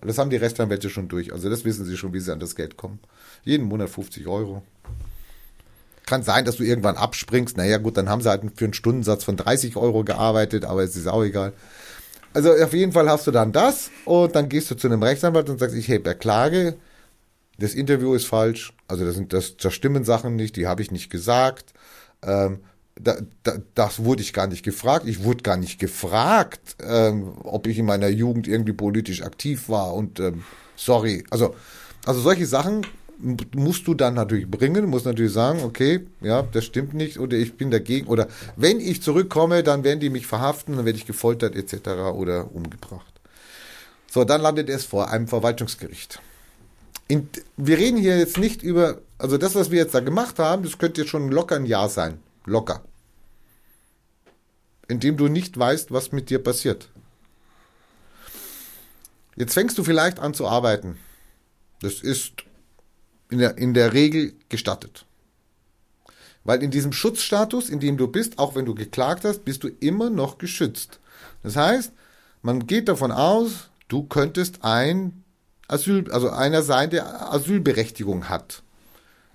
Das 0.00 0.18
haben 0.18 0.30
die 0.30 0.36
Rechtsanwälte 0.36 0.90
schon 0.90 1.08
durch. 1.08 1.32
Also 1.32 1.48
das 1.48 1.64
wissen 1.64 1.84
sie 1.84 1.96
schon, 1.96 2.12
wie 2.12 2.20
sie 2.20 2.32
an 2.32 2.40
das 2.40 2.56
Geld 2.56 2.76
kommen. 2.76 2.98
Jeden 3.44 3.66
Monat 3.66 3.90
50 3.90 4.26
Euro. 4.26 4.62
Kann 6.06 6.22
sein, 6.22 6.44
dass 6.44 6.56
du 6.56 6.64
irgendwann 6.64 6.96
abspringst. 6.96 7.56
Naja 7.56 7.78
gut, 7.78 7.96
dann 7.96 8.08
haben 8.08 8.20
sie 8.20 8.28
halt 8.28 8.42
für 8.56 8.64
einen 8.64 8.74
Stundensatz 8.74 9.24
von 9.24 9.36
30 9.36 9.76
Euro 9.76 10.04
gearbeitet, 10.04 10.64
aber 10.64 10.82
es 10.82 10.96
ist 10.96 11.06
auch 11.06 11.22
egal. 11.22 11.52
Also 12.34 12.52
auf 12.52 12.72
jeden 12.74 12.92
Fall 12.92 13.08
hast 13.08 13.26
du 13.28 13.30
dann 13.30 13.52
das 13.52 13.90
und 14.04 14.34
dann 14.34 14.48
gehst 14.48 14.70
du 14.70 14.74
zu 14.74 14.88
einem 14.88 15.02
Rechtsanwalt 15.02 15.48
und 15.48 15.60
sagst, 15.60 15.76
ich 15.76 15.86
hebe 15.86 16.16
Klage, 16.16 16.74
das 17.58 17.74
Interview 17.74 18.12
ist 18.14 18.26
falsch, 18.26 18.72
also 18.88 19.04
das, 19.04 19.14
sind, 19.14 19.32
das, 19.32 19.56
das 19.56 19.72
stimmen 19.72 20.04
Sachen 20.04 20.34
nicht, 20.34 20.56
die 20.56 20.66
habe 20.66 20.82
ich 20.82 20.90
nicht 20.90 21.10
gesagt. 21.10 21.72
Ähm, 22.22 22.58
da, 23.00 23.16
da, 23.42 23.58
das 23.74 24.04
wurde 24.04 24.22
ich 24.22 24.32
gar 24.32 24.46
nicht 24.46 24.64
gefragt. 24.64 25.06
Ich 25.06 25.24
wurde 25.24 25.42
gar 25.42 25.56
nicht 25.56 25.78
gefragt, 25.78 26.76
ähm, 26.82 27.32
ob 27.42 27.66
ich 27.66 27.78
in 27.78 27.86
meiner 27.86 28.08
Jugend 28.08 28.46
irgendwie 28.46 28.72
politisch 28.72 29.22
aktiv 29.22 29.68
war 29.68 29.94
und 29.94 30.20
ähm, 30.20 30.44
sorry. 30.76 31.24
Also, 31.30 31.54
also 32.04 32.20
solche 32.20 32.46
Sachen 32.46 32.86
musst 33.54 33.86
du 33.86 33.94
dann 33.94 34.14
natürlich 34.14 34.50
bringen, 34.50 34.86
musst 34.86 35.06
natürlich 35.06 35.32
sagen, 35.32 35.62
okay, 35.62 36.06
ja, 36.20 36.42
das 36.42 36.64
stimmt 36.64 36.94
nicht 36.94 37.18
oder 37.18 37.36
ich 37.36 37.56
bin 37.56 37.70
dagegen 37.70 38.06
oder 38.08 38.28
wenn 38.56 38.80
ich 38.80 39.02
zurückkomme, 39.02 39.62
dann 39.62 39.84
werden 39.84 40.00
die 40.00 40.10
mich 40.10 40.26
verhaften, 40.26 40.76
dann 40.76 40.84
werde 40.84 40.98
ich 40.98 41.06
gefoltert 41.06 41.54
etc. 41.56 41.88
oder 42.14 42.54
umgebracht. 42.54 43.12
So, 44.10 44.24
dann 44.24 44.40
landet 44.42 44.68
es 44.68 44.84
vor 44.84 45.10
einem 45.10 45.26
Verwaltungsgericht. 45.26 46.20
In, 47.08 47.28
wir 47.56 47.78
reden 47.78 47.98
hier 47.98 48.18
jetzt 48.18 48.38
nicht 48.38 48.62
über, 48.62 48.98
also 49.18 49.38
das, 49.38 49.54
was 49.54 49.70
wir 49.70 49.78
jetzt 49.78 49.94
da 49.94 50.00
gemacht 50.00 50.38
haben, 50.38 50.62
das 50.62 50.78
könnte 50.78 51.02
jetzt 51.02 51.10
schon 51.10 51.30
locker 51.30 51.56
ein 51.56 51.66
Jahr 51.66 51.88
sein. 51.88 52.18
Locker. 52.44 52.84
Indem 54.88 55.16
du 55.16 55.28
nicht 55.28 55.58
weißt, 55.58 55.92
was 55.92 56.12
mit 56.12 56.30
dir 56.30 56.42
passiert. 56.42 56.90
Jetzt 59.36 59.54
fängst 59.54 59.78
du 59.78 59.84
vielleicht 59.84 60.18
an 60.18 60.34
zu 60.34 60.46
arbeiten. 60.46 60.98
Das 61.80 62.00
ist 62.00 62.44
in 63.30 63.38
der, 63.38 63.58
in 63.58 63.74
der 63.74 63.92
Regel 63.92 64.34
gestattet. 64.48 65.06
Weil 66.44 66.62
in 66.62 66.70
diesem 66.70 66.92
Schutzstatus, 66.92 67.70
in 67.70 67.80
dem 67.80 67.96
du 67.96 68.06
bist, 68.06 68.38
auch 68.38 68.54
wenn 68.54 68.66
du 68.66 68.74
geklagt 68.74 69.24
hast, 69.24 69.44
bist 69.44 69.64
du 69.64 69.68
immer 69.80 70.10
noch 70.10 70.38
geschützt. 70.38 71.00
Das 71.42 71.56
heißt, 71.56 71.92
man 72.42 72.66
geht 72.66 72.88
davon 72.88 73.10
aus, 73.10 73.70
du 73.88 74.04
könntest 74.04 74.62
ein 74.62 75.24
Asyl, 75.66 76.10
also 76.12 76.28
einer 76.28 76.62
sein, 76.62 76.90
der 76.90 77.32
Asylberechtigung 77.32 78.28
hat. 78.28 78.62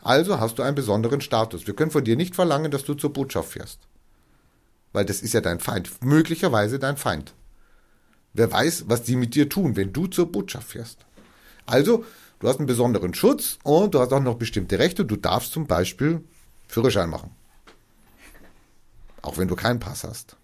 Also 0.01 0.39
hast 0.39 0.57
du 0.57 0.63
einen 0.63 0.75
besonderen 0.75 1.21
Status. 1.21 1.67
Wir 1.67 1.75
können 1.75 1.91
von 1.91 2.03
dir 2.03 2.15
nicht 2.15 2.35
verlangen, 2.35 2.71
dass 2.71 2.85
du 2.85 2.93
zur 2.93 3.13
Botschaft 3.13 3.51
fährst. 3.51 3.79
Weil 4.93 5.05
das 5.05 5.21
ist 5.21 5.33
ja 5.33 5.41
dein 5.41 5.59
Feind. 5.59 6.03
Möglicherweise 6.03 6.79
dein 6.79 6.97
Feind. 6.97 7.33
Wer 8.33 8.51
weiß, 8.51 8.85
was 8.87 9.03
die 9.03 9.15
mit 9.15 9.35
dir 9.35 9.49
tun, 9.49 9.75
wenn 9.75 9.93
du 9.93 10.07
zur 10.07 10.31
Botschaft 10.31 10.69
fährst. 10.69 11.05
Also, 11.65 12.05
du 12.39 12.47
hast 12.47 12.57
einen 12.57 12.67
besonderen 12.67 13.13
Schutz 13.13 13.59
und 13.63 13.93
du 13.93 13.99
hast 13.99 14.13
auch 14.13 14.21
noch 14.21 14.35
bestimmte 14.35 14.79
Rechte. 14.79 15.05
Du 15.05 15.15
darfst 15.15 15.51
zum 15.51 15.67
Beispiel 15.67 16.23
Führerschein 16.67 17.09
machen. 17.09 17.31
Auch 19.21 19.37
wenn 19.37 19.47
du 19.47 19.55
keinen 19.55 19.79
Pass 19.79 20.03
hast. 20.03 20.37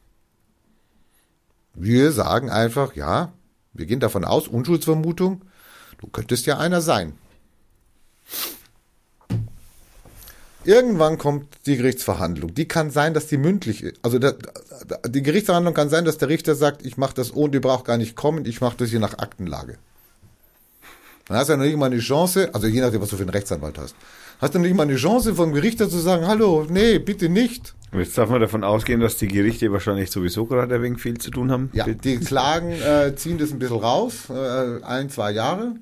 Wir 1.73 2.11
sagen 2.11 2.49
einfach, 2.49 2.95
ja, 2.95 3.33
wir 3.73 3.85
gehen 3.85 3.99
davon 3.99 4.23
aus, 4.23 4.47
Unschuldsvermutung, 4.47 5.41
du 5.97 6.07
könntest 6.07 6.45
ja 6.45 6.57
einer 6.57 6.81
sein. 6.81 7.17
Irgendwann 10.65 11.17
kommt 11.17 11.47
die 11.65 11.77
Gerichtsverhandlung. 11.77 12.53
Die 12.53 12.67
kann 12.67 12.89
sein, 12.89 13.13
dass 13.13 13.27
die 13.27 13.37
mündlich 13.37 13.83
ist. 13.83 13.99
Also 14.01 14.19
da, 14.19 14.33
da, 14.87 14.97
die 15.07 15.21
Gerichtsverhandlung 15.21 15.73
kann 15.73 15.89
sein, 15.89 16.05
dass 16.05 16.17
der 16.17 16.29
Richter 16.29 16.55
sagt, 16.55 16.85
ich 16.85 16.97
mache 16.97 17.13
das 17.13 17.35
ohne, 17.35 17.53
ihr 17.53 17.61
braucht 17.61 17.85
gar 17.85 17.97
nicht 17.97 18.15
kommen, 18.15 18.45
ich 18.45 18.61
mache 18.61 18.77
das 18.77 18.89
hier 18.89 18.99
nach 18.99 19.19
Aktenlage. 19.19 19.77
Dann 21.27 21.37
hast 21.37 21.47
du 21.47 21.53
ja 21.53 21.57
noch 21.57 21.65
nicht 21.65 21.77
mal 21.77 21.87
eine 21.87 21.99
Chance, 21.99 22.49
also 22.53 22.67
je 22.67 22.81
nachdem, 22.81 23.01
was 23.01 23.09
du 23.09 23.15
für 23.15 23.23
einen 23.23 23.31
Rechtsanwalt 23.31 23.79
hast, 23.79 23.95
hast 24.39 24.53
du 24.53 24.59
nicht 24.59 24.75
mal 24.75 24.83
eine 24.83 24.95
Chance 24.95 25.33
vom 25.33 25.53
Richter 25.53 25.89
zu 25.89 25.97
sagen, 25.97 26.27
hallo, 26.27 26.67
nee, 26.69 26.99
bitte 26.99 27.29
nicht. 27.29 27.73
Jetzt 27.93 28.17
darf 28.17 28.29
man 28.29 28.41
davon 28.41 28.63
ausgehen, 28.63 28.99
dass 28.99 29.17
die 29.17 29.27
Gerichte 29.27 29.71
wahrscheinlich 29.71 30.11
sowieso 30.11 30.45
gerade 30.45 30.75
ein 30.75 30.81
wenig 30.81 31.01
viel 31.01 31.17
zu 31.17 31.31
tun 31.31 31.51
haben. 31.51 31.69
Ja, 31.73 31.85
die 31.85 32.17
Klagen 32.17 32.71
äh, 32.71 33.15
ziehen 33.15 33.37
das 33.37 33.51
ein 33.51 33.59
bisschen 33.59 33.77
raus, 33.77 34.29
äh, 34.29 34.83
ein, 34.83 35.09
zwei 35.09 35.31
Jahre. 35.31 35.75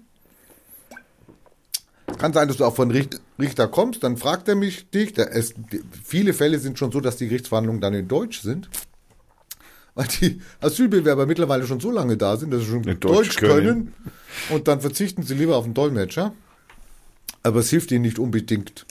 Kann 2.18 2.34
sein, 2.34 2.48
dass 2.48 2.58
du 2.58 2.66
auch 2.66 2.76
von 2.76 2.92
Richt- 2.92 3.22
Richter 3.40 3.68
kommst, 3.68 4.04
dann 4.04 4.18
fragt 4.18 4.48
er 4.48 4.56
mich 4.56 4.90
dich. 4.90 5.18
Es, 5.18 5.54
viele 6.04 6.34
Fälle 6.34 6.60
sind 6.60 6.78
schon 6.78 6.92
so, 6.92 7.00
dass 7.00 7.18
die 7.18 7.28
Gerichtsverhandlungen 7.28 7.82
dann 7.82 7.94
in 7.94 8.08
Deutsch 8.08 8.42
sind. 8.42 8.70
Weil 9.96 10.08
die 10.20 10.42
Asylbewerber 10.60 11.26
mittlerweile 11.26 11.68
schon 11.68 11.80
so 11.80 11.92
lange 11.92 12.18
da 12.18 12.36
sind, 12.38 12.52
dass 12.52 12.62
sie 12.62 12.68
schon 12.68 12.84
In 12.84 13.00
Deutsch, 13.00 13.28
Deutsch 13.30 13.38
können. 13.38 13.54
können. 13.56 13.94
Und 14.50 14.68
dann 14.68 14.82
verzichten 14.82 15.24
sie 15.24 15.36
lieber 15.36 15.56
auf 15.56 15.66
einen 15.66 15.74
Dolmetscher. 15.76 16.34
Aber 17.44 17.60
es 17.60 17.70
hilft 17.70 17.92
ihnen 17.92 18.02
nicht 18.04 18.20
unbedingt 18.20 18.86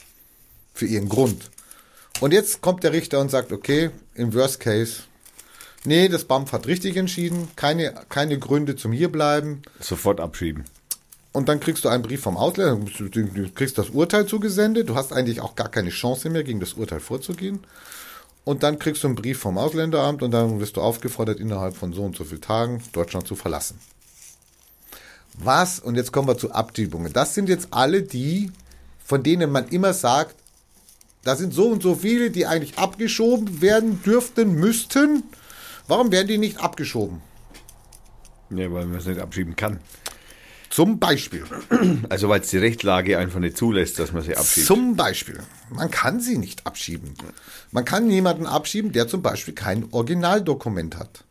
für 0.73 0.85
ihren 0.85 1.09
Grund. 1.09 1.49
Und 2.19 2.31
jetzt 2.33 2.61
kommt 2.61 2.83
der 2.83 2.93
Richter 2.93 3.19
und 3.19 3.29
sagt, 3.31 3.51
okay, 3.51 3.89
im 4.15 4.33
Worst 4.33 4.59
Case, 4.59 5.01
nee, 5.83 6.07
das 6.07 6.25
BAMF 6.25 6.51
hat 6.51 6.67
richtig 6.67 6.95
entschieden, 6.95 7.47
keine, 7.55 7.93
keine 8.09 8.37
Gründe 8.39 8.75
zum 8.75 8.91
Hierbleiben. 8.91 9.63
Sofort 9.79 10.19
abschieben. 10.19 10.63
Und 11.33 11.49
dann 11.49 11.59
kriegst 11.59 11.83
du 11.83 11.89
einen 11.89 12.03
Brief 12.03 12.21
vom 12.21 12.37
Ausländer, 12.37 12.75
du 12.75 13.49
kriegst 13.49 13.79
das 13.79 13.89
Urteil 13.89 14.27
zugesendet, 14.27 14.87
du 14.87 14.95
hast 14.95 15.11
eigentlich 15.11 15.41
auch 15.41 15.55
gar 15.55 15.67
keine 15.67 15.89
Chance 15.89 16.29
mehr, 16.29 16.43
gegen 16.43 16.59
das 16.59 16.73
Urteil 16.73 16.99
vorzugehen. 16.99 17.59
Und 18.45 18.61
dann 18.61 18.77
kriegst 18.77 19.03
du 19.03 19.07
einen 19.07 19.15
Brief 19.15 19.39
vom 19.39 19.57
Ausländeramt 19.57 20.21
und 20.21 20.29
dann 20.31 20.59
wirst 20.59 20.77
du 20.77 20.81
aufgefordert, 20.81 21.39
innerhalb 21.39 21.75
von 21.75 21.91
so 21.91 22.03
und 22.03 22.15
so 22.15 22.23
vielen 22.23 22.41
Tagen 22.41 22.83
Deutschland 22.93 23.25
zu 23.25 23.35
verlassen. 23.35 23.79
Was, 25.33 25.79
und 25.79 25.95
jetzt 25.95 26.11
kommen 26.11 26.27
wir 26.27 26.37
zu 26.37 26.51
Abschiebungen, 26.51 27.11
das 27.11 27.33
sind 27.33 27.49
jetzt 27.49 27.69
alle 27.71 28.03
die, 28.03 28.51
von 29.03 29.23
denen 29.23 29.51
man 29.51 29.67
immer 29.69 29.93
sagt, 29.93 30.35
da 31.23 31.35
sind 31.35 31.53
so 31.53 31.69
und 31.69 31.81
so 31.81 31.95
viele, 31.95 32.29
die 32.29 32.45
eigentlich 32.45 32.77
abgeschoben 32.77 33.61
werden 33.61 34.03
dürften, 34.03 34.53
müssten. 34.53 35.23
Warum 35.87 36.11
werden 36.11 36.27
die 36.27 36.37
nicht 36.37 36.59
abgeschoben? 36.59 37.21
Ja, 38.51 38.71
weil 38.71 38.85
man 38.85 38.99
es 38.99 39.05
nicht 39.05 39.19
abschieben 39.19 39.55
kann. 39.55 39.79
Zum 40.73 40.97
Beispiel. 40.97 41.43
Also 42.09 42.29
weil 42.29 42.41
es 42.41 42.49
die 42.49 42.57
Rechtlage 42.57 43.19
einfach 43.19 43.39
nicht 43.39 43.57
zulässt, 43.57 43.99
dass 43.99 44.11
man 44.11 44.23
sie 44.23 44.35
abschiebt. 44.35 44.65
Zum 44.65 44.95
Beispiel. 44.95 45.39
Man 45.69 45.91
kann 45.91 46.19
sie 46.19 46.35
nicht 46.39 46.65
abschieben. 46.65 47.13
Man 47.69 47.85
kann 47.85 48.09
jemanden 48.09 48.47
abschieben, 48.47 48.91
der 48.91 49.07
zum 49.07 49.21
Beispiel 49.21 49.53
kein 49.53 49.85
Originaldokument 49.91 50.97
hat. 50.97 51.25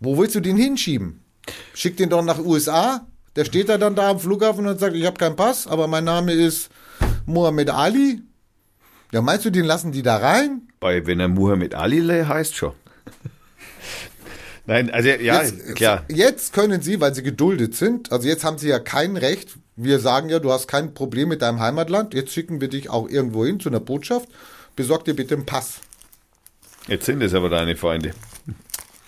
Wo 0.00 0.16
willst 0.16 0.34
du 0.34 0.40
den 0.40 0.56
hinschieben? 0.56 1.20
Schick 1.74 1.98
den 1.98 2.08
doch 2.08 2.24
nach 2.24 2.38
USA. 2.38 3.06
Der 3.36 3.44
steht 3.44 3.68
da 3.68 3.76
dann 3.76 3.94
da 3.94 4.08
am 4.08 4.20
Flughafen 4.20 4.66
und 4.66 4.80
sagt, 4.80 4.96
ich 4.96 5.04
habe 5.04 5.18
keinen 5.18 5.36
Pass, 5.36 5.66
aber 5.66 5.86
mein 5.86 6.04
Name 6.04 6.32
ist 6.32 6.70
Muhammad 7.26 7.68
Ali. 7.68 8.22
Ja, 9.12 9.20
meinst 9.20 9.44
du, 9.44 9.50
den 9.50 9.66
lassen 9.66 9.92
die 9.92 10.02
da 10.02 10.16
rein? 10.16 10.62
Bei, 10.80 11.06
wenn 11.06 11.20
er 11.20 11.28
Muhammad 11.28 11.74
Ali 11.74 12.00
heißt 12.00 12.56
schon. 12.56 12.72
Nein, 14.66 14.90
also 14.90 15.08
ja, 15.08 15.42
jetzt, 15.42 15.74
klar. 15.74 16.04
Jetzt 16.08 16.52
können 16.52 16.82
Sie, 16.82 17.00
weil 17.00 17.14
Sie 17.14 17.22
geduldet 17.22 17.74
sind, 17.74 18.12
also 18.12 18.28
jetzt 18.28 18.44
haben 18.44 18.58
Sie 18.58 18.68
ja 18.68 18.78
kein 18.78 19.16
Recht. 19.16 19.56
Wir 19.74 19.98
sagen 19.98 20.28
ja, 20.28 20.38
du 20.38 20.52
hast 20.52 20.68
kein 20.68 20.94
Problem 20.94 21.28
mit 21.28 21.42
deinem 21.42 21.60
Heimatland. 21.60 22.14
Jetzt 22.14 22.32
schicken 22.32 22.60
wir 22.60 22.68
dich 22.68 22.90
auch 22.90 23.08
irgendwo 23.08 23.44
hin 23.44 23.58
zu 23.58 23.68
einer 23.68 23.80
Botschaft. 23.80 24.28
Besorg 24.76 25.04
dir 25.04 25.14
bitte 25.14 25.34
einen 25.34 25.46
Pass. 25.46 25.80
Jetzt 26.86 27.06
sind 27.06 27.22
es 27.22 27.34
aber 27.34 27.48
deine 27.48 27.76
Freunde. 27.76 28.12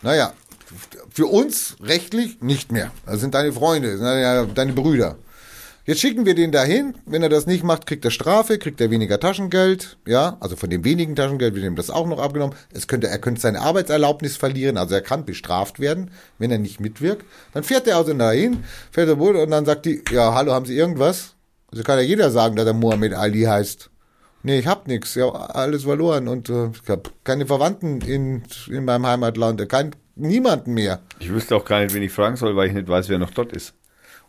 Naja, 0.03 0.33
für 1.13 1.27
uns 1.27 1.77
rechtlich 1.83 2.41
nicht 2.41 2.73
mehr. 2.73 2.91
Das 3.07 3.21
sind 3.21 3.35
deine 3.35 3.53
Freunde, 3.53 3.91
das 3.91 3.99
sind 3.99 4.07
deine, 4.07 4.47
deine 4.49 4.73
Brüder. 4.73 5.17
Jetzt 5.87 6.01
schicken 6.01 6.25
wir 6.25 6.35
den 6.35 6.51
dahin. 6.51 6.95
Wenn 7.05 7.23
er 7.23 7.29
das 7.29 7.47
nicht 7.47 7.63
macht, 7.63 7.87
kriegt 7.87 8.07
er 8.07 8.11
Strafe, 8.11 8.59
kriegt 8.59 8.81
er 8.81 8.91
weniger 8.91 9.21
Taschengeld. 9.21 9.99
Ja, 10.07 10.39
also 10.41 10.57
von 10.57 10.71
dem 10.71 10.83
wenigen 10.83 11.15
Taschengeld 11.15 11.55
wird 11.55 11.65
ihm 11.67 11.77
das 11.77 11.91
auch 11.91 12.07
noch 12.07 12.21
abgenommen. 12.21 12.57
Es 12.73 12.89
könnte, 12.89 13.09
er 13.09 13.19
könnte 13.19 13.43
seine 13.43 13.61
Arbeitserlaubnis 13.61 14.39
verlieren, 14.39 14.79
also 14.79 14.95
er 14.95 15.03
kann 15.03 15.27
bestraft 15.27 15.81
werden, 15.81 16.11
wenn 16.39 16.51
er 16.51 16.57
nicht 16.57 16.81
mitwirkt. 16.81 17.27
Dann 17.53 17.65
fährt 17.65 17.87
er 17.87 17.99
also 17.99 18.15
dahin, 18.15 18.65
fährt 18.93 19.09
er 19.09 19.19
wohl 19.19 19.37
und 19.37 19.51
dann 19.51 19.67
sagt 19.67 19.85
die, 19.85 20.03
ja, 20.11 20.35
hallo, 20.35 20.53
haben 20.53 20.65
Sie 20.65 20.75
irgendwas? 20.77 21.35
Also 21.71 21.83
kann 21.85 21.99
ja 21.99 22.05
jeder 22.05 22.31
sagen, 22.31 22.57
dass 22.57 22.67
er 22.67 22.73
Mohammed 22.73 23.13
Ali 23.13 23.43
heißt. 23.43 23.91
Nee, 24.43 24.61
ich 24.61 24.67
hab 24.67 24.87
nix, 24.89 25.15
ja, 25.17 25.29
alles 25.29 25.83
verloren 25.83 26.29
und 26.29 26.49
äh, 26.49 26.71
ich 26.83 26.89
hab 26.89 27.13
keine 27.25 27.45
Verwandten 27.45 28.01
in, 28.01 28.43
in 28.69 28.87
meinem 28.87 29.07
Heimatland, 29.07 29.69
kein, 29.69 29.95
niemanden 30.17 30.73
mehr. 30.73 31.03
Ich 31.19 31.31
wüsste 31.31 31.57
auch 31.57 31.65
gar 31.65 31.81
nicht, 31.81 31.95
wen 31.95 32.03
ich 32.03 32.13
fragen 32.13 32.37
soll, 32.37 32.57
weil 32.57 32.69
ich 32.69 32.75
nicht 32.75 32.89
weiß, 32.89 33.11
wer 33.11 33.19
noch 33.19 33.31
dort 33.31 33.53
ist. 33.53 33.75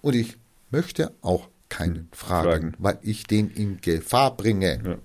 Und 0.02 0.16
ich 0.16 0.38
möchte 0.72 1.14
auch 1.22 1.50
keinen 1.70 2.10
fragen, 2.12 2.72
Fragen. 2.72 2.74
weil 2.80 3.00
ich 3.02 3.26
den 3.26 3.50
in 3.50 3.82
Gefahr 3.82 4.36
bringe. 4.36 4.82
Ja. 4.84 4.98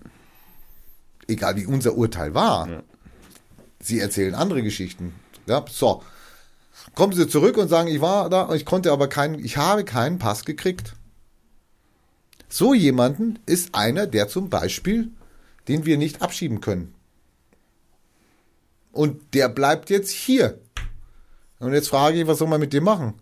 Egal 1.28 1.57
wie 1.57 1.66
unser 1.66 1.95
Urteil 1.95 2.35
war. 2.35 2.82
Sie 3.81 3.99
erzählen 3.99 4.35
andere 4.35 4.62
Geschichten. 4.62 5.15
Ja, 5.47 5.65
so. 5.69 6.03
Kommen 6.95 7.12
Sie 7.12 7.28
zurück 7.28 7.57
und 7.57 7.69
sagen, 7.69 7.89
ich 7.89 8.01
war 8.01 8.31
da, 8.31 8.53
ich 8.55 8.65
konnte 8.65 8.93
aber 8.93 9.09
keinen, 9.09 9.39
ich 9.39 9.57
habe 9.57 9.85
keinen 9.85 10.19
Pass 10.19 10.45
gekriegt. 10.45 10.95
So 12.49 12.74
jemanden 12.74 13.39
ist 13.47 13.74
einer, 13.74 14.07
der 14.07 14.28
zum 14.28 14.51
Beispiel, 14.51 15.11
den 15.69 15.87
wir 15.87 15.99
nicht 15.99 16.20
abschieben 16.20 16.61
können. 16.61 16.95
Und 18.93 19.35
der 19.35 19.49
bleibt 19.49 19.89
jetzt 19.89 20.11
hier. 20.11 20.59
Und 21.61 21.73
jetzt 21.73 21.89
frage 21.89 22.20
ich, 22.20 22.27
was 22.27 22.39
soll 22.39 22.49
man 22.49 22.61
mit 22.61 22.73
dem 22.73 22.85
machen? 22.85 23.15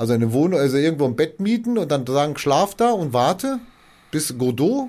Also 0.00 0.14
eine 0.14 0.32
Wohnung, 0.32 0.58
also 0.58 0.78
irgendwo 0.78 1.04
ein 1.04 1.14
Bett 1.14 1.40
mieten 1.40 1.76
und 1.76 1.92
dann 1.92 2.06
sagen, 2.06 2.38
schlaf 2.38 2.74
da 2.74 2.90
und 2.90 3.12
warte 3.12 3.60
bis 4.10 4.38
Godot. 4.38 4.88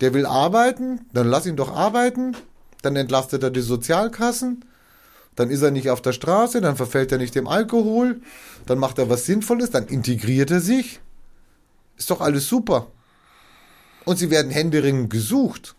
Der 0.00 0.12
will 0.12 0.26
arbeiten, 0.26 1.02
dann 1.12 1.28
lass 1.28 1.46
ihn 1.46 1.54
doch 1.54 1.72
arbeiten. 1.72 2.36
Dann 2.82 2.96
entlastet 2.96 3.44
er 3.44 3.50
die 3.50 3.60
Sozialkassen. 3.60 4.64
Dann 5.36 5.50
ist 5.50 5.62
er 5.62 5.70
nicht 5.70 5.88
auf 5.88 6.02
der 6.02 6.12
Straße, 6.12 6.60
dann 6.60 6.74
verfällt 6.74 7.12
er 7.12 7.18
nicht 7.18 7.36
dem 7.36 7.46
Alkohol. 7.46 8.20
Dann 8.66 8.78
macht 8.78 8.98
er 8.98 9.08
was 9.08 9.26
Sinnvolles, 9.26 9.70
dann 9.70 9.86
integriert 9.86 10.50
er 10.50 10.60
sich. 10.60 10.98
Ist 11.96 12.10
doch 12.10 12.20
alles 12.20 12.48
super. 12.48 12.88
Und 14.04 14.18
sie 14.18 14.30
werden 14.30 14.50
händeringend 14.50 15.10
gesucht. 15.10 15.76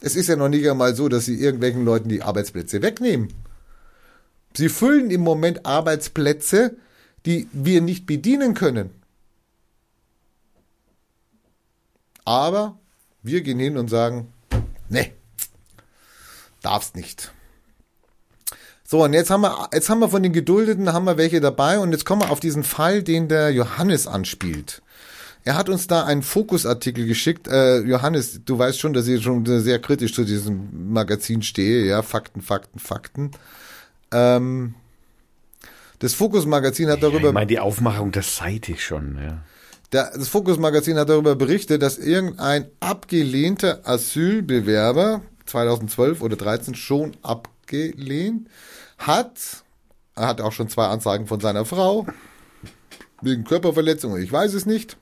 Es 0.00 0.16
ist 0.16 0.26
ja 0.26 0.34
noch 0.34 0.48
nicht 0.48 0.68
einmal 0.68 0.96
so, 0.96 1.08
dass 1.08 1.26
sie 1.26 1.36
irgendwelchen 1.36 1.84
Leuten 1.84 2.08
die 2.08 2.22
Arbeitsplätze 2.22 2.82
wegnehmen. 2.82 3.32
Sie 4.56 4.68
füllen 4.68 5.12
im 5.12 5.20
Moment 5.20 5.64
Arbeitsplätze, 5.64 6.76
die 7.26 7.48
wir 7.52 7.80
nicht 7.80 8.06
bedienen 8.06 8.54
können. 8.54 8.90
Aber 12.24 12.78
wir 13.22 13.42
gehen 13.42 13.58
hin 13.58 13.76
und 13.76 13.88
sagen, 13.88 14.32
nee, 14.88 15.12
darfst 16.62 16.96
nicht. 16.96 17.32
So, 18.86 19.02
und 19.02 19.14
jetzt 19.14 19.30
haben 19.30 19.40
wir, 19.40 19.68
jetzt 19.72 19.88
haben 19.88 20.00
wir 20.00 20.08
von 20.08 20.22
den 20.22 20.32
Geduldeten, 20.32 20.92
haben 20.92 21.04
wir 21.04 21.16
welche 21.16 21.40
dabei 21.40 21.78
und 21.78 21.92
jetzt 21.92 22.04
kommen 22.04 22.22
wir 22.22 22.30
auf 22.30 22.40
diesen 22.40 22.64
Fall, 22.64 23.02
den 23.02 23.28
der 23.28 23.50
Johannes 23.50 24.06
anspielt. 24.06 24.82
Er 25.42 25.56
hat 25.56 25.68
uns 25.68 25.86
da 25.86 26.04
einen 26.04 26.22
Fokusartikel 26.22 27.06
geschickt. 27.06 27.48
Äh, 27.48 27.80
Johannes, 27.80 28.40
du 28.44 28.58
weißt 28.58 28.80
schon, 28.80 28.94
dass 28.94 29.06
ich 29.06 29.22
schon 29.22 29.44
sehr 29.44 29.78
kritisch 29.78 30.14
zu 30.14 30.24
diesem 30.24 30.92
Magazin 30.92 31.42
stehe, 31.42 31.84
ja, 31.84 32.02
Fakten, 32.02 32.40
Fakten, 32.40 32.78
Fakten. 32.78 33.30
Ähm, 34.10 34.74
das 36.04 36.12
Fokus-Magazin 36.12 36.90
hat 36.90 37.02
darüber. 37.02 37.28
Ich 37.28 37.34
meine, 37.34 37.46
die 37.46 37.58
Aufmachung 37.58 38.12
der 38.12 38.22
Seite 38.22 38.76
schon, 38.76 39.16
ja. 39.16 39.42
Der, 39.90 40.10
das 40.14 40.28
Fokus-Magazin 40.28 40.98
hat 40.98 41.08
darüber 41.08 41.34
berichtet, 41.34 41.80
dass 41.80 41.96
irgendein 41.96 42.66
abgelehnter 42.78 43.80
Asylbewerber 43.88 45.22
2012 45.46 46.20
oder 46.20 46.36
13 46.36 46.74
schon 46.74 47.16
abgelehnt 47.22 48.48
hat. 48.98 49.64
Er 50.14 50.26
hat 50.26 50.42
auch 50.42 50.52
schon 50.52 50.68
zwei 50.68 50.88
Anzeigen 50.88 51.26
von 51.26 51.40
seiner 51.40 51.64
Frau 51.64 52.06
wegen 53.22 53.44
Körperverletzung, 53.44 54.18
ich 54.18 54.30
weiß 54.30 54.52
es 54.52 54.66
nicht. 54.66 54.98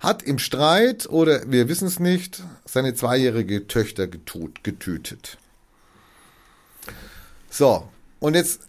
Hat 0.00 0.24
im 0.24 0.40
Streit 0.40 1.08
oder 1.08 1.48
wir 1.48 1.68
wissen 1.68 1.86
es 1.86 2.00
nicht, 2.00 2.42
seine 2.64 2.94
zweijährige 2.94 3.68
Töchter 3.68 4.08
getötet. 4.08 5.38
So, 7.50 7.88
und 8.18 8.34
jetzt 8.34 8.62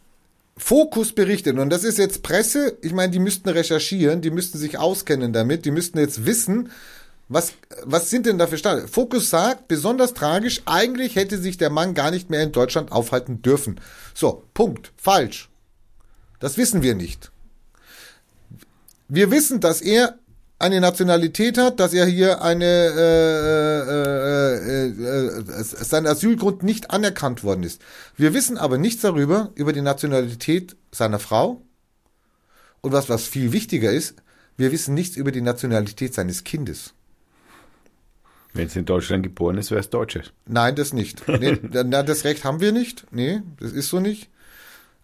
Fokus 0.57 1.11
berichtet, 1.11 1.57
und 1.57 1.69
das 1.69 1.83
ist 1.83 1.97
jetzt 1.97 2.23
Presse, 2.23 2.77
ich 2.81 2.93
meine, 2.93 3.11
die 3.11 3.19
müssten 3.19 3.49
recherchieren, 3.49 4.21
die 4.21 4.31
müssten 4.31 4.57
sich 4.57 4.77
auskennen 4.77 5.33
damit, 5.33 5.65
die 5.65 5.71
müssten 5.71 5.99
jetzt 5.99 6.25
wissen, 6.25 6.69
was, 7.27 7.53
was 7.83 8.09
sind 8.09 8.25
denn 8.25 8.37
da 8.37 8.47
für 8.47 8.57
Stadien? 8.57 8.87
Fokus 8.87 9.29
sagt, 9.29 9.67
besonders 9.67 10.13
tragisch, 10.13 10.61
eigentlich 10.65 11.15
hätte 11.15 11.39
sich 11.39 11.57
der 11.57 11.71
Mann 11.71 11.93
gar 11.93 12.11
nicht 12.11 12.29
mehr 12.29 12.43
in 12.43 12.51
Deutschland 12.51 12.91
aufhalten 12.91 13.41
dürfen. 13.41 13.81
So, 14.13 14.43
Punkt. 14.53 14.91
Falsch. 14.95 15.49
Das 16.39 16.57
wissen 16.57 16.83
wir 16.83 16.93
nicht. 16.93 17.31
Wir 19.07 19.31
wissen, 19.31 19.59
dass 19.59 19.81
er 19.81 20.19
eine 20.65 20.81
Nationalität 20.81 21.57
hat, 21.57 21.79
dass 21.79 21.93
er 21.93 22.05
hier 22.05 22.41
eine 22.41 22.65
äh, 22.65 23.79
äh, 23.89 24.87
äh, 24.87 25.59
äh, 25.59 25.63
sein 25.63 26.07
Asylgrund 26.07 26.63
nicht 26.63 26.91
anerkannt 26.91 27.43
worden 27.43 27.63
ist. 27.63 27.81
Wir 28.17 28.33
wissen 28.33 28.57
aber 28.57 28.77
nichts 28.77 29.01
darüber 29.01 29.51
über 29.55 29.73
die 29.73 29.81
Nationalität 29.81 30.75
seiner 30.91 31.19
Frau 31.19 31.61
und 32.81 32.91
was 32.91 33.09
was 33.09 33.27
viel 33.27 33.51
wichtiger 33.51 33.91
ist, 33.91 34.15
wir 34.57 34.71
wissen 34.71 34.93
nichts 34.93 35.17
über 35.17 35.31
die 35.31 35.41
Nationalität 35.41 36.13
seines 36.13 36.43
Kindes. 36.43 36.93
Wenn 38.53 38.67
es 38.67 38.75
in 38.75 38.85
Deutschland 38.85 39.23
geboren 39.23 39.57
ist, 39.57 39.69
wäre 39.69 39.81
es 39.81 39.89
Deutsche. 39.89 40.23
Nein, 40.45 40.75
das 40.75 40.93
nicht. 40.93 41.27
Nee, 41.27 41.57
das 41.71 42.23
Recht 42.23 42.43
haben 42.45 42.61
wir 42.61 42.71
nicht. 42.71 43.05
Nee, 43.11 43.41
das 43.59 43.73
ist 43.73 43.89
so 43.89 43.99
nicht. 43.99 44.29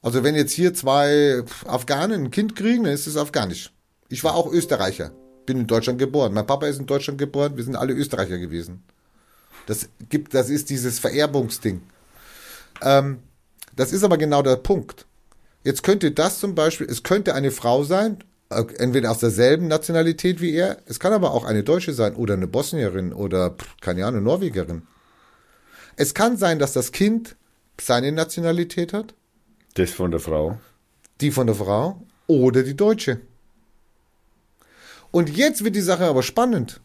Also 0.01 0.23
wenn 0.23 0.35
jetzt 0.35 0.53
hier 0.53 0.73
zwei 0.73 1.43
Afghanen 1.65 2.25
ein 2.25 2.31
Kind 2.31 2.55
kriegen, 2.55 2.85
dann 2.85 2.93
ist 2.93 3.07
es 3.07 3.17
afghanisch. 3.17 3.71
Ich 4.09 4.23
war 4.23 4.35
auch 4.35 4.51
Österreicher. 4.51 5.11
Bin 5.45 5.59
in 5.61 5.67
Deutschland 5.67 5.99
geboren. 5.99 6.33
Mein 6.33 6.45
Papa 6.45 6.67
ist 6.67 6.79
in 6.79 6.85
Deutschland 6.85 7.17
geboren. 7.19 7.57
Wir 7.57 7.63
sind 7.63 7.75
alle 7.75 7.93
Österreicher 7.93 8.37
gewesen. 8.37 8.83
Das 9.67 9.89
gibt, 10.09 10.33
das 10.33 10.49
ist 10.49 10.69
dieses 10.69 10.99
Vererbungsding. 10.99 11.81
Ähm, 12.81 13.19
das 13.75 13.91
ist 13.93 14.03
aber 14.03 14.17
genau 14.17 14.41
der 14.41 14.55
Punkt. 14.57 15.05
Jetzt 15.63 15.83
könnte 15.83 16.11
das 16.11 16.39
zum 16.39 16.55
Beispiel, 16.55 16.87
es 16.89 17.03
könnte 17.03 17.35
eine 17.35 17.51
Frau 17.51 17.83
sein, 17.83 18.23
äh, 18.49 18.63
entweder 18.77 19.11
aus 19.11 19.19
derselben 19.19 19.67
Nationalität 19.67 20.41
wie 20.41 20.53
er, 20.55 20.77
es 20.87 20.99
kann 20.99 21.13
aber 21.13 21.31
auch 21.31 21.45
eine 21.45 21.63
Deutsche 21.63 21.93
sein 21.93 22.15
oder 22.15 22.33
eine 22.33 22.47
Bosnierin 22.47 23.13
oder, 23.13 23.55
keine 23.79 24.05
Ahnung, 24.05 24.23
Norwegerin. 24.23 24.83
Es 25.95 26.13
kann 26.13 26.37
sein, 26.37 26.57
dass 26.57 26.73
das 26.73 26.91
Kind 26.91 27.35
seine 27.79 28.11
Nationalität 28.11 28.93
hat, 28.93 29.13
Das 29.75 29.91
von 29.91 30.11
der 30.11 30.19
Frau. 30.19 30.59
die 31.21 31.31
von 31.31 31.45
der 31.47 31.55
Frau 31.55 32.01
oder 32.27 32.63
die 32.63 32.75
Deutsche. 32.75 33.21
Und 35.11 35.29
jetzt 35.29 35.63
wird 35.63 35.75
die 35.75 35.81
Sache 35.81 36.05
aber 36.05 36.23
spannend. 36.23 36.79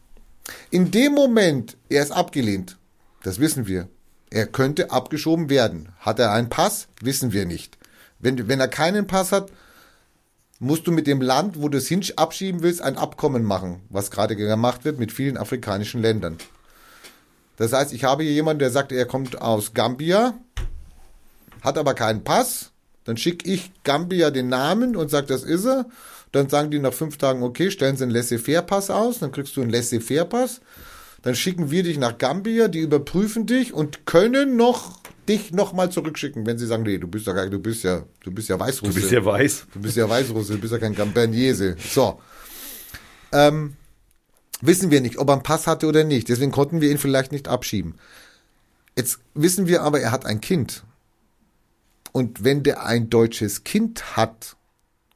In 0.70 0.90
dem 0.90 1.12
Moment, 1.12 1.76
er 1.88 2.02
ist 2.02 2.12
abgelehnt, 2.12 2.76
das 3.22 3.40
wissen 3.40 3.66
wir. 3.66 3.88
Er 4.30 4.46
könnte 4.46 4.90
abgeschoben 4.90 5.48
werden. 5.48 5.90
Hat 6.00 6.18
er 6.18 6.32
einen 6.32 6.48
Pass? 6.48 6.88
Wissen 7.00 7.32
wir 7.32 7.46
nicht. 7.46 7.78
Wenn, 8.18 8.48
wenn 8.48 8.60
er 8.60 8.68
keinen 8.68 9.06
Pass 9.06 9.32
hat, 9.32 9.50
musst 10.58 10.86
du 10.86 10.92
mit 10.92 11.06
dem 11.06 11.20
Land, 11.20 11.60
wo 11.60 11.68
du 11.68 11.78
es 11.78 11.86
hin 11.86 12.04
abschieben 12.16 12.62
willst, 12.62 12.82
ein 12.82 12.96
Abkommen 12.96 13.44
machen, 13.44 13.82
was 13.88 14.10
gerade 14.10 14.36
gemacht 14.36 14.84
wird 14.84 14.98
mit 14.98 15.12
vielen 15.12 15.36
afrikanischen 15.36 16.00
Ländern. 16.00 16.38
Das 17.56 17.72
heißt, 17.72 17.92
ich 17.92 18.04
habe 18.04 18.22
hier 18.22 18.32
jemanden, 18.32 18.60
der 18.60 18.70
sagt, 18.70 18.92
er 18.92 19.06
kommt 19.06 19.40
aus 19.40 19.74
Gambia, 19.74 20.34
hat 21.62 21.78
aber 21.78 21.94
keinen 21.94 22.24
Pass 22.24 22.72
Dann 23.04 23.16
schicke 23.16 23.50
ich 23.50 23.72
Gambia 23.84 24.30
den 24.30 24.48
Namen 24.48 24.96
und 24.96 25.10
sage, 25.10 25.26
das 25.26 25.42
ist 25.42 25.64
er. 25.64 25.86
Dann 26.32 26.48
sagen 26.48 26.70
die 26.70 26.78
nach 26.78 26.92
fünf 26.92 27.16
Tagen, 27.16 27.42
okay, 27.42 27.70
stellen 27.70 27.96
sie 27.96 28.04
einen 28.04 28.12
Laissez-faire-Pass 28.12 28.90
aus, 28.90 29.20
dann 29.20 29.32
kriegst 29.32 29.56
du 29.56 29.62
einen 29.62 29.70
Laissez-faire-Pass. 29.70 30.60
Dann 31.22 31.34
schicken 31.34 31.70
wir 31.70 31.82
dich 31.82 31.98
nach 31.98 32.18
Gambia, 32.18 32.68
die 32.68 32.80
überprüfen 32.80 33.46
dich 33.46 33.72
und 33.72 34.06
können 34.06 34.56
noch 34.56 35.00
dich 35.28 35.52
nochmal 35.52 35.90
zurückschicken, 35.90 36.46
wenn 36.46 36.58
sie 36.58 36.66
sagen, 36.66 36.84
nee, 36.84 36.98
du 36.98 37.08
bist 37.08 37.26
ja 37.26 37.32
gar, 37.32 37.46
du 37.48 37.58
bist 37.58 37.82
ja, 37.84 38.04
du 38.22 38.30
bist 38.30 38.48
ja 38.48 38.60
Weißrusse. 38.60 38.92
Du 38.92 39.00
bist 39.00 39.10
ja 39.10 39.24
weiß. 39.24 39.66
Du 39.72 39.80
bist 39.80 39.96
ja 39.96 40.08
Weißrusse, 40.08 40.54
du 40.54 40.60
bist 40.60 40.72
ja 40.72 40.78
kein 40.78 40.94
Gambianese. 40.94 41.76
So. 41.92 42.20
Ähm, 43.32 43.74
wissen 44.60 44.90
wir 44.90 45.00
nicht, 45.00 45.18
ob 45.18 45.28
er 45.28 45.34
einen 45.34 45.42
Pass 45.42 45.66
hatte 45.66 45.86
oder 45.86 46.04
nicht. 46.04 46.28
Deswegen 46.28 46.52
konnten 46.52 46.80
wir 46.80 46.90
ihn 46.90 46.98
vielleicht 46.98 47.32
nicht 47.32 47.48
abschieben. 47.48 47.94
Jetzt 48.96 49.18
wissen 49.34 49.66
wir 49.66 49.82
aber, 49.82 50.00
er 50.00 50.12
hat 50.12 50.26
ein 50.26 50.40
Kind. 50.40 50.84
Und 52.12 52.44
wenn 52.44 52.62
der 52.62 52.86
ein 52.86 53.10
deutsches 53.10 53.64
Kind 53.64 54.16
hat, 54.16 54.56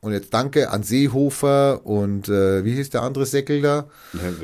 und 0.00 0.12
jetzt 0.12 0.32
danke 0.32 0.70
an 0.70 0.82
Seehofer 0.82 1.84
und 1.84 2.28
äh, 2.28 2.64
wie 2.64 2.74
hieß 2.74 2.90
der 2.90 3.02
andere 3.02 3.26
Säckel 3.26 3.60
da? 3.60 3.88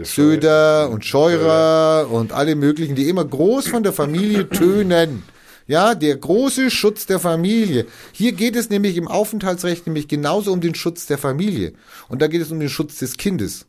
Söder 0.03 0.91
und 0.91 1.05
Scheurer 1.05 2.11
und 2.11 2.33
alle 2.33 2.55
möglichen, 2.57 2.95
die 2.95 3.09
immer 3.09 3.25
groß 3.25 3.69
von 3.69 3.83
der 3.83 3.93
Familie 3.93 4.49
tönen. 4.51 5.23
Ja, 5.67 5.95
der 5.95 6.17
große 6.17 6.71
Schutz 6.71 7.07
der 7.07 7.19
Familie. 7.19 7.87
Hier 8.13 8.33
geht 8.33 8.55
es 8.55 8.71
nämlich 8.71 8.97
im 8.97 9.09
Aufenthaltsrecht 9.09 9.87
nämlich 9.87 10.07
genauso 10.07 10.53
um 10.53 10.61
den 10.61 10.77
Schutz 10.77 11.07
der 11.07 11.19
Familie. 11.19 11.73
Und 12.09 12.23
da 12.23 12.29
geht 12.29 12.43
es 12.43 12.53
um 12.53 12.61
den 12.61 12.69
Schutz 12.69 12.99
des 12.99 13.17
Kindes. 13.17 13.67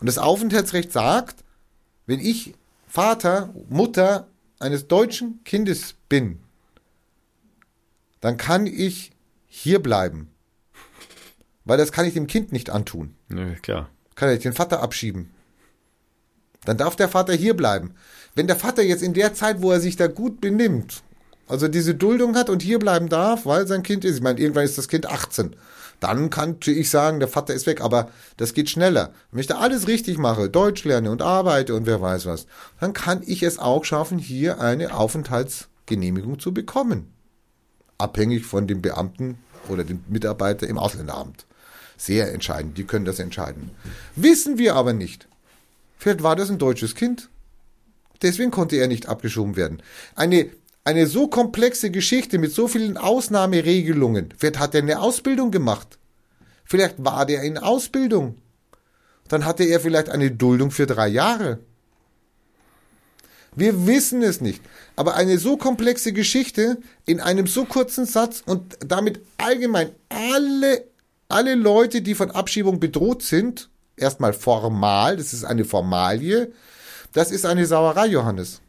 Und 0.00 0.06
das 0.06 0.18
Aufenthaltsrecht 0.18 0.92
sagt, 0.92 1.44
wenn 2.06 2.20
ich 2.20 2.54
Vater, 2.86 3.54
Mutter 3.68 4.26
eines 4.58 4.88
deutschen 4.88 5.40
Kindes 5.44 5.94
bin, 6.08 6.40
dann 8.20 8.36
kann 8.36 8.66
ich 8.66 9.12
hier 9.46 9.80
bleiben. 9.80 10.28
Weil 11.68 11.76
das 11.76 11.92
kann 11.92 12.06
ich 12.06 12.14
dem 12.14 12.26
Kind 12.26 12.50
nicht 12.50 12.70
antun. 12.70 13.14
Ja, 13.28 13.50
klar. 13.60 13.90
Kann 14.14 14.30
ich 14.30 14.40
den 14.40 14.54
Vater 14.54 14.80
abschieben. 14.80 15.28
Dann 16.64 16.78
darf 16.78 16.96
der 16.96 17.10
Vater 17.10 17.34
hier 17.34 17.54
bleiben. 17.54 17.94
Wenn 18.34 18.46
der 18.46 18.56
Vater 18.56 18.82
jetzt 18.82 19.02
in 19.02 19.12
der 19.12 19.34
Zeit, 19.34 19.60
wo 19.60 19.70
er 19.70 19.78
sich 19.78 19.96
da 19.96 20.06
gut 20.06 20.40
benimmt, 20.40 21.02
also 21.46 21.68
diese 21.68 21.94
Duldung 21.94 22.36
hat 22.36 22.48
und 22.48 22.62
hier 22.62 22.78
bleiben 22.78 23.10
darf, 23.10 23.44
weil 23.44 23.66
sein 23.66 23.82
Kind 23.82 24.06
ist, 24.06 24.16
ich 24.16 24.22
meine, 24.22 24.40
irgendwann 24.40 24.64
ist 24.64 24.78
das 24.78 24.88
Kind 24.88 25.04
18, 25.10 25.56
dann 26.00 26.30
kann 26.30 26.56
ich 26.64 26.88
sagen, 26.88 27.20
der 27.20 27.28
Vater 27.28 27.52
ist 27.52 27.66
weg, 27.66 27.82
aber 27.82 28.08
das 28.38 28.54
geht 28.54 28.70
schneller. 28.70 29.12
Wenn 29.30 29.40
ich 29.40 29.46
da 29.46 29.58
alles 29.58 29.88
richtig 29.88 30.16
mache, 30.16 30.48
Deutsch 30.48 30.84
lerne 30.84 31.10
und 31.10 31.20
arbeite 31.20 31.74
und 31.74 31.84
wer 31.84 32.00
weiß 32.00 32.24
was, 32.24 32.46
dann 32.80 32.94
kann 32.94 33.22
ich 33.26 33.42
es 33.42 33.58
auch 33.58 33.84
schaffen, 33.84 34.18
hier 34.18 34.58
eine 34.58 34.94
Aufenthaltsgenehmigung 34.94 36.38
zu 36.38 36.54
bekommen. 36.54 37.12
Abhängig 37.98 38.46
von 38.46 38.66
dem 38.66 38.80
Beamten 38.80 39.36
oder 39.68 39.84
dem 39.84 40.02
Mitarbeiter 40.08 40.66
im 40.66 40.78
Ausländeramt. 40.78 41.44
Sehr 41.98 42.32
entscheidend, 42.32 42.78
die 42.78 42.84
können 42.84 43.04
das 43.04 43.18
entscheiden. 43.18 43.72
Wissen 44.16 44.56
wir 44.56 44.76
aber 44.76 44.92
nicht. 44.92 45.28
Vielleicht 45.98 46.22
war 46.22 46.36
das 46.36 46.48
ein 46.48 46.58
deutsches 46.58 46.94
Kind. 46.94 47.28
Deswegen 48.22 48.52
konnte 48.52 48.76
er 48.76 48.86
nicht 48.86 49.06
abgeschoben 49.06 49.56
werden. 49.56 49.82
Eine, 50.14 50.48
eine 50.84 51.06
so 51.08 51.26
komplexe 51.26 51.90
Geschichte 51.90 52.38
mit 52.38 52.52
so 52.52 52.68
vielen 52.68 52.96
Ausnahmeregelungen. 52.96 54.32
Vielleicht 54.38 54.60
hat 54.60 54.74
er 54.74 54.82
eine 54.82 55.00
Ausbildung 55.00 55.50
gemacht. 55.50 55.98
Vielleicht 56.64 57.04
war 57.04 57.26
der 57.26 57.42
in 57.42 57.58
Ausbildung. 57.58 58.38
Dann 59.28 59.44
hatte 59.44 59.64
er 59.64 59.80
vielleicht 59.80 60.08
eine 60.08 60.30
Duldung 60.30 60.70
für 60.70 60.86
drei 60.86 61.08
Jahre. 61.08 61.58
Wir 63.54 63.86
wissen 63.86 64.22
es 64.22 64.40
nicht. 64.40 64.62
Aber 64.94 65.16
eine 65.16 65.38
so 65.38 65.56
komplexe 65.56 66.12
Geschichte 66.12 66.78
in 67.06 67.20
einem 67.20 67.48
so 67.48 67.64
kurzen 67.64 68.06
Satz 68.06 68.42
und 68.46 68.78
damit 68.86 69.20
allgemein 69.36 69.90
alle, 70.08 70.84
alle 71.28 71.54
Leute, 71.54 72.02
die 72.02 72.14
von 72.14 72.30
Abschiebung 72.30 72.80
bedroht 72.80 73.22
sind, 73.22 73.68
erstmal 73.96 74.32
formal, 74.32 75.16
das 75.16 75.32
ist 75.32 75.44
eine 75.44 75.64
Formalie, 75.64 76.52
das 77.12 77.30
ist 77.30 77.46
eine 77.46 77.66
Sauerei, 77.66 78.06
Johannes. 78.06 78.60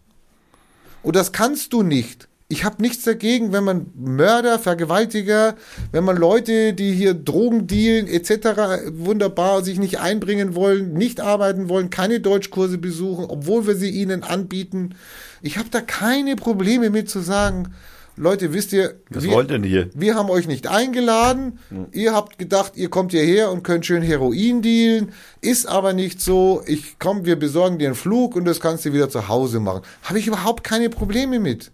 Und 1.01 1.15
das 1.15 1.31
kannst 1.31 1.71
du 1.73 1.83
nicht. 1.83 2.27
Ich 2.51 2.63
habe 2.63 2.81
nichts 2.81 3.03
dagegen, 3.03 3.53
wenn 3.53 3.63
man 3.63 3.91
Mörder, 3.95 4.57
Vergewaltiger, 4.57 5.55
wenn 5.91 6.03
man 6.03 6.17
Leute, 6.17 6.73
die 6.73 6.93
hier 6.93 7.13
Drogen 7.13 7.67
dealen 7.67 8.07
etc. 8.07 8.89
wunderbar 8.91 9.63
sich 9.63 9.77
nicht 9.77 9.99
einbringen 9.99 10.55
wollen, 10.55 10.93
nicht 10.93 11.21
arbeiten 11.21 11.69
wollen, 11.69 11.91
keine 11.91 12.19
Deutschkurse 12.19 12.79
besuchen, 12.79 13.25
obwohl 13.25 13.67
wir 13.67 13.75
sie 13.75 13.91
ihnen 13.91 14.23
anbieten. 14.23 14.95
Ich 15.43 15.59
habe 15.59 15.69
da 15.69 15.79
keine 15.79 16.35
Probleme 16.35 16.89
mit 16.89 17.07
zu 17.07 17.19
sagen, 17.19 17.71
Leute, 18.19 18.51
wisst 18.51 18.73
ihr, 18.73 18.95
Was 19.09 19.23
wir, 19.23 19.31
wollt 19.31 19.49
denn 19.49 19.63
hier? 19.63 19.89
wir 19.95 20.15
haben 20.15 20.29
euch 20.29 20.45
nicht 20.45 20.67
eingeladen. 20.67 21.59
Ihr 21.93 22.13
habt 22.13 22.37
gedacht, 22.37 22.73
ihr 22.75 22.89
kommt 22.89 23.13
hierher 23.13 23.49
und 23.49 23.63
könnt 23.63 23.85
schön 23.85 24.01
Heroin 24.01 24.61
dealen. 24.61 25.13
Ist 25.39 25.67
aber 25.69 25.93
nicht 25.93 26.19
so. 26.19 26.61
Ich 26.65 26.99
komm, 26.99 27.23
wir 27.25 27.37
besorgen 27.37 27.79
dir 27.79 27.87
einen 27.87 27.95
Flug 27.95 28.35
und 28.35 28.43
das 28.43 28.59
kannst 28.59 28.83
du 28.83 28.91
wieder 28.91 29.09
zu 29.09 29.29
Hause 29.29 29.61
machen. 29.61 29.83
Habe 30.03 30.19
ich 30.19 30.27
überhaupt 30.27 30.65
keine 30.65 30.89
Probleme 30.89 31.39
mit. 31.39 31.71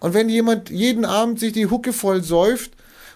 Und 0.00 0.12
wenn 0.12 0.28
jemand 0.28 0.68
jeden 0.68 1.06
Abend 1.06 1.40
sich 1.40 1.54
die 1.54 1.66
Hucke 1.70 1.94
voll 1.94 2.22
säuft 2.22 2.72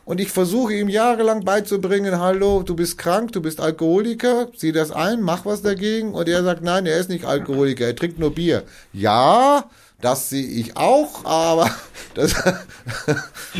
und 0.07 0.19
ich 0.19 0.31
versuche 0.31 0.73
ihm 0.73 0.89
jahrelang 0.89 1.45
beizubringen, 1.45 2.19
hallo, 2.19 2.62
du 2.62 2.74
bist 2.74 2.97
krank, 2.97 3.32
du 3.32 3.43
bist 3.43 3.61
Alkoholiker, 3.61 4.49
sieh 4.57 4.73
das 4.73 4.91
ein, 4.91 5.20
mach 5.20 5.45
was 5.45 5.61
dagegen. 5.61 6.15
Und 6.15 6.31
er 6.31 6.43
sagt, 6.43 6.62
nein, 6.62 6.86
er 6.86 6.97
ist 6.99 7.11
nicht 7.11 7.27
Alkoholiker, 7.27 7.85
er 7.86 7.97
trinkt 7.97 8.19
nur 8.19 8.35
Bier. 8.35 8.62
Ja, 8.95 9.69
das 10.05 10.28
sehe 10.28 10.47
ich 10.47 10.76
auch, 10.76 11.24
aber 11.24 11.70
das, 12.14 12.35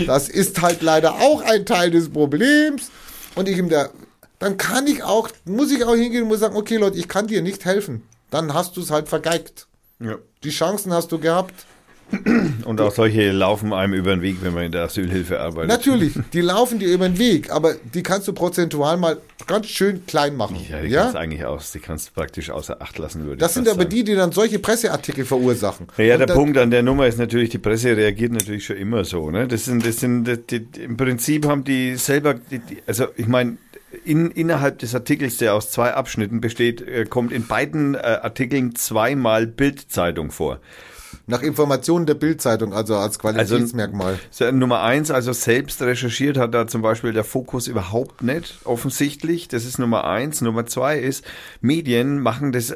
das 0.07 0.29
ist 0.29 0.61
halt 0.61 0.83
leider 0.83 1.15
auch 1.15 1.41
ein 1.41 1.65
Teil 1.65 1.91
des 1.91 2.11
Problems. 2.11 2.91
Und 3.35 3.49
ich 3.49 3.57
ihm 3.57 3.71
da, 3.71 3.89
dann 4.39 4.59
kann 4.59 4.87
ich 4.87 5.03
auch, 5.03 5.31
muss 5.47 5.73
ich 5.73 5.83
auch 5.85 5.95
hingehen 5.95 6.25
und 6.25 6.29
muss 6.29 6.41
sagen, 6.41 6.55
okay 6.55 6.77
Leute, 6.77 6.99
ich 6.99 7.09
kann 7.09 7.27
dir 7.27 7.41
nicht 7.41 7.65
helfen. 7.65 8.03
Dann 8.31 8.53
hast 8.53 8.77
du 8.77 8.83
es 8.83 8.91
halt 8.91 9.09
vergeigt. 9.09 9.69
Ja. 10.01 10.19
Die 10.43 10.51
Chancen 10.51 10.93
hast 10.93 11.13
du 11.13 11.19
gehabt. 11.19 11.55
Und 12.65 12.81
auch 12.81 12.93
solche 12.93 13.31
laufen 13.31 13.73
einem 13.73 13.95
über 13.95 14.15
den 14.15 14.23
Weg, 14.23 14.39
wenn 14.43 14.55
man 14.55 14.65
in 14.65 14.73
der 14.73 14.85
Asylhilfe 14.85 15.41
arbeitet. 15.41 15.69
Natürlich, 15.69 16.15
die 16.33 16.41
laufen 16.41 16.79
dir 16.79 16.93
über 16.93 17.09
den 17.09 17.19
Weg, 17.19 17.51
aber 17.51 17.75
die 17.93 18.03
kannst 18.03 18.29
du 18.29 18.33
prozentual 18.33 18.97
mal 18.97 19.19
ganz 19.47 19.67
schön 19.67 20.07
klein 20.07 20.37
machen. 20.37 20.57
Ja, 20.69 20.81
die 20.81 20.89
Ja, 20.89 21.03
kannst 21.03 21.15
du 21.15 21.19
eigentlich 21.19 21.45
aus, 21.45 21.73
die 21.73 21.81
kannst 21.81 22.09
du 22.09 22.13
praktisch 22.13 22.51
außer 22.51 22.81
Acht 22.81 22.99
lassen, 22.99 23.25
würde 23.25 23.39
Das 23.39 23.55
sind 23.55 23.69
aber 23.69 23.83
sagen. 23.83 23.91
die, 23.91 24.05
die 24.05 24.15
dann 24.15 24.33
solche 24.33 24.59
Presseartikel 24.59 25.25
verursachen. 25.25 25.89
Ja, 25.97 26.17
der 26.17 26.27
Punkt 26.27 26.57
an 26.59 26.71
der 26.71 26.83
Nummer 26.83 27.07
ist 27.07 27.19
natürlich, 27.19 27.51
die 27.51 27.59
Presse 27.59 27.97
reagiert 27.97 28.33
natürlich 28.33 28.65
schon 28.65 28.77
immer 28.77 29.05
so. 29.05 29.31
Ne? 29.31 29.47
Das 29.47 29.65
sind, 29.65 29.87
das 29.87 29.99
sind, 29.99 30.25
die, 30.25 30.61
die, 30.61 30.83
im 30.83 30.97
Prinzip 30.97 31.47
haben 31.47 31.65
die 31.65 31.97
selber, 31.97 32.35
die, 32.35 32.59
die, 32.59 32.79
also 32.87 33.07
ich 33.17 33.27
meine, 33.27 33.59
in, 34.05 34.31
innerhalb 34.31 34.79
des 34.79 34.95
Artikels, 34.95 35.37
der 35.37 35.55
aus 35.55 35.71
zwei 35.71 35.95
Abschnitten 35.95 36.41
besteht, 36.41 36.81
äh, 36.83 37.05
kommt 37.05 37.33
in 37.33 37.47
beiden 37.47 37.95
äh, 37.95 37.99
Artikeln 37.99 38.75
zweimal 38.75 39.47
Bildzeitung 39.47 40.31
vor. 40.31 40.61
Nach 41.27 41.43
Informationen 41.43 42.05
der 42.05 42.15
Bildzeitung, 42.15 42.75
also 42.75 42.97
als 42.97 43.19
Qualitätsmerkmal. 43.19 44.19
So, 44.31 44.51
Nummer 44.51 44.83
eins, 44.83 45.11
also 45.11 45.33
selbst 45.33 45.81
recherchiert 45.81 46.37
hat 46.37 46.53
da 46.53 46.67
zum 46.67 46.83
Beispiel 46.83 47.15
der 47.15 47.25
Fokus 47.25 47.67
überhaupt 47.67 48.23
nicht, 48.23 48.59
offensichtlich. 48.65 49.49
Das 49.49 49.65
ist 49.65 49.79
Nummer 49.79 50.05
eins. 50.05 50.43
Nummer 50.43 50.67
zwei 50.67 50.99
ist, 50.99 51.25
Medien 51.63 52.21
machen 52.21 52.53
das, 52.53 52.75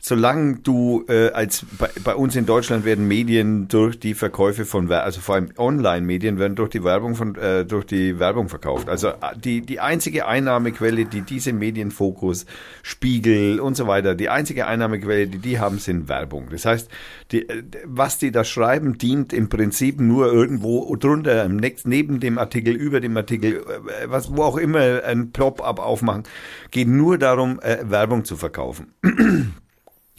solange 0.00 0.56
du 0.60 1.04
äh, 1.08 1.30
als 1.30 1.66
bei, 1.78 1.90
bei 2.02 2.14
uns 2.14 2.34
in 2.34 2.46
Deutschland 2.46 2.86
werden 2.86 3.06
Medien 3.06 3.68
durch 3.68 4.00
die 4.00 4.14
Verkäufe 4.14 4.64
von 4.64 4.90
also 4.90 5.20
vor 5.20 5.34
allem 5.34 5.50
Online-Medien 5.58 6.38
werden 6.38 6.54
durch 6.54 6.70
die 6.70 6.82
Werbung 6.82 7.14
von 7.14 7.36
äh, 7.36 7.66
durch 7.66 7.84
die 7.84 8.18
Werbung 8.18 8.48
verkauft. 8.48 8.88
Also 8.88 9.08
äh, 9.08 9.36
die 9.36 9.60
die 9.60 9.78
einzige 9.78 10.26
Einnahmequelle, 10.26 11.04
die 11.04 11.20
diese 11.20 11.52
Medienfokus, 11.52 12.46
Spiegel 12.82 13.60
und 13.60 13.76
so 13.76 13.86
weiter, 13.86 14.14
die 14.14 14.30
einzige 14.30 14.66
Einnahmequelle, 14.66 15.26
die 15.26 15.38
die 15.38 15.58
haben, 15.58 15.78
sind 15.78 16.08
Werbung. 16.08 16.48
Das 16.50 16.64
heißt, 16.64 16.90
die, 17.30 17.46
äh, 17.46 17.62
was 17.84 18.16
die 18.16 18.32
da 18.32 18.42
schreiben, 18.42 18.96
dient 18.96 19.34
im 19.34 19.50
Prinzip 19.50 20.00
nur 20.00 20.32
irgendwo 20.32 20.96
drunter, 20.96 21.44
im 21.44 21.56
Next, 21.56 21.86
neben 21.86 22.20
dem 22.20 22.38
Artikel, 22.38 22.74
über 22.74 23.00
dem 23.00 23.14
Artikel, 23.18 23.56
äh, 23.56 24.06
was 24.06 24.34
wo 24.34 24.44
auch 24.44 24.56
immer 24.56 25.04
ein 25.04 25.30
Plop-up 25.32 25.78
aufmachen, 25.78 26.22
geht 26.70 26.88
nur 26.88 27.18
darum, 27.18 27.60
äh, 27.60 27.78
Werbung 27.84 28.24
zu 28.24 28.38
verkaufen 28.38 28.94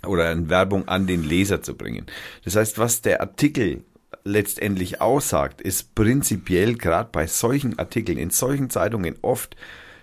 oder 0.06 0.30
eine 0.30 0.50
Werbung 0.50 0.88
an 0.88 1.08
den 1.08 1.24
Leser 1.24 1.62
zu 1.62 1.76
bringen. 1.76 2.06
Das 2.44 2.56
heißt, 2.56 2.80
was 2.80 3.02
der 3.02 3.22
Artikel 3.22 3.84
letztendlich 4.24 5.02
aussagt, 5.02 5.62
ist 5.62 5.96
prinzipiell 5.96 6.76
gerade 6.76 7.10
bei 7.12 7.28
solchen 7.28 7.80
Artikeln, 7.80 8.18
in 8.18 8.30
solchen 8.30 8.70
Zeitungen 8.70 9.16
oft 9.22 9.56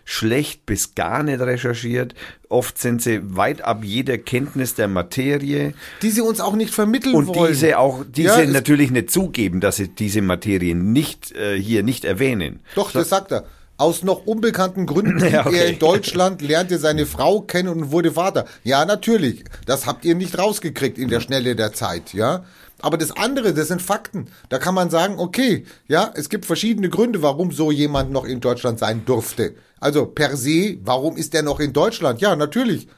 schlecht 0.05 0.65
bis 0.65 0.95
gar 0.95 1.23
nicht 1.23 1.41
recherchiert. 1.41 2.15
Oft 2.49 2.79
sind 2.79 3.03
sie 3.03 3.21
weit 3.37 3.61
ab 3.61 3.85
jeder 3.85 4.17
Kenntnis 4.17 4.75
der 4.75 4.89
Materie 4.89 5.75
Die 6.01 6.11
sie 6.11 6.23
uns 6.23 6.41
auch 6.41 6.55
nicht 6.55 6.73
vermitteln 6.73 7.15
und 7.15 7.27
wollen. 7.27 7.53
diese 7.53 7.79
auch 7.79 8.05
diese 8.09 8.43
Ja, 8.43 8.47
natürlich 8.47 8.91
nicht 8.91 9.11
zugeben, 9.11 9.61
dass 9.61 9.77
sie 9.77 9.89
diese 9.89 10.23
Materie 10.23 10.75
nicht 10.75 11.33
äh, 11.33 11.61
hier 11.61 11.83
nicht 11.83 12.07
erwähnen. 12.07 12.61
Doch, 12.75 12.91
das 12.91 13.11
sagt 13.11 13.33
er. 13.33 13.45
Aus 13.79 14.03
noch 14.03 14.27
unbekannten 14.27 14.87
Gründen 14.87 15.19
Ja, 15.33 15.47
okay. 15.47 15.57
er 15.57 15.67
in 15.69 15.79
Deutschland, 15.79 16.43
lernte 16.43 16.79
seine 16.79 17.07
Frau 17.07 17.41
kennen 17.41 17.69
und 17.69 17.91
wurde 17.93 18.13
Vater. 18.13 18.45
Ja, 18.65 18.85
natürlich. 18.85 19.45
Das 19.67 19.87
habt 19.87 20.05
ihr 20.05 20.15
nicht 20.15 20.37
rausgekriegt 20.37 20.99
in 20.99 21.09
der 21.09 21.21
Schnelle 21.21 21.57
der 21.57 21.73
Zeit, 21.73 22.13
ja. 22.13 22.45
Aber 22.81 22.97
das 22.97 23.13
andere, 23.13 23.55
das 23.55 23.69
sind 23.69 23.81
Fakten. 23.83 24.27
Da 24.49 24.59
kann 24.59 24.75
man 24.75 24.91
sagen, 24.91 25.19
okay, 25.19 25.65
ja, 25.89 26.11
es 26.15 26.29
gibt 26.29 26.45
verschiedene 26.45 26.91
Gründe, 26.91 27.23
warum 27.23 27.51
so 27.53 27.71
jemand 27.73 28.13
noch 28.13 28.25
in 28.25 28.41
Deutschland 28.41 28.79
sein 28.79 29.05
durfte. 29.05 29.55
Also 29.81 30.07
per 30.07 30.37
se, 30.37 30.79
warum 30.83 31.17
ist 31.17 31.33
der 31.33 31.43
noch 31.43 31.61
in 31.61 31.73
Deutschland? 31.73 32.21
Ja, 32.21 32.37
natürlich. 32.37 32.89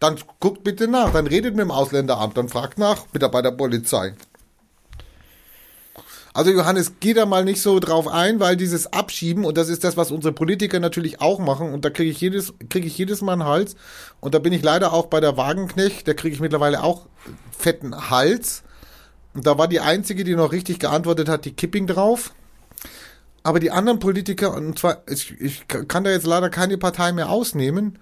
Dann 0.00 0.16
guckt 0.40 0.64
bitte 0.64 0.88
nach, 0.88 1.12
dann 1.12 1.26
redet 1.26 1.54
mit 1.54 1.64
dem 1.64 1.70
Ausländeramt, 1.70 2.36
dann 2.36 2.48
fragt 2.48 2.78
nach, 2.78 3.06
bitte 3.06 3.28
bei 3.28 3.40
der 3.40 3.52
Polizei. 3.52 4.14
Also 6.34 6.50
Johannes, 6.50 6.94
geh 6.98 7.14
da 7.14 7.26
mal 7.26 7.44
nicht 7.44 7.62
so 7.62 7.78
drauf 7.78 8.08
ein, 8.08 8.40
weil 8.40 8.56
dieses 8.56 8.92
Abschieben, 8.92 9.44
und 9.44 9.56
das 9.56 9.68
ist 9.68 9.84
das, 9.84 9.96
was 9.96 10.10
unsere 10.10 10.34
Politiker 10.34 10.80
natürlich 10.80 11.20
auch 11.20 11.38
machen, 11.38 11.72
und 11.72 11.84
da 11.84 11.90
kriege 11.90 12.10
ich 12.10 12.20
jedes, 12.20 12.52
kriege 12.68 12.88
ich 12.88 12.98
jedes 12.98 13.22
Mal 13.22 13.34
einen 13.34 13.44
Hals. 13.44 13.76
Und 14.18 14.34
da 14.34 14.40
bin 14.40 14.52
ich 14.52 14.60
leider 14.60 14.92
auch 14.92 15.06
bei 15.06 15.20
der 15.20 15.36
Wagenknecht, 15.36 16.08
da 16.08 16.12
kriege 16.12 16.34
ich 16.34 16.40
mittlerweile 16.40 16.82
auch 16.82 17.06
fetten 17.56 18.10
Hals. 18.10 18.64
Und 19.32 19.46
da 19.46 19.58
war 19.58 19.68
die 19.68 19.78
einzige, 19.78 20.24
die 20.24 20.34
noch 20.34 20.50
richtig 20.50 20.80
geantwortet 20.80 21.28
hat, 21.28 21.44
die 21.44 21.54
Kipping 21.54 21.86
drauf. 21.86 22.34
Aber 23.44 23.60
die 23.60 23.70
anderen 23.70 24.00
Politiker, 24.00 24.52
und 24.54 24.76
zwar, 24.76 25.02
ich, 25.08 25.40
ich 25.40 25.68
kann 25.68 26.02
da 26.02 26.10
jetzt 26.10 26.26
leider 26.26 26.50
keine 26.50 26.78
Partei 26.78 27.12
mehr 27.12 27.30
ausnehmen, 27.30 28.00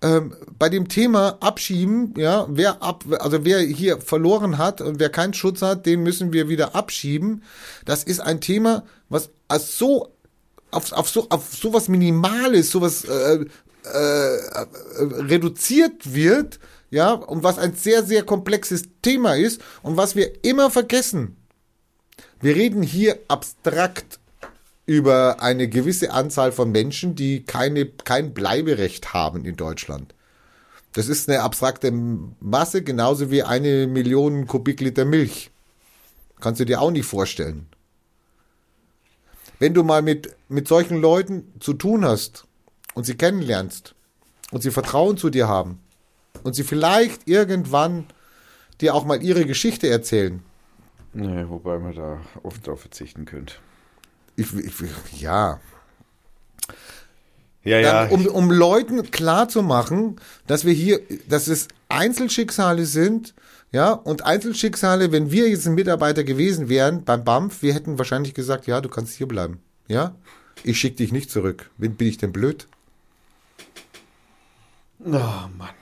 ähm, 0.00 0.34
bei 0.58 0.68
dem 0.68 0.88
Thema 0.88 1.38
Abschieben, 1.40 2.14
ja, 2.16 2.46
wer 2.48 2.82
ab, 2.82 3.04
also 3.18 3.44
wer 3.44 3.58
hier 3.60 4.00
verloren 4.00 4.58
hat 4.58 4.80
und 4.80 5.00
wer 5.00 5.10
keinen 5.10 5.34
Schutz 5.34 5.60
hat, 5.60 5.86
den 5.86 6.02
müssen 6.02 6.32
wir 6.32 6.48
wieder 6.48 6.74
abschieben. 6.74 7.42
Das 7.84 8.04
ist 8.04 8.20
ein 8.20 8.40
Thema, 8.40 8.84
was 9.08 9.30
als 9.48 9.76
so 9.76 10.14
auf, 10.70 10.92
auf 10.92 11.08
so 11.08 11.26
auf 11.30 11.52
sowas 11.54 11.88
Minimales, 11.88 12.70
sowas 12.70 13.04
äh, 13.04 13.44
äh, 13.84 14.36
äh, 14.36 14.66
reduziert 15.00 16.14
wird, 16.14 16.60
ja, 16.90 17.12
und 17.12 17.42
was 17.42 17.58
ein 17.58 17.74
sehr 17.74 18.04
sehr 18.04 18.22
komplexes 18.22 18.84
Thema 19.02 19.36
ist 19.36 19.60
und 19.82 19.96
was 19.96 20.14
wir 20.14 20.44
immer 20.44 20.70
vergessen. 20.70 21.36
Wir 22.40 22.54
reden 22.54 22.82
hier 22.82 23.18
abstrakt 23.26 24.20
über 24.88 25.42
eine 25.42 25.68
gewisse 25.68 26.12
Anzahl 26.12 26.50
von 26.50 26.72
Menschen, 26.72 27.14
die 27.14 27.44
keine, 27.44 27.84
kein 27.84 28.32
Bleiberecht 28.32 29.12
haben 29.12 29.44
in 29.44 29.54
Deutschland. 29.54 30.14
Das 30.94 31.08
ist 31.08 31.28
eine 31.28 31.42
abstrakte 31.42 31.92
Masse, 31.92 32.82
genauso 32.82 33.30
wie 33.30 33.42
eine 33.42 33.86
Million 33.86 34.46
Kubikliter 34.46 35.04
Milch. 35.04 35.50
Kannst 36.40 36.58
du 36.60 36.64
dir 36.64 36.80
auch 36.80 36.90
nicht 36.90 37.04
vorstellen. 37.04 37.66
Wenn 39.58 39.74
du 39.74 39.84
mal 39.84 40.00
mit, 40.00 40.34
mit 40.48 40.68
solchen 40.68 41.02
Leuten 41.02 41.52
zu 41.60 41.74
tun 41.74 42.06
hast 42.06 42.46
und 42.94 43.04
sie 43.04 43.16
kennenlernst 43.16 43.94
und 44.52 44.62
sie 44.62 44.70
Vertrauen 44.70 45.18
zu 45.18 45.28
dir 45.28 45.48
haben 45.48 45.80
und 46.44 46.54
sie 46.54 46.64
vielleicht 46.64 47.28
irgendwann 47.28 48.06
dir 48.80 48.94
auch 48.94 49.04
mal 49.04 49.22
ihre 49.22 49.44
Geschichte 49.44 49.88
erzählen, 49.88 50.42
Nee, 51.12 51.44
wobei 51.48 51.78
man 51.78 51.94
da 51.94 52.20
oft 52.42 52.66
drauf 52.66 52.80
verzichten 52.80 53.24
könnte. 53.24 53.54
Ich, 54.38 54.54
ich, 54.54 55.20
ja, 55.20 55.60
Ja, 57.64 57.78
ja. 57.80 58.06
dann, 58.06 58.10
um, 58.10 58.26
um 58.26 58.50
Leuten 58.50 59.10
klar 59.10 59.48
zu 59.48 59.62
machen, 59.62 60.16
dass 60.46 60.64
wir 60.64 60.72
hier, 60.72 61.00
dass 61.28 61.48
es 61.48 61.68
Einzelschicksale 61.88 62.86
sind, 62.86 63.34
ja, 63.72 63.92
und 63.92 64.24
Einzelschicksale, 64.24 65.12
wenn 65.12 65.30
wir 65.30 65.48
jetzt 65.48 65.66
ein 65.66 65.74
Mitarbeiter 65.74 66.24
gewesen 66.24 66.68
wären 66.68 67.04
beim 67.04 67.24
BAMF, 67.24 67.62
wir 67.62 67.74
hätten 67.74 67.98
wahrscheinlich 67.98 68.32
gesagt, 68.32 68.66
ja, 68.66 68.80
du 68.80 68.88
kannst 68.88 69.14
hier 69.14 69.28
bleiben, 69.28 69.60
ja, 69.88 70.14
ich 70.62 70.78
schicke 70.78 70.96
dich 70.96 71.12
nicht 71.12 71.30
zurück. 71.30 71.70
Bin, 71.76 71.96
bin 71.96 72.08
ich 72.08 72.18
denn 72.18 72.32
blöd? 72.32 72.66
Oh 75.04 75.10
Mann. 75.10 75.77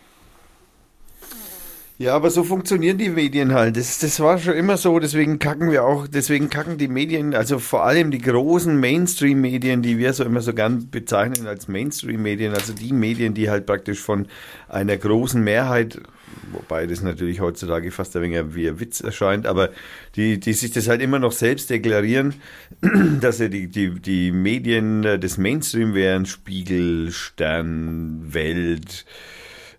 Ja, 1.98 2.14
aber 2.14 2.28
so 2.30 2.44
funktionieren 2.44 2.98
die 2.98 3.08
Medien 3.08 3.54
halt. 3.54 3.78
Das, 3.78 3.98
das 4.00 4.20
war 4.20 4.36
schon 4.38 4.52
immer 4.52 4.76
so, 4.76 4.98
deswegen 4.98 5.38
kacken 5.38 5.70
wir 5.70 5.84
auch, 5.84 6.06
deswegen 6.06 6.50
kacken 6.50 6.76
die 6.76 6.88
Medien, 6.88 7.34
also 7.34 7.58
vor 7.58 7.84
allem 7.84 8.10
die 8.10 8.18
großen 8.18 8.78
Mainstream-Medien, 8.78 9.80
die 9.80 9.96
wir 9.96 10.12
so 10.12 10.22
immer 10.22 10.42
so 10.42 10.52
gern 10.52 10.90
bezeichnen 10.90 11.46
als 11.46 11.68
Mainstream-Medien, 11.68 12.52
also 12.52 12.74
die 12.74 12.92
Medien, 12.92 13.32
die 13.32 13.48
halt 13.48 13.64
praktisch 13.64 14.00
von 14.00 14.26
einer 14.68 14.94
großen 14.98 15.42
Mehrheit, 15.42 15.98
wobei 16.52 16.86
das 16.86 17.00
natürlich 17.00 17.40
heutzutage 17.40 17.90
fast 17.90 18.14
ein 18.14 18.24
wenig 18.24 18.54
wie 18.54 18.68
ein 18.68 18.78
Witz 18.78 19.00
erscheint, 19.00 19.46
aber 19.46 19.70
die, 20.16 20.38
die 20.38 20.52
sich 20.52 20.72
das 20.72 20.88
halt 20.88 21.00
immer 21.00 21.18
noch 21.18 21.32
selbst 21.32 21.70
deklarieren, 21.70 22.34
dass 23.22 23.38
sie 23.38 23.48
die, 23.48 23.68
die, 23.68 23.98
die 24.00 24.32
Medien 24.32 25.00
des 25.00 25.38
Mainstream 25.38 25.94
wären, 25.94 26.26
Spiegel, 26.26 27.10
Stern, 27.10 28.34
Welt, 28.34 29.06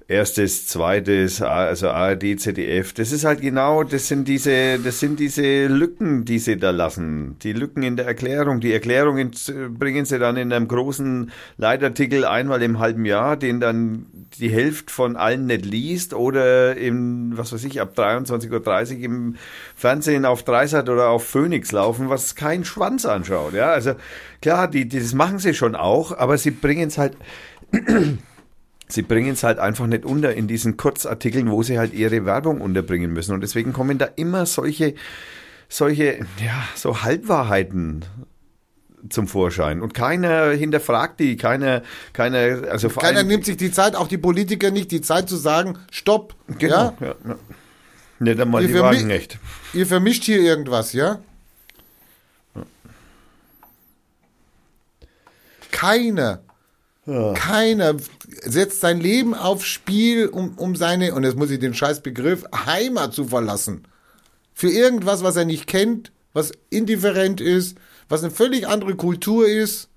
erstes, 0.09 0.67
zweites, 0.67 1.41
also 1.41 1.89
ARD, 1.89 2.39
ZDF. 2.39 2.93
Das 2.93 3.11
ist 3.11 3.25
halt 3.25 3.41
genau, 3.41 3.83
das 3.83 4.07
sind 4.07 4.27
diese, 4.27 4.79
das 4.79 5.01
sind 5.01 5.19
diese 5.19 5.67
Lücken, 5.67 6.23
die 6.23 6.39
sie 6.39 6.57
da 6.57 6.69
lassen. 6.69 7.35
Die 7.43 7.51
Lücken 7.51 7.83
in 7.83 7.97
der 7.97 8.05
Erklärung. 8.05 8.61
Die 8.61 8.71
Erklärungen 8.71 9.31
bringen 9.77 10.05
sie 10.05 10.17
dann 10.17 10.37
in 10.37 10.53
einem 10.53 10.69
großen 10.69 11.31
Leitartikel 11.57 12.23
einmal 12.23 12.61
im 12.61 12.79
halben 12.79 13.03
Jahr, 13.03 13.35
den 13.35 13.59
dann 13.59 14.05
die 14.39 14.49
Hälfte 14.49 14.93
von 14.93 15.17
allen 15.17 15.45
nicht 15.45 15.65
liest 15.65 16.13
oder 16.13 16.77
im, 16.77 17.37
was 17.37 17.51
weiß 17.51 17.65
ich, 17.65 17.81
ab 17.81 17.93
23.30 17.97 18.99
Uhr 18.99 19.03
im 19.03 19.35
Fernsehen 19.75 20.23
auf 20.23 20.43
Dreisat 20.43 20.87
oder 20.87 21.09
auf 21.09 21.25
Phoenix 21.25 21.73
laufen, 21.73 22.09
was 22.09 22.35
kein 22.35 22.63
Schwanz 22.63 23.05
anschaut. 23.05 23.53
Ja, 23.53 23.71
also 23.71 23.95
klar, 24.41 24.69
die, 24.69 24.87
die 24.87 24.99
das 24.99 25.13
machen 25.13 25.39
sie 25.39 25.53
schon 25.53 25.75
auch, 25.75 26.17
aber 26.17 26.37
sie 26.37 26.51
bringen 26.51 26.87
es 26.87 26.97
halt 26.97 27.17
sie 28.89 29.01
bringen 29.01 29.33
es 29.33 29.43
halt 29.43 29.59
einfach 29.59 29.87
nicht 29.87 30.05
unter 30.05 30.33
in 30.33 30.47
diesen 30.47 30.77
Kurzartikeln, 30.77 31.49
wo 31.51 31.63
sie 31.63 31.77
halt 31.79 31.93
ihre 31.93 32.25
Werbung 32.25 32.61
unterbringen 32.61 33.11
müssen. 33.13 33.33
Und 33.33 33.41
deswegen 33.41 33.73
kommen 33.73 33.97
da 33.97 34.05
immer 34.15 34.45
solche, 34.45 34.95
solche, 35.69 36.19
ja, 36.43 36.63
so 36.75 37.01
Halbwahrheiten 37.03 38.05
zum 39.09 39.27
Vorschein. 39.27 39.81
Und 39.81 39.93
keiner 39.93 40.51
hinterfragt 40.51 41.19
die, 41.19 41.37
keiner, 41.37 41.83
keiner, 42.13 42.69
also 42.69 42.89
vor 42.89 43.03
Keiner 43.03 43.19
allem, 43.19 43.27
nimmt 43.27 43.45
sich 43.45 43.57
die 43.57 43.71
Zeit, 43.71 43.95
auch 43.95 44.07
die 44.07 44.17
Politiker 44.17 44.71
nicht, 44.71 44.91
die 44.91 45.01
Zeit 45.01 45.29
zu 45.29 45.35
sagen, 45.37 45.77
stopp, 45.91 46.35
genau, 46.57 46.95
ja, 46.99 47.07
ja, 47.07 47.15
ja. 47.27 47.35
Nicht 48.19 48.39
einmal 48.39 48.63
Wie 48.63 48.67
die 48.67 48.73
für 48.73 48.79
mich- 48.79 48.83
Wagenknecht. 48.83 49.37
ihr 49.73 49.85
vermischt 49.85 50.23
hier 50.23 50.39
irgendwas, 50.39 50.93
ja? 50.93 51.19
Keiner, 55.71 56.41
keiner 57.35 57.95
setzt 58.43 58.81
sein 58.81 58.99
Leben 58.99 59.33
aufs 59.33 59.65
Spiel, 59.65 60.27
um, 60.27 60.57
um 60.57 60.75
seine, 60.75 61.13
und 61.13 61.23
jetzt 61.23 61.37
muss 61.37 61.51
ich 61.51 61.59
den 61.59 61.73
Scheißbegriff, 61.73 62.45
Heimat 62.65 63.13
zu 63.13 63.25
verlassen. 63.25 63.87
Für 64.53 64.69
irgendwas, 64.69 65.23
was 65.23 65.35
er 65.35 65.45
nicht 65.45 65.67
kennt, 65.67 66.11
was 66.33 66.51
indifferent 66.69 67.41
ist, 67.41 67.77
was 68.09 68.23
eine 68.23 68.31
völlig 68.31 68.67
andere 68.67 68.95
Kultur 68.95 69.47
ist. 69.47 69.89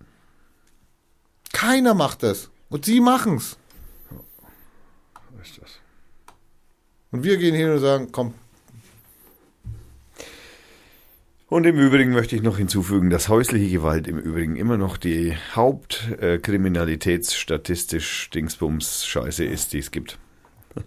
Keiner 1.53 1.95
macht 1.95 2.23
das. 2.23 2.51
Und 2.69 2.85
sie 2.85 3.01
machen's. 3.01 3.57
Was 5.37 5.49
ist 5.49 5.63
das? 5.63 5.71
Und 7.11 7.25
wir 7.25 7.37
gehen 7.37 7.55
hin 7.55 7.71
und 7.71 7.81
sagen, 7.81 8.09
komm, 8.13 8.35
Und 11.51 11.67
im 11.67 11.79
Übrigen 11.79 12.13
möchte 12.13 12.35
ich 12.37 12.43
noch 12.43 12.57
hinzufügen, 12.59 13.11
dass 13.11 13.29
häusliche 13.29 13.69
Gewalt 13.69 14.07
im 14.07 14.19
Übrigen 14.19 14.55
immer 14.55 14.77
noch 14.77 14.97
die 14.97 15.37
Hauptkriminalitätsstatistisch 15.57 18.31
Dingsbums 18.31 19.05
Scheiße 19.05 19.45
ist, 19.45 19.73
die 19.73 19.81
es 19.81 19.91
gibt. 19.91 20.21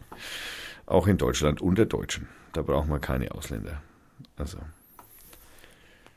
Auch 0.85 1.07
in 1.07 1.17
Deutschland 1.17 1.61
unter 1.61 1.85
Deutschen. 1.85 2.29
Da 2.53 2.61
braucht 2.61 2.87
man 2.87 3.01
keine 3.01 3.33
Ausländer. 3.33 3.81
Also, 4.37 4.59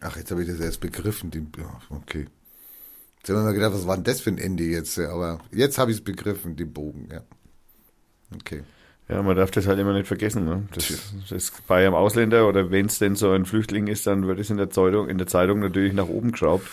Ach, 0.01 0.17
jetzt 0.17 0.31
habe 0.31 0.43
ich 0.43 0.49
das 0.49 0.61
erst 0.61 0.81
begriffen. 0.81 1.33
Die, 1.33 1.45
okay. 1.91 2.27
Jetzt 3.19 3.29
haben 3.29 3.39
wir 3.39 3.43
mal 3.43 3.53
gedacht, 3.53 3.73
was 3.73 3.89
war 3.89 3.97
denn 3.97 4.05
das 4.05 4.21
für 4.21 4.31
ein 4.31 4.39
Ende 4.39 4.63
jetzt? 4.63 4.97
Aber 5.01 5.41
jetzt 5.51 5.79
habe 5.79 5.91
ich 5.91 5.97
es 5.97 6.05
begriffen, 6.05 6.55
den 6.55 6.73
Bogen, 6.73 7.09
ja. 7.11 7.23
Okay. 8.33 8.63
Ja, 9.09 9.23
man 9.23 9.37
darf 9.37 9.53
das 9.53 9.67
halt 9.67 9.79
immer 9.79 9.93
nicht 9.93 10.09
vergessen. 10.09 10.45
Ne? 10.45 10.63
Das, 10.75 11.13
das 11.21 11.33
ist 11.33 11.67
bei 11.67 11.85
einem 11.85 11.95
Ausländer 11.95 12.49
oder 12.49 12.71
wenn 12.71 12.87
es 12.87 12.99
denn 12.99 13.15
so 13.15 13.31
ein 13.31 13.45
Flüchtling 13.45 13.87
ist, 13.87 14.07
dann 14.07 14.27
wird 14.27 14.41
es 14.41 14.51
in 14.51 14.57
der 14.57 14.71
Zeitung, 14.71 15.09
in 15.09 15.19
der 15.19 15.29
Zeitung 15.29 15.61
natürlich 15.61 15.93
nach 15.93 16.09
oben 16.09 16.33
geschraubt. 16.33 16.67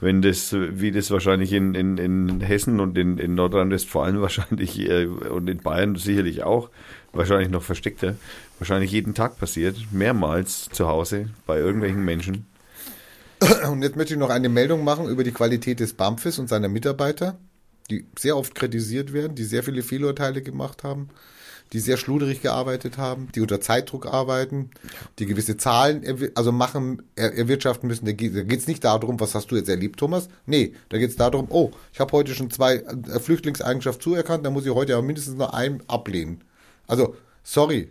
Wenn 0.00 0.20
das, 0.20 0.54
wie 0.54 0.90
das 0.90 1.10
wahrscheinlich 1.10 1.52
in, 1.52 1.74
in, 1.74 1.96
in 1.96 2.40
Hessen 2.40 2.80
und 2.80 2.98
in, 2.98 3.18
in 3.18 3.34
Nordrhein-Westfalen 3.34 4.20
wahrscheinlich 4.20 4.78
äh, 4.88 5.06
und 5.06 5.48
in 5.48 5.58
Bayern 5.58 5.96
sicherlich 5.96 6.42
auch, 6.42 6.70
wahrscheinlich 7.12 7.50
noch 7.50 7.62
versteckter, 7.62 8.14
wahrscheinlich 8.58 8.90
jeden 8.90 9.14
Tag 9.14 9.38
passiert, 9.38 9.76
mehrmals 9.92 10.68
zu 10.70 10.86
Hause 10.86 11.30
bei 11.46 11.58
irgendwelchen 11.58 12.04
Menschen. 12.04 12.46
Und 13.70 13.82
jetzt 13.82 13.96
möchte 13.96 14.14
ich 14.14 14.20
noch 14.20 14.30
eine 14.30 14.48
Meldung 14.48 14.82
machen 14.82 15.08
über 15.08 15.24
die 15.24 15.32
Qualität 15.32 15.80
des 15.80 15.92
BAMFes 15.92 16.38
und 16.38 16.48
seiner 16.48 16.68
Mitarbeiter. 16.68 17.36
Die 17.90 18.06
sehr 18.18 18.36
oft 18.36 18.54
kritisiert 18.54 19.12
werden, 19.12 19.34
die 19.34 19.44
sehr 19.44 19.62
viele 19.62 19.82
Fehlurteile 19.82 20.42
gemacht 20.42 20.84
haben, 20.84 21.08
die 21.72 21.80
sehr 21.80 21.96
schluderig 21.96 22.42
gearbeitet 22.42 22.96
haben, 22.96 23.28
die 23.34 23.40
unter 23.40 23.60
Zeitdruck 23.60 24.06
arbeiten, 24.06 24.70
die 25.18 25.26
gewisse 25.26 25.56
Zahlen 25.56 26.30
also 26.34 26.52
machen, 26.52 27.02
er, 27.16 27.36
erwirtschaften 27.36 27.88
müssen. 27.88 28.06
Da 28.06 28.12
geht 28.12 28.52
es 28.52 28.66
nicht 28.66 28.84
darum, 28.84 29.18
was 29.18 29.34
hast 29.34 29.50
du 29.50 29.56
jetzt 29.56 29.68
erlebt, 29.68 29.98
Thomas? 29.98 30.28
Nee, 30.46 30.74
da 30.88 30.98
geht 30.98 31.10
es 31.10 31.16
darum, 31.16 31.46
oh, 31.50 31.72
ich 31.92 32.00
habe 32.00 32.12
heute 32.12 32.34
schon 32.34 32.50
zwei 32.50 32.76
äh, 32.76 33.18
Flüchtlingseigenschaft 33.18 34.00
zuerkannt, 34.00 34.46
dann 34.46 34.52
muss 34.52 34.64
ich 34.64 34.72
heute 34.72 34.92
ja 34.92 35.02
mindestens 35.02 35.36
noch 35.36 35.52
einen 35.52 35.82
ablehnen. 35.88 36.42
Also, 36.86 37.16
sorry, 37.42 37.88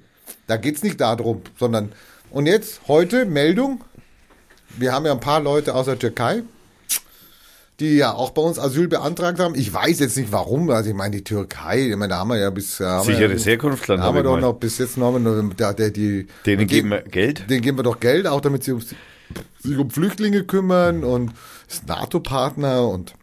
da 0.48 0.58
geht 0.58 0.78
es 0.78 0.84
nicht 0.84 1.02
darum, 1.02 1.42
sondern 1.58 1.92
und 2.32 2.48
jetzt 2.48 2.82
heute 2.88 3.26
Meldung, 3.26 3.84
wir 4.78 4.94
haben 4.94 5.06
ja 5.06 5.12
ein 5.12 5.20
paar 5.20 5.42
Leute 5.42 5.76
aus 5.76 5.86
der 5.86 6.00
Türkei, 6.00 6.44
die 7.80 7.98
ja 7.98 8.14
auch 8.14 8.32
bei 8.32 8.42
uns 8.42 8.58
Asyl 8.58 8.88
beantragt 8.88 9.40
haben. 9.40 9.56
Ich 9.56 9.74
weiß 9.74 10.00
jetzt 10.00 10.16
nicht 10.16 10.32
warum. 10.32 10.70
Also 10.70 10.90
ich 10.90 10.96
meine, 10.96 11.18
die 11.18 11.24
Türkei, 11.24 11.90
ich 11.90 11.96
meine, 11.96 12.10
da 12.14 12.20
haben 12.20 12.30
wir 12.30 12.38
ja 12.38 12.50
bis... 12.50 12.78
Sicheres 12.78 13.44
ja, 13.44 13.52
Herkunftsland, 13.52 14.02
haben 14.02 14.08
habe 14.08 14.20
wir 14.20 14.24
doch 14.24 14.40
noch, 14.40 14.54
bis 14.54 14.78
jetzt 14.78 14.98
noch, 14.98 15.20
da, 15.58 15.74
der, 15.74 15.92
die... 15.92 16.28
Denen 16.46 16.68
geben 16.68 16.92
wir 16.92 17.02
Geld? 17.02 17.50
Denen 17.50 17.62
geben 17.62 17.78
wir 17.78 17.84
doch 17.84 18.00
Geld, 18.00 18.28
auch 18.28 18.42
damit 18.42 18.64
sie 18.64 18.72
um, 18.72 18.82
sich 18.82 19.78
um 19.78 19.90
Flüchtlinge 19.90 20.44
kümmern 20.44 21.04
und 21.04 21.32
ist 21.68 21.88
NATO-Partner 21.88 22.88
und 22.88 23.14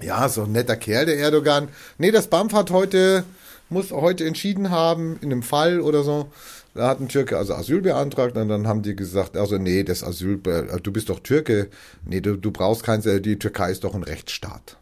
ja, 0.00 0.28
so 0.28 0.44
ein 0.44 0.52
netter 0.52 0.76
Kerl, 0.76 1.06
der 1.06 1.18
Erdogan. 1.18 1.68
Nee, 1.98 2.10
das 2.10 2.28
BAMF 2.28 2.52
hat 2.52 2.70
heute, 2.70 3.24
muss 3.68 3.90
heute 3.90 4.24
entschieden 4.26 4.70
haben, 4.70 5.18
in 5.20 5.30
einem 5.30 5.42
Fall 5.42 5.80
oder 5.80 6.02
so. 6.02 6.30
Da 6.74 6.88
hat 6.88 7.00
ein 7.00 7.08
Türke 7.08 7.38
also 7.38 7.54
Asyl 7.54 7.80
beantragt 7.82 8.36
und 8.36 8.48
dann 8.48 8.66
haben 8.66 8.82
die 8.82 8.96
gesagt, 8.96 9.36
also 9.36 9.58
nee, 9.58 9.84
das 9.84 10.02
Asyl, 10.02 10.40
äh, 10.46 10.80
du 10.80 10.92
bist 10.92 11.08
doch 11.08 11.20
Türke. 11.20 11.70
Nee, 12.04 12.20
du, 12.20 12.36
du 12.36 12.50
brauchst 12.50 12.82
keins, 12.82 13.06
äh, 13.06 13.20
die 13.20 13.38
Türkei 13.38 13.70
ist 13.70 13.84
doch 13.84 13.94
ein 13.94 14.02
Rechtsstaat. 14.02 14.76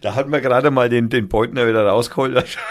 Da 0.00 0.14
hat 0.14 0.28
man 0.28 0.40
gerade 0.40 0.70
mal 0.70 0.88
den, 0.88 1.08
den 1.10 1.28
Beutner 1.28 1.66
wieder 1.66 1.86
rausgeholt. 1.86 2.56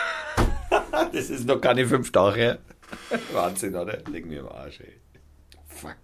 Das 1.11 1.29
ist 1.29 1.45
noch 1.45 1.61
keine 1.61 1.85
fünf 1.87 2.11
Tage. 2.11 2.59
Wahnsinn, 3.33 3.75
oder? 3.75 3.99
Leg 4.11 4.25
mir 4.25 4.39
im 4.39 4.49
Arsch, 4.49 4.81
ey. 4.81 4.93
Fuck. 5.67 5.95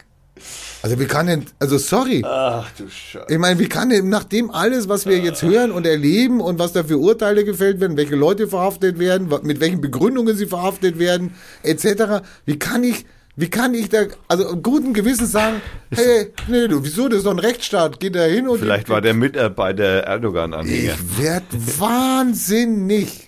Also 0.84 0.99
wie 0.99 1.06
kann 1.06 1.28
denn, 1.28 1.45
also 1.60 1.78
sorry. 1.78 2.24
Ach 2.26 2.70
du 2.78 2.90
Scheiße. 2.90 3.28
Ich 3.30 3.38
meine, 3.38 3.60
wie 3.60 3.70
kann 3.70 3.90
denn 3.90 4.10
nach 4.10 4.24
dem 4.24 4.49
alles, 4.49 4.90
was 4.90 5.06
wir 5.06 5.20
jetzt 5.20 5.44
hören 5.44 5.72
und 5.72 5.86
erleben 5.86 6.41
und 6.41 6.58
was 6.58 6.74
da 6.74 6.84
für 6.84 6.98
Urteile 6.98 7.45
gefällt 7.45 7.80
werden, 7.80 7.98
welche 7.98 8.16
Leute 8.16 8.48
verhaftet 8.48 8.98
werden, 8.98 9.30
mit 9.44 9.60
welchen 9.60 9.80
Begründungen 9.80 10.36
sie 10.36 10.48
verhaftet 10.48 10.98
werden, 10.98 11.36
etc., 11.62 12.24
wie 12.45 12.58
kann 12.58 12.84
ich, 12.84 13.06
wie 13.36 13.49
kann 13.49 13.76
ich 13.76 13.90
da, 13.90 14.06
also 14.28 14.58
guten 14.58 14.94
Gewissens 14.94 15.32
sagen, 15.32 15.62
hey, 15.91 16.34
nee, 16.48 16.68
du, 16.68 16.84
wieso, 16.84 17.08
das 17.08 17.20
ist 17.20 17.26
doch 17.26 17.32
ein 17.32 17.40
Rechtsstaat, 17.40 17.99
geh 17.99 18.10
da 18.10 18.24
hin 18.24 18.48
und... 18.48 18.58
Vielleicht 18.58 18.90
war 18.90 19.02
der 19.02 19.14
Mitarbeiter 19.14 20.03
Erdogan-Anhänger. 20.03 20.94
Ich 20.94 21.24
werd 21.24 21.44
wahnsinnig. 21.80 23.28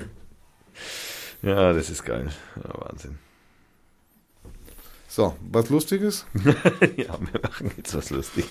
Ja, 1.44 1.74
das 1.74 1.90
ist 1.92 2.04
geil. 2.04 2.30
Ja, 2.56 2.90
Wahnsinn. 2.90 3.20
So, 5.16 5.36
was 5.52 5.70
Lustiges? 5.70 6.26
Ja, 6.98 7.20
wir 7.20 7.40
machen 7.44 7.70
jetzt 7.78 7.94
was 7.94 8.10
Lustiges. 8.10 8.50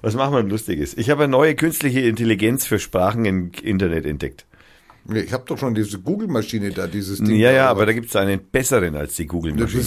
Was 0.00 0.14
machen 0.14 0.34
wir 0.34 0.42
Lustiges? 0.44 0.96
Ich 0.96 1.10
habe 1.10 1.24
eine 1.24 1.30
neue 1.30 1.54
künstliche 1.54 2.00
Intelligenz 2.00 2.64
für 2.64 2.78
Sprachen 2.78 3.26
im 3.26 3.50
Internet 3.62 4.06
entdeckt. 4.06 4.46
Ich 5.12 5.34
habe 5.34 5.44
doch 5.46 5.58
schon 5.58 5.74
diese 5.74 5.98
Google-Maschine 5.98 6.70
da, 6.70 6.86
dieses 6.86 7.18
Ding. 7.18 7.36
Ja, 7.36 7.50
ja, 7.50 7.68
aber 7.68 7.84
da 7.84 7.92
gibt 7.92 8.08
es 8.08 8.16
einen 8.16 8.40
besseren 8.42 8.96
als 8.96 9.16
die 9.16 9.26
Google-Maschine. 9.26 9.84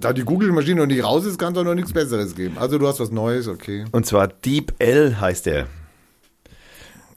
Da 0.00 0.12
die 0.12 0.24
Google-Maschine 0.24 0.80
noch 0.80 0.86
nicht 0.86 1.04
raus 1.04 1.24
ist, 1.24 1.38
kann 1.38 1.52
es 1.52 1.54
doch 1.54 1.64
noch 1.64 1.76
nichts 1.76 1.92
Besseres 1.92 2.34
geben. 2.34 2.58
Also 2.58 2.78
du 2.78 2.88
hast 2.88 2.98
was 2.98 3.12
Neues, 3.12 3.46
okay. 3.46 3.84
Und 3.92 4.06
zwar 4.06 4.26
DeepL 4.26 5.20
heißt 5.20 5.46
der. 5.46 5.68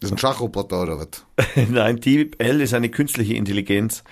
Das 0.02 0.10
ist 0.10 0.16
ein 0.16 0.18
Schachroboter 0.18 0.82
oder 0.82 0.98
was? 0.98 1.26
Nein, 1.70 1.98
DeepL 1.98 2.60
ist 2.60 2.74
eine 2.74 2.90
künstliche 2.90 3.36
Intelligenz, 3.36 4.04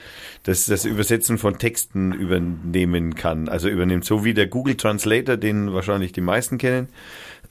das 0.43 0.67
das 0.67 0.85
Übersetzen 0.85 1.39
von 1.39 1.57
Texten 1.57 2.11
übernehmen 2.11 3.15
kann. 3.15 3.49
Also 3.49 3.69
übernimmt 3.69 4.05
so 4.05 4.23
wie 4.23 4.35
der 4.35 4.45
Google 4.45 4.75
Translator, 4.75 5.35
den 5.35 5.73
wahrscheinlich 5.73 6.11
die 6.11 6.21
meisten 6.21 6.59
kennen. 6.59 6.89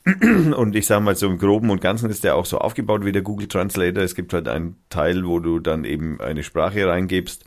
Und 0.55 0.77
ich 0.77 0.87
sage 0.87 1.03
mal 1.03 1.17
so 1.17 1.27
im 1.27 1.39
Groben 1.39 1.71
und 1.71 1.81
Ganzen 1.81 2.09
ist 2.09 2.23
der 2.23 2.37
auch 2.37 2.47
so 2.47 2.59
aufgebaut 2.59 3.05
wie 3.05 3.11
der 3.13 3.23
Google 3.23 3.49
Translator. 3.49 4.05
Es 4.05 4.15
gibt 4.15 4.33
halt 4.33 4.47
einen 4.47 4.77
Teil, 4.89 5.27
wo 5.27 5.41
du 5.41 5.59
dann 5.59 5.85
eben 5.85 6.21
eine 6.21 6.45
Sprache 6.45 6.87
reingibst 6.87 7.45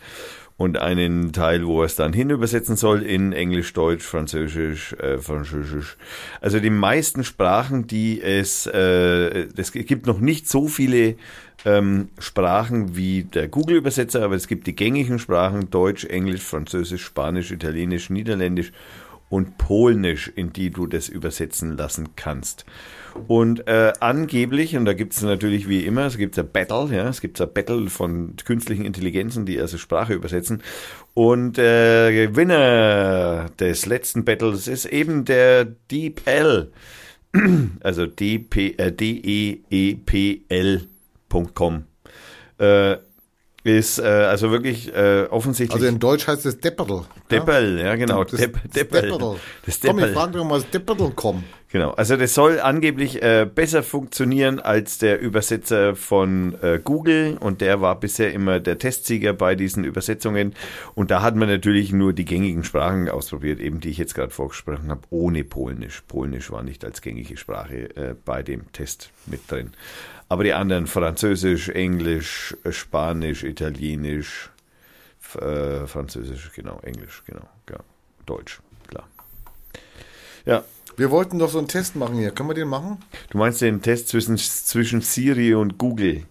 und 0.61 0.77
einen 0.77 1.33
Teil, 1.33 1.65
wo 1.65 1.81
er 1.81 1.87
es 1.87 1.95
dann 1.95 2.13
hin 2.13 2.29
übersetzen 2.29 2.75
soll 2.75 3.01
in 3.01 3.33
Englisch, 3.33 3.73
Deutsch, 3.73 4.03
Französisch, 4.03 4.93
äh, 4.93 5.17
Französisch. 5.17 5.97
Also 6.39 6.59
die 6.59 6.69
meisten 6.69 7.23
Sprachen, 7.23 7.87
die 7.87 8.21
es, 8.21 8.67
äh, 8.67 9.47
es 9.57 9.71
gibt 9.71 10.05
noch 10.05 10.19
nicht 10.19 10.47
so 10.47 10.67
viele 10.67 11.15
ähm, 11.65 12.09
Sprachen 12.19 12.95
wie 12.95 13.23
der 13.23 13.47
Google-Übersetzer, 13.47 14.23
aber 14.23 14.35
es 14.35 14.47
gibt 14.47 14.67
die 14.67 14.75
gängigen 14.75 15.17
Sprachen 15.17 15.71
Deutsch, 15.71 16.05
Englisch, 16.05 16.43
Französisch, 16.43 17.03
Spanisch, 17.03 17.49
Italienisch, 17.49 18.11
Niederländisch 18.11 18.71
und 19.29 19.57
Polnisch, 19.57 20.31
in 20.35 20.53
die 20.53 20.69
du 20.69 20.85
das 20.85 21.09
übersetzen 21.09 21.75
lassen 21.75 22.09
kannst. 22.15 22.65
Und 23.27 23.67
äh, 23.67 23.93
angeblich, 23.99 24.75
und 24.75 24.85
da 24.85 24.93
gibt 24.93 25.13
es 25.13 25.21
natürlich 25.21 25.67
wie 25.67 25.85
immer, 25.85 26.05
es 26.05 26.17
gibt 26.17 26.37
ein 26.39 26.51
Battle, 26.51 26.87
ja, 26.95 27.07
es 27.07 27.21
gibt 27.21 27.39
ein 27.41 27.53
Battle 27.53 27.89
von 27.89 28.35
künstlichen 28.43 28.85
Intelligenzen, 28.85 29.45
die 29.45 29.59
also 29.59 29.77
Sprache 29.77 30.13
übersetzen. 30.13 30.63
Und 31.13 31.57
äh, 31.57 32.27
Gewinner 32.27 33.49
des 33.59 33.85
letzten 33.85 34.23
Battles 34.25 34.67
ist 34.67 34.85
eben 34.85 35.25
der 35.25 35.65
DeepL, 35.65 36.71
also 37.81 38.05
D-P- 38.05 38.75
äh, 38.77 38.91
D-E-E-P-L.com. 38.91 39.63
Äh, 42.57 42.97
ist 43.63 43.99
äh, 43.99 44.03
also 44.03 44.51
wirklich 44.51 44.93
äh, 44.93 45.27
offensichtlich 45.29 45.81
Also 45.81 45.87
in 45.87 45.99
Deutsch 45.99 46.27
heißt 46.27 46.45
es 46.45 46.59
Depperl. 46.59 47.05
Deppel, 47.29 47.79
ja 47.79 47.95
genau, 47.95 48.23
Das, 48.23 48.39
Depp, 48.39 48.57
das. 48.63 48.71
Depperl. 48.71 49.37
Das 49.65 49.79
Komm, 49.79 49.99
ich 49.99 50.05
frage 50.07 50.37
doch 50.37 50.43
mal, 50.43 50.55
was 50.55 50.69
Depperl 50.69 51.11
kommt. 51.11 51.43
Genau, 51.71 51.91
also 51.91 52.17
das 52.17 52.33
soll 52.33 52.59
angeblich 52.59 53.21
äh, 53.23 53.45
besser 53.45 53.81
funktionieren 53.81 54.59
als 54.59 54.97
der 54.97 55.21
Übersetzer 55.21 55.95
von 55.95 56.55
äh, 56.61 56.81
Google 56.83 57.37
und 57.39 57.61
der 57.61 57.79
war 57.79 57.97
bisher 57.97 58.33
immer 58.33 58.59
der 58.59 58.77
Testsieger 58.77 59.31
bei 59.31 59.55
diesen 59.55 59.85
Übersetzungen 59.85 60.53
und 60.95 61.11
da 61.11 61.21
hat 61.21 61.37
man 61.37 61.47
natürlich 61.47 61.93
nur 61.93 62.11
die 62.11 62.25
gängigen 62.25 62.65
Sprachen 62.65 63.07
ausprobiert, 63.07 63.61
eben 63.61 63.79
die 63.79 63.89
ich 63.89 63.97
jetzt 63.97 64.15
gerade 64.15 64.31
vorgesprochen 64.31 64.89
habe, 64.89 65.01
ohne 65.11 65.45
Polnisch. 65.45 66.03
Polnisch 66.09 66.51
war 66.51 66.61
nicht 66.61 66.83
als 66.83 67.01
gängige 67.01 67.37
Sprache 67.37 67.95
äh, 67.95 68.15
bei 68.25 68.43
dem 68.43 68.69
Test 68.73 69.11
mit 69.25 69.49
drin. 69.49 69.71
Aber 70.31 70.45
die 70.45 70.53
anderen 70.53 70.87
Französisch, 70.87 71.67
Englisch, 71.67 72.55
Spanisch, 72.69 73.43
Italienisch, 73.43 74.49
äh, 75.37 75.85
Französisch, 75.87 76.51
genau, 76.55 76.79
Englisch, 76.83 77.21
genau, 77.25 77.41
ja, 77.69 77.75
Deutsch, 78.25 78.61
klar. 78.87 79.09
Ja, 80.45 80.63
Wir 80.95 81.11
wollten 81.11 81.37
doch 81.37 81.49
so 81.49 81.57
einen 81.57 81.67
Test 81.67 81.97
machen 81.97 82.15
hier. 82.15 82.31
Können 82.31 82.47
wir 82.49 82.53
den 82.53 82.69
machen? 82.69 82.97
Du 83.29 83.39
meinst 83.39 83.59
den 83.59 83.81
Test 83.81 84.07
zwischen, 84.07 84.37
zwischen 84.37 85.01
Siri 85.01 85.53
und 85.53 85.77
Google? 85.77 86.23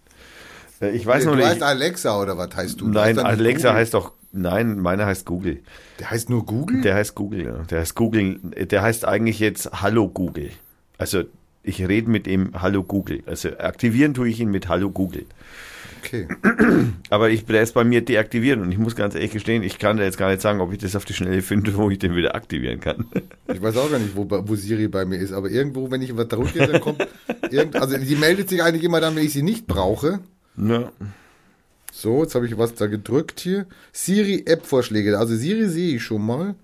Äh, 0.81 0.93
Ich 0.93 1.05
weiß 1.05 1.25
du 1.25 1.31
noch 1.31 1.37
nicht. 1.37 1.45
heißt 1.47 1.63
Alexa 1.63 2.19
oder 2.23 2.39
was 2.39 2.57
heißt 2.57 2.81
du? 2.81 2.87
Du 2.87 2.93
nein, 2.93 3.17
heißt 3.19 3.27
Alexa 3.27 3.69
Google. 3.69 3.81
heißt 3.81 3.93
doch, 3.95 4.13
nein, 4.33 4.79
meiner 4.79 5.05
heißt 5.05 5.27
Google. 5.27 5.63
Der 5.99 6.11
heißt 6.11 6.31
nur 6.31 6.47
Google? 6.47 6.81
Der 6.81 6.95
heißt 6.95 7.15
Google, 7.15 7.45
ja. 7.45 7.53
Der 7.65 7.81
heißt 7.81 7.95
Google, 7.95 8.39
der 8.55 8.81
heißt 8.81 9.05
eigentlich 9.05 9.41
jetzt 9.41 9.71
Hallo 9.83 10.09
Google. 10.09 10.51
Also 10.97 11.25
ich 11.63 11.87
rede 11.87 12.11
mit 12.11 12.27
ihm 12.27 12.51
Hallo 12.55 12.83
Google. 12.83 13.23
Also 13.27 13.51
aktivieren 13.59 14.15
tue 14.15 14.29
ich 14.29 14.41
ihn 14.41 14.51
mit 14.51 14.69
Hallo 14.69 14.91
Google. 14.91 15.27
Okay. 16.03 16.27
Aber 17.11 17.31
ich, 17.31 17.49
ist 17.49 17.75
bei 17.75 17.85
mir 17.85 18.01
deaktiviert 18.01 18.59
und 18.59 18.73
ich 18.73 18.79
muss 18.79 18.97
ganz 18.97 19.15
ehrlich 19.15 19.33
gestehen, 19.33 19.63
ich 19.63 19.79
kann 19.79 19.99
da 19.99 20.05
jetzt 20.05 20.17
gar 20.17 20.31
nicht 20.31 20.41
sagen, 20.41 20.61
ob 20.61 20.73
ich 20.73 20.79
das 20.79 20.97
auf 20.97 21.05
die 21.05 21.13
Schnelle 21.13 21.43
finde, 21.43 21.75
wo 21.77 21.91
ich 21.91 21.99
den 21.99 22.17
wieder 22.17 22.35
aktivieren 22.35 22.81
kann. 22.81 23.07
Ich 23.53 23.61
weiß 23.61 23.77
auch 23.77 23.91
gar 23.91 23.99
nicht, 23.99 24.17
wo, 24.17 24.27
wo 24.29 24.55
Siri 24.55 24.89
bei 24.89 25.05
mir 25.05 25.19
ist, 25.19 25.33
aber 25.33 25.51
irgendwo, 25.51 25.91
wenn 25.91 26.03
ich 26.03 26.17
was 26.17 26.29
drücke, 26.29 26.67
dann 26.67 26.81
kommt 26.81 27.07
irgend, 27.51 27.77
also 27.77 27.97
die 27.99 28.17
meldet 28.17 28.49
sich 28.49 28.63
eigentlich 28.63 28.85
immer 28.85 29.01
dann, 29.01 29.15
wenn 29.17 29.25
ich 29.25 29.33
sie 29.33 29.43
nicht 29.43 29.67
brauche. 29.67 30.21
Ja. 30.57 30.91
So, 31.93 32.23
jetzt 32.23 32.35
habe 32.35 32.47
ich 32.47 32.57
was 32.57 32.75
da 32.75 32.87
gedrückt 32.87 33.41
hier. 33.41 33.67
Siri 33.93 34.45
App-Vorschläge. 34.47 35.19
Also 35.19 35.35
Siri 35.37 35.69
sehe 35.69 35.97
ich 35.97 36.03
schon 36.03 36.25
mal. 36.25 36.55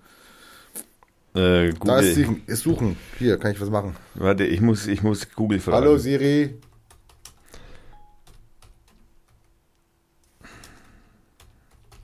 Äh, 1.37 1.73
Da 1.85 1.99
ist, 2.01 2.17
Google. 2.17 2.41
sie, 2.47 2.53
ist 2.53 2.63
Suchen. 2.63 2.97
Hier, 3.19 3.37
kann 3.39 3.53
ich 3.53 3.61
was 3.61 3.69
machen. 3.71 3.95
Warte, 4.15 4.45
ich 4.45 4.61
muss, 4.61 4.87
ich 4.87 5.03
muss 5.03 5.29
Google 5.35 5.61
fragen. 5.61 5.77
Hallo 5.77 5.99
Siri. 5.99 6.59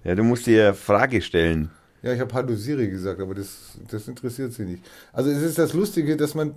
Ja, 0.04 0.14
du 0.14 0.22
musst 0.24 0.46
dir 0.46 0.74
Frage 0.74 1.22
stellen. 1.22 1.70
Ja, 2.02 2.12
ich 2.12 2.20
habe 2.20 2.34
Hallo 2.34 2.54
Siri 2.56 2.88
gesagt, 2.88 3.20
aber 3.20 3.34
das, 3.34 3.78
das 3.88 4.08
interessiert 4.08 4.52
sie 4.52 4.64
nicht. 4.64 4.84
Also 5.12 5.30
es 5.30 5.40
ist 5.42 5.58
das 5.58 5.72
Lustige, 5.72 6.16
dass 6.16 6.34
man, 6.34 6.54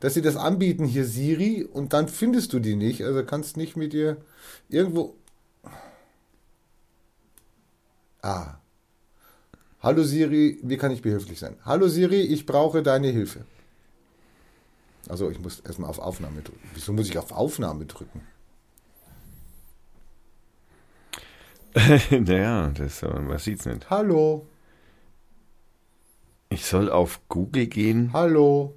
dass 0.00 0.14
sie 0.14 0.22
das 0.22 0.36
anbieten 0.36 0.84
hier 0.84 1.04
Siri 1.04 1.64
und 1.64 1.92
dann 1.92 2.08
findest 2.08 2.52
du 2.52 2.58
die 2.58 2.74
nicht. 2.74 3.02
Also 3.04 3.24
kannst 3.24 3.56
nicht 3.56 3.76
mit 3.76 3.94
ihr 3.94 4.16
irgendwo. 4.68 5.14
Ah. 8.22 8.59
Hallo 9.82 10.02
Siri, 10.02 10.58
wie 10.62 10.76
kann 10.76 10.92
ich 10.92 11.00
behilflich 11.02 11.38
sein? 11.38 11.56
Hallo 11.64 11.88
Siri, 11.88 12.20
ich 12.20 12.44
brauche 12.44 12.82
deine 12.82 13.08
Hilfe. 13.08 13.44
Also 15.08 15.30
ich 15.30 15.40
muss 15.40 15.60
erstmal 15.60 15.88
auf 15.88 15.98
Aufnahme 15.98 16.42
drücken. 16.42 16.68
Wieso 16.74 16.92
muss 16.92 17.08
ich 17.08 17.16
auf 17.18 17.32
Aufnahme 17.32 17.86
drücken? 17.86 18.20
naja, 22.10 22.68
das, 22.70 23.02
man 23.02 23.38
sieht's 23.38 23.64
nicht. 23.64 23.88
Hallo, 23.88 24.46
Ich 26.50 26.66
soll 26.66 26.90
auf 26.90 27.20
Google 27.28 27.66
gehen. 27.66 28.10
hallo. 28.12 28.74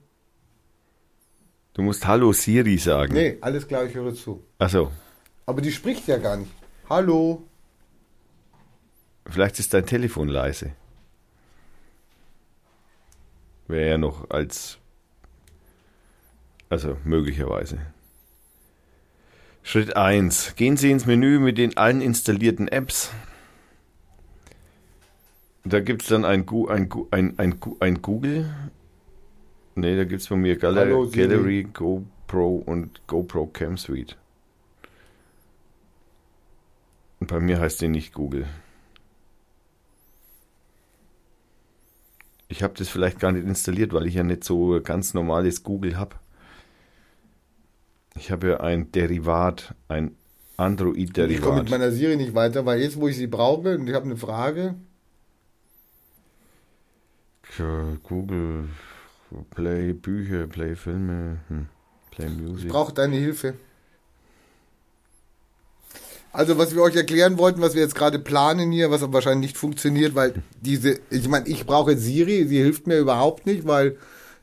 Du 1.73 1.81
musst 1.81 2.05
Hallo 2.05 2.31
Siri 2.33 2.77
sagen. 2.77 3.13
Nee, 3.15 3.39
alles 3.41 3.67
klar, 3.67 3.85
ich 3.85 3.95
höre 3.95 4.13
zu. 4.13 4.43
Achso, 4.59 4.91
Aber 5.47 5.59
die 5.59 5.71
spricht 5.71 6.07
ja 6.07 6.17
gar 6.19 6.37
nicht. 6.37 6.51
Hallo. 6.87 7.41
vielleicht 9.27 9.57
ist 9.57 9.73
dein 9.73 9.85
Telefon 9.87 10.27
leise. 10.27 10.73
Wäre 13.73 13.89
ja 13.89 13.97
noch 13.97 14.29
als. 14.29 14.77
Also 16.69 16.95
möglicherweise. 17.03 17.79
Schritt 19.63 19.97
1. 19.97 20.55
Gehen 20.55 20.77
Sie 20.77 20.91
ins 20.91 21.07
Menü 21.07 21.39
mit 21.39 21.57
den 21.57 21.75
allen 21.75 21.99
installierten 21.99 22.67
Apps. 22.67 23.09
Da 25.63 25.79
gibt 25.79 26.03
es 26.03 26.09
dann 26.09 26.23
ein, 26.23 26.45
Gu- 26.45 26.67
ein, 26.67 26.87
Gu- 26.87 27.07
ein, 27.09 27.39
ein, 27.39 27.59
Gu- 27.59 27.77
ein 27.79 28.03
Google. 28.03 28.47
Ne, 29.73 29.97
da 29.97 30.03
gibt 30.03 30.21
es 30.21 30.27
bei 30.27 30.35
mir 30.35 30.55
Galler 30.57 30.81
Hallo. 30.81 31.09
Gallery, 31.09 31.63
GoPro 31.63 32.57
und 32.57 33.01
GoPro 33.07 33.47
Cam 33.47 33.77
Suite. 33.77 34.17
Und 37.19 37.25
bei 37.25 37.39
mir 37.39 37.59
heißt 37.59 37.81
die 37.81 37.87
nicht 37.87 38.13
Google. 38.13 38.45
Ich 42.53 42.61
habe 42.61 42.75
das 42.77 42.87
vielleicht 42.87 43.19
gar 43.19 43.31
nicht 43.31 43.47
installiert, 43.47 43.93
weil 43.93 44.05
ich 44.05 44.13
ja 44.13 44.21
nicht 44.21 44.43
so 44.43 44.79
ganz 44.83 45.15
normales 45.15 45.63
Google 45.63 45.97
habe. 45.97 46.17
Ich 48.15 48.29
habe 48.29 48.47
ja 48.47 48.59
ein 48.59 48.91
Derivat, 48.91 49.73
ein 49.87 50.05
Ich 50.05 50.11
komme 50.57 50.67
mit 50.67 50.67
Android-Derivat. 50.91 51.69
meiner 51.71 51.91
Siri 51.91 52.15
nicht 52.15 52.35
weiter, 52.35 52.63
weil 52.63 52.79
jetzt, 52.79 52.97
wo 52.97 53.07
ich 53.07 53.17
sie 53.17 53.25
brauche, 53.25 53.75
und 53.75 53.87
ich 53.87 53.95
habe 53.95 54.05
eine 54.05 54.17
Frage. 54.17 54.75
Google, 58.03 58.69
Play 59.55 59.93
Bücher, 59.93 60.45
Play 60.45 60.75
Filme, 60.75 61.39
hm, 61.47 61.67
Play 62.11 62.27
Ich 62.27 62.37
Music. 62.37 62.69
brauche 62.69 62.93
deine 62.93 63.15
Hilfe. 63.15 63.55
Also, 66.33 66.57
was 66.57 66.73
wir 66.73 66.81
euch 66.81 66.95
erklären 66.95 67.37
wollten, 67.37 67.61
was 67.61 67.75
wir 67.75 67.83
jetzt 67.83 67.93
gerade 67.93 68.17
planen 68.17 68.71
hier, 68.71 68.89
was 68.89 69.03
aber 69.03 69.13
wahrscheinlich 69.13 69.51
nicht 69.51 69.57
funktioniert, 69.57 70.15
weil 70.15 70.33
diese, 70.61 70.99
ich 71.11 71.27
meine, 71.29 71.47
ich 71.47 71.67
brauche 71.67 71.95
Siri, 71.95 72.45
sie 72.47 72.57
hilft 72.57 72.87
mir 72.87 72.97
überhaupt 72.97 73.45
nicht, 73.45 73.67
weil 73.67 73.97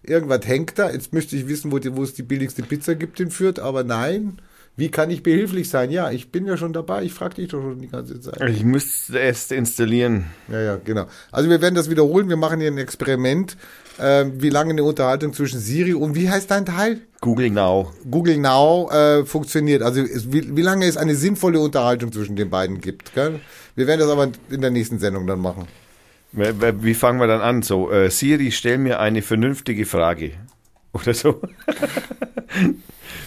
irgendwas 0.04 0.46
hängt 0.46 0.78
da. 0.78 0.88
Jetzt 0.88 1.12
möchte 1.12 1.34
ich 1.34 1.48
wissen, 1.48 1.72
wo, 1.72 1.80
die, 1.80 1.96
wo 1.96 2.04
es 2.04 2.14
die 2.14 2.22
billigste 2.22 2.62
Pizza 2.62 2.94
gibt 2.94 3.18
in 3.18 3.32
Fürth, 3.32 3.58
aber 3.58 3.82
nein. 3.82 4.40
Wie 4.81 4.90
kann 4.90 5.11
ich 5.11 5.23
behilflich 5.23 5.69
sein? 5.69 5.90
Ja, 5.90 6.11
ich 6.11 6.32
bin 6.32 6.47
ja 6.47 6.57
schon 6.57 6.73
dabei, 6.73 7.02
ich 7.02 7.12
frage 7.12 7.35
dich 7.35 7.48
doch 7.48 7.61
schon 7.61 7.81
die 7.81 7.89
ganze 7.89 8.19
Zeit. 8.19 8.40
Ich 8.48 8.65
müsste 8.65 9.20
es 9.20 9.51
installieren. 9.51 10.24
Ja, 10.51 10.59
ja, 10.59 10.77
genau. 10.82 11.05
Also 11.31 11.51
wir 11.51 11.61
werden 11.61 11.74
das 11.74 11.90
wiederholen, 11.90 12.31
wir 12.31 12.39
machen 12.39 12.61
hier 12.61 12.70
ein 12.70 12.78
Experiment, 12.78 13.59
äh, 13.98 14.24
wie 14.32 14.48
lange 14.48 14.70
eine 14.70 14.82
Unterhaltung 14.82 15.35
zwischen 15.35 15.61
Siri 15.61 15.93
und 15.93 16.15
wie 16.15 16.31
heißt 16.31 16.51
dein 16.51 16.65
Teil? 16.65 17.02
Google 17.20 17.51
Now. 17.51 17.93
Google 18.11 18.39
Now 18.39 18.90
äh, 18.90 19.27
funktioniert. 19.27 19.82
Also 19.82 20.01
es, 20.01 20.32
wie, 20.32 20.57
wie 20.57 20.62
lange 20.62 20.86
es 20.86 20.97
eine 20.97 21.15
sinnvolle 21.15 21.61
Unterhaltung 21.61 22.11
zwischen 22.11 22.36
den 22.36 22.48
beiden 22.48 22.81
gibt. 22.81 23.15
Gell? 23.15 23.39
Wir 23.77 23.86
werden 23.86 24.01
das 24.01 24.09
aber 24.09 24.31
in 24.48 24.62
der 24.62 24.70
nächsten 24.70 24.98
Sendung 24.98 25.27
dann 25.27 25.40
machen. 25.40 25.66
Wie 26.32 26.94
fangen 26.94 27.20
wir 27.20 27.27
dann 27.27 27.43
an? 27.43 27.61
So, 27.61 27.90
äh, 27.90 28.09
Siri, 28.09 28.51
stell 28.51 28.78
mir 28.78 28.98
eine 28.98 29.20
vernünftige 29.20 29.85
Frage. 29.85 30.31
Oder 30.94 31.12
so. 31.12 31.43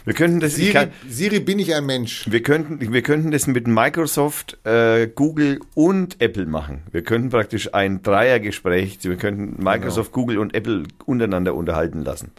wir 0.05 0.13
könnten 0.13 0.39
das. 0.39 0.55
Siri, 0.55 0.71
kann, 0.71 0.91
Siri 1.07 1.39
bin 1.39 1.59
ich 1.59 1.73
ein 1.73 1.85
Mensch. 1.85 2.25
wir 2.29 2.43
könnten, 2.43 2.93
wir 2.93 3.01
könnten 3.01 3.31
das 3.31 3.47
mit 3.47 3.67
Microsoft, 3.67 4.57
äh, 4.65 5.07
Google 5.07 5.59
und 5.75 6.21
Apple 6.21 6.45
machen. 6.45 6.83
Wir 6.91 7.03
könnten 7.03 7.29
praktisch 7.29 7.73
ein 7.73 8.01
Dreiergespräch, 8.03 8.99
wir 9.03 9.17
könnten 9.17 9.63
Microsoft, 9.63 10.11
Google 10.11 10.37
und 10.39 10.53
Apple 10.53 10.83
untereinander 11.05 11.55
unterhalten 11.55 12.03
lassen. 12.03 12.31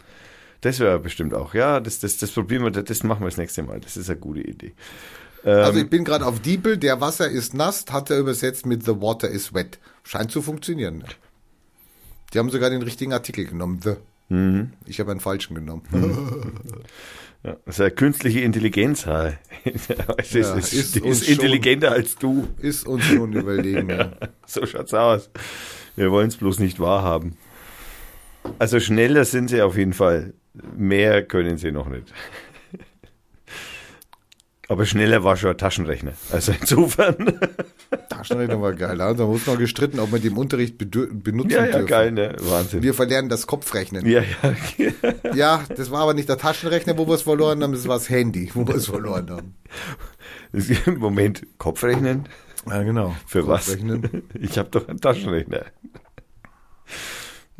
Das 0.61 0.79
wäre 0.79 0.99
bestimmt 0.99 1.33
auch. 1.33 1.53
Ja, 1.53 1.79
das, 1.79 1.99
das, 1.99 2.17
das 2.17 2.31
probieren 2.31 2.63
wir, 2.63 2.71
das 2.71 3.03
machen 3.03 3.21
wir 3.21 3.29
das 3.29 3.37
nächste 3.37 3.63
Mal. 3.63 3.79
Das 3.79 3.97
ist 3.97 4.09
eine 4.09 4.19
gute 4.19 4.41
Idee. 4.41 4.73
Also 5.43 5.79
ich 5.79 5.89
bin 5.91 6.03
gerade 6.03 6.25
auf 6.25 6.39
Diepel, 6.39 6.77
der 6.77 7.01
Wasser 7.01 7.29
ist 7.29 7.53
nass, 7.53 7.85
hat 7.91 8.09
er 8.09 8.17
übersetzt 8.17 8.65
mit 8.65 8.83
The 8.83 8.99
Water 8.99 9.29
is 9.29 9.53
wet. 9.53 9.77
Scheint 10.03 10.31
zu 10.31 10.41
funktionieren. 10.41 11.03
Die 12.33 12.39
haben 12.39 12.49
sogar 12.49 12.71
den 12.71 12.81
richtigen 12.81 13.13
Artikel 13.13 13.45
genommen, 13.45 13.79
The. 13.83 13.95
Ich 14.87 14.99
habe 14.99 15.11
einen 15.11 15.19
falschen 15.19 15.53
genommen. 15.53 15.83
Ja, 17.45 17.57
das 17.65 17.75
ist 17.75 17.81
eine 17.81 17.91
künstliche 17.91 18.39
Intelligenz. 18.41 19.05
ha. 19.05 19.33
es 19.65 19.89
ist, 20.33 20.47
Ja, 20.47 20.55
ist 20.55 20.73
ist, 20.73 20.95
ist 20.97 21.29
intelligenter 21.29 21.91
als 21.91 22.15
du. 22.15 22.47
Ist 22.59 22.87
uns 22.87 23.03
schon 23.05 23.33
überlegen. 23.33 23.89
Ja. 23.95 24.11
So 24.47 24.65
schaut's 24.65 24.93
aus. 24.95 25.29
Wir 25.95 26.09
wollen 26.11 26.29
es 26.29 26.37
bloß 26.37 26.57
nicht 26.59 26.79
wahrhaben. 26.79 27.37
Also 28.57 28.79
schneller 28.79 29.25
sind 29.25 29.49
sie 29.49 29.61
auf 29.61 29.77
jeden 29.77 29.93
Fall. 29.93 30.33
Mehr 30.75 31.23
können 31.23 31.57
sie 31.57 31.71
noch 31.71 31.87
nicht. 31.87 32.11
Aber 34.67 34.85
schneller 34.85 35.23
war 35.23 35.37
schon 35.37 35.51
ein 35.51 35.57
Taschenrechner. 35.57 36.13
Also 36.31 36.51
insofern. 36.59 37.39
Taschenrechner 38.09 38.59
war 38.61 38.73
geil. 38.73 38.97
Da 38.97 39.13
muss 39.13 39.45
noch 39.45 39.57
gestritten, 39.57 39.99
ob 39.99 40.11
man 40.11 40.21
die 40.21 40.27
im 40.27 40.37
Unterricht 40.37 40.77
benutzen 40.77 41.51
ja, 41.51 41.65
ja, 41.65 41.71
dürfen. 41.71 41.87
geil, 41.87 42.11
ne? 42.11 42.35
Wahnsinn. 42.39 42.81
Wir 42.81 42.93
verlernen 42.93 43.29
das 43.29 43.45
Kopfrechnen. 43.45 44.05
ja, 44.07 44.21
ja. 44.21 44.93
Ja, 45.35 45.63
das 45.75 45.91
war 45.91 46.01
aber 46.01 46.13
nicht 46.13 46.29
der 46.29 46.37
Taschenrechner, 46.37 46.97
wo 46.97 47.07
wir 47.07 47.15
es 47.15 47.23
verloren 47.23 47.61
haben, 47.61 47.73
das 47.73 47.87
war 47.87 47.97
das 47.97 48.09
Handy, 48.09 48.49
wo 48.53 48.67
wir 48.67 48.75
es 48.75 48.87
verloren 48.87 49.29
haben. 49.29 49.55
Moment, 50.99 51.45
Kopfrechnen? 51.57 52.27
Ja, 52.67 52.81
genau. 52.83 53.15
Für 53.27 53.45
was? 53.47 53.67
Ich 54.39 54.57
habe 54.57 54.69
doch 54.69 54.87
einen 54.87 54.99
Taschenrechner. 54.99 55.65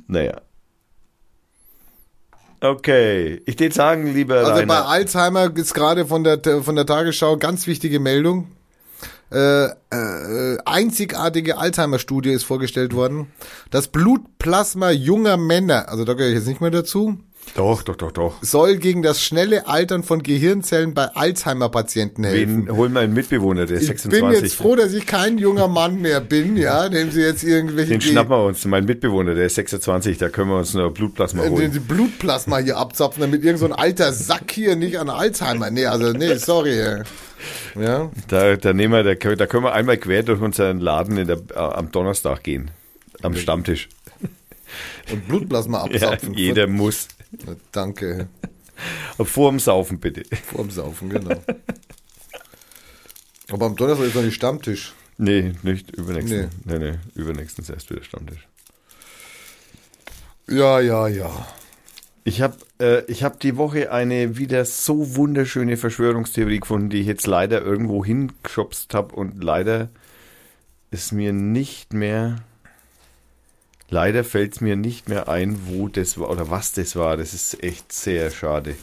Naja. 0.08 0.42
Okay, 2.62 3.42
ich 3.46 3.60
würde 3.60 3.76
sagen, 3.76 4.14
lieber 4.14 4.38
Also 4.38 4.52
bei 4.52 4.60
Rainer, 4.60 4.88
Alzheimer 4.88 5.56
ist 5.56 5.74
gerade 5.74 6.06
von 6.06 6.24
der, 6.24 6.40
von 6.64 6.76
der 6.76 6.86
Tagesschau 6.86 7.38
ganz 7.38 7.68
wichtige 7.68 8.00
Meldung. 8.00 8.48
Äh, 9.32 9.66
äh, 9.66 10.58
einzigartige 10.66 11.58
Alzheimer-Studie 11.58 12.30
ist 12.32 12.44
vorgestellt 12.44 12.94
worden. 12.94 13.28
Das 13.72 13.88
Blutplasma 13.88 14.92
junger 14.92 15.38
Männer, 15.38 15.90
also 15.90 16.06
da 16.06 16.14
gehöre 16.14 16.30
ich 16.30 16.36
jetzt 16.36 16.48
nicht 16.48 16.62
mehr 16.62 16.72
dazu, 16.72 17.18
doch, 17.54 17.84
doch, 17.84 17.96
doch, 17.96 18.12
doch. 18.12 18.34
soll 18.42 18.78
gegen 18.78 19.02
das 19.02 19.22
schnelle 19.24 19.68
Altern 19.68 20.04
von 20.04 20.24
Gehirnzellen 20.24 20.94
bei 20.94 21.06
Alzheimer-Patienten 21.16 22.24
helfen. 22.24 22.68
Wen 22.68 22.76
holen 22.76 22.94
wir 22.94 23.02
einen 23.02 23.14
Mitbewohner, 23.14 23.66
der 23.66 23.78
ist 23.78 23.84
Ich 23.84 23.88
26. 23.90 24.22
bin 24.30 24.44
jetzt 24.44 24.56
froh, 24.56 24.76
dass 24.76 24.94
ich 24.94 25.06
kein 25.06 25.38
junger 25.38 25.68
Mann 25.68 26.02
mehr 26.02 26.20
bin, 26.20 26.58
ja, 26.58 26.90
dem 26.90 27.12
sie 27.12 27.22
jetzt 27.22 27.44
irgendwelche 27.44 27.92
Den 27.92 28.00
Ge- 28.00 28.12
schnappen 28.12 28.32
wir 28.32 28.44
uns, 28.46 28.66
mein 28.66 28.86
Mitbewohner, 28.86 29.36
der 29.36 29.46
ist 29.46 29.56
26, 29.56 30.18
da 30.18 30.30
können 30.30 30.50
wir 30.50 30.58
uns 30.58 30.74
nur 30.74 30.94
Blutplasma 30.94 31.44
den 31.44 31.52
holen. 31.52 31.72
sie 31.72 31.80
Blutplasma 31.80 32.58
hier 32.58 32.78
abzapfen, 32.78 33.22
damit 33.22 33.44
irgend 33.44 33.60
so 33.60 33.66
ein 33.66 33.74
alter 33.74 34.12
Sack 34.12 34.52
hier 34.52 34.76
nicht 34.76 35.00
an 35.00 35.10
Alzheimer. 35.10 35.70
Nee, 35.72 35.86
also 35.86 36.12
nee, 36.12 36.36
sorry. 36.36 36.80
ey. 36.80 37.04
Ja. 37.80 38.10
Da, 38.28 38.56
da, 38.56 38.74
nehmen 38.74 38.94
wir, 38.94 39.04
da, 39.04 39.16
können- 39.16 39.38
da 39.38 39.46
können 39.46 39.64
wir 39.64 39.74
einmal 39.74 39.98
quer 39.98 40.24
durch 40.24 40.42
unseren 40.42 40.80
Laden 40.80 41.18
in 41.18 41.28
der, 41.28 41.38
äh, 41.54 41.58
am 41.60 41.92
Donnerstag 41.92 42.44
gehen. 42.44 42.72
Am 43.22 43.36
Stammtisch. 43.36 43.88
Und 45.12 45.28
Blutplasma 45.28 45.78
Ja, 45.92 46.10
abzapfen. 46.10 46.34
jeder 46.34 46.68
muss. 46.68 47.08
Danke. 47.72 48.28
Vor 49.18 49.52
dem 49.52 49.60
Saufen 49.60 50.00
bitte. 50.00 50.24
Vorm 50.44 50.70
Saufen, 50.70 51.10
genau. 51.10 51.42
Aber 53.50 53.66
am 53.68 53.76
Donnerstag 53.76 54.08
ist 54.08 54.16
noch 54.16 54.24
nicht 54.24 54.36
Stammtisch. 54.36 54.94
Nee, 55.18 55.54
nicht 55.64 55.92
übernächsten. 55.92 56.50
Nee, 56.66 56.80
nee, 56.80 56.94
übernächstens 57.14 57.70
erst 57.70 57.90
wieder 57.90 58.04
Stammtisch. 58.04 58.48
Ja, 60.48 60.80
ja, 60.80 61.08
ja. 61.08 61.48
Ich 62.24 62.42
habe 62.42 62.58
äh, 62.80 63.04
ich 63.06 63.24
hab 63.24 63.40
die 63.40 63.56
Woche 63.56 63.92
eine 63.92 64.38
wieder 64.38 64.66
so 64.66 65.16
wunderschöne 65.16 65.78
Verschwörungstheorie 65.78 66.60
gefunden, 66.60 66.90
die 66.90 67.02
ich 67.02 67.08
jetzt 67.08 67.28
leider 67.28 67.62
irgendwo 67.62 68.04
hingeschubst 68.04 68.94
habe 68.94 69.16
und 69.16 69.44
leider 69.44 69.90
ist 70.92 71.12
mir 71.12 71.34
nicht 71.34 71.94
mehr, 71.94 72.38
leider 73.90 74.24
fällt 74.24 74.54
es 74.54 74.62
mir 74.62 74.76
nicht 74.76 75.10
mehr 75.10 75.28
ein, 75.30 75.68
wo 75.68 75.88
das 75.88 76.20
war 76.20 76.30
oder 76.30 76.50
was 76.50 76.72
das 76.74 76.96
war. 76.96 77.18
Das 77.18 77.34
ist 77.34 77.64
echt 77.64 77.92
sehr 77.92 78.32
schade. 78.32 78.76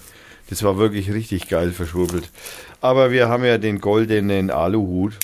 Das 0.49 0.63
war 0.63 0.77
wirklich 0.77 1.13
richtig 1.13 1.49
geil 1.49 1.73
verschwurbelt. 1.73 2.31
Aber 2.81 3.11
wir 3.11 3.29
haben 3.29 3.45
ja 3.45 3.59
den 3.59 3.81
goldenen 3.81 4.51
Aluhut. 4.51 5.19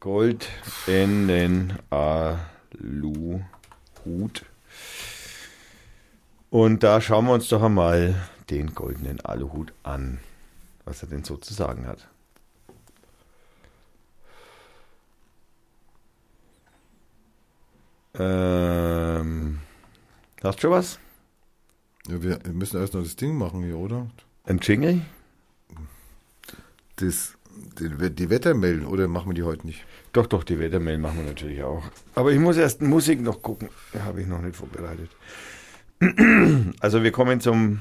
Goldenen 0.00 1.78
Aluhut. 1.90 3.44
Und 6.50 6.82
da 6.82 7.00
schauen 7.00 7.26
wir 7.26 7.32
uns 7.32 7.48
doch 7.48 7.62
einmal 7.62 8.14
den 8.48 8.74
goldenen 8.74 9.20
Aluhut 9.20 9.72
an, 9.82 10.18
was 10.84 11.02
er 11.02 11.08
denn 11.08 11.24
so 11.24 11.36
zu 11.36 11.52
sagen 11.52 11.86
hat. 11.86 12.06
Ähm, 18.18 19.58
hast 20.42 20.58
du 20.58 20.62
schon 20.62 20.70
was? 20.70 20.98
Ja, 22.08 22.22
wir 22.22 22.38
müssen 22.52 22.80
erst 22.80 22.94
noch 22.94 23.02
das 23.02 23.16
Ding 23.16 23.36
machen 23.36 23.62
hier, 23.62 23.76
oder? 23.76 24.08
Ein 24.44 24.58
Jingle? 24.58 25.02
Das, 26.96 27.34
die, 27.78 28.10
die 28.14 28.30
Wettermail, 28.30 28.84
oder 28.84 29.08
machen 29.08 29.30
wir 29.30 29.34
die 29.34 29.42
heute 29.42 29.66
nicht? 29.66 29.84
Doch, 30.12 30.26
doch, 30.26 30.42
die 30.42 30.58
Wettermail 30.58 30.98
machen 30.98 31.18
wir 31.18 31.24
natürlich 31.24 31.62
auch. 31.62 31.84
Aber 32.14 32.32
ich 32.32 32.40
muss 32.40 32.56
erst 32.56 32.82
Musik 32.82 33.20
noch 33.20 33.42
gucken. 33.42 33.68
Habe 34.04 34.22
ich 34.22 34.26
noch 34.26 34.40
nicht 34.40 34.56
vorbereitet. 34.56 35.10
Also 36.80 37.02
wir 37.02 37.10
kommen 37.10 37.40
zum 37.40 37.80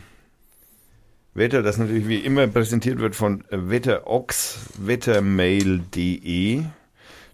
Wetter, 1.36 1.62
das 1.62 1.78
natürlich 1.78 2.08
wie 2.08 2.18
immer 2.18 2.48
präsentiert 2.48 2.98
wird 2.98 3.16
von 3.16 3.44
Wetterox, 3.52 4.58
wettermail.de, 4.80 6.64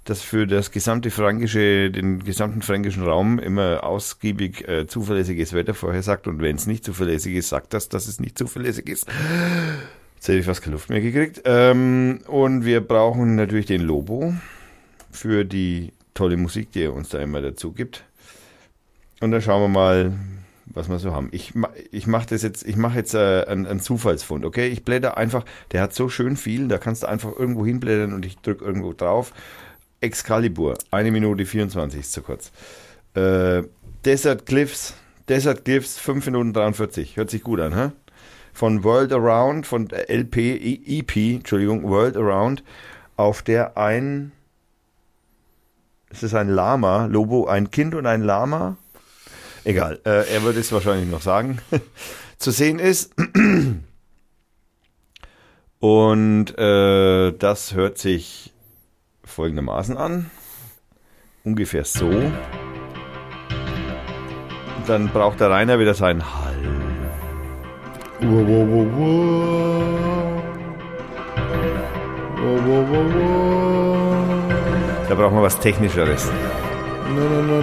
das 0.06 0.22
für 0.22 0.48
das 0.48 0.72
gesamte 0.72 1.12
fränkische, 1.12 1.90
den 1.90 2.24
gesamten 2.24 2.62
fränkischen 2.62 3.04
Raum 3.04 3.40
immer 3.40 3.84
ausgiebig 3.84 4.68
äh, 4.68 4.86
zuverlässiges 4.86 5.54
Wetter 5.54 5.74
vorhersagt 5.74 6.28
und 6.28 6.42
wenn 6.42 6.58
es 6.58 6.68
nicht 6.68 6.84
zuverlässig 6.84 7.36
ist, 7.36 7.50
sagt 7.50 7.74
das, 7.74 7.90
dass 7.90 8.08
es 8.08 8.20
nicht 8.20 8.38
zuverlässig 8.38 8.90
ist. 8.90 9.08
Jetzt 10.16 10.28
hätte 10.28 10.40
ich 10.40 10.46
fast 10.46 10.62
keine 10.62 10.76
Luft 10.76 10.90
mehr 10.90 11.02
gekriegt. 11.02 11.42
Ähm, 11.46 12.20
und 12.28 12.66
wir 12.66 12.82
brauchen 12.82 13.36
natürlich 13.36 13.66
den 13.66 13.82
Lobo 13.82 14.34
für 15.12 15.46
die 15.46 15.94
tolle 16.14 16.38
Musik, 16.38 16.72
die 16.72 16.84
er 16.84 16.94
uns 16.94 17.10
da 17.10 17.20
immer 17.20 17.42
dazu 17.42 17.72
gibt. 17.72 18.04
Und 19.22 19.32
dann 19.32 19.42
schauen 19.42 19.62
wir 19.62 19.68
mal, 19.70 20.14
was 20.66 20.90
wir 20.90 21.00
so 21.00 21.14
haben. 21.14 21.30
Ich, 21.32 21.54
ich 21.92 22.08
mache 22.08 22.28
das 22.28 22.42
jetzt, 22.42 22.66
ich 22.68 22.76
mache 22.76 22.98
jetzt 22.98 23.14
äh, 23.14 23.46
einen, 23.48 23.66
einen 23.66 23.80
Zufallsfund, 23.80 24.46
okay? 24.46 24.68
Ich 24.68 24.84
blätter 24.84 25.18
einfach, 25.18 25.46
der 25.72 25.82
hat 25.82 25.94
so 25.94 26.10
schön 26.10 26.36
viel, 26.36 26.68
da 26.68 26.78
kannst 26.78 27.04
du 27.04 27.08
einfach 27.08 27.32
irgendwo 27.38 27.66
hinblättern 27.66 28.14
und 28.14 28.26
ich 28.26 28.38
drücke 28.38 28.66
irgendwo 28.66 28.94
drauf. 28.94 29.34
Excalibur, 30.04 30.76
eine 30.92 31.12
Minute 31.12 31.46
24 31.46 32.00
ist 32.00 32.14
zu 32.14 32.22
kurz. 32.22 32.52
Äh, 33.16 33.64
Desert 34.06 34.46
Cliffs, 34.46 34.94
Desert 35.30 35.66
Cliffs, 35.66 35.98
5 35.98 36.26
Minuten 36.28 36.54
43, 36.54 37.18
hört 37.18 37.30
sich 37.30 37.44
gut 37.44 37.60
an, 37.60 37.76
hä? 37.76 37.92
Von 38.54 38.84
World 38.84 39.14
Around, 39.14 39.66
von 39.66 39.88
LP, 39.90 40.38
EP, 40.86 41.16
Entschuldigung, 41.16 41.84
World 41.84 42.18
Around, 42.18 42.64
auf 43.16 43.42
der 43.42 43.78
ein, 43.78 44.32
es 46.10 46.22
ist 46.22 46.36
ein 46.36 46.50
Lama, 46.50 47.06
Lobo, 47.08 47.48
ein 47.48 47.72
Kind 47.72 47.96
und 47.96 48.06
ein 48.06 48.22
Lama, 48.22 48.78
Egal, 49.66 50.02
äh, 50.06 50.30
er 50.30 50.44
würde 50.44 50.60
es 50.60 50.72
wahrscheinlich 50.74 51.10
noch 51.10 51.22
sagen. 51.22 51.60
Zu 52.38 52.52
sehen 52.52 52.80
ist. 52.80 53.14
Und 55.80 56.58
äh, 56.58 57.32
das 57.32 57.74
hört 57.74 57.98
sich 57.98 58.53
folgendermaßen 59.34 59.98
an. 59.98 60.30
Ungefähr 61.44 61.84
so. 61.84 62.08
Und 62.08 62.34
dann 64.88 65.10
braucht 65.10 65.40
der 65.42 65.50
Rainer 65.50 65.80
wieder 65.80 65.94
seinen 65.94 66.24
Hall. 66.24 66.56
Da 75.10 75.16
brauchen 75.16 75.36
wir 75.36 75.44
was 75.44 75.60
Technischeres. 75.60 76.32
Na, 77.16 77.22
na, 77.48 77.62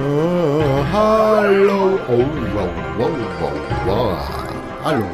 Ah, 0.00 0.80
hallo. 0.92 1.98
Oh, 2.08 2.24
wow, 2.54 2.70
wow, 2.96 3.10
wow, 3.38 3.52
wow. 3.86 4.16
Hallo. 4.82 5.04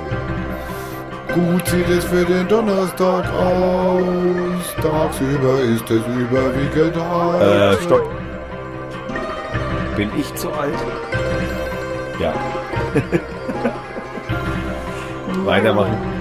Gut 1.35 1.67
sieht 1.67 1.89
es 1.89 2.05
für 2.05 2.25
den 2.25 2.47
Donnerstag 2.47 3.25
aus. 3.33 4.77
Tagsüber 4.81 5.59
ist 5.61 5.91
es 5.91 6.07
überwiegend 6.07 6.95
heiß. 6.95 7.43
Äh, 7.43 7.77
stopp. 7.83 8.09
Bin 9.97 10.09
ich 10.17 10.33
zu 10.37 10.53
alt? 10.53 10.79
Ja. 12.21 12.33
Weitermachen. 15.45 16.16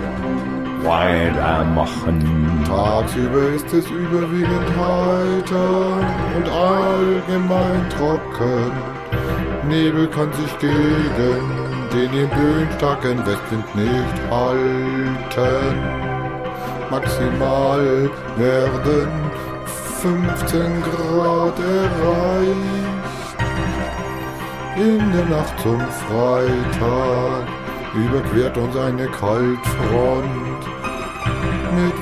Weitermachen. 0.86 2.64
Tagsüber 2.68 3.50
ist 3.56 3.74
es 3.74 3.90
überwiegend 3.90 4.70
heiter 4.78 5.98
und 6.36 6.48
allgemein 6.48 7.90
trocken. 7.90 8.72
Nebel 9.68 10.08
kann 10.08 10.32
sich 10.34 10.60
gegen 10.60 11.66
den 11.92 12.14
im 12.14 12.30
Böen 12.30 12.70
starken 12.78 13.18
Westwind 13.26 13.76
nicht 13.76 14.32
halten. 14.32 15.80
Maximal 16.92 18.10
werden 18.38 19.10
15 20.02 20.84
Grad 20.84 21.60
erreicht. 21.60 22.96
In 24.76 25.12
der 25.12 25.26
Nacht 25.26 25.60
zum 25.62 25.80
Freitag 25.80 27.48
überquert 27.96 28.58
uns 28.58 28.76
eine 28.76 29.08
Kaltfront 29.08 30.55
mit 31.76 31.94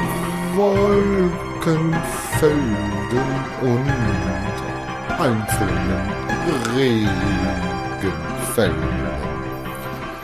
Wolkenfelden 0.55 1.81
und 3.61 3.91
einzelnen 5.19 6.11
Regenfällen. 6.75 7.13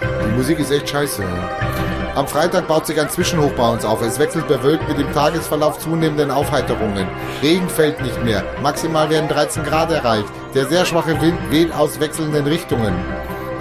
Die 0.01 0.35
Musik 0.35 0.59
ist 0.59 0.71
echt 0.71 0.89
scheiße. 0.89 1.23
Am 2.15 2.27
Freitag 2.27 2.67
baut 2.67 2.85
sich 2.85 2.99
ein 2.99 3.09
Zwischenhoch 3.09 3.51
bei 3.51 3.69
uns 3.69 3.85
auf. 3.85 4.01
Es 4.01 4.19
wechselt 4.19 4.47
bewölkt 4.47 4.87
mit 4.87 4.99
dem 4.99 5.11
Tagesverlauf 5.13 5.79
zunehmenden 5.79 6.31
Aufheiterungen. 6.31 7.07
Regen 7.41 7.69
fällt 7.69 8.01
nicht 8.01 8.23
mehr. 8.23 8.43
Maximal 8.61 9.09
werden 9.09 9.29
13 9.29 9.63
Grad 9.63 9.91
erreicht. 9.91 10.27
Der 10.53 10.65
sehr 10.65 10.85
schwache 10.85 11.19
Wind 11.21 11.39
weht 11.49 11.73
aus 11.73 11.99
wechselnden 11.99 12.45
Richtungen. 12.45 12.93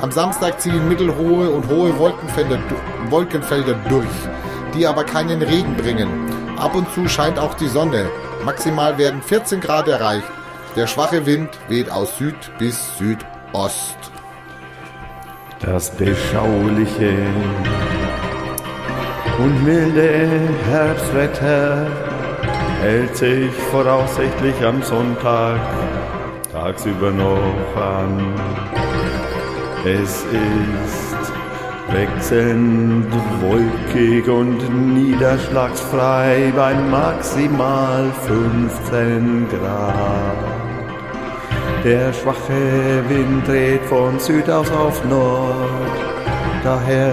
Am 0.01 0.12
Samstag 0.12 0.60
ziehen 0.60 0.89
mittelhohe 0.89 1.51
und 1.51 1.69
hohe 1.69 1.98
Wolkenfelder, 1.98 2.59
Wolkenfelder 3.10 3.74
durch, 3.89 4.06
die 4.78 4.86
aber 4.86 5.05
keinen 5.05 5.42
Regen 5.42 5.74
bringen. 5.76 6.09
Ab 6.56 6.74
und 6.74 6.92
zu 6.94 7.09
scheint 7.09 7.38
auch 7.38 7.55
die 7.55 7.68
Sonne. 7.68 8.09
Maximal 8.44 8.96
werden 8.96 9.20
14 9.22 9.60
Grad 9.60 9.88
erreicht. 9.88 10.26
Der 10.76 10.86
schwache 10.86 11.26
Wind 11.26 11.50
weht 11.68 11.90
aus 11.90 12.16
Süd 12.18 12.36
bis 12.59 12.96
Südost. 12.96 13.98
Das 15.60 15.90
beschauliche 15.90 17.12
und 19.38 19.64
milde 19.64 20.48
Herbstwetter 20.70 21.86
hält 22.80 23.16
sich 23.16 23.52
voraussichtlich 23.72 24.55
am 24.64 24.82
Sonntag 24.82 25.59
tagsüber 26.52 27.10
noch 27.10 27.76
an. 27.76 28.34
Es 29.84 30.24
ist 30.24 31.17
wechselnd 31.93 33.06
wolkig 33.40 34.28
und 34.28 34.59
niederschlagsfrei 34.94 36.52
bei 36.55 36.74
maximal 36.74 38.12
15 38.27 39.48
Grad. 39.48 40.59
Der 41.85 42.12
schwache 42.12 43.05
Wind 43.09 43.47
dreht 43.47 43.85
von 43.85 44.19
Süd 44.19 44.51
aus 44.51 44.70
auf 44.70 45.05
Nord. 45.05 45.70
Daher 46.65 47.12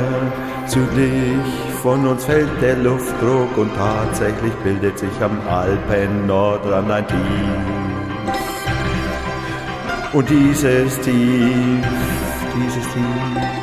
südlich 0.66 1.46
von 1.82 2.06
uns 2.08 2.26
fällt 2.26 2.62
der 2.62 2.78
Luftdruck 2.78 3.58
und 3.58 3.72
tatsächlich 3.76 4.54
bildet 4.64 4.98
sich 4.98 5.22
am 5.22 5.40
Alpen-Nordrand 5.48 6.92
ein 6.92 7.08
Tief. 7.08 7.76
Und 10.14 10.30
dieses 10.30 11.00
Tief, 11.02 11.86
dieses 12.56 12.84
Tief 12.94 13.55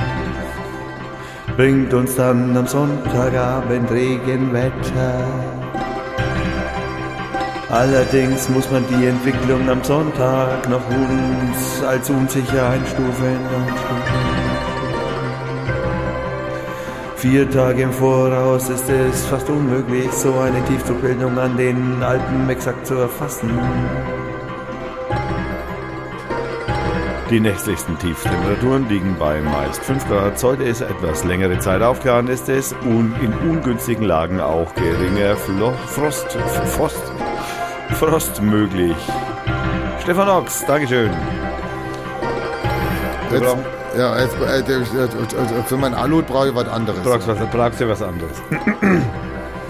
bringt 1.62 1.94
uns 1.94 2.16
dann 2.16 2.56
am 2.56 2.66
Sonntagabend 2.66 3.88
Regenwetter. 3.92 5.14
Allerdings 7.70 8.48
muss 8.48 8.68
man 8.72 8.84
die 8.88 9.06
Entwicklung 9.06 9.70
am 9.70 9.80
Sonntag 9.84 10.68
noch 10.68 10.84
uns 10.88 11.84
als 11.86 12.10
unsicher 12.10 12.68
einstufen. 12.68 13.38
Vier 17.14 17.48
Tage 17.48 17.82
im 17.82 17.92
Voraus 17.92 18.68
ist 18.68 18.88
es 18.88 19.24
fast 19.26 19.48
unmöglich, 19.48 20.10
so 20.10 20.34
eine 20.40 20.64
Tiefdruckbildung 20.64 21.38
an 21.38 21.56
den 21.56 22.02
Alpen 22.02 22.50
exakt 22.50 22.88
zu 22.88 22.94
erfassen. 22.94 23.50
Die 27.32 27.40
nächtlichsten 27.40 27.98
Tiefstemperaturen 27.98 28.86
liegen 28.90 29.16
bei 29.18 29.40
meist 29.40 29.82
5 29.82 30.06
Grad. 30.06 30.38
Sollte 30.38 30.64
es 30.64 30.82
etwas 30.82 31.24
längere 31.24 31.58
Zeit 31.60 31.80
aufgehört, 31.80 32.28
ist 32.28 32.50
es 32.50 32.74
un 32.84 33.14
in 33.22 33.32
ungünstigen 33.48 34.04
Lagen 34.04 34.38
auch 34.38 34.74
geringer 34.74 35.34
Flo 35.36 35.72
Frost, 35.86 36.26
Frost, 36.76 37.00
Frost 37.92 38.42
möglich. 38.42 38.94
Stefan 40.02 40.28
Ochs, 40.28 40.62
Dankeschön. 40.66 41.10
Jetzt, 43.32 43.56
Ja, 43.96 44.20
jetzt, 44.20 44.36
äh, 44.38 44.58
äh, 44.58 45.62
für 45.64 45.78
mein 45.78 45.94
Aluhut 45.94 46.26
brauche 46.26 46.50
ich 46.50 46.54
was 46.54 46.68
anderes. 46.68 47.00
Brauchst, 47.02 47.28
was, 47.28 47.38
brauchst 47.50 47.80
du 47.80 47.88
was 47.88 48.02
anderes? 48.02 48.42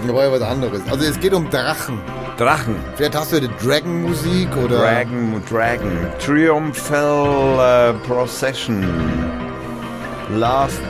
Ich 0.05 0.11
brauche 0.11 0.33
was 0.33 0.41
anderes. 0.41 0.81
Also 0.91 1.05
es 1.05 1.17
geht 1.17 1.33
um 1.33 1.49
Drachen. 1.49 2.01
Drachen. 2.43 2.75
Vielleicht 2.97 3.15
hast 3.15 3.31
du 3.31 3.39
die 3.39 3.49
Dragon-Musik 3.65 4.57
oder... 4.57 4.79
Dragon, 4.79 5.41
Dragon. 5.49 5.97
Triumphal 6.19 7.89
äh, 7.89 7.93
Procession. 8.05 8.83
Last 10.29 10.81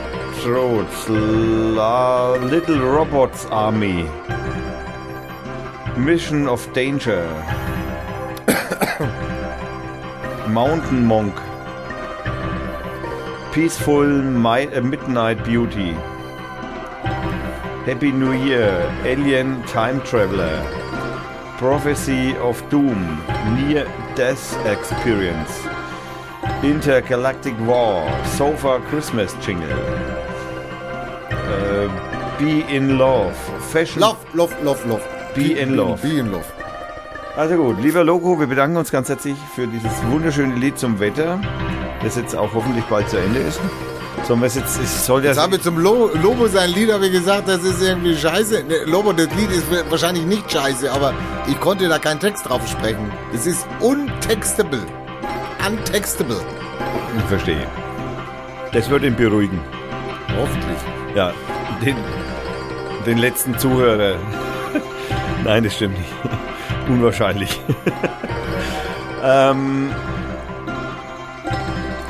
Throats. 0.42 1.08
La 1.08 2.34
Little 2.34 2.80
Robots 2.80 3.46
Army. 3.52 4.04
Mission 5.96 6.48
of 6.48 6.66
Danger. 6.72 7.24
Mountain 10.48 11.04
Monk. 11.04 11.40
Peaceful 13.52 14.08
Mi 14.08 14.64
äh, 14.64 14.80
Midnight 14.80 15.44
Beauty. 15.44 15.94
Happy 17.86 18.10
New 18.10 18.32
Year. 18.32 18.92
Alien 19.04 19.64
Time 19.66 20.02
Traveler. 20.02 20.83
Prophecy 21.58 22.36
of 22.38 22.60
Doom. 22.68 23.22
Near 23.54 23.86
Death 24.16 24.56
Experience. 24.66 25.52
Intergalactic 26.62 27.54
War. 27.66 28.06
Sofa 28.36 28.80
Christmas 28.90 29.36
Jingle. 29.40 29.70
Äh, 31.30 31.88
Be 32.38 32.64
in 32.68 32.98
Love. 32.98 33.34
Fashion. 33.70 34.00
Love, 34.00 34.18
love, 34.34 34.54
love, 34.64 34.84
love. 34.88 35.02
Be 35.34 35.52
in 35.52 35.76
love. 35.76 36.02
Be 36.02 36.18
in 36.18 36.32
love. 36.32 36.44
Also 37.36 37.56
gut, 37.56 37.80
lieber 37.80 38.04
Loco, 38.04 38.38
wir 38.38 38.46
bedanken 38.46 38.76
uns 38.76 38.90
ganz 38.90 39.08
herzlich 39.08 39.36
für 39.54 39.66
dieses 39.66 39.92
wunderschöne 40.06 40.54
Lied 40.54 40.78
zum 40.78 41.00
Wetter, 41.00 41.40
das 42.02 42.16
jetzt 42.16 42.36
auch 42.36 42.54
hoffentlich 42.54 42.84
bald 42.84 43.08
zu 43.08 43.16
Ende 43.18 43.40
ist. 43.40 43.60
Sollen 44.26 44.40
wir 44.40 44.46
es 44.46 44.54
jetzt, 44.54 45.04
soll 45.04 45.22
Jetzt 45.24 45.36
ja, 45.36 45.42
habe 45.42 45.56
ich 45.56 45.62
zum 45.62 45.78
Lo 45.78 46.10
Lobo 46.14 46.48
sein 46.48 46.70
Lied 46.70 46.90
habe 46.90 47.06
ich 47.06 47.12
gesagt, 47.12 47.48
das 47.48 47.62
ist 47.62 47.82
irgendwie 47.82 48.16
scheiße. 48.16 48.64
Ne, 48.64 48.84
Lobo, 48.86 49.12
das 49.12 49.28
Lied 49.34 49.50
ist 49.50 49.66
wahrscheinlich 49.90 50.24
nicht 50.24 50.50
scheiße, 50.50 50.90
aber 50.90 51.12
ich 51.46 51.60
konnte 51.60 51.88
da 51.88 51.98
keinen 51.98 52.20
Text 52.20 52.48
drauf 52.48 52.66
sprechen. 52.66 53.12
Das 53.32 53.46
ist 53.46 53.66
untextable. 53.80 54.80
Untextable. 55.66 56.40
ich 57.18 57.24
verstehe. 57.24 57.66
Das 58.72 58.88
wird 58.88 59.02
ihn 59.04 59.14
beruhigen. 59.14 59.60
Hoffentlich. 60.38 60.78
Ja, 61.14 61.32
den, 61.84 61.96
den 63.06 63.18
letzten 63.18 63.58
Zuhörer. 63.58 64.16
Nein, 65.44 65.64
das 65.64 65.74
stimmt 65.74 65.98
nicht. 65.98 66.10
Unwahrscheinlich. 66.88 67.60
ähm, 69.22 69.90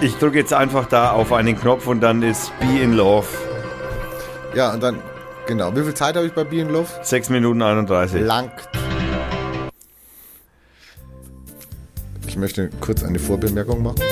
ich 0.05 0.17
drücke 0.19 0.39
jetzt 0.39 0.53
einfach 0.53 0.87
da 0.87 1.13
auf 1.13 1.33
einen 1.33 1.59
Knopf 1.59 1.87
und 1.87 2.03
dann 2.03 2.23
ist 2.23 2.53
Be 2.61 2.83
in 2.83 2.93
Love. 2.93 3.27
Ja, 4.55 4.75
und 4.75 4.83
dann, 4.83 4.99
genau. 5.47 5.75
Wie 5.75 5.83
viel 5.83 5.95
Zeit 5.95 6.17
habe 6.17 6.27
ich 6.27 6.33
bei 6.35 6.45
Be 6.45 6.57
in 6.61 6.69
Love? 6.69 6.89
6 7.03 7.31
Minuten 7.31 7.63
31. 7.63 8.21
Langt. 8.21 8.53
Ich 12.27 12.37
möchte 12.37 12.69
kurz 12.81 13.03
eine 13.03 13.19
Vorbemerkung 13.19 13.83
machen. 13.83 14.03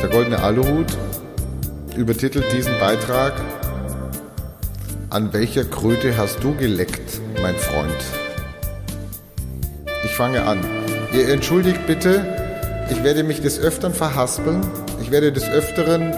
Der 0.00 0.08
goldene 0.08 0.40
Aluhut 0.40 0.96
übertitelt 1.96 2.44
diesen 2.52 2.78
Beitrag 2.78 3.32
An 5.10 5.32
welcher 5.32 5.64
Kröte 5.64 6.16
hast 6.16 6.44
du 6.44 6.54
geleckt, 6.54 7.20
mein 7.42 7.56
Freund? 7.56 8.04
Ich 10.04 10.12
fange 10.12 10.44
an. 10.44 10.60
Ihr 11.12 11.28
entschuldigt 11.28 11.86
bitte, 11.88 12.39
ich 12.90 13.04
werde 13.04 13.22
mich 13.22 13.40
des 13.40 13.58
Öfteren 13.58 13.94
verhaspeln. 13.94 14.60
Ich 15.00 15.10
werde 15.10 15.32
des 15.32 15.48
Öfteren 15.48 16.12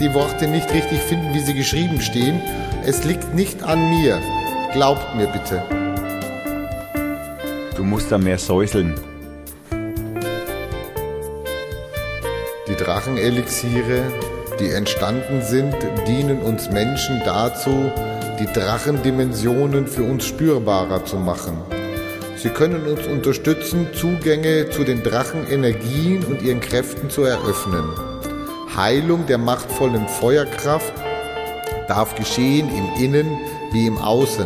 die 0.00 0.12
Worte 0.14 0.46
nicht 0.48 0.72
richtig 0.72 0.98
finden, 1.00 1.34
wie 1.34 1.40
sie 1.40 1.54
geschrieben 1.54 2.00
stehen. 2.00 2.40
Es 2.84 3.04
liegt 3.04 3.34
nicht 3.34 3.62
an 3.62 3.90
mir. 3.90 4.20
Glaubt 4.72 5.14
mir 5.14 5.26
bitte. 5.28 5.62
Du 7.76 7.84
musst 7.84 8.10
da 8.10 8.18
mehr 8.18 8.38
säuseln. 8.38 8.94
Die 12.66 12.74
Drachenelixiere, 12.76 14.02
die 14.58 14.70
entstanden 14.70 15.42
sind, 15.42 15.76
dienen 16.08 16.40
uns 16.40 16.70
Menschen 16.70 17.20
dazu, 17.24 17.92
die 18.40 18.46
Drachendimensionen 18.46 19.86
für 19.86 20.02
uns 20.02 20.24
spürbarer 20.24 21.04
zu 21.04 21.16
machen. 21.16 21.58
Sie 22.44 22.50
können 22.50 22.86
uns 22.86 23.06
unterstützen, 23.06 23.86
Zugänge 23.94 24.68
zu 24.68 24.84
den 24.84 25.02
Drachenenergien 25.02 26.24
und 26.24 26.42
ihren 26.42 26.60
Kräften 26.60 27.08
zu 27.08 27.22
eröffnen. 27.22 27.88
Heilung 28.76 29.24
der 29.26 29.38
machtvollen 29.38 30.06
Feuerkraft 30.06 30.92
darf 31.88 32.14
geschehen 32.16 32.68
im 32.68 33.02
Innen 33.02 33.38
wie 33.72 33.86
im 33.86 33.96
Außen, 33.96 34.44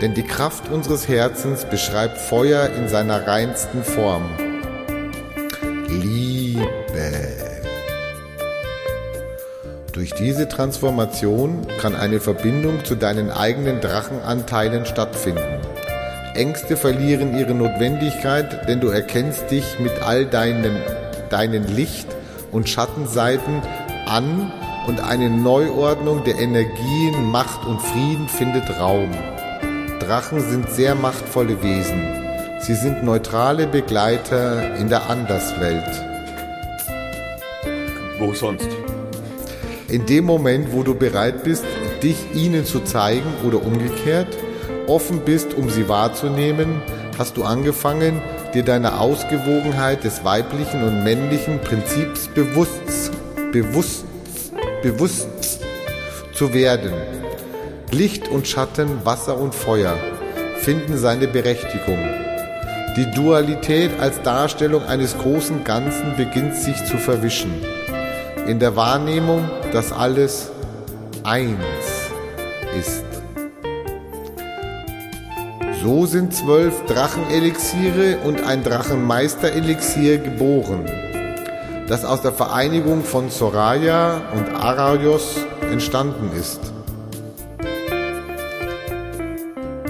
denn 0.00 0.14
die 0.14 0.22
Kraft 0.22 0.70
unseres 0.70 1.08
Herzens 1.08 1.66
beschreibt 1.66 2.16
Feuer 2.16 2.70
in 2.70 2.88
seiner 2.88 3.26
reinsten 3.26 3.84
Form. 3.84 4.24
Liebe. 5.88 6.64
Durch 9.92 10.14
diese 10.14 10.48
Transformation 10.48 11.66
kann 11.82 11.94
eine 11.94 12.18
Verbindung 12.18 12.82
zu 12.86 12.94
deinen 12.94 13.30
eigenen 13.30 13.82
Drachenanteilen 13.82 14.86
stattfinden. 14.86 15.55
Ängste 16.36 16.76
verlieren 16.76 17.36
ihre 17.36 17.54
Notwendigkeit, 17.54 18.68
denn 18.68 18.80
du 18.80 18.88
erkennst 18.88 19.50
dich 19.50 19.78
mit 19.78 19.92
all 20.02 20.26
deinen, 20.26 20.76
deinen 21.30 21.66
Licht- 21.74 22.14
und 22.52 22.68
Schattenseiten 22.68 23.62
an 24.06 24.52
und 24.86 25.00
eine 25.00 25.30
Neuordnung 25.30 26.24
der 26.24 26.38
Energien, 26.38 27.24
Macht 27.30 27.66
und 27.66 27.80
Frieden 27.80 28.28
findet 28.28 28.78
Raum. 28.78 29.10
Drachen 29.98 30.40
sind 30.40 30.70
sehr 30.70 30.94
machtvolle 30.94 31.62
Wesen. 31.62 32.02
Sie 32.60 32.74
sind 32.74 33.02
neutrale 33.02 33.66
Begleiter 33.66 34.76
in 34.76 34.88
der 34.88 35.10
Anderswelt. 35.10 35.90
Wo 38.18 38.32
sonst? 38.32 38.68
In 39.88 40.06
dem 40.06 40.24
Moment, 40.24 40.72
wo 40.72 40.82
du 40.82 40.94
bereit 40.94 41.44
bist, 41.44 41.64
dich 42.02 42.16
ihnen 42.34 42.64
zu 42.64 42.80
zeigen 42.80 43.32
oder 43.46 43.64
umgekehrt, 43.64 44.28
offen 44.88 45.20
bist, 45.20 45.54
um 45.54 45.70
sie 45.70 45.88
wahrzunehmen, 45.88 46.80
hast 47.18 47.36
du 47.36 47.44
angefangen, 47.44 48.20
dir 48.54 48.62
deiner 48.62 49.00
Ausgewogenheit 49.00 50.04
des 50.04 50.24
weiblichen 50.24 50.82
und 50.82 51.04
männlichen 51.04 51.60
Prinzips 51.60 52.28
bewusst, 52.28 53.12
bewusst, 53.52 54.04
bewusst 54.82 55.28
zu 56.32 56.52
werden. 56.52 56.92
Licht 57.90 58.28
und 58.28 58.46
Schatten, 58.46 59.04
Wasser 59.04 59.38
und 59.38 59.54
Feuer 59.54 59.96
finden 60.58 60.96
seine 60.98 61.28
Berechtigung. 61.28 61.98
Die 62.96 63.10
Dualität 63.14 63.90
als 64.00 64.22
Darstellung 64.22 64.82
eines 64.84 65.16
großen 65.18 65.64
Ganzen 65.64 66.16
beginnt 66.16 66.56
sich 66.56 66.82
zu 66.84 66.96
verwischen. 66.98 67.52
In 68.46 68.58
der 68.58 68.74
Wahrnehmung, 68.74 69.48
dass 69.72 69.92
alles 69.92 70.50
eins 71.24 71.58
ist. 72.78 73.05
So 75.86 76.04
sind 76.04 76.34
zwölf 76.34 76.84
Drachenelixiere 76.86 78.18
und 78.24 78.42
ein 78.42 78.64
Drachenmeisterelixier 78.64 80.18
geboren, 80.18 80.84
das 81.86 82.04
aus 82.04 82.22
der 82.22 82.32
Vereinigung 82.32 83.04
von 83.04 83.30
Soraya 83.30 84.20
und 84.34 84.52
Araios 84.52 85.36
entstanden 85.70 86.32
ist. 86.36 86.58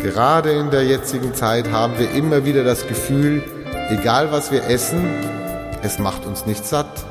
Gerade 0.02 0.50
in 0.50 0.70
der 0.70 0.84
jetzigen 0.84 1.32
Zeit 1.32 1.72
haben 1.72 1.94
wir 1.98 2.10
immer 2.10 2.44
wieder 2.44 2.62
das 2.62 2.86
Gefühl, 2.86 3.42
egal 3.88 4.30
was 4.30 4.52
wir 4.52 4.68
essen, 4.68 5.02
es 5.82 5.98
macht 5.98 6.26
uns 6.26 6.44
nicht 6.44 6.66
satt. 6.66 7.06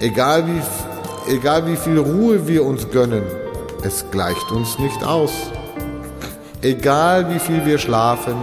Egal 0.00 0.48
wie, 0.48 1.32
egal 1.32 1.64
wie 1.68 1.76
viel 1.76 1.98
Ruhe 1.98 2.48
wir 2.48 2.64
uns 2.64 2.90
gönnen, 2.90 3.22
es 3.84 4.04
gleicht 4.10 4.50
uns 4.50 4.80
nicht 4.80 5.04
aus. 5.04 5.30
Egal 6.62 7.32
wie 7.32 7.38
viel 7.38 7.64
wir 7.64 7.78
schlafen, 7.78 8.34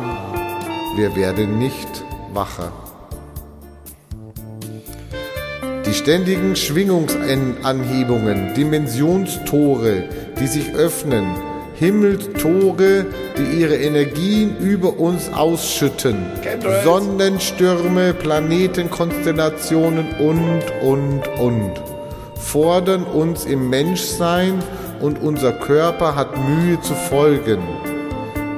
wir 0.95 1.13
werden 1.17 1.59
nicht 1.59 2.05
wacher. 2.31 2.71
Die 5.85 5.93
ständigen 5.93 6.55
Schwingungsanhebungen, 6.55 8.53
Dimensionstore, 8.53 10.05
die 10.39 10.47
sich 10.47 10.73
öffnen, 10.75 11.25
Himmelstore, 11.73 13.05
die 13.37 13.59
ihre 13.59 13.75
Energien 13.75 14.59
über 14.59 14.97
uns 14.97 15.27
ausschütten, 15.33 16.15
Sonnenstürme, 16.85 18.13
Planetenkonstellationen 18.13 20.07
und, 20.19 20.63
und, 20.81 21.27
und, 21.37 21.73
fordern 22.39 23.03
uns 23.03 23.43
im 23.43 23.69
Menschsein 23.69 24.63
und 25.01 25.21
unser 25.21 25.51
Körper 25.51 26.15
hat 26.15 26.29
Mühe 26.37 26.79
zu 26.79 26.93
folgen, 26.93 27.59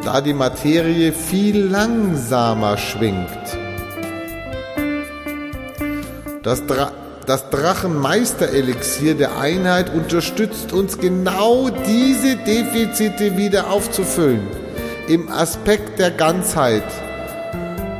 da 0.07 0.21
die 0.21 0.33
Materie 0.33 1.11
viel 1.11 1.65
langsamer 1.65 2.77
schwingt. 2.77 3.27
Das, 6.43 6.65
Dra 6.65 6.93
Das 7.25 7.49
Drachenmeister-Elixier 7.49 9.15
der 9.15 9.37
Einheit 9.37 9.93
unterstützt 9.93 10.71
uns 10.71 10.97
genau 10.97 11.69
diese 11.69 12.37
Defizite 12.37 13.35
wieder 13.35 13.69
aufzufüllen. 13.69 14.47
Im 15.09 15.29
Aspekt 15.29 15.99
der 15.99 16.11
Ganzheit. 16.11 16.85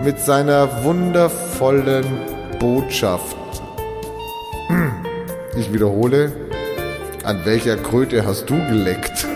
Mit 0.02 0.22
seiner 0.22 0.86
wundervollen 0.86 2.06
Botschaft. 2.58 3.36
Ich 5.58 5.74
wiederhole, 5.74 6.32
an 7.26 7.42
welcher 7.44 7.76
Kröte 7.76 8.26
hast 8.26 8.50
du 8.50 8.56
geleckt? 8.70 9.28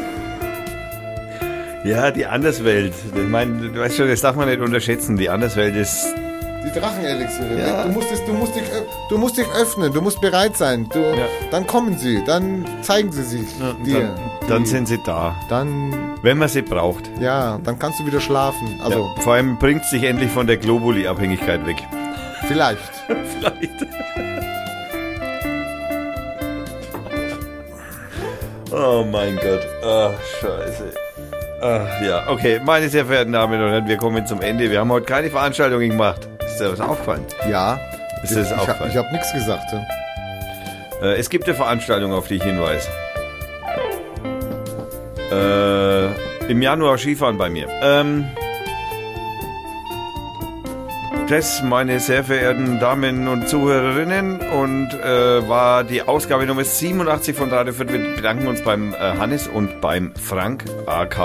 Ja, 1.84 2.12
die 2.12 2.26
Anderswelt. 2.26 2.94
Ich 3.16 3.28
meine, 3.28 3.70
du 3.70 3.80
weißt 3.80 3.98
schon, 3.98 4.08
das 4.08 4.22
darf 4.22 4.36
man 4.36 4.48
nicht 4.48 4.62
unterschätzen. 4.62 5.18
Die 5.18 5.30
Anderswelt 5.30 5.76
ist. 5.76 6.14
Die 6.64 6.80
Drachenelixiere. 6.80 7.60
Ja. 7.60 7.84
Du, 7.84 7.90
musst 7.90 8.12
es, 8.12 8.24
du, 8.24 8.34
musst 8.34 8.56
dich, 8.56 8.62
du 9.10 9.18
musst 9.18 9.36
dich 9.38 9.48
öffnen, 9.60 9.92
du 9.92 10.00
musst 10.00 10.22
bereit 10.22 10.56
sein. 10.56 10.88
Du, 10.94 11.00
Dann 11.50 11.66
kommen 11.66 11.98
sie, 11.98 12.24
dann 12.24 12.66
zeigen 12.84 13.12
sie 13.12 13.24
sich 13.24 13.48
dir. 13.84 14.16
Dann, 14.42 14.48
dann 14.48 14.66
sind 14.68 14.88
sie 14.88 15.00
da. 15.04 15.36
Dann, 15.50 15.92
Wenn 16.22 16.38
man 16.38 16.50
sie 16.50 16.62
braucht. 16.62 17.10
ja, 17.20 17.58
dann 17.64 17.80
kannst 17.80 18.00
du 18.00 18.06
wieder 18.06 18.22
schlafen. 18.22 18.80
Also, 18.84 19.10
ja, 19.16 19.22
vor 19.24 19.34
allem 19.34 19.58
bringt 19.58 19.84
sich 19.86 20.04
endlich 20.04 20.30
von 20.30 20.46
der 20.46 20.58
Globuli-Abhängigkeit 20.58 21.66
weg. 21.66 21.78
vielleicht. 22.48 22.80
Vielleicht. 23.40 23.72
Oh 28.72 29.04
mein 29.12 29.36
Gott. 29.38 29.66
Ach, 29.84 30.12
scheiße. 30.40 30.94
Ach, 31.62 32.02
ja, 32.02 32.28
okay. 32.28 32.60
Meine 32.64 32.90
sehr 32.90 33.06
verehrten 33.06 33.34
Damen 33.34 33.62
und 33.62 33.70
Herren, 33.70 33.88
wir 33.88 33.98
kommen 33.98 34.26
zum 34.26 34.42
Ende. 34.42 34.72
Wir 34.72 34.80
haben 34.80 34.92
heute 34.92 35.06
keine 35.06 35.30
Veranstaltungen 35.30 35.92
gemacht. 35.92 36.28
Ist 36.44 36.60
dir 36.60 36.72
was 36.72 36.82
aufgefallen? 36.82 37.24
Ja. 37.50 37.80
Ist 38.24 38.36
das 38.36 38.48
ich 38.48 38.52
habe 38.52 38.62
aufgefallen? 38.62 38.92
ich 38.92 38.98
hab 38.98 39.12
nichts 39.12 39.32
gesagt. 39.32 39.72
ja. 39.72 41.08
Äh, 41.08 41.20
es 41.20 41.30
gibt 41.30 41.46
eine 41.46 41.56
Veranstaltung, 41.56 42.14
auf 42.14 42.28
die 42.28 42.36
ich 42.36 42.44
hinweise. 42.44 42.90
Äh, 45.32 46.52
Im 46.52 46.62
Januar 46.64 46.98
Skifahren 46.98 47.38
bei 47.38 47.50
mir. 47.50 47.68
Ähm, 47.82 48.26
das, 51.32 51.64
meine 51.64 52.02
sehr 52.02 52.26
verehrten 52.26 52.80
Damen 52.82 53.30
und 53.30 53.48
Zuhörerinnen, 53.48 54.42
und 54.42 54.90
äh, 54.94 55.48
war 55.48 55.86
die 55.86 56.02
Ausgabe 56.02 56.46
Nummer 56.46 56.66
87 56.66 57.34
von 57.38 57.50
Radio 57.50 57.74
Fürth. 57.74 57.94
Wir 57.94 58.16
bedanken 58.16 58.48
uns 58.48 58.62
beim 58.62 58.94
äh, 58.94 58.98
Hannes 58.98 59.48
und 59.48 59.80
beim 59.80 60.12
Frank, 60.16 60.66
AK 60.88 61.18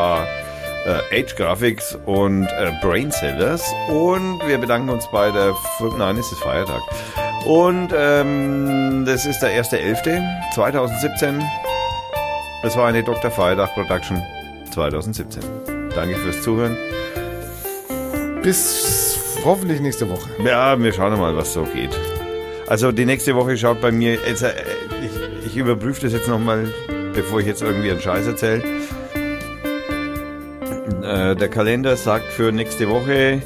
äh, 0.87 1.21
Age 1.21 1.35
Graphics 1.35 1.99
und 2.07 2.45
äh, 2.47 2.71
Brainsellers. 2.81 3.65
Und 3.89 4.39
wir 4.47 4.59
bedanken 4.59 4.91
uns 4.91 5.11
bei 5.11 5.33
der, 5.33 5.55
Für- 5.77 5.99
nein, 5.99 6.17
es 6.19 6.31
ist 6.31 6.41
Feiertag. 6.41 6.83
Und 7.45 7.93
ähm, 7.93 9.05
das 9.07 9.27
ist 9.27 9.41
der 9.41 9.61
1.11.2017. 9.61 11.43
Das 12.63 12.77
war 12.77 12.87
eine 12.87 13.03
Dr. 13.03 13.31
Feiertag 13.33 13.75
Production 13.75 14.23
2017. 14.73 15.43
Danke 15.97 16.15
fürs 16.15 16.43
Zuhören. 16.43 16.77
Bis 18.43 19.16
hoffentlich 19.47 19.81
nächste 19.81 20.09
Woche. 20.11 20.29
Ja, 20.45 20.79
wir 20.79 20.93
schauen 20.93 21.19
mal, 21.19 21.35
was 21.37 21.53
so 21.53 21.65
geht. 21.65 21.99
Also 22.67 22.93
die 22.93 23.07
nächste 23.07 23.35
Woche 23.37 23.57
schaut 23.57 23.81
bei 23.81 23.93
mir, 23.93 24.19
jetzt, 24.27 24.43
äh, 24.43 24.53
ich, 25.05 25.47
ich 25.47 25.57
überprüfe 25.57 26.03
das 26.03 26.13
jetzt 26.13 26.29
nochmal, 26.29 26.73
bevor 27.15 27.41
ich 27.41 27.47
jetzt 27.47 27.63
irgendwie 27.63 27.91
einen 27.91 28.01
Scheiß 28.01 28.27
erzähle. 28.27 28.63
Äh, 31.03 31.37
der 31.37 31.49
Kalender 31.49 31.97
sagt 31.97 32.27
für 32.33 32.51
nächste 32.51 32.89
Woche, 32.91 33.41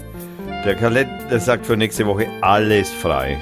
der 0.64 0.74
Kalender 0.74 1.38
sagt 1.38 1.66
für 1.66 1.76
nächste 1.76 2.06
Woche 2.06 2.26
alles 2.40 2.88
frei. 2.88 3.38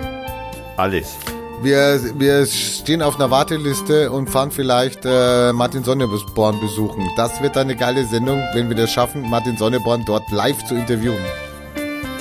Alles. 0.76 1.16
Wir, 1.62 2.00
wir 2.18 2.46
stehen 2.46 3.02
auf 3.02 3.16
einer 3.16 3.30
Warteliste 3.30 4.12
und 4.12 4.30
fahren 4.30 4.50
vielleicht 4.52 5.04
äh, 5.04 5.52
Martin 5.52 5.82
Sonneborn 5.82 6.60
besuchen. 6.60 7.04
Das 7.16 7.42
wird 7.42 7.56
eine 7.56 7.74
geile 7.74 8.04
Sendung, 8.04 8.40
wenn 8.54 8.68
wir 8.68 8.76
das 8.76 8.92
schaffen, 8.92 9.22
Martin 9.22 9.56
Sonneborn 9.56 10.04
dort 10.04 10.30
live 10.30 10.64
zu 10.66 10.76
interviewen. 10.76 11.18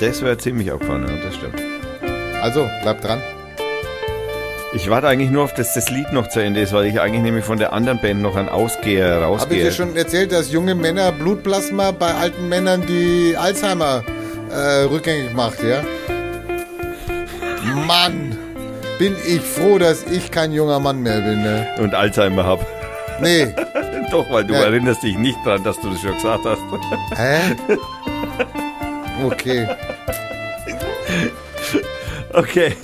Das 0.00 0.22
wäre 0.22 0.38
ziemlich 0.38 0.70
aufgefallen, 0.70 1.06
ja, 1.08 1.24
das 1.24 1.34
stimmt. 1.34 1.60
Also, 2.42 2.68
bleibt 2.82 3.04
dran. 3.04 3.20
Ich 4.74 4.88
warte 4.90 5.08
eigentlich 5.08 5.30
nur 5.30 5.44
auf, 5.44 5.54
dass 5.54 5.72
das 5.74 5.88
Lied 5.90 6.12
noch 6.12 6.28
zu 6.28 6.40
Ende 6.40 6.60
ist, 6.60 6.72
weil 6.74 6.86
ich 6.86 7.00
eigentlich 7.00 7.22
nämlich 7.22 7.44
von 7.44 7.58
der 7.58 7.72
anderen 7.72 7.98
Band 8.00 8.20
noch 8.20 8.36
einen 8.36 8.48
Ausgeher 8.50 9.14
Habe 9.14 9.20
ich 9.22 9.26
rausgehe. 9.42 9.64
dir 9.64 9.72
schon 9.72 9.96
erzählt, 9.96 10.30
dass 10.30 10.52
junge 10.52 10.74
Männer 10.74 11.10
Blutplasma 11.10 11.90
bei 11.92 12.12
alten 12.14 12.48
Männern 12.48 12.84
die 12.86 13.34
Alzheimer 13.36 14.04
äh, 14.52 14.82
rückgängig 14.84 15.32
macht, 15.34 15.62
ja? 15.62 15.82
Mann, 17.86 18.36
bin 18.98 19.16
ich 19.26 19.40
froh, 19.40 19.78
dass 19.78 20.04
ich 20.04 20.30
kein 20.30 20.52
junger 20.52 20.78
Mann 20.80 21.02
mehr 21.02 21.20
bin, 21.20 21.42
ne? 21.42 21.66
Und 21.78 21.94
Alzheimer 21.94 22.44
hab. 22.44 22.64
Nee. 23.20 23.48
Doch, 24.10 24.30
weil 24.30 24.44
du 24.44 24.54
Ja. 24.54 24.64
erinnerst 24.64 25.02
dich 25.02 25.16
nicht 25.18 25.38
dran, 25.44 25.62
dass 25.64 25.80
du 25.80 25.90
das 25.90 26.00
schon 26.00 26.14
gesagt 26.14 26.44
hast. 26.44 26.60
Hä? 27.16 27.56
Okay. 29.24 29.68
Okay, 32.34 32.74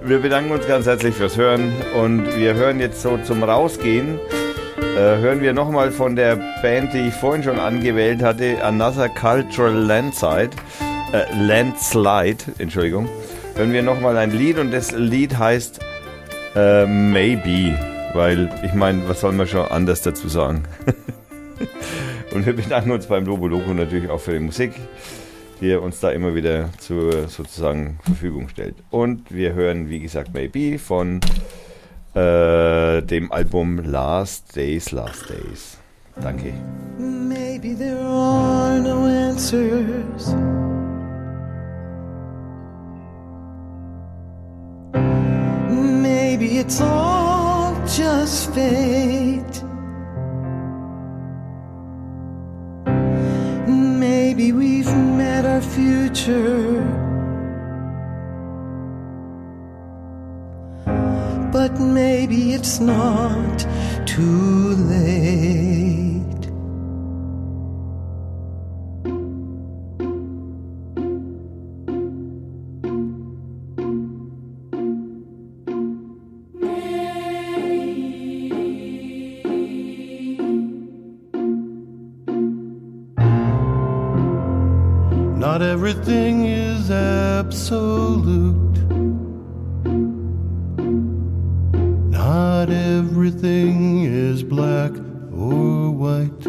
wir 0.00 0.20
bedanken 0.20 0.52
uns 0.52 0.66
ganz 0.66 0.86
herzlich 0.86 1.14
fürs 1.14 1.36
Hören 1.36 1.72
und 2.00 2.36
wir 2.36 2.54
hören 2.54 2.78
jetzt 2.78 3.02
so 3.02 3.18
zum 3.18 3.42
Rausgehen, 3.42 4.20
äh, 4.78 5.18
hören 5.18 5.40
wir 5.40 5.52
nochmal 5.52 5.90
von 5.90 6.14
der 6.14 6.36
Band, 6.62 6.94
die 6.94 7.08
ich 7.08 7.14
vorhin 7.14 7.42
schon 7.42 7.58
angewählt 7.58 8.22
hatte, 8.22 8.62
Another 8.64 9.08
Cultural 9.08 9.74
Landslide, 9.74 10.50
äh, 11.12 11.24
Landslide, 11.36 12.44
Entschuldigung, 12.58 13.08
hören 13.56 13.72
wir 13.72 13.82
nochmal 13.82 14.16
ein 14.16 14.30
Lied 14.30 14.58
und 14.58 14.70
das 14.70 14.92
Lied 14.92 15.36
heißt 15.36 15.80
äh, 16.54 16.86
Maybe, 16.86 17.76
weil 18.14 18.50
ich 18.64 18.72
meine, 18.72 19.08
was 19.08 19.20
soll 19.20 19.32
man 19.32 19.48
schon 19.48 19.66
anders 19.66 20.02
dazu 20.02 20.28
sagen? 20.28 20.62
und 22.32 22.46
wir 22.46 22.54
bedanken 22.54 22.92
uns 22.92 23.06
beim 23.06 23.26
Lobo 23.26 23.48
Loco 23.48 23.74
natürlich 23.74 24.08
auch 24.08 24.20
für 24.20 24.32
die 24.32 24.38
Musik 24.38 24.72
die 25.62 25.70
er 25.70 25.82
uns 25.82 26.00
da 26.00 26.10
immer 26.10 26.34
wieder 26.34 26.70
zur 26.78 27.28
sozusagen 27.28 27.98
Verfügung 28.02 28.48
stellt. 28.48 28.74
Und 28.90 29.32
wir 29.32 29.54
hören, 29.54 29.88
wie 29.88 30.00
gesagt, 30.00 30.34
Maybe 30.34 30.78
von 30.78 31.20
äh, 32.14 33.00
dem 33.02 33.30
Album 33.30 33.78
Last 33.78 34.56
Days, 34.56 34.90
Last 34.90 35.30
Days. 35.30 35.78
Danke. 36.20 36.52
Maybe 36.98 37.74
there 37.74 38.00
are 38.00 38.80
no 38.80 39.06
answers. 39.06 40.34
Maybe 45.70 46.58
it's 46.58 46.80
all 46.80 47.74
just 47.86 48.52
fate. 48.52 49.62
Maybe 53.68 54.52
we've 54.52 55.01
our 55.52 55.60
future. 55.60 56.80
But 61.52 61.78
maybe 61.78 62.54
it's 62.54 62.80
not 62.80 63.66
too 64.06 64.74
late. 64.92 66.11
Everything 85.84 86.44
is 86.46 86.92
absolute. 86.92 88.78
Not 92.08 92.70
everything 92.70 94.04
is 94.04 94.44
black 94.44 94.92
or 95.32 95.90
white. 95.90 96.44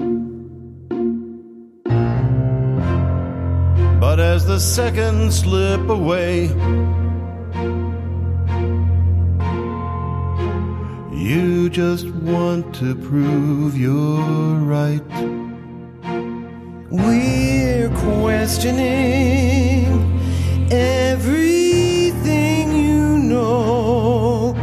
But 4.00 4.20
as 4.20 4.46
the 4.46 4.60
seconds 4.60 5.40
slip 5.40 5.90
away, 5.90 6.50
you 11.12 11.72
just 11.72 12.06
want 12.06 12.76
to 12.76 12.94
prove 12.94 13.76
you're 13.76 14.60
right. 14.60 15.43
We're 16.94 17.90
questioning 17.90 18.70
everything 20.72 22.72
you 22.72 23.18
know, 23.18 24.56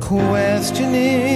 questioning 0.00 1.29